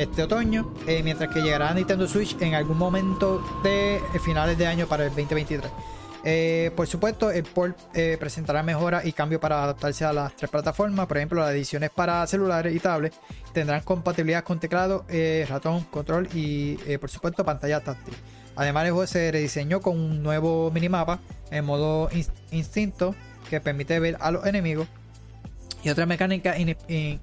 este 0.00 0.22
otoño, 0.22 0.72
eh, 0.86 1.02
mientras 1.02 1.32
que 1.32 1.40
llegará 1.42 1.70
a 1.70 1.74
Nintendo 1.74 2.08
Switch 2.08 2.36
en 2.40 2.54
algún 2.54 2.78
momento 2.78 3.42
de 3.62 3.96
eh, 3.96 4.00
finales 4.22 4.56
de 4.56 4.66
año 4.66 4.86
para 4.86 5.04
el 5.04 5.10
2023. 5.10 5.70
Eh, 6.22 6.70
por 6.76 6.86
supuesto, 6.86 7.30
el 7.30 7.44
port 7.44 7.78
presentará 8.18 8.62
mejoras 8.62 9.06
y 9.06 9.12
cambios 9.12 9.40
para 9.40 9.64
adaptarse 9.64 10.04
a 10.04 10.12
las 10.12 10.36
tres 10.36 10.50
plataformas. 10.50 11.06
Por 11.06 11.16
ejemplo, 11.16 11.40
las 11.40 11.52
ediciones 11.52 11.90
para 11.90 12.26
celulares 12.26 12.74
y 12.74 12.80
tablets 12.80 13.18
tendrán 13.54 13.80
compatibilidad 13.80 14.44
con 14.44 14.60
teclado, 14.60 15.06
ratón, 15.48 15.84
control 15.84 16.28
y, 16.34 16.76
por 16.98 17.08
supuesto, 17.08 17.42
pantalla 17.42 17.80
táctil. 17.80 18.14
Además, 18.56 18.84
el 18.86 18.92
juego 18.92 19.06
se 19.06 19.30
rediseñó 19.32 19.80
con 19.80 19.98
un 19.98 20.22
nuevo 20.22 20.70
minimapa 20.70 21.20
en 21.50 21.64
modo 21.64 22.08
instinto 22.50 23.14
que 23.48 23.60
permite 23.60 23.98
ver 23.98 24.16
a 24.20 24.30
los 24.30 24.46
enemigos 24.46 24.86
y 25.82 25.88
otra 25.88 26.06
mecánica 26.06 26.56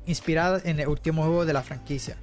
inspirada 0.06 0.62
en 0.64 0.80
el 0.80 0.88
último 0.88 1.24
juego 1.24 1.45
de 1.45 1.54
la 1.54 1.62
franquicia. 1.62 2.18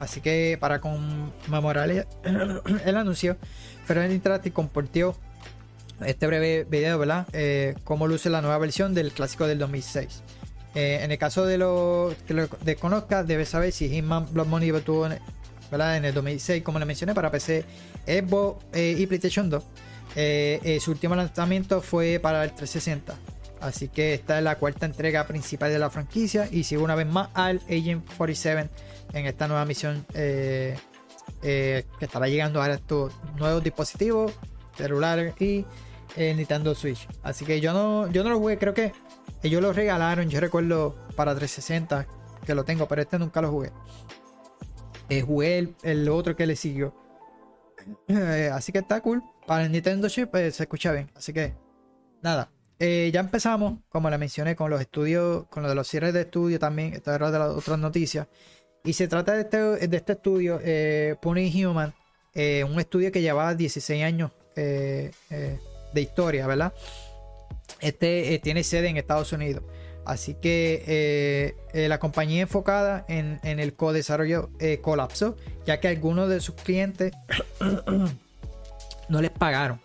Así 0.00 0.20
que 0.20 0.56
para 0.60 0.80
conmemorar 0.80 1.90
el 1.90 2.96
anuncio, 2.96 3.36
Ferrer 3.84 4.10
Interactive 4.10 4.52
compartió 4.52 5.16
este 6.04 6.26
breve 6.26 6.64
video, 6.64 6.98
¿verdad? 6.98 7.26
Eh, 7.32 7.74
cómo 7.84 8.06
luce 8.06 8.30
la 8.30 8.40
nueva 8.40 8.58
versión 8.58 8.94
del 8.94 9.12
clásico 9.12 9.46
del 9.46 9.58
2006. 9.58 10.22
Eh, 10.74 11.00
en 11.02 11.10
el 11.10 11.18
caso 11.18 11.46
de 11.46 11.58
lo 11.58 12.14
que 12.26 12.34
lo 12.34 12.46
desconozca, 12.62 13.24
debes 13.24 13.48
saber 13.48 13.72
si 13.72 13.88
Hitman 13.88 14.32
Blood 14.32 14.46
Money 14.46 14.70
tuvo 14.82 15.08
en 15.70 16.04
el 16.04 16.14
2006, 16.14 16.62
como 16.62 16.78
le 16.78 16.84
mencioné, 16.84 17.14
para 17.14 17.30
PC, 17.30 17.64
Xbox 18.06 18.64
eh, 18.72 18.96
y 18.98 19.06
PlayStation 19.06 19.50
2. 19.50 19.64
su 20.80 20.90
último 20.90 21.14
lanzamiento 21.14 21.80
fue 21.80 22.18
para 22.20 22.44
el 22.44 22.54
360. 22.54 23.14
Así 23.60 23.88
que 23.88 24.14
esta 24.14 24.38
es 24.38 24.44
la 24.44 24.56
cuarta 24.56 24.86
entrega 24.86 25.26
principal 25.26 25.70
de 25.70 25.78
la 25.78 25.90
franquicia 25.90 26.48
y 26.50 26.64
sigue 26.64 26.80
una 26.80 26.94
vez 26.94 27.06
más 27.06 27.28
al 27.34 27.60
Agent 27.68 28.06
47 28.16 28.70
en 29.12 29.26
esta 29.26 29.48
nueva 29.48 29.64
misión 29.64 30.06
eh, 30.14 30.76
eh, 31.42 31.84
que 31.98 32.04
estará 32.04 32.28
llegando 32.28 32.62
a 32.62 32.70
estos 32.70 33.12
nuevos 33.36 33.62
dispositivos 33.62 34.32
celulares 34.76 35.34
y 35.40 35.64
el 36.16 36.36
Nintendo 36.36 36.74
Switch. 36.74 37.08
Así 37.22 37.44
que 37.44 37.60
yo 37.60 37.72
no, 37.72 38.10
yo 38.10 38.22
no 38.22 38.30
lo 38.30 38.38
jugué, 38.38 38.58
creo 38.58 38.74
que 38.74 38.92
ellos 39.42 39.60
lo 39.60 39.72
regalaron, 39.72 40.28
yo 40.28 40.40
recuerdo 40.40 40.96
para 41.16 41.34
360 41.34 42.06
que 42.46 42.54
lo 42.54 42.64
tengo, 42.64 42.86
pero 42.86 43.02
este 43.02 43.18
nunca 43.18 43.40
lo 43.40 43.50
jugué. 43.50 43.72
Eh, 45.08 45.22
jugué 45.22 45.74
el, 45.82 46.08
otro 46.08 46.36
que 46.36 46.46
le 46.46 46.56
siguió. 46.56 46.94
así 48.52 48.72
que 48.72 48.78
está 48.78 49.00
cool. 49.00 49.22
Para 49.46 49.64
el 49.64 49.72
Nintendo 49.72 50.08
Switch 50.08 50.30
se 50.30 50.62
escucha 50.62 50.92
bien. 50.92 51.10
Así 51.14 51.32
que 51.32 51.54
nada. 52.22 52.50
ya 52.78 53.20
empezamos, 53.20 53.78
como 53.88 54.10
le 54.10 54.18
mencioné, 54.18 54.54
con 54.56 54.70
los 54.70 54.80
estudios, 54.80 55.46
con 55.48 55.62
lo 55.62 55.68
de 55.68 55.74
los 55.74 55.88
cierres 55.88 56.12
de 56.12 56.22
estudio 56.22 56.58
también. 56.58 56.92
Esta 56.92 57.14
era 57.14 57.30
de 57.30 57.38
las 57.38 57.50
otras 57.50 57.78
noticias. 57.78 58.28
Y 58.84 58.92
se 58.92 59.08
trata 59.08 59.32
de 59.34 59.42
este, 59.42 59.96
este 59.96 60.12
estudio, 60.12 60.60
eh, 60.62 61.16
Pony 61.20 61.50
Human, 61.54 61.92
eh, 62.34 62.64
un 62.64 62.78
estudio 62.78 63.10
que 63.10 63.20
lleva 63.20 63.54
16 63.54 64.04
años 64.04 64.30
eh, 64.54 65.10
eh, 65.30 65.58
de 65.92 66.00
historia, 66.00 66.46
¿verdad? 66.46 66.72
Este 67.80 68.38
tiene 68.42 68.62
sede 68.62 68.88
en 68.88 68.96
Estados 68.96 69.32
Unidos. 69.32 69.64
Así 70.08 70.34
que 70.34 71.54
la 71.74 71.98
compañía 71.98 72.42
enfocada 72.42 73.04
en, 73.08 73.38
el 73.42 73.74
co-desarrollo 73.74 74.50
colapsó, 74.80 75.36
ya 75.66 75.80
que 75.80 75.88
algunos 75.88 76.28
de 76.28 76.40
sus 76.40 76.54
clientes 76.54 77.12
no 79.08 79.20
les 79.20 79.30
pagaron. 79.30 79.80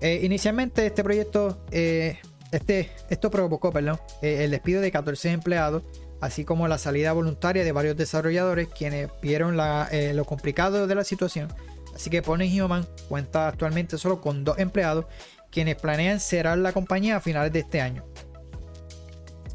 inicialmente 0.00 0.86
este 0.86 1.04
proyecto, 1.04 1.58
este, 1.70 2.90
esto 3.10 3.30
provocó 3.30 3.70
perdón, 3.70 4.00
el 4.22 4.50
despido 4.50 4.80
de 4.80 4.90
14 4.90 5.30
empleados 5.30 5.82
así 6.24 6.44
como 6.44 6.68
la 6.68 6.78
salida 6.78 7.12
voluntaria 7.12 7.64
de 7.64 7.72
varios 7.72 7.96
desarrolladores 7.96 8.68
quienes 8.68 9.10
vieron 9.20 9.58
eh, 9.90 10.12
lo 10.14 10.24
complicado 10.24 10.86
de 10.86 10.94
la 10.94 11.04
situación. 11.04 11.48
Así 11.94 12.10
que 12.10 12.22
Pony 12.22 12.48
Human 12.60 12.86
cuenta 13.08 13.46
actualmente 13.46 13.98
solo 13.98 14.20
con 14.20 14.42
dos 14.42 14.58
empleados 14.58 15.04
quienes 15.50 15.76
planean 15.76 16.20
cerrar 16.20 16.58
la 16.58 16.72
compañía 16.72 17.16
a 17.16 17.20
finales 17.20 17.52
de 17.52 17.60
este 17.60 17.80
año. 17.80 18.04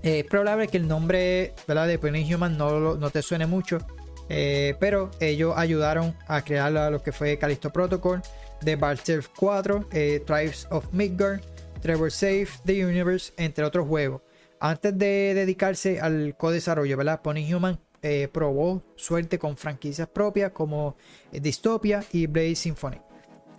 Eh, 0.03 0.19
es 0.19 0.26
probable 0.26 0.67
que 0.67 0.77
el 0.77 0.88
nombre 0.88 1.53
de 1.67 1.99
Pony 1.99 2.34
Human 2.34 2.57
no, 2.57 2.95
no 2.95 3.09
te 3.09 3.21
suene 3.21 3.45
mucho, 3.45 3.80
pero 4.27 5.09
ellos 5.19 5.53
ayudaron 5.57 6.15
a 6.27 6.43
crear 6.43 6.71
lo 6.71 7.01
que 7.01 7.11
fue 7.11 7.38
Callisto 7.38 7.71
Protocol, 7.71 8.21
The 8.63 8.76
Barter 8.76 9.23
4, 9.35 9.88
Tribes 10.26 10.67
of 10.69 10.91
Midgard, 10.93 11.41
Trevor 11.81 12.11
Safe, 12.11 12.47
The 12.65 12.85
Universe, 12.85 13.34
entre 13.38 13.65
otros 13.65 13.88
juegos. 13.88 14.21
Antes 14.59 14.97
de 14.97 15.34
dedicarse 15.34 15.99
al 16.01 16.35
co-desarrollo, 16.38 16.97
¿verdad? 16.97 17.21
Pony 17.21 17.53
Human 17.53 17.80
eh, 18.01 18.27
probó 18.31 18.84
suerte 18.95 19.39
con 19.39 19.57
franquicias 19.57 20.07
propias 20.07 20.51
como 20.51 20.95
eh, 21.31 21.39
Dystopia 21.39 22.03
y 22.11 22.27
Blade 22.27 22.55
Symphony. 22.55 22.97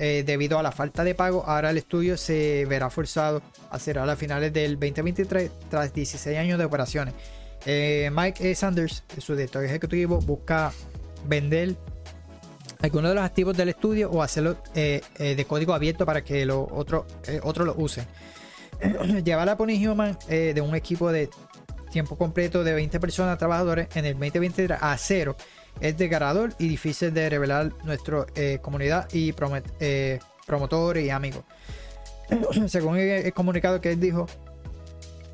Eh, 0.02 0.24
debido 0.24 0.58
a 0.58 0.62
la 0.62 0.72
falta 0.72 1.04
de 1.04 1.14
pago, 1.14 1.44
ahora 1.46 1.68
el 1.68 1.76
estudio 1.76 2.16
se 2.16 2.64
verá 2.64 2.88
forzado 2.88 3.42
a 3.68 3.78
cerrar 3.78 4.08
a 4.08 4.16
finales 4.16 4.50
del 4.50 4.80
2023 4.80 5.50
tras 5.68 5.92
16 5.92 6.38
años 6.38 6.58
de 6.58 6.64
operaciones. 6.64 7.12
Mike 7.66 8.54
Sanders, 8.54 9.04
su 9.18 9.36
director 9.36 9.62
ejecutivo, 9.62 10.18
busca 10.20 10.72
vender 11.26 11.76
algunos 12.80 13.10
de 13.10 13.14
los 13.14 13.24
activos 13.24 13.54
del 13.54 13.68
estudio 13.68 14.10
o 14.10 14.22
hacerlo 14.22 14.56
de 14.72 15.44
código 15.46 15.74
abierto 15.74 16.06
para 16.06 16.24
que 16.24 16.46
los 16.46 16.66
otros 16.70 17.04
otro 17.42 17.66
lo 17.66 17.74
usen. 17.76 18.06
Llevar 19.22 19.50
a 19.50 19.58
Pony 19.58 19.86
Human 19.86 20.16
de 20.26 20.58
un 20.62 20.74
equipo 20.74 21.12
de 21.12 21.28
tiempo 21.90 22.16
completo 22.16 22.64
de 22.64 22.72
20 22.72 22.98
personas 23.00 23.36
trabajadores 23.36 23.88
en 23.94 24.06
el 24.06 24.14
2023 24.14 24.78
a 24.80 24.96
cero 24.96 25.36
es 25.80 25.96
desgarrador 25.96 26.54
y 26.58 26.68
difícil 26.68 27.12
de 27.12 27.28
revelar 27.28 27.72
nuestra 27.84 28.26
eh, 28.34 28.58
comunidad 28.62 29.08
y 29.12 29.34
eh, 29.80 30.18
promotores 30.46 31.04
y 31.04 31.10
amigos. 31.10 31.44
Según 32.66 32.96
el, 32.98 33.32
comunicado 33.32 33.80
que 33.80 33.92
él 33.92 34.00
dijo, 34.00 34.26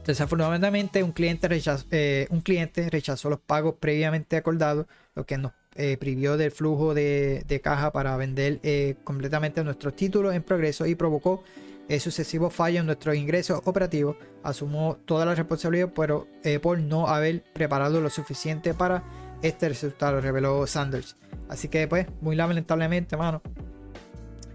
desafortunadamente 0.05 1.03
un 1.03 1.13
cliente, 1.13 1.49
rechazó, 1.49 1.87
eh, 1.91 2.27
un 2.31 2.41
cliente 2.41 2.89
rechazó 2.91 3.31
los 3.31 3.41
pagos 3.41 3.75
previamente 3.81 4.37
acordados, 4.37 4.87
lo 5.15 5.25
que 5.25 5.39
nos 5.39 5.53
privió 6.01 6.39
del 6.39 6.53
flujo 6.53 6.95
de, 6.95 7.45
de 7.47 7.61
caja 7.61 7.93
para 7.93 8.17
vender 8.17 8.61
completamente 9.05 9.63
nuestros 9.63 9.95
títulos 9.95 10.35
en 10.35 10.43
progreso 10.43 10.87
y 10.87 10.95
provocó 10.95 11.43
el 11.89 12.01
sucesivo 12.01 12.51
fallo 12.51 12.81
en 12.81 12.87
nuestros 12.87 13.15
ingresos 13.17 13.61
operativos, 13.65 14.17
asumo 14.43 14.99
toda 15.05 15.25
la 15.25 15.35
responsabilidad 15.35 15.93
pero, 15.95 16.27
eh, 16.43 16.59
por 16.59 16.79
no 16.79 17.07
haber 17.07 17.45
preparado 17.53 18.01
lo 18.01 18.11
suficiente 18.11 18.75
para 18.75 19.05
este 19.43 19.69
resultado, 19.69 20.21
reveló 20.21 20.67
Sanders. 20.67 21.17
Así 21.49 21.69
que, 21.69 21.87
pues, 21.89 22.07
muy 22.21 22.37
lamentablemente, 22.37 23.17
mano, 23.17 23.43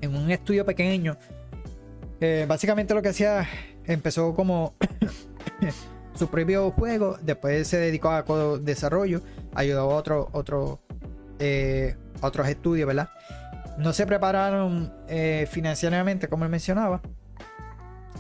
en 0.02 0.16
un 0.16 0.30
estudio 0.32 0.66
pequeño, 0.66 1.18
eh, 2.20 2.45
básicamente 2.48 2.94
lo 2.94 3.02
que 3.02 3.10
hacía, 3.10 3.48
empezó 3.86 4.34
como 4.34 4.76
su 6.16 6.28
propio 6.30 6.72
juego, 6.72 7.18
después 7.22 7.68
se 7.68 7.78
dedicó 7.78 8.10
a 8.10 8.24
desarrollo, 8.60 9.22
ayudó 9.56 9.82
a 9.82 9.86
otro, 9.86 10.30
otro, 10.34 10.82
eh, 11.40 11.95
otros 12.22 12.48
estudios, 12.48 12.88
¿verdad? 12.88 13.10
No 13.78 13.94
se 13.94 14.06
prepararon 14.06 14.94
financieramente, 15.49 16.28
como 16.28 16.44
él 16.44 16.52
mencionaba, 16.52 17.02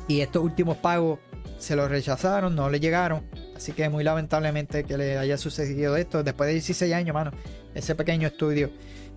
y 0.07 0.21
estos 0.21 0.43
últimos 0.43 0.77
pagos 0.77 1.19
se 1.57 1.75
los 1.75 1.89
rechazaron, 1.89 2.55
no 2.55 2.69
le 2.69 2.79
llegaron. 2.79 3.23
Así 3.61 3.73
que 3.73 3.87
muy 3.89 4.03
lamentablemente 4.03 4.83
que 4.85 4.97
le 4.97 5.19
haya 5.19 5.37
sucedido 5.37 5.95
esto 5.95 6.23
después 6.23 6.47
de 6.47 6.53
16 6.53 6.93
años, 6.93 7.13
mano. 7.13 7.31
Ese 7.75 7.93
pequeño 7.93 8.27
estudio 8.27 8.71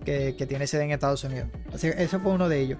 que, 0.05 0.33
tiene 0.47 0.67
sede 0.67 0.83
en 0.83 0.91
Estados 0.91 1.23
Unidos. 1.23 1.49
Así 1.73 1.89
que 1.89 2.03
eso 2.03 2.19
fue 2.19 2.31
uno 2.31 2.47
de 2.47 2.61
ellos. 2.61 2.79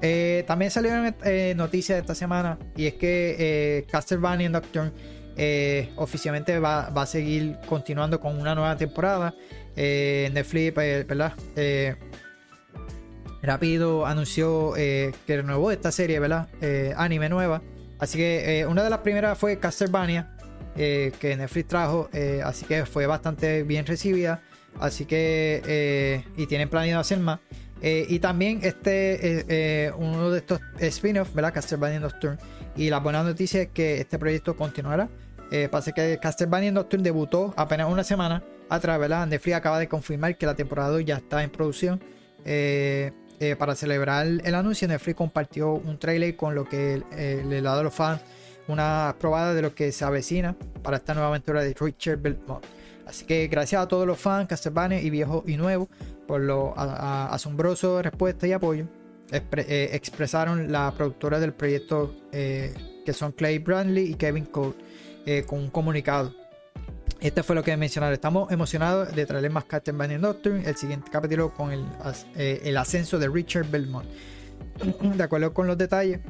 Eh, 0.00 0.44
también 0.46 0.70
salieron 0.70 1.14
eh, 1.24 1.52
noticias 1.56 1.98
esta 1.98 2.14
semana 2.14 2.58
y 2.76 2.86
es 2.86 2.94
que 2.94 3.36
eh, 3.38 3.86
Castlevania 3.90 4.48
Nocturne 4.48 4.92
eh, 5.36 5.92
oficialmente 5.96 6.58
va, 6.58 6.88
va, 6.88 7.02
a 7.02 7.06
seguir 7.06 7.58
continuando 7.68 8.18
con 8.18 8.38
una 8.40 8.54
nueva 8.54 8.76
temporada. 8.76 9.34
Netflix, 9.76 10.74
¿verdad? 10.74 11.34
rápido 13.44 14.06
anunció 14.06 14.74
eh, 14.76 15.12
que 15.26 15.36
renovó 15.36 15.70
esta 15.70 15.92
serie, 15.92 16.18
¿verdad? 16.18 16.48
Eh, 16.60 16.94
anime 16.96 17.28
nueva. 17.28 17.62
Así 17.98 18.18
que 18.18 18.60
eh, 18.60 18.66
una 18.66 18.82
de 18.82 18.90
las 18.90 19.00
primeras 19.00 19.38
fue 19.38 19.58
Castlevania, 19.58 20.33
que 20.74 21.34
Netflix 21.36 21.68
trajo, 21.68 22.08
así 22.44 22.64
que 22.66 22.86
fue 22.86 23.06
bastante 23.06 23.62
bien 23.62 23.86
recibida. 23.86 24.42
Así 24.80 25.04
que, 25.04 26.24
y 26.36 26.46
tienen 26.46 26.68
planeado 26.68 27.00
hacer 27.00 27.18
más. 27.18 27.40
y 27.80 28.18
también 28.18 28.60
este 28.62 29.92
uno 29.96 30.30
de 30.30 30.38
estos 30.38 30.60
spin-offs, 30.80 31.32
¿verdad? 31.34 31.54
Castlevania 31.54 32.00
Nocturne. 32.00 32.38
Y 32.76 32.90
la 32.90 32.98
buena 32.98 33.22
noticia 33.22 33.62
es 33.62 33.68
que 33.68 34.00
este 34.00 34.18
proyecto 34.18 34.56
continuará. 34.56 35.08
pasa 35.70 35.92
que 35.92 36.18
Castlevania 36.20 36.72
Nocturne 36.72 37.04
debutó 37.04 37.54
apenas 37.56 37.90
una 37.90 38.02
semana 38.02 38.42
atrás, 38.68 38.98
¿verdad? 38.98 39.26
Netflix 39.26 39.56
acaba 39.56 39.78
de 39.78 39.88
confirmar 39.88 40.36
que 40.36 40.46
la 40.46 40.54
temporada 40.54 41.00
ya 41.00 41.16
está 41.16 41.42
en 41.42 41.50
producción. 41.50 42.00
Eh, 42.44 43.12
eh, 43.40 43.56
para 43.56 43.74
celebrar 43.74 44.26
el 44.26 44.54
anuncio, 44.54 44.86
Netflix 44.86 45.16
compartió 45.16 45.72
un 45.72 45.98
trailer 45.98 46.36
con 46.36 46.54
lo 46.54 46.64
que 46.68 47.02
le 47.44 47.62
da 47.62 47.78
a 47.78 47.82
los 47.82 47.92
fans 47.92 48.20
una 48.68 49.14
probada 49.18 49.54
de 49.54 49.62
lo 49.62 49.74
que 49.74 49.92
se 49.92 50.04
avecina 50.04 50.56
para 50.82 50.98
esta 50.98 51.14
nueva 51.14 51.28
aventura 51.28 51.62
de 51.62 51.74
Richard 51.78 52.18
Belmont. 52.18 52.64
Así 53.06 53.26
que 53.26 53.48
gracias 53.48 53.82
a 53.82 53.88
todos 53.88 54.06
los 54.06 54.18
fans, 54.18 54.48
Castlevania 54.48 55.00
y 55.00 55.10
viejos 55.10 55.44
y 55.46 55.56
nuevos, 55.56 55.88
por 56.26 56.40
lo 56.40 56.74
asombroso 56.76 58.00
respuesta 58.02 58.46
y 58.46 58.52
apoyo. 58.52 58.86
Eh, 59.30 59.90
expresaron 59.92 60.70
la 60.70 60.92
productora 60.96 61.40
del 61.40 61.52
proyecto, 61.52 62.14
eh, 62.32 62.74
que 63.04 63.12
son 63.12 63.32
Clay 63.32 63.58
Brandley 63.58 64.12
y 64.12 64.14
Kevin 64.14 64.46
Cole, 64.46 64.74
con 65.46 65.58
un 65.58 65.70
comunicado. 65.70 66.32
Este 67.24 67.42
fue 67.42 67.56
lo 67.56 67.62
que 67.62 67.74
mencionar. 67.74 68.12
Estamos 68.12 68.52
emocionados 68.52 69.16
de 69.16 69.24
traerles 69.24 69.50
más 69.50 69.64
Castlevania 69.64 70.18
Nocturne, 70.18 70.62
el 70.66 70.76
siguiente 70.76 71.10
capítulo 71.10 71.54
con 71.54 71.72
eh, 71.72 72.60
el, 72.62 72.76
ascenso 72.76 73.18
de 73.18 73.28
Richard 73.30 73.66
Belmont. 73.70 74.06
De 75.16 75.22
acuerdo 75.22 75.54
con 75.54 75.66
los 75.66 75.78
detalles, 75.78 76.20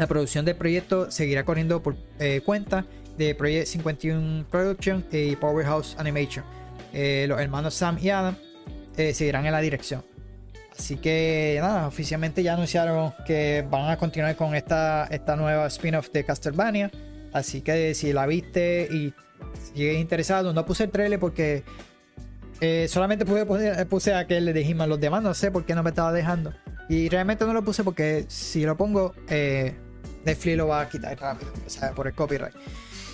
la 0.00 0.06
producción 0.06 0.46
del 0.46 0.56
proyecto 0.56 1.10
seguirá 1.10 1.44
corriendo 1.44 1.82
por 1.82 1.94
eh, 2.18 2.40
cuenta 2.42 2.86
de 3.18 3.34
Project 3.34 3.66
51 3.66 4.46
Production 4.50 5.04
y 5.12 5.36
Powerhouse 5.36 5.94
Animation. 5.98 6.42
Eh, 6.94 7.26
los 7.28 7.38
hermanos 7.38 7.74
Sam 7.74 7.98
y 8.00 8.08
Adam 8.08 8.34
seguirán 8.96 9.46
en 9.46 9.52
la 9.52 9.60
dirección. 9.60 10.02
Así 10.78 10.96
que 10.96 11.58
nada, 11.60 11.86
oficialmente 11.86 12.42
ya 12.42 12.54
anunciaron 12.54 13.12
que 13.26 13.64
van 13.70 13.90
a 13.90 13.98
continuar 13.98 14.36
con 14.36 14.54
esta, 14.54 15.06
esta 15.10 15.36
nueva 15.36 15.66
spin-off 15.66 16.10
de 16.10 16.24
Castlevania. 16.24 16.90
Así 17.32 17.60
que 17.60 17.94
si 17.94 18.14
la 18.14 18.26
viste 18.26 18.88
y 18.90 19.12
si 19.74 19.86
interesado, 19.90 20.54
no 20.54 20.64
puse 20.64 20.84
el 20.84 20.90
trailer 20.90 21.20
porque 21.20 21.62
eh, 22.62 22.86
solamente 22.88 23.26
puse, 23.26 23.86
puse 23.86 24.14
aquel 24.14 24.46
de 24.46 24.60
he 24.62 24.74
Los 24.86 25.00
demás 25.00 25.22
no 25.22 25.34
sé 25.34 25.50
por 25.50 25.66
qué 25.66 25.74
no 25.74 25.82
me 25.82 25.90
estaba 25.90 26.12
dejando. 26.12 26.54
Y 26.88 27.08
realmente 27.08 27.44
no 27.46 27.52
lo 27.52 27.62
puse 27.62 27.84
porque 27.84 28.24
si 28.28 28.64
lo 28.64 28.76
pongo, 28.76 29.14
eh, 29.28 29.76
Netflix 30.24 30.56
lo 30.56 30.68
va 30.68 30.82
a 30.82 30.88
quitar 30.88 31.18
rápido. 31.18 31.52
O 31.66 31.70
sea, 31.70 31.92
por 31.92 32.06
el 32.06 32.14
copyright. 32.14 32.54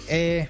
Eh, 0.09 0.49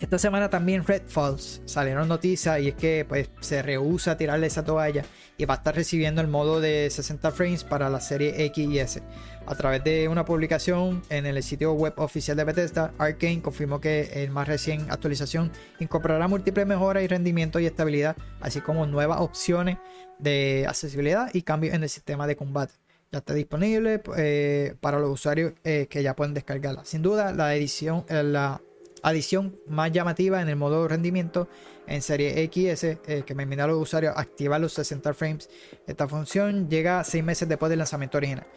esta 0.00 0.18
semana 0.18 0.50
también 0.50 0.84
Red 0.84 1.04
Falls 1.06 1.62
salieron 1.64 2.08
noticias 2.08 2.60
y 2.60 2.68
es 2.68 2.74
que 2.74 3.06
pues, 3.08 3.30
se 3.40 3.62
rehúsa 3.62 4.10
a 4.10 4.16
tirarle 4.18 4.48
esa 4.48 4.62
toalla 4.64 5.02
y 5.38 5.46
va 5.46 5.54
a 5.54 5.56
estar 5.56 5.74
recibiendo 5.74 6.20
el 6.20 6.28
modo 6.28 6.60
de 6.60 6.90
60 6.90 7.30
frames 7.30 7.64
para 7.64 7.88
la 7.88 8.00
serie 8.00 8.44
X 8.44 8.68
y 8.68 8.78
S. 8.80 9.02
A 9.46 9.54
través 9.54 9.82
de 9.82 10.08
una 10.08 10.24
publicación 10.24 11.02
en 11.08 11.26
el 11.26 11.42
sitio 11.42 11.72
web 11.72 11.94
oficial 11.96 12.36
de 12.36 12.44
Bethesda, 12.44 12.92
Arkane 12.98 13.40
confirmó 13.40 13.80
que 13.80 14.24
el 14.24 14.30
más 14.30 14.46
recién 14.46 14.90
actualización 14.90 15.50
incorporará 15.80 16.28
múltiples 16.28 16.66
mejoras 16.66 17.02
y 17.02 17.06
rendimiento 17.06 17.58
y 17.58 17.66
estabilidad, 17.66 18.16
así 18.40 18.60
como 18.60 18.86
nuevas 18.86 19.20
opciones 19.20 19.78
de 20.18 20.66
accesibilidad 20.68 21.30
y 21.32 21.42
cambios 21.42 21.74
en 21.74 21.82
el 21.82 21.88
sistema 21.88 22.26
de 22.26 22.36
combate. 22.36 22.74
Ya 23.14 23.18
está 23.18 23.32
disponible 23.32 24.02
eh, 24.16 24.74
para 24.80 24.98
los 24.98 25.08
usuarios 25.08 25.52
eh, 25.62 25.86
que 25.88 26.02
ya 26.02 26.16
pueden 26.16 26.34
descargarla. 26.34 26.84
Sin 26.84 27.00
duda, 27.00 27.32
la 27.32 27.54
edición, 27.54 28.04
eh, 28.08 28.24
la 28.24 28.60
adición 29.04 29.56
más 29.68 29.92
llamativa 29.92 30.42
en 30.42 30.48
el 30.48 30.56
modo 30.56 30.88
rendimiento 30.88 31.48
en 31.86 32.02
serie 32.02 32.50
XS 32.52 32.98
que 33.24 33.34
me 33.36 33.44
a 33.62 33.68
los 33.68 33.80
usuarios 33.80 34.14
activar 34.16 34.60
los 34.60 34.72
60 34.72 35.14
frames. 35.14 35.48
Esta 35.86 36.08
función 36.08 36.68
llega 36.68 37.04
6 37.04 37.22
meses 37.22 37.48
después 37.48 37.70
del 37.70 37.78
lanzamiento 37.78 38.18
original. 38.18 38.48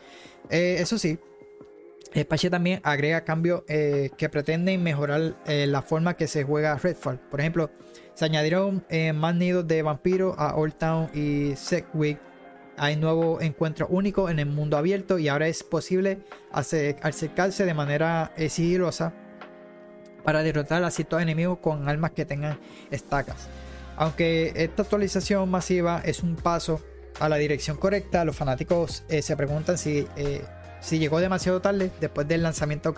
Eso 0.49 0.97
sí, 0.97 1.19
el 2.13 2.25
parche 2.25 2.49
también 2.49 2.81
agrega 2.83 3.23
cambios 3.25 3.61
que 3.67 4.29
pretenden 4.31 4.81
mejorar 4.81 5.35
la 5.45 5.81
forma 5.83 6.15
que 6.15 6.25
se 6.25 6.45
juega 6.45 6.77
Redfall. 6.77 7.19
Por 7.29 7.41
ejemplo, 7.41 7.69
se 8.15 8.25
añadieron 8.25 8.83
más 9.13 9.35
nidos 9.35 9.67
de 9.67 9.83
vampiros 9.83 10.33
a 10.39 10.55
Old 10.55 10.79
Town 10.79 11.09
y 11.13 11.55
Segwig. 11.57 12.17
Hay 12.77 12.95
nuevos 12.95 13.41
encuentros 13.41 13.89
únicos 13.91 14.29
en 14.29 14.39
el 14.39 14.45
mundo 14.45 14.77
abierto 14.77 15.17
y 15.17 15.27
ahora 15.27 15.47
es 15.47 15.63
posible 15.63 16.19
acercarse 16.51 17.65
de 17.65 17.73
manera 17.73 18.31
sigilosa 18.49 19.13
para 20.23 20.43
derrotar 20.43 20.83
a 20.83 20.91
ciertos 20.91 21.21
enemigos 21.21 21.59
con 21.59 21.87
armas 21.89 22.11
que 22.11 22.25
tengan 22.25 22.59
estacas. 22.91 23.47
Aunque 23.95 24.53
esta 24.55 24.83
actualización 24.83 25.49
masiva 25.49 26.01
es 26.05 26.21
un 26.21 26.35
paso 26.35 26.81
a 27.19 27.27
la 27.29 27.37
dirección 27.37 27.77
correcta, 27.77 28.23
los 28.25 28.35
fanáticos 28.35 29.03
eh, 29.09 29.21
se 29.23 29.35
preguntan 29.35 29.77
si, 29.77 30.07
eh, 30.15 30.43
si 30.81 30.99
llegó 30.99 31.19
demasiado 31.19 31.61
tarde 31.61 31.91
después 31.99 32.27
del 32.27 32.43
lanzamiento 32.43 32.93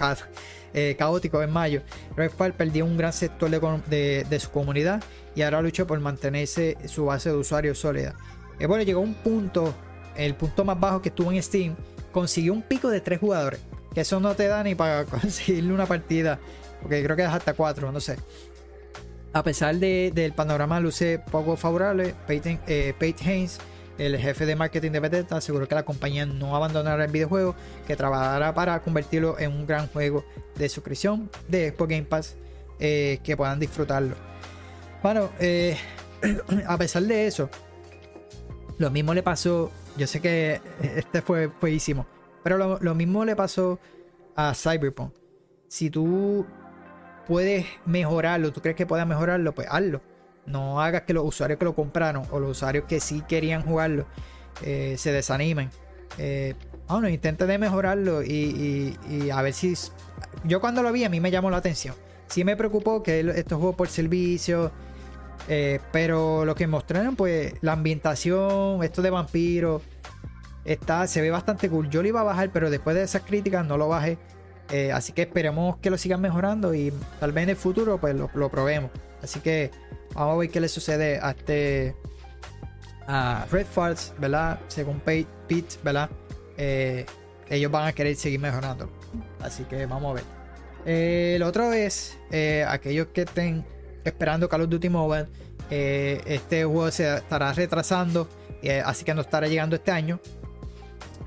eh, 0.73 0.95
caótico 0.99 1.41
en 1.41 1.51
mayo. 1.51 1.83
Redfall 2.17 2.53
perdió 2.53 2.83
un 2.83 2.97
gran 2.97 3.13
sector 3.13 3.49
de, 3.49 4.39
su 4.39 4.51
comunidad 4.51 5.01
y 5.35 5.43
ahora 5.43 5.61
lucha 5.61 5.85
por 5.85 5.99
mantenerse 5.99 6.77
su 6.85 7.05
base 7.05 7.29
de 7.29 7.35
usuarios 7.35 7.79
sólida. 7.79 8.15
Eh, 8.59 8.65
bueno, 8.65 8.83
llegó 8.83 8.99
un 8.99 9.13
punto, 9.13 9.73
el 10.15 10.35
punto 10.35 10.65
más 10.65 10.79
bajo 10.79 11.01
que 11.01 11.09
estuvo 11.09 11.31
en 11.31 11.41
Steam, 11.41 11.75
consiguió 12.11 12.53
un 12.53 12.61
pico 12.61 12.89
de 12.89 12.99
tres 12.99 13.19
jugadores, 13.19 13.61
que 13.93 14.01
eso 14.01 14.19
no 14.19 14.35
te 14.35 14.47
da 14.47 14.63
ni 14.63 14.75
para 14.75 15.05
conseguirle 15.05 15.73
una 15.73 15.85
partida, 15.85 16.39
porque 16.81 17.03
creo 17.03 17.15
que 17.15 17.23
es 17.23 17.29
hasta 17.29 17.53
cuatro, 17.53 17.91
no 17.91 17.99
sé. 17.99 18.17
A 19.31 19.43
pesar 19.43 19.75
del 19.75 20.33
panorama 20.33 20.79
luce 20.79 21.19
poco 21.19 21.55
favorable, 21.55 22.15
Peyton, 22.27 22.59
eh, 22.67 22.93
Pete 22.97 23.23
Haynes 23.29 23.59
el 23.99 24.17
jefe 24.17 24.45
de 24.45 24.55
marketing 24.55 24.91
de 24.91 25.01
Bethesda 25.01 25.37
aseguró 25.37 25.67
que 25.67 25.75
la 25.75 25.83
compañía 25.83 26.25
no 26.25 26.55
abandonará 26.55 27.03
el 27.03 27.11
videojuego, 27.11 27.53
que 27.85 27.97
trabajará 27.97 28.53
para 28.53 28.81
convertirlo 28.81 29.37
en 29.37 29.51
un 29.51 29.67
gran 29.67 29.87
juego 29.89 30.23
de 30.55 30.69
suscripción 30.69 31.29
de 31.49 31.71
Xbox 31.71 31.89
Game 31.89 32.03
Pass 32.03 32.35
eh, 32.79 33.19
que 33.23 33.35
puedan 33.35 33.59
disfrutarlo. 33.59 34.15
Bueno, 35.03 35.29
a 36.67 36.77
pesar 36.77 37.03
de 37.03 37.27
eso, 37.27 37.49
lo 38.79 38.89
mismo 38.89 39.13
le 39.13 39.21
pasó. 39.21 39.69
Yo 39.97 40.07
sé 40.07 40.19
que 40.19 40.59
este 40.81 41.21
fue 41.21 41.51
feísimo, 41.61 42.07
pero 42.43 42.57
lo, 42.57 42.79
lo 42.79 42.95
mismo 42.95 43.23
le 43.25 43.35
pasó 43.35 43.79
a 44.35 44.55
Cyberpunk. 44.55 45.13
Si 45.67 45.91
tú 45.91 46.47
puedes 47.27 47.67
mejorarlo, 47.85 48.51
tú 48.51 48.61
crees 48.61 48.75
que 48.75 48.87
puedas 48.87 49.05
mejorarlo, 49.05 49.53
pues 49.53 49.67
hazlo 49.69 50.01
no 50.49 50.81
hagas 50.81 51.03
que 51.03 51.13
los 51.13 51.25
usuarios 51.25 51.59
que 51.59 51.65
lo 51.65 51.75
compraron 51.75 52.25
o 52.31 52.39
los 52.39 52.51
usuarios 52.51 52.85
que 52.85 52.99
sí 52.99 53.23
querían 53.27 53.61
jugarlo 53.61 54.05
eh, 54.63 54.95
se 54.97 55.11
desanimen. 55.11 55.69
Eh, 56.17 56.55
bueno, 56.87 57.07
intenta 57.07 57.45
de 57.45 57.57
mejorarlo 57.57 58.23
y, 58.23 58.97
a 59.31 59.41
ver 59.41 59.53
si. 59.53 59.73
Yo 60.43 60.59
cuando 60.59 60.81
lo 60.81 60.91
vi, 60.91 61.03
a 61.03 61.09
mí 61.09 61.19
me 61.19 61.31
llamó 61.31 61.51
la 61.51 61.57
atención. 61.57 61.95
Sí 62.27 62.43
me 62.43 62.55
preocupó 62.55 63.03
que 63.03 63.19
estos 63.19 63.59
juegos 63.59 63.75
por 63.75 63.87
servicio. 63.87 64.71
Eh, 65.47 65.79
pero 65.91 66.45
lo 66.45 66.55
que 66.55 66.67
mostraron, 66.67 67.15
pues, 67.15 67.53
la 67.61 67.73
ambientación, 67.73 68.83
esto 68.83 69.01
de 69.01 69.09
vampiros, 69.09 69.81
está, 70.65 71.07
se 71.07 71.21
ve 71.21 71.31
bastante 71.31 71.69
cool. 71.69 71.89
Yo 71.89 72.01
lo 72.01 72.07
iba 72.07 72.21
a 72.21 72.23
bajar, 72.23 72.51
pero 72.51 72.69
después 72.69 72.95
de 72.95 73.03
esas 73.03 73.23
críticas 73.23 73.65
no 73.65 73.77
lo 73.77 73.87
bajé. 73.87 74.17
así 74.93 75.13
que 75.13 75.23
esperemos 75.23 75.77
que 75.77 75.89
lo 75.89 75.97
sigan 75.97 76.21
mejorando 76.21 76.75
y 76.75 76.93
tal 77.19 77.31
vez 77.31 77.43
en 77.43 77.49
el 77.49 77.55
futuro, 77.55 77.97
pues, 77.99 78.15
lo, 78.15 78.49
probemos. 78.49 78.91
Así 79.21 79.39
que 79.39 79.71
Vamos 80.13 80.35
a 80.35 80.37
ver 80.37 80.49
qué 80.49 80.59
le 80.59 80.67
sucede 80.67 81.19
a 81.21 81.31
este. 81.31 81.95
A 83.07 83.45
Red 83.51 83.65
Falls, 83.65 84.13
¿verdad? 84.19 84.59
Según 84.67 84.99
Pete, 84.99 85.77
¿verdad? 85.83 86.09
Eh, 86.57 87.05
ellos 87.49 87.71
van 87.71 87.87
a 87.87 87.93
querer 87.93 88.15
seguir 88.15 88.39
mejorando. 88.39 88.89
Así 89.41 89.63
que 89.63 89.85
vamos 89.85 90.11
a 90.11 90.13
ver. 90.15 90.23
Eh, 90.85 91.37
lo 91.39 91.47
otro 91.47 91.73
es 91.73 92.17
eh, 92.31 92.65
aquellos 92.67 93.07
que 93.07 93.21
estén 93.21 93.65
esperando 94.09 94.49
Call 94.49 94.61
of 94.61 94.69
Duty 94.69 94.89
Mobile. 94.89 95.27
este 95.69 96.65
juego 96.65 96.91
se 96.91 97.15
estará 97.15 97.53
retrasando, 97.53 98.27
así 98.83 99.05
que 99.05 99.13
no 99.13 99.21
estará 99.21 99.47
llegando 99.47 99.75
este 99.75 99.91
año 99.91 100.19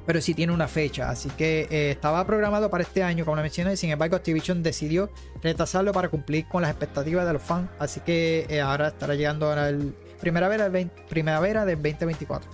pero 0.06 0.20
sí 0.20 0.34
tiene 0.34 0.52
una 0.52 0.68
fecha. 0.68 1.10
Así 1.10 1.28
que 1.30 1.68
eh, 1.70 1.90
estaba 1.90 2.26
programado 2.26 2.70
para 2.70 2.82
este 2.82 3.02
año, 3.02 3.24
como 3.24 3.36
la 3.36 3.42
mencioné. 3.42 3.76
Sin 3.76 3.90
embargo, 3.90 4.16
Activision 4.16 4.62
decidió 4.62 5.10
retrasarlo 5.42 5.92
para 5.92 6.08
cumplir 6.08 6.46
con 6.48 6.62
las 6.62 6.70
expectativas 6.70 7.26
de 7.26 7.32
los 7.32 7.42
fans. 7.42 7.70
Así 7.78 8.00
que 8.00 8.46
eh, 8.48 8.60
ahora 8.60 8.88
estará 8.88 9.14
llegando 9.14 9.46
ahora 9.46 9.68
el 9.68 9.94
primavera, 10.20 10.68
del 10.68 10.90
primavera 11.08 11.64
del 11.64 11.76
2024. 11.76 12.50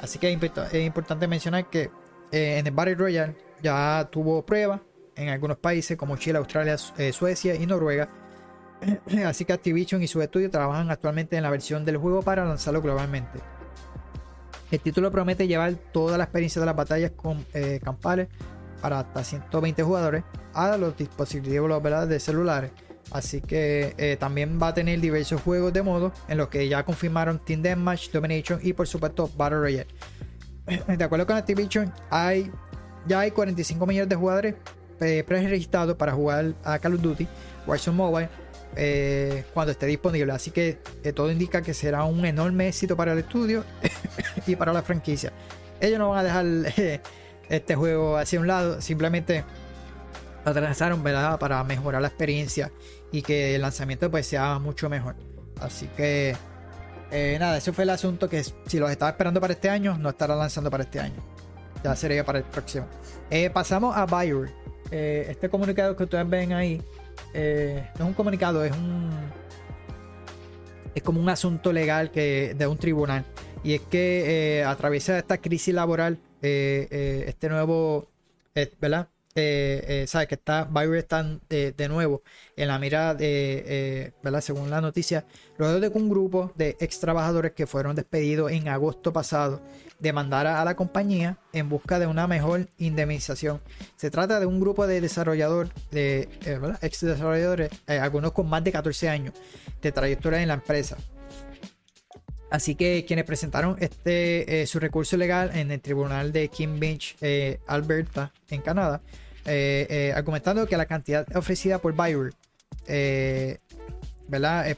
Así 0.00 0.18
que 0.18 0.32
es 0.32 0.84
importante 0.84 1.26
mencionar 1.26 1.68
que 1.70 1.90
eh, 2.30 2.58
en 2.58 2.66
el 2.66 2.72
Battle 2.72 2.94
Royale 2.94 3.36
ya 3.62 4.08
tuvo 4.10 4.44
prueba 4.44 4.82
en 5.16 5.28
algunos 5.28 5.56
países 5.56 5.96
como 5.96 6.16
Chile, 6.16 6.38
Australia, 6.38 6.76
Suecia 6.76 7.54
y 7.54 7.66
Noruega. 7.66 8.08
Así 9.26 9.44
que 9.44 9.52
Activision 9.52 10.02
y 10.02 10.06
su 10.06 10.20
estudio 10.20 10.50
trabajan 10.50 10.90
actualmente 10.90 11.36
en 11.36 11.42
la 11.42 11.50
versión 11.50 11.84
del 11.84 11.96
juego 11.96 12.22
para 12.22 12.44
lanzarlo 12.44 12.82
globalmente. 12.82 13.40
El 14.70 14.80
título 14.80 15.10
promete 15.10 15.46
llevar 15.46 15.74
toda 15.92 16.18
la 16.18 16.24
experiencia 16.24 16.60
de 16.60 16.66
las 16.66 16.76
batallas 16.76 17.12
con, 17.12 17.44
eh, 17.54 17.80
campales 17.82 18.28
para 18.80 19.00
hasta 19.00 19.22
120 19.22 19.82
jugadores 19.82 20.24
a 20.52 20.76
los 20.76 20.96
dispositivos 20.96 21.82
de 22.08 22.20
celulares. 22.20 22.72
Así 23.10 23.40
que 23.40 23.94
eh, 23.98 24.16
también 24.18 24.58
va 24.60 24.68
a 24.68 24.74
tener 24.74 25.00
diversos 25.00 25.40
juegos 25.42 25.72
de 25.72 25.82
modo 25.82 26.12
en 26.28 26.38
los 26.38 26.48
que 26.48 26.66
ya 26.68 26.84
confirmaron 26.84 27.38
Team 27.38 27.62
Deathmatch, 27.62 28.10
Domination 28.10 28.58
y 28.62 28.72
por 28.72 28.88
supuesto 28.88 29.30
Battle 29.36 29.58
Royale. 29.58 29.86
De 30.96 31.04
acuerdo 31.04 31.26
con 31.26 31.36
Activision, 31.36 31.92
hay, 32.10 32.50
ya 33.06 33.20
hay 33.20 33.30
45 33.30 33.86
millones 33.86 34.08
de 34.08 34.16
jugadores 34.16 34.54
eh, 35.00 35.22
pre-registrados 35.26 35.96
para 35.96 36.12
jugar 36.12 36.54
a 36.64 36.78
Call 36.78 36.94
of 36.94 37.02
Duty, 37.02 37.28
Warzone 37.66 37.96
Mobile 37.96 38.28
eh, 38.76 39.44
cuando 39.54 39.72
esté 39.72 39.86
disponible. 39.86 40.32
Así 40.32 40.50
que 40.50 40.78
eh, 41.02 41.12
todo 41.12 41.30
indica 41.30 41.62
que 41.62 41.74
será 41.74 42.04
un 42.04 42.24
enorme 42.24 42.68
éxito 42.68 42.96
para 42.96 43.12
el 43.12 43.18
estudio 43.18 43.64
y 44.46 44.56
para 44.56 44.72
la 44.72 44.82
franquicia. 44.82 45.32
Ellos 45.80 45.98
no 45.98 46.10
van 46.10 46.20
a 46.20 46.22
dejar 46.22 46.46
eh, 46.76 47.00
este 47.48 47.74
juego 47.74 48.16
hacia 48.16 48.40
un 48.40 48.46
lado, 48.46 48.80
simplemente 48.80 49.44
lo 50.44 50.52
trazaron 50.52 51.02
para 51.02 51.64
mejorar 51.64 52.02
la 52.02 52.08
experiencia 52.08 52.70
y 53.10 53.22
que 53.22 53.54
el 53.54 53.62
lanzamiento 53.62 54.10
pues 54.10 54.26
sea 54.26 54.58
mucho 54.58 54.90
mejor. 54.90 55.16
Así 55.60 55.88
que 55.96 56.36
nada, 57.38 57.56
eso 57.56 57.72
fue 57.72 57.84
el 57.84 57.90
asunto 57.90 58.28
que 58.28 58.44
si 58.44 58.78
los 58.78 58.90
estaba 58.90 59.10
esperando 59.10 59.40
para 59.40 59.54
este 59.54 59.70
año, 59.70 59.96
no 59.96 60.10
estará 60.10 60.36
lanzando 60.36 60.70
para 60.70 60.84
este 60.84 61.00
año. 61.00 61.22
Ya 61.82 61.96
sería 61.96 62.24
para 62.24 62.38
el 62.38 62.44
próximo. 62.44 62.86
pasamos 63.54 63.96
a 63.96 64.04
Bioware. 64.04 64.52
este 64.90 65.48
comunicado 65.48 65.96
que 65.96 66.04
ustedes 66.04 66.28
ven 66.28 66.52
ahí 66.52 66.82
eh, 67.32 67.90
no 67.98 68.04
es 68.04 68.08
un 68.08 68.14
comunicado, 68.14 68.64
es 68.64 68.72
un. 68.72 69.10
Es 70.94 71.02
como 71.02 71.20
un 71.20 71.28
asunto 71.28 71.72
legal 71.72 72.10
que, 72.10 72.54
de 72.56 72.66
un 72.66 72.78
tribunal. 72.78 73.24
Y 73.64 73.74
es 73.74 73.80
que 73.80 74.60
eh, 74.60 74.64
atraviesa 74.64 75.18
esta 75.18 75.38
crisis 75.38 75.74
laboral, 75.74 76.18
eh, 76.42 77.24
este 77.26 77.48
nuevo. 77.48 78.08
¿Verdad? 78.80 79.08
sabes 80.06 80.28
que 80.28 80.36
está 80.36 80.62
Byron 80.62 80.96
está 80.96 81.26
de 81.48 81.88
nuevo 81.88 82.22
en 82.56 82.68
la 82.68 82.78
mira 82.78 83.16
de, 83.16 84.12
¿verdad? 84.22 84.40
según 84.40 84.70
la 84.70 84.80
noticia, 84.80 85.26
luego 85.58 85.80
de 85.80 85.90
que 85.90 85.98
un 85.98 86.08
grupo 86.08 86.52
de 86.54 86.76
ex 86.78 87.00
trabajadores 87.00 87.50
que 87.50 87.66
fueron 87.66 87.96
despedidos 87.96 88.52
en 88.52 88.68
agosto 88.68 89.12
pasado 89.12 89.60
demandara 90.04 90.60
a 90.60 90.64
la 90.64 90.76
compañía 90.76 91.38
en 91.52 91.68
busca 91.68 91.98
de 91.98 92.06
una 92.06 92.28
mejor 92.28 92.68
indemnización. 92.78 93.60
Se 93.96 94.10
trata 94.10 94.38
de 94.38 94.46
un 94.46 94.60
grupo 94.60 94.86
de 94.86 95.00
desarrolladores, 95.00 95.72
de 95.90 96.28
eh, 96.44 96.60
ex 96.82 97.00
desarrolladores, 97.00 97.70
eh, 97.88 97.98
algunos 97.98 98.32
con 98.32 98.48
más 98.48 98.62
de 98.62 98.70
14 98.70 99.08
años 99.08 99.34
de 99.82 99.90
trayectoria 99.90 100.40
en 100.40 100.48
la 100.48 100.54
empresa. 100.54 100.96
Así 102.50 102.76
que 102.76 103.04
quienes 103.04 103.24
presentaron 103.24 103.76
este 103.80 104.62
eh, 104.62 104.66
su 104.66 104.78
recurso 104.78 105.16
legal 105.16 105.50
en 105.54 105.72
el 105.72 105.80
tribunal 105.80 106.32
de 106.32 106.48
King 106.48 106.78
Beach, 106.78 107.16
Alberta, 107.66 108.32
en 108.50 108.60
Canadá, 108.60 109.00
argumentando 110.14 110.66
que 110.66 110.76
la 110.76 110.86
cantidad 110.86 111.26
ofrecida 111.34 111.78
por 111.78 111.94
Bayer 111.94 112.32
¿verdad? 114.28 114.68
Eh, 114.68 114.76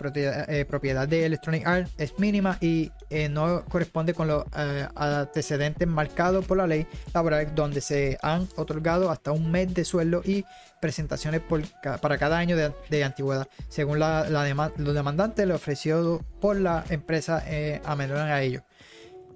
eh, 0.48 0.64
propiedad, 0.64 1.08
de 1.08 1.26
Electronic 1.26 1.66
Arts 1.66 1.90
es 1.98 2.18
mínima 2.18 2.58
y 2.60 2.90
eh, 3.10 3.28
no 3.28 3.64
corresponde 3.66 4.14
con 4.14 4.28
los 4.28 4.44
antecedentes 4.94 5.86
marcados 5.86 6.44
por 6.44 6.56
la 6.56 6.66
ley 6.66 6.86
laboral 7.14 7.54
donde 7.54 7.80
se 7.80 8.18
han 8.22 8.48
otorgado 8.56 9.10
hasta 9.10 9.32
un 9.32 9.50
mes 9.50 9.72
de 9.72 9.84
sueldo 9.84 10.22
y 10.24 10.44
presentaciones 10.80 11.42
para 12.00 12.18
cada 12.18 12.38
año 12.38 12.56
de, 12.56 13.04
antigüedad 13.04 13.48
según 13.68 13.98
los 13.98 14.94
demandantes 14.94 15.46
le 15.46 15.54
ofreció 15.54 16.24
por 16.40 16.56
la 16.56 16.84
empresa 16.90 17.42
a 17.84 17.96
menor 17.96 18.18
a 18.18 18.42
ellos 18.42 18.62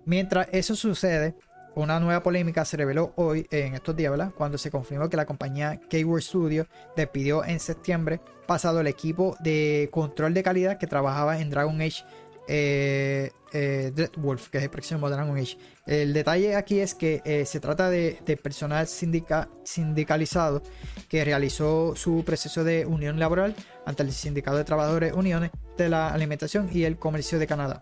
mientras 0.04 0.48
eso 0.52 0.74
sucede 0.74 1.34
una 1.74 2.00
nueva 2.00 2.22
polémica 2.22 2.64
se 2.64 2.76
reveló 2.76 3.12
hoy, 3.16 3.46
en 3.50 3.74
estos 3.74 3.94
días, 3.94 4.10
¿verdad? 4.10 4.32
Cuando 4.36 4.58
se 4.58 4.70
confirmó 4.70 5.08
que 5.08 5.16
la 5.16 5.24
compañía 5.24 5.80
Keyword 5.88 6.22
Studio 6.22 6.66
despidió 6.96 7.44
en 7.44 7.60
septiembre 7.60 8.20
pasado 8.50 8.80
el 8.80 8.88
equipo 8.88 9.36
de 9.38 9.88
control 9.92 10.34
de 10.34 10.42
calidad 10.42 10.76
que 10.76 10.88
trabajaba 10.88 11.38
en 11.38 11.50
Dragon 11.50 11.80
Age 11.80 12.02
eh, 12.48 13.30
eh 13.52 13.92
Wolf, 14.16 14.48
que 14.48 14.58
es 14.58 14.64
el 14.64 14.70
próximo 14.70 15.08
Dragon 15.08 15.38
Age. 15.38 15.56
El 15.86 16.12
detalle 16.12 16.56
aquí 16.56 16.80
es 16.80 16.96
que 16.96 17.22
eh, 17.24 17.46
se 17.46 17.60
trata 17.60 17.88
de, 17.90 18.18
personal 18.42 18.88
sindicalizado 18.88 20.64
que 21.08 21.24
realizó 21.24 21.94
su 21.94 22.24
proceso 22.24 22.64
de 22.64 22.86
unión 22.86 23.20
laboral 23.20 23.54
ante 23.86 24.02
el 24.02 24.10
Sindicato 24.10 24.56
de 24.56 24.64
Trabajadores 24.64 25.12
Uniones 25.12 25.52
de 25.78 25.88
la 25.88 26.12
Alimentación 26.12 26.68
y 26.72 26.82
el 26.82 26.98
Comercio 26.98 27.38
de 27.38 27.46
Canadá. 27.46 27.80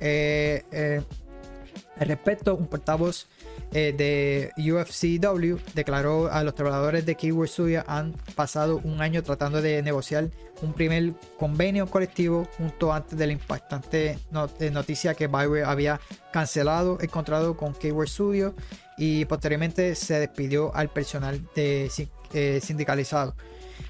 Al 0.00 1.04
respecto, 2.08 2.56
un 2.56 2.68
portavoz 2.68 3.26
eh, 3.72 3.94
de 3.96 4.52
UFCW 4.72 5.56
declaró 5.74 6.30
a 6.32 6.42
los 6.42 6.54
trabajadores 6.54 7.04
de 7.06 7.14
Keyword 7.14 7.48
Studio 7.48 7.84
han 7.86 8.12
pasado 8.34 8.80
un 8.84 9.00
año 9.00 9.22
tratando 9.22 9.60
de 9.60 9.82
negociar 9.82 10.30
un 10.62 10.72
primer 10.72 11.12
convenio 11.38 11.86
colectivo 11.86 12.48
junto 12.56 12.92
antes 12.92 13.18
de 13.18 13.26
la 13.26 13.32
impactante 13.32 14.18
eh, 14.60 14.70
noticia 14.70 15.14
que 15.14 15.26
Bioware 15.26 15.64
había 15.64 16.00
cancelado 16.32 16.98
el 17.00 17.10
contrato 17.10 17.56
con 17.56 17.74
Keyword 17.74 18.08
Studio 18.08 18.54
y 18.96 19.24
posteriormente 19.26 19.94
se 19.94 20.20
despidió 20.20 20.74
al 20.74 20.88
personal 20.88 21.40
de, 21.54 21.90
eh, 22.32 22.60
sindicalizado. 22.62 23.34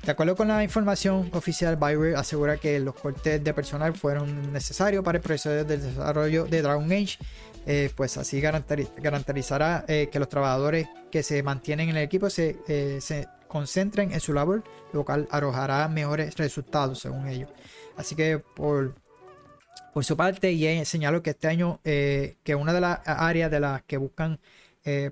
De 0.04 0.12
acuerdo 0.12 0.36
con 0.36 0.48
la 0.48 0.62
información 0.62 1.30
oficial, 1.32 1.76
BioWare 1.76 2.16
asegura 2.16 2.56
que 2.56 2.78
los 2.80 2.94
cortes 2.94 3.42
de 3.42 3.54
personal 3.54 3.94
fueron 3.94 4.52
necesarios 4.52 5.04
para 5.04 5.18
el 5.18 5.22
proceso 5.22 5.50
de 5.50 5.64
desarrollo 5.64 6.44
de 6.44 6.62
Dragon 6.62 6.84
Age. 6.92 7.18
Eh, 7.68 7.90
pues 7.96 8.16
así 8.16 8.40
garantizará 8.40 9.84
eh, 9.88 10.08
que 10.12 10.20
los 10.20 10.28
trabajadores 10.28 10.86
que 11.10 11.24
se 11.24 11.42
mantienen 11.42 11.88
en 11.88 11.96
el 11.96 12.04
equipo 12.04 12.30
se, 12.30 12.58
eh, 12.68 13.00
se 13.00 13.26
concentren 13.48 14.12
en 14.12 14.20
su 14.20 14.32
labor, 14.32 14.62
lo 14.92 15.04
cual 15.04 15.26
arrojará 15.32 15.88
mejores 15.88 16.36
resultados 16.36 17.00
según 17.00 17.26
ellos. 17.26 17.50
Así 17.96 18.14
que 18.14 18.38
por, 18.38 18.94
por 19.92 20.04
su 20.04 20.16
parte, 20.16 20.52
y 20.52 20.84
señaló 20.84 21.22
que 21.24 21.30
este 21.30 21.48
año 21.48 21.80
que 21.82 22.54
una 22.56 22.72
de 22.72 22.80
las 22.80 23.00
áreas 23.04 23.50
de 23.50 23.60
las 23.60 23.82
que 23.82 23.96
buscan 23.96 24.38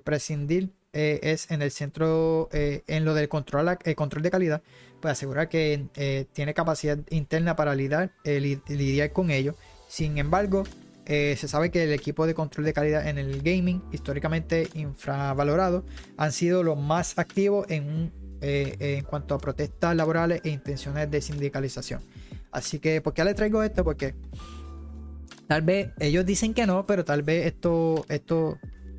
prescindir 0.03 0.71
es 0.93 1.51
en 1.51 1.61
el 1.61 1.71
centro, 1.71 2.47
en 2.51 3.03
lo 3.03 3.13
del 3.13 3.27
control, 3.27 3.77
eh, 3.83 3.95
control 3.95 4.23
de 4.23 4.31
calidad, 4.31 4.61
pues 5.01 5.13
asegurar 5.13 5.49
que 5.49 6.27
tiene 6.31 6.53
capacidad 6.53 6.97
interna 7.09 7.55
para 7.55 7.75
lidiar, 7.75 8.11
lidiar 8.23 9.11
con 9.11 9.31
ello. 9.31 9.55
Sin 9.87 10.17
embargo, 10.17 10.63
se 11.05 11.47
sabe 11.47 11.71
que 11.71 11.83
el 11.83 11.93
equipo 11.93 12.25
de 12.25 12.33
control 12.33 12.65
de 12.65 12.73
calidad 12.73 13.07
en 13.07 13.17
el 13.17 13.41
gaming, 13.41 13.83
históricamente 13.91 14.67
infravalorado, 14.73 15.85
han 16.17 16.31
sido 16.31 16.63
los 16.63 16.77
más 16.79 17.17
activos 17.19 17.67
en, 17.69 18.11
en 18.41 19.03
cuanto 19.05 19.35
a 19.35 19.37
protestas 19.37 19.95
laborales 19.95 20.41
e 20.43 20.49
intenciones 20.49 21.09
de 21.11 21.21
sindicalización. 21.21 22.01
Así 22.51 22.79
que, 22.79 23.01
¿por 23.01 23.13
qué 23.13 23.23
le 23.23 23.33
traigo 23.33 23.61
esto? 23.61 23.83
Porque 23.83 24.15
tal 25.47 25.61
vez 25.61 25.91
ellos 25.99 26.25
dicen 26.25 26.53
que 26.53 26.65
no, 26.65 26.87
pero 26.87 27.05
tal 27.05 27.21
vez 27.21 27.47
esto, 27.47 28.05
esto 28.09 28.57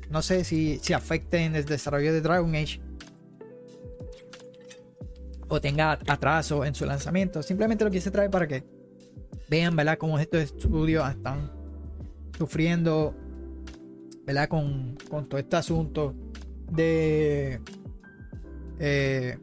no 0.09 0.21
sé 0.21 0.43
si, 0.43 0.79
si 0.81 0.93
afecte 0.93 1.39
en 1.39 1.55
el 1.55 1.65
desarrollo 1.65 2.13
de 2.13 2.21
Dragon 2.21 2.55
Age 2.55 2.81
o 5.49 5.59
tenga 5.61 5.93
atraso 6.07 6.65
en 6.65 6.75
su 6.75 6.85
lanzamiento. 6.85 7.41
Simplemente 7.41 7.83
lo 7.83 7.91
quise 7.91 8.11
traer 8.11 8.29
para 8.29 8.47
que 8.47 8.63
vean, 9.49 9.75
¿verdad? 9.75 9.97
Cómo 9.97 10.19
estos 10.19 10.41
estudios 10.41 11.09
están 11.09 11.56
sufriendo, 12.37 13.15
¿verdad? 14.25 14.47
Con, 14.47 14.97
todo 15.29 15.37
este 15.37 15.55
asunto 15.55 16.13
de, 16.71 17.59
eh, 18.79 19.37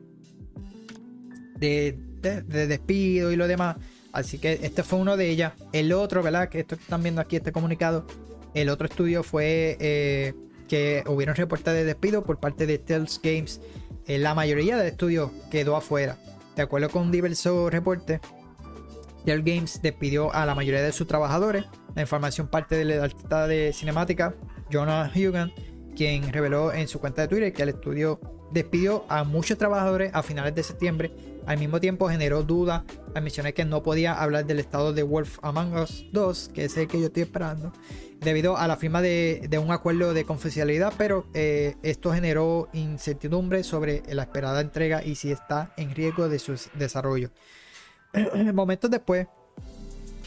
de, 1.57 1.99
de, 2.23 2.66
despido 2.66 3.33
y 3.33 3.37
lo 3.37 3.49
demás. 3.49 3.77
Así 4.12 4.39
que 4.39 4.61
este 4.62 4.83
fue 4.83 4.99
uno 5.01 5.16
de 5.16 5.29
ellas. 5.29 5.55
El 5.73 5.93
otro, 5.93 6.23
¿verdad? 6.23 6.49
Que 6.49 6.61
esto 6.61 6.77
que 6.77 6.83
están 6.83 7.03
viendo 7.03 7.21
aquí, 7.21 7.37
este 7.37 7.53
comunicado. 7.53 8.07
El 8.55 8.69
otro 8.69 8.87
estudio 8.87 9.25
fue 9.25 9.77
eh, 9.81 10.35
que 10.69 11.03
hubieron 11.09 11.35
reportes 11.35 11.75
de 11.75 11.85
despido 11.85 12.23
por 12.23 12.39
parte 12.39 12.66
de 12.66 12.79
Tales 12.79 13.21
Games. 13.23 13.61
Eh, 14.07 14.19
la 14.19 14.35
mayoría 14.35 14.77
del 14.77 14.87
estudio 14.87 15.33
quedó 15.51 15.77
afuera. 15.77 16.16
De 16.55 16.62
acuerdo 16.62 16.89
con 16.91 17.11
diversos 17.11 17.73
reportes, 17.73 18.21
Tales 19.27 19.45
Games 19.45 19.83
despidió 19.83 20.33
a 20.33 20.47
la 20.47 20.55
mayoría 20.55 20.83
de 20.83 20.93
sus 20.93 21.09
trabajadores. 21.09 21.65
La 21.95 22.03
información 22.03 22.49
parte 22.49 22.77
de 22.77 22.85
la 22.85 23.05
artista 23.05 23.47
de 23.47 23.73
cinemática, 23.73 24.35
Jonah 24.73 25.11
Hugan, 25.15 25.53
quien 25.95 26.33
reveló 26.33 26.73
en 26.73 26.89
su 26.89 26.99
cuenta 26.99 27.23
de 27.23 27.29
Twitter 27.29 27.53
que 27.53 27.62
el 27.62 27.69
estudio 27.71 28.21
despidió 28.55 29.05
a 29.09 29.25
muchos 29.25 29.59
trabajadores 29.59 30.11
a 30.15 30.23
finales 30.23 30.55
de 30.55 30.62
septiembre. 30.62 31.12
Al 31.47 31.59
mismo 31.59 31.81
tiempo 31.81 32.09
generó 32.09 32.43
duda 32.43 32.85
al 33.15 33.23
mencionar 33.23 33.53
que 33.53 33.65
no 33.65 33.83
podía 33.83 34.15
hablar 34.15 34.47
del 34.47 34.61
estado 34.61 34.93
de 34.93 35.03
Wolf 35.03 35.39
Among 35.43 35.77
Us 35.77 36.07
2, 36.12 36.51
que 36.55 36.65
es 36.65 36.77
el 36.77 36.89
que 36.89 37.01
yo 37.01 37.07
estoy 37.07 37.25
esperando, 37.25 37.73
debido 38.21 38.57
a 38.57 38.66
la 38.66 38.77
firma 38.77 39.03
de, 39.03 39.49
un 39.62 39.71
acuerdo 39.71 40.15
de 40.15 40.25
confidencialidad, 40.25 40.93
pero 40.97 41.27
eh, 41.35 41.75
esto 41.83 42.12
generó 42.12 42.69
incertidumbre 42.73 43.62
sobre 43.62 44.03
la 44.09 44.23
esperada 44.23 44.61
entrega 44.61 45.05
y 45.05 45.16
si 45.16 45.31
está 45.31 45.73
en 45.77 45.95
riesgo 45.95 46.29
de 46.29 46.39
su 46.39 46.55
desarrollo. 46.75 47.31
Momentos 48.55 48.91
después, 48.91 49.27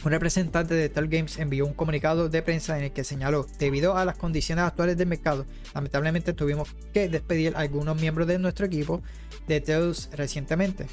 un 0.08 0.12
representante 0.12 0.74
de 0.74 0.88
Tell 0.88 1.06
Games 1.06 1.38
envió 1.38 1.66
un 1.66 1.74
comunicado 1.74 2.30
de 2.30 2.40
prensa 2.40 2.78
en 2.78 2.84
el 2.84 2.92
que 2.92 3.04
señaló, 3.04 3.46
debido 3.58 3.94
a 3.94 4.06
las 4.06 4.16
condiciones 4.16 4.64
actuales 4.64 4.96
del 4.96 5.06
mercado, 5.06 5.44
lamentablemente 5.74 6.32
tuvimos 6.32 6.68
que 6.94 7.10
despedir 7.10 7.54
a 7.54 7.60
algunos 7.60 8.00
miembros 8.00 8.26
de 8.26 8.38
nuestro 8.38 8.64
equipo 8.64 9.02
de 9.46 9.60
Tales 9.60 10.08
recientemente. 10.14 10.86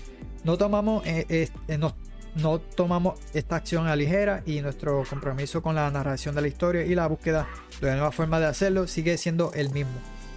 No 0.44 0.58
tomamos, 0.58 1.06
eh, 1.06 1.26
eh, 1.30 1.78
no 1.78 2.60
tomamos 2.60 3.18
esta 3.34 3.56
acción 3.56 3.88
a 3.88 3.96
ligera 3.96 4.44
y 4.46 4.60
nuestro 4.60 5.04
compromiso 5.10 5.62
con 5.62 5.76
la 5.76 5.90
narración 5.90 6.36
de 6.36 6.42
la 6.42 6.50
historia 6.50 6.84
y 6.84 6.94
la 6.94 7.08
búsqueda 7.08 7.48
de 7.80 7.88
una 7.88 7.96
nueva 7.96 8.12
forma 8.12 8.42
de 8.42 8.48
hacerlo 8.48 8.86
sigue 8.86 9.18
siendo 9.18 9.54
el 9.54 9.70
mismo. 9.70 9.96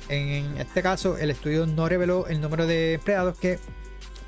En 0.09 0.57
este 0.57 0.83
caso, 0.83 1.19
el 1.19 1.33
estudio 1.33 1.67
no 1.67 1.89
reveló 1.89 2.29
el 2.29 2.41
número 2.41 2.65
de 2.69 2.95
empleados 2.95 3.37
que 3.39 3.59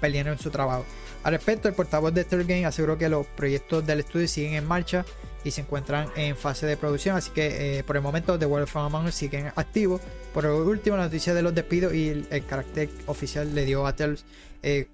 perdieron 0.01 0.39
su 0.39 0.51
trabajo. 0.51 0.85
Al 1.22 1.32
respecto, 1.32 1.68
el 1.68 1.74
portavoz 1.74 2.14
de 2.14 2.24
Third 2.24 2.47
Game 2.47 2.64
aseguró 2.64 2.97
que 2.97 3.09
los 3.09 3.26
proyectos 3.26 3.86
del 3.86 4.01
estudio 4.01 4.26
siguen 4.26 4.55
en 4.55 4.66
marcha 4.66 5.05
y 5.44 5.51
se 5.51 5.60
encuentran 5.60 6.09
en 6.16 6.36
fase 6.36 6.66
de 6.66 6.76
producción, 6.76 7.16
así 7.16 7.30
que 7.30 7.78
eh, 7.78 7.84
por 7.84 7.97
el 7.97 8.02
momento 8.02 8.38
The 8.38 8.47
World 8.47 8.64
of 8.64 8.76
Among 8.76 9.12
siguen 9.12 9.52
activos. 9.56 10.01
Por 10.32 10.47
último, 10.47 10.97
la 10.97 11.05
noticia 11.05 11.34
de 11.34 11.42
los 11.42 11.55
despidos 11.55 11.92
y 11.94 12.09
el, 12.09 12.47
carácter 12.47 12.88
oficial 13.06 13.55
le 13.55 13.64
dio 13.64 13.86
a 13.86 13.94
Tales 13.94 14.24
eh, 14.62 14.88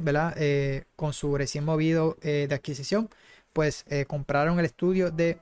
¿verdad? 0.00 0.34
Eh, 0.36 0.84
con 0.96 1.12
su 1.12 1.36
recién 1.36 1.64
movido 1.64 2.16
eh, 2.22 2.46
de 2.48 2.54
adquisición, 2.54 3.08
pues 3.52 3.84
compraron 4.06 4.58
el 4.58 4.64
estudio 4.64 5.10
de 5.10 5.38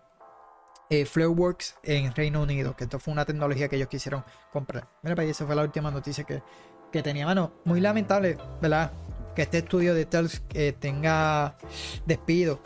Flareworks 1.06 1.76
en 1.84 2.12
Reino 2.12 2.42
Unido, 2.42 2.74
que 2.74 2.84
esto 2.84 2.98
fue 2.98 3.12
una 3.12 3.24
tecnología 3.24 3.68
que 3.68 3.76
ellos 3.76 3.88
quisieron 3.88 4.24
comprar. 4.52 4.88
Mira, 5.02 5.14
para 5.14 5.28
esa 5.28 5.46
fue 5.46 5.54
la 5.54 5.62
última 5.62 5.92
noticia 5.92 6.24
que, 6.24 6.42
que 6.90 7.02
tenía. 7.02 7.24
Mano, 7.24 7.52
muy 7.64 7.80
lamentable, 7.80 8.36
¿verdad? 8.60 8.90
Que 9.34 9.42
este 9.42 9.58
estudio 9.58 9.94
de 9.94 10.06
Tales 10.06 10.42
tenga 10.80 11.56
despido. 12.06 12.60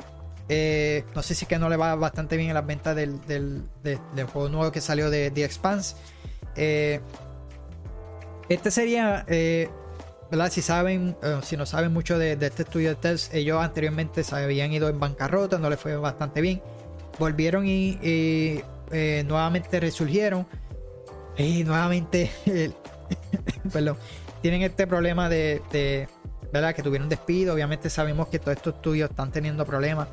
no 0.49 1.23
sé 1.23 1.35
si 1.35 1.45
es 1.45 1.49
que 1.49 1.59
no 1.59 1.69
le 1.69 1.77
va 1.77 1.95
bastante 1.95 2.37
bien 2.37 2.51
en 2.51 2.55
las 2.55 2.67
ventas 2.67 2.97
del, 2.97 3.21
del, 3.27 4.27
juego 4.33 4.49
nuevo 4.49 4.73
que 4.73 4.81
salió 4.81 5.11
de 5.11 5.31
The 5.31 5.45
Expanse. 5.45 5.97
este 8.49 8.71
sería 8.71 9.25
si 10.51 10.63
saben, 10.63 11.17
eh, 11.23 11.41
si 11.43 11.57
no 11.57 11.67
saben 11.67 11.93
mucho 11.93 12.19
de, 12.19 12.33
este 12.33 12.63
estudio 12.63 12.91
de 12.91 12.95
Tels, 12.97 13.33
ellos 13.33 13.63
anteriormente 13.63 14.25
se 14.25 14.35
habían 14.35 14.73
ido 14.73 14.89
en 14.89 14.99
bancarrota, 14.99 15.59
no 15.59 15.71
les 15.71 15.79
fue 15.79 15.97
bastante 15.97 16.41
bien. 16.41 16.61
Volvieron 17.19 17.67
y, 17.67 17.99
eh, 18.03 19.25
nuevamente 19.27 19.81
resurgieron. 19.81 20.47
Y 21.37 21.65
nuevamente, 21.65 22.31
perdón, 23.73 23.97
tienen 24.43 24.63
este 24.63 24.87
problema 24.87 25.29
de, 25.29 26.09
¿verdad? 26.55 26.75
Que 26.75 26.83
tuvieron 26.83 27.09
despido. 27.09 27.53
Obviamente 27.53 27.91
sabemos 27.91 28.29
que 28.29 28.39
todos 28.39 28.57
estos 28.57 28.77
estudios 28.77 29.11
están 29.11 29.33
teniendo 29.33 29.67
problemas. 29.67 30.09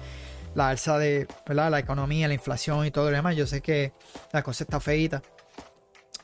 La 0.55 0.69
alza 0.69 0.97
de 0.97 1.27
¿verdad? 1.47 1.69
la 1.69 1.79
economía, 1.79 2.27
la 2.27 2.33
inflación 2.33 2.85
y 2.85 2.91
todo 2.91 3.11
lo 3.11 3.15
demás. 3.15 3.35
Yo 3.35 3.45
sé 3.45 3.61
que 3.61 3.93
la 4.33 4.41
cosa 4.41 4.63
está 4.63 4.79
feita. 4.79 5.21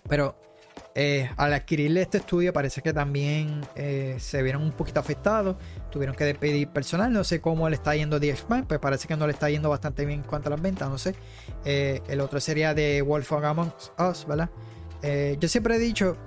Pero 0.09 0.35
eh, 0.95 1.29
al 1.37 1.53
adquirirle 1.53 2.01
este 2.01 2.17
estudio 2.17 2.51
parece 2.51 2.81
que 2.81 2.93
también 2.93 3.61
eh, 3.75 4.15
se 4.19 4.41
vieron 4.41 4.63
un 4.63 4.71
poquito 4.71 4.99
afectados, 4.99 5.55
tuvieron 5.91 6.15
que 6.15 6.23
despedir 6.25 6.69
personal, 6.69 7.13
no 7.13 7.23
sé 7.23 7.39
cómo 7.39 7.69
le 7.69 7.75
está 7.75 7.95
yendo 7.95 8.19
The 8.19 8.35
pues 8.67 8.79
parece 8.79 9.07
que 9.07 9.15
no 9.15 9.27
le 9.27 9.33
está 9.33 9.49
yendo 9.49 9.69
bastante 9.69 10.05
bien 10.05 10.21
en 10.21 10.25
cuanto 10.25 10.49
a 10.49 10.51
las 10.51 10.61
ventas, 10.61 10.89
no 10.89 10.97
sé. 10.97 11.13
Eh, 11.65 12.01
el 12.07 12.19
otro 12.21 12.39
sería 12.39 12.73
de 12.73 13.03
Wolf 13.03 13.31
Among 13.31 13.71
Us, 13.99 14.25
¿verdad? 14.25 14.49
yo 15.39 15.47
siempre 15.47 15.75
he 15.75 15.79
dicho, 15.79 16.17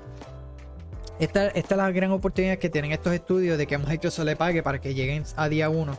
esta, 1.21 1.49
esta, 1.49 1.75
es 1.75 1.79
la 1.79 1.91
gran 1.93 2.11
oportunidad 2.11 2.59
que 2.59 2.69
tienen 2.71 2.93
estos 2.93 3.13
estudios 3.13 3.59
de 3.59 3.67
que 3.67 3.79
Microsoft 3.79 4.25
le 4.25 4.37
pague 4.37 4.63
para 4.63 4.81
que 4.81 4.95
lleguen 4.95 5.25
a 5.37 5.49
día 5.49 5.69
1. 5.69 5.97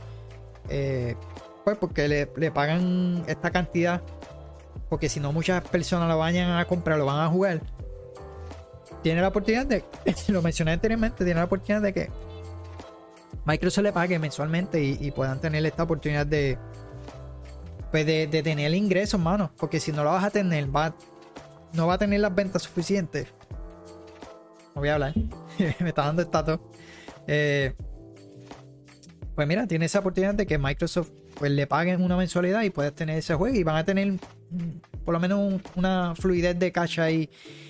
pues 1.63 1.77
porque 1.77 2.07
le, 2.07 2.29
le 2.35 2.51
pagan 2.51 3.23
esta 3.27 3.51
cantidad, 3.51 4.01
porque 4.89 5.09
si 5.09 5.19
no 5.19 5.31
muchas 5.31 5.63
personas 5.63 6.09
lo 6.09 6.17
vayan 6.17 6.51
a 6.51 6.65
comprar, 6.65 6.97
lo 6.97 7.05
van 7.05 7.19
a 7.19 7.27
jugar 7.27 7.61
tiene 9.01 9.21
la 9.21 9.29
oportunidad 9.29 9.65
de, 9.65 9.83
lo 10.27 10.41
mencioné 10.41 10.71
anteriormente, 10.71 11.23
tiene 11.23 11.39
la 11.39 11.45
oportunidad 11.45 11.81
de 11.81 11.93
que 11.93 12.09
Microsoft 13.45 13.83
le 13.83 13.93
pague 13.93 14.19
mensualmente 14.19 14.81
y, 14.83 15.11
puedan 15.11 15.39
tener 15.39 15.65
esta 15.65 15.83
oportunidad 15.83 16.27
de, 16.27 16.57
pues 17.89 18.05
de, 18.05 18.27
tener 18.27 18.73
ingresos, 18.73 19.19
mano. 19.19 19.51
Porque 19.57 19.79
si 19.79 19.91
no 19.91 20.03
lo 20.03 20.11
vas 20.11 20.23
a 20.23 20.29
tener, 20.29 20.73
va, 20.73 20.93
no 21.73 21.87
va 21.87 21.95
a 21.95 21.97
tener 21.97 22.19
las 22.19 22.35
ventas 22.35 22.63
suficientes. 22.63 23.27
No 24.75 24.81
voy 24.81 24.89
a 24.89 24.95
hablar. 24.95 25.13
Me 25.79 25.89
está 25.89 26.05
dando 26.05 26.21
estatus. 26.21 26.59
Eh, 27.27 27.73
pues 29.35 29.47
mira, 29.47 29.67
tiene 29.67 29.85
esa 29.85 29.99
oportunidad 29.99 30.33
de 30.33 30.45
que 30.45 30.57
Microsoft 30.57 31.11
pues, 31.37 31.51
le 31.51 31.67
paguen 31.67 32.01
una 32.01 32.17
mensualidad 32.17 32.63
y 32.63 32.69
puedes 32.69 32.93
tener 32.93 33.17
ese 33.17 33.35
juego 33.35 33.55
y 33.55 33.63
van 33.63 33.77
a 33.77 33.85
tener 33.85 34.11
mm, 34.11 34.99
por 35.05 35.13
lo 35.13 35.19
menos 35.19 35.61
una 35.75 36.13
fluidez 36.15 36.57
de 36.59 36.71
cash 36.71 36.99
ahí 36.99 37.29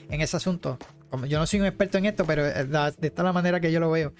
en 0.10 0.22
ese 0.22 0.38
asunto 0.38 0.78
yo 1.28 1.40
no 1.40 1.46
soy 1.46 1.60
un 1.60 1.66
experto 1.66 1.98
en 1.98 2.06
esto, 2.06 2.26
pero 2.26 2.44
de 2.44 2.94
esta 3.02 3.24
la 3.24 3.34
manera 3.34 3.60
que 3.60 3.72
yo 3.72 3.80
lo 3.80 3.92
veo. 3.92 4.14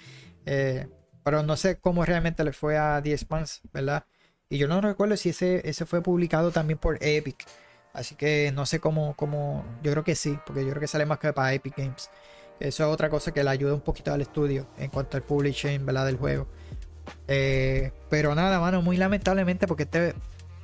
Eh, 0.44 0.86
pero 1.24 1.42
no 1.42 1.56
sé 1.56 1.78
cómo 1.78 2.04
realmente 2.04 2.44
le 2.44 2.52
fue 2.52 2.76
a 2.76 3.00
The 3.02 3.12
Expanse, 3.12 3.60
¿verdad? 3.72 4.04
Y 4.48 4.58
yo 4.58 4.68
no 4.68 4.80
recuerdo 4.80 5.16
si 5.16 5.30
ese, 5.30 5.66
ese 5.68 5.86
fue 5.86 6.02
publicado 6.02 6.50
también 6.50 6.78
por 6.78 6.98
Epic. 7.00 7.46
Así 7.92 8.14
que 8.14 8.52
no 8.54 8.66
sé 8.66 8.80
cómo, 8.80 9.14
cómo. 9.16 9.64
Yo 9.82 9.92
creo 9.92 10.04
que 10.04 10.14
sí, 10.14 10.38
porque 10.46 10.62
yo 10.62 10.70
creo 10.70 10.80
que 10.80 10.86
sale 10.86 11.06
más 11.06 11.18
que 11.18 11.32
para 11.32 11.52
Epic 11.54 11.76
Games. 11.76 12.10
Eso 12.62 12.84
es 12.84 12.92
otra 12.92 13.10
cosa 13.10 13.32
que 13.32 13.42
le 13.42 13.50
ayuda 13.50 13.74
un 13.74 13.80
poquito 13.80 14.12
al 14.12 14.20
estudio 14.20 14.66
en 14.78 14.90
cuanto 14.90 15.16
al 15.16 15.22
publishing 15.22 15.84
¿verdad? 15.84 16.06
del 16.06 16.16
juego. 16.16 16.46
Eh, 17.26 17.90
pero 18.08 18.34
nada, 18.34 18.60
mano, 18.60 18.82
muy 18.82 18.96
lamentablemente 18.96 19.66
porque 19.66 19.82
este 19.84 20.14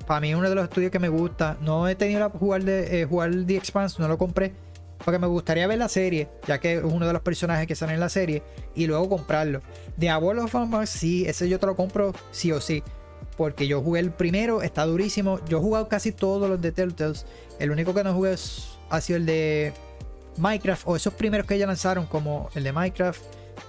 para 0.06 0.20
mí 0.20 0.30
es 0.30 0.36
uno 0.36 0.48
de 0.48 0.54
los 0.54 0.64
estudios 0.64 0.90
que 0.90 0.98
me 0.98 1.08
gusta. 1.08 1.56
No 1.60 1.88
he 1.88 1.94
tenido 1.94 2.20
la 2.20 2.30
jugar 2.30 2.64
de 2.64 3.02
eh, 3.02 3.04
jugar 3.04 3.30
The 3.46 3.56
Expanse, 3.56 4.00
no 4.00 4.08
lo 4.08 4.16
compré 4.16 4.52
porque 5.04 5.18
me 5.18 5.26
gustaría 5.26 5.66
ver 5.66 5.78
la 5.78 5.88
serie, 5.88 6.28
ya 6.46 6.58
que 6.58 6.74
es 6.74 6.84
uno 6.84 7.06
de 7.06 7.12
los 7.12 7.22
personajes 7.22 7.66
que 7.66 7.74
sale 7.74 7.94
en 7.94 8.00
la 8.00 8.08
serie, 8.08 8.42
y 8.74 8.86
luego 8.86 9.08
comprarlo. 9.08 9.62
De 9.96 10.10
Abuelo 10.10 10.44
of 10.44 10.54
sí, 10.86 11.24
ese 11.26 11.48
yo 11.48 11.58
te 11.58 11.66
lo 11.66 11.76
compro 11.76 12.12
sí 12.30 12.52
o 12.52 12.60
sí. 12.60 12.82
Porque 13.36 13.68
yo 13.68 13.80
jugué 13.80 14.00
el 14.00 14.10
primero, 14.10 14.62
está 14.62 14.84
durísimo. 14.84 15.38
Yo 15.46 15.58
he 15.58 15.60
jugado 15.60 15.88
casi 15.88 16.10
todos 16.10 16.50
los 16.50 16.60
de 16.60 16.72
Telltales. 16.72 17.24
El 17.60 17.70
único 17.70 17.94
que 17.94 18.02
no 18.02 18.12
jugué 18.12 18.34
ha 18.90 19.00
sido 19.00 19.16
el 19.16 19.26
de 19.26 19.72
Minecraft, 20.38 20.82
o 20.86 20.96
esos 20.96 21.14
primeros 21.14 21.46
que 21.46 21.58
ya 21.58 21.66
lanzaron, 21.66 22.06
como 22.06 22.48
el 22.54 22.64
de 22.64 22.72
Minecraft, 22.72 23.22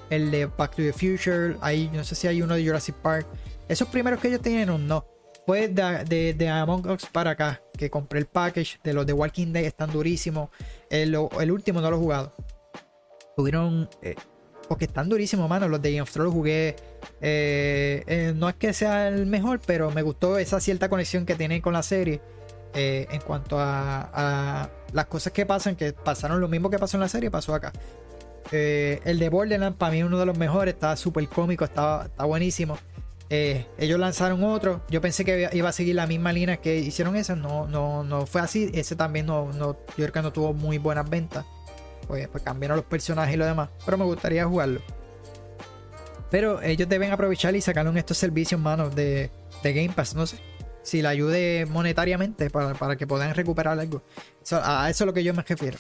el 0.10 0.32
de 0.32 0.46
Back 0.46 0.76
to 0.76 0.82
the 0.82 0.94
Future, 0.94 1.56
ahí 1.62 1.90
no 1.94 2.04
sé 2.04 2.16
si 2.16 2.28
hay 2.28 2.42
uno 2.42 2.56
de 2.56 2.66
Jurassic 2.66 2.96
Park. 2.96 3.28
Esos 3.68 3.88
primeros 3.88 4.20
que 4.20 4.30
ellos 4.30 4.42
tienen, 4.42 4.88
no. 4.88 5.06
Fue 5.46 5.68
de, 5.68 6.34
de, 6.34 6.50
Among 6.50 6.88
Us 6.90 7.06
para 7.08 7.32
acá, 7.32 7.62
que 7.76 7.90
compré 7.90 8.20
el 8.20 8.28
package 8.28 8.80
de 8.84 8.94
los 8.94 9.06
de 9.06 9.14
Walking 9.14 9.52
Dead, 9.52 9.64
están 9.64 9.92
durísimos. 9.92 10.50
El, 10.90 11.16
último 11.16 11.82
no 11.82 11.90
lo 11.90 11.98
he 11.98 12.00
jugado. 12.00 12.36
Tuvieron. 13.36 13.90
Eh, 14.02 14.16
porque 14.68 14.86
están 14.86 15.10
durísimos, 15.10 15.50
mano. 15.50 15.68
Los 15.68 15.82
de 15.82 15.92
Game 15.92 16.02
of 16.02 16.12
Thrones 16.12 16.34
jugué. 16.34 16.76
Eh, 17.22 18.04
eh, 18.06 18.34
no 18.36 18.48
es 18.48 18.56
que 18.56 18.74
sea 18.74 19.08
el 19.08 19.26
mejor, 19.26 19.60
pero 19.66 19.90
me 19.90 20.04
gustó 20.04 20.38
esa 20.38 20.60
cierta 20.60 20.90
conexión 20.90 21.26
que 21.26 21.34
tiene 21.34 21.62
con 21.62 21.74
la 21.74 21.82
serie. 21.82 22.22
en 22.76 23.22
cuanto 23.22 23.58
a, 23.60 24.70
las 24.94 25.06
cosas 25.06 25.34
que 25.34 25.46
pasan, 25.46 25.76
que 25.76 25.94
pasaron 25.94 26.40
lo 26.40 26.48
mismo 26.48 26.70
que 26.70 26.80
pasó 26.80 26.98
en 26.98 27.02
la 27.02 27.10
serie, 27.10 27.32
pasó 27.32 27.54
acá. 27.54 27.72
el 28.52 29.20
de 29.20 29.30
Borderlands, 29.30 29.78
para 29.78 29.92
mí, 29.92 30.04
uno 30.04 30.18
de 30.18 30.26
los 30.26 30.38
mejores. 30.38 30.74
Está 30.74 30.96
súper 30.96 31.28
cómico, 31.28 31.66
está, 31.66 32.06
está 32.06 32.26
buenísimo. 32.26 32.78
Eh, 33.30 33.68
ellos 33.78 34.00
lanzaron 34.00 34.44
otro. 34.44 34.82
Yo 34.90 35.02
pensé 35.02 35.24
que 35.24 35.50
iba 35.54 35.70
a 35.70 35.72
seguir 35.72 35.96
la 35.96 36.08
misma 36.08 36.34
línea 36.34 36.58
que 36.58 36.78
hicieron 36.78 37.16
esa. 37.16 37.36
No, 37.36 37.68
no, 37.68 38.04
no 38.04 38.26
fue 38.26 38.42
así. 38.42 38.72
Ese 38.74 38.96
también 38.96 39.26
no, 39.28 39.54
no, 39.54 39.74
yo 39.74 39.96
creo 39.96 40.12
que 40.12 40.22
no 40.22 40.34
tuvo 40.34 40.54
muy 40.54 40.78
buenas 40.78 41.10
ventas. 41.10 41.46
Pues, 42.08 42.28
pues 42.28 42.44
cambiaron 42.44 42.78
los 42.78 42.86
personajes 42.86 43.36
y 43.36 43.38
lo 43.38 43.46
demás. 43.46 43.70
Pero 43.86 43.98
me 43.98 44.06
gustaría 44.06 44.46
jugarlo. 44.46 44.82
Pero 46.32 46.62
ellos 46.62 46.90
deben 46.90 47.12
aprovechar 47.12 47.56
y 47.56 47.62
sacaron 47.62 47.98
estos 47.98 48.18
servicios, 48.18 48.60
manos, 48.60 48.96
de, 48.96 49.30
de 49.64 49.74
Game 49.74 49.90
Pass. 49.90 50.16
No 50.16 50.26
sé 50.26 50.38
si 50.82 51.02
la 51.02 51.10
ayude 51.10 51.66
monetariamente 51.68 52.50
para, 52.50 52.74
para 52.74 52.96
que 52.96 53.08
puedan 53.08 53.34
recuperar 53.36 53.80
algo. 53.80 54.04
a 54.52 54.90
eso 54.90 55.04
es 55.04 55.06
lo 55.06 55.14
que 55.14 55.24
yo 55.24 55.34
me 55.34 55.44
refiero. 55.44 55.78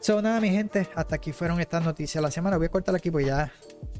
So, 0.00 0.20
nada, 0.20 0.38
mi 0.38 0.50
gente, 0.50 0.86
hasta 0.94 1.16
aquí 1.16 1.32
fueron 1.32 1.60
estas 1.60 1.82
noticias 1.82 2.20
de 2.20 2.26
la 2.26 2.30
semana. 2.30 2.58
Voy 2.58 2.66
a 2.66 2.68
cortar 2.68 2.94
aquí 2.94 3.10
porque 3.10 3.28
ya 3.28 3.50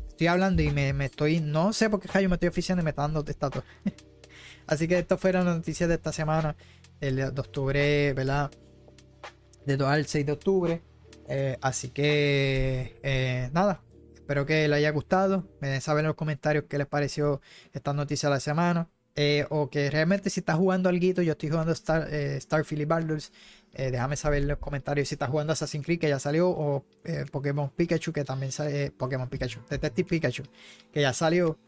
estoy 0.08 0.26
hablando 0.26 0.62
y 0.62 0.70
me, 0.70 0.90
estoy. 1.04 1.40
No 1.40 1.72
sé 1.72 1.88
por 1.88 1.98
qué 1.98 2.22
yo 2.22 2.28
me 2.28 2.34
estoy 2.34 2.50
oficiando 2.50 2.82
y 2.82 2.84
me 2.84 2.90
está 2.90 3.02
dando 3.02 3.24
estatus. 3.26 3.64
Así 4.66 4.86
que 4.86 4.98
esto 4.98 5.16
fueron 5.16 5.46
las 5.46 5.56
noticias 5.56 5.88
de 5.88 5.94
esta 5.94 6.12
semana, 6.12 6.56
el 7.00 7.16
de 7.16 7.24
octubre, 7.24 8.12
¿verdad? 8.12 8.50
De 9.64 9.76
2 9.76 9.88
al 9.88 10.06
6 10.06 10.26
de 10.26 10.32
octubre. 10.32 10.82
Eh, 11.26 11.56
así 11.62 11.88
que, 11.88 12.98
eh, 13.02 13.50
nada. 13.52 13.82
Espero 14.14 14.46
que 14.46 14.68
les 14.68 14.76
haya 14.76 14.90
gustado. 14.90 15.48
Me 15.60 15.68
den 15.68 15.80
saber 15.80 16.00
en 16.00 16.08
los 16.08 16.16
comentarios 16.16 16.64
qué 16.68 16.78
les 16.78 16.86
pareció 16.86 17.40
esta 17.72 17.92
noticia 17.92 18.28
de 18.28 18.34
la 18.34 18.40
semana. 18.40 18.90
Eh, 19.16 19.46
o 19.50 19.70
que 19.70 19.90
realmente 19.90 20.28
si 20.28 20.40
estás 20.40 20.56
jugando 20.56 20.88
algo, 20.88 21.22
yo 21.22 21.32
estoy 21.32 21.48
jugando 21.48 21.72
Star, 21.72 22.08
Starfield 22.40 22.82
y 22.82 22.84
Baldur's 22.84 23.32
eh, 23.76 23.90
déjame 23.90 24.16
saber 24.16 24.42
en 24.42 24.48
los 24.48 24.58
comentarios 24.58 25.08
si 25.08 25.16
estás 25.16 25.28
jugando 25.30 25.52
Assassin's 25.52 25.84
Creed 25.84 25.98
que 25.98 26.08
ya 26.08 26.20
salió 26.20 26.48
o 26.48 26.84
eh, 27.02 27.24
Pokémon 27.30 27.70
Pikachu 27.70 28.12
que 28.12 28.24
también 28.24 28.52
sale. 28.52 28.84
Eh, 28.84 28.90
Pokémon 28.92 29.28
Pikachu, 29.28 29.60
Detective 29.68 30.08
Pikachu 30.08 30.44
que 30.92 31.00
ya 31.00 31.12
salió. 31.12 31.58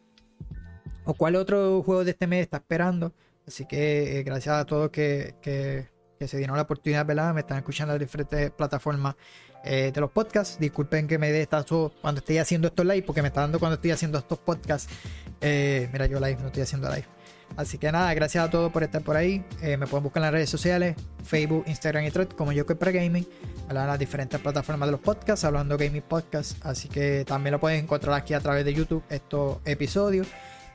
O 1.05 1.15
cuál 1.15 1.37
otro 1.37 1.83
juego 1.83 2.05
de 2.05 2.13
este 2.13 2.27
mes 2.27 2.43
está 2.43 2.59
esperando. 2.59 3.13
Así 3.47 3.67
que 3.67 4.23
gracias 4.25 4.57
a 4.57 4.65
todos 4.65 4.91
que, 4.91 5.35
que, 5.41 5.89
se 6.27 6.39
dieron 6.39 6.57
la 6.57 6.63
oportunidad, 6.63 7.07
¿verdad? 7.07 7.35
Me 7.35 7.41
están 7.41 7.59
escuchando 7.59 7.93
las 7.93 8.01
diferentes 8.01 8.51
plataformas 8.51 9.15
de 9.63 9.93
los 9.97 10.11
podcasts. 10.11 10.59
Disculpen 10.59 11.07
que 11.07 11.19
me 11.19 11.31
dé 11.31 11.43
estatus 11.43 11.93
cuando 12.01 12.21
estoy 12.21 12.39
haciendo 12.39 12.69
estos 12.69 12.87
live, 12.87 13.03
porque 13.03 13.23
me 13.23 13.29
está 13.29 13.43
dando 13.43 13.59
cuando 13.59 13.75
estoy 13.75 13.93
haciendo 13.93 14.19
estos 14.19 14.39
podcasts. 14.39 14.93
mira, 15.41 16.07
yo 16.07 16.19
live, 16.19 16.39
no 16.41 16.47
estoy 16.47 16.63
haciendo 16.63 16.89
live. 16.89 17.16
Así 17.57 17.79
que 17.79 17.91
nada, 17.91 18.13
gracias 18.15 18.45
a 18.45 18.51
todos 18.51 18.71
por 18.71 18.83
estar 18.83 19.03
por 19.03 19.17
ahí. 19.17 19.45
Eh, 19.63 19.77
me 19.77 19.87
pueden 19.87 20.05
buscar 20.05 20.21
en 20.21 20.27
las 20.27 20.33
redes 20.33 20.51
sociales, 20.51 20.97
Facebook, 21.25 21.65
Instagram 21.67 22.05
y 22.05 22.11
Twitter 22.11 22.37
como 22.37 22.53
que 22.67 22.75
para 22.75 22.93
gaming. 22.93 23.27
En 23.69 23.75
las 23.75 23.99
diferentes 23.99 24.39
plataformas 24.41 24.89
de 24.89 24.93
los 24.93 25.01
podcasts, 25.01 25.45
hablando 25.45 25.77
gaming 25.77 26.03
podcast. 26.03 26.65
Así 26.65 26.89
que 26.89 27.25
también 27.25 27.53
lo 27.53 27.61
pueden 27.61 27.85
encontrar 27.85 28.15
aquí 28.15 28.35
a 28.35 28.41
través 28.41 28.65
de 28.65 28.75
YouTube 28.75 29.03
estos 29.09 29.59
episodios. 29.65 30.27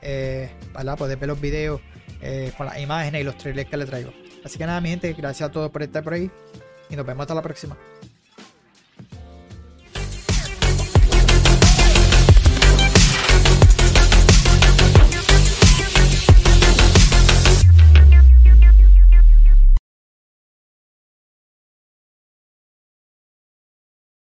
Eh, 0.02 0.50
ver 0.74 1.28
los 1.28 1.40
videos 1.40 1.80
eh, 2.20 2.52
con 2.56 2.66
las 2.66 2.78
imágenes 2.80 3.20
y 3.20 3.24
los 3.24 3.38
trailers 3.38 3.70
que 3.70 3.76
les 3.76 3.88
traigo. 3.88 4.12
Así 4.44 4.58
que 4.58 4.66
nada, 4.66 4.80
mi 4.80 4.88
gente, 4.88 5.12
gracias 5.12 5.48
a 5.48 5.52
todos 5.52 5.70
por 5.70 5.82
estar 5.82 6.02
por 6.02 6.14
ahí. 6.14 6.30
Y 6.90 6.96
nos 6.96 7.06
vemos 7.06 7.22
hasta 7.22 7.34
la 7.34 7.42
próxima. 7.42 7.76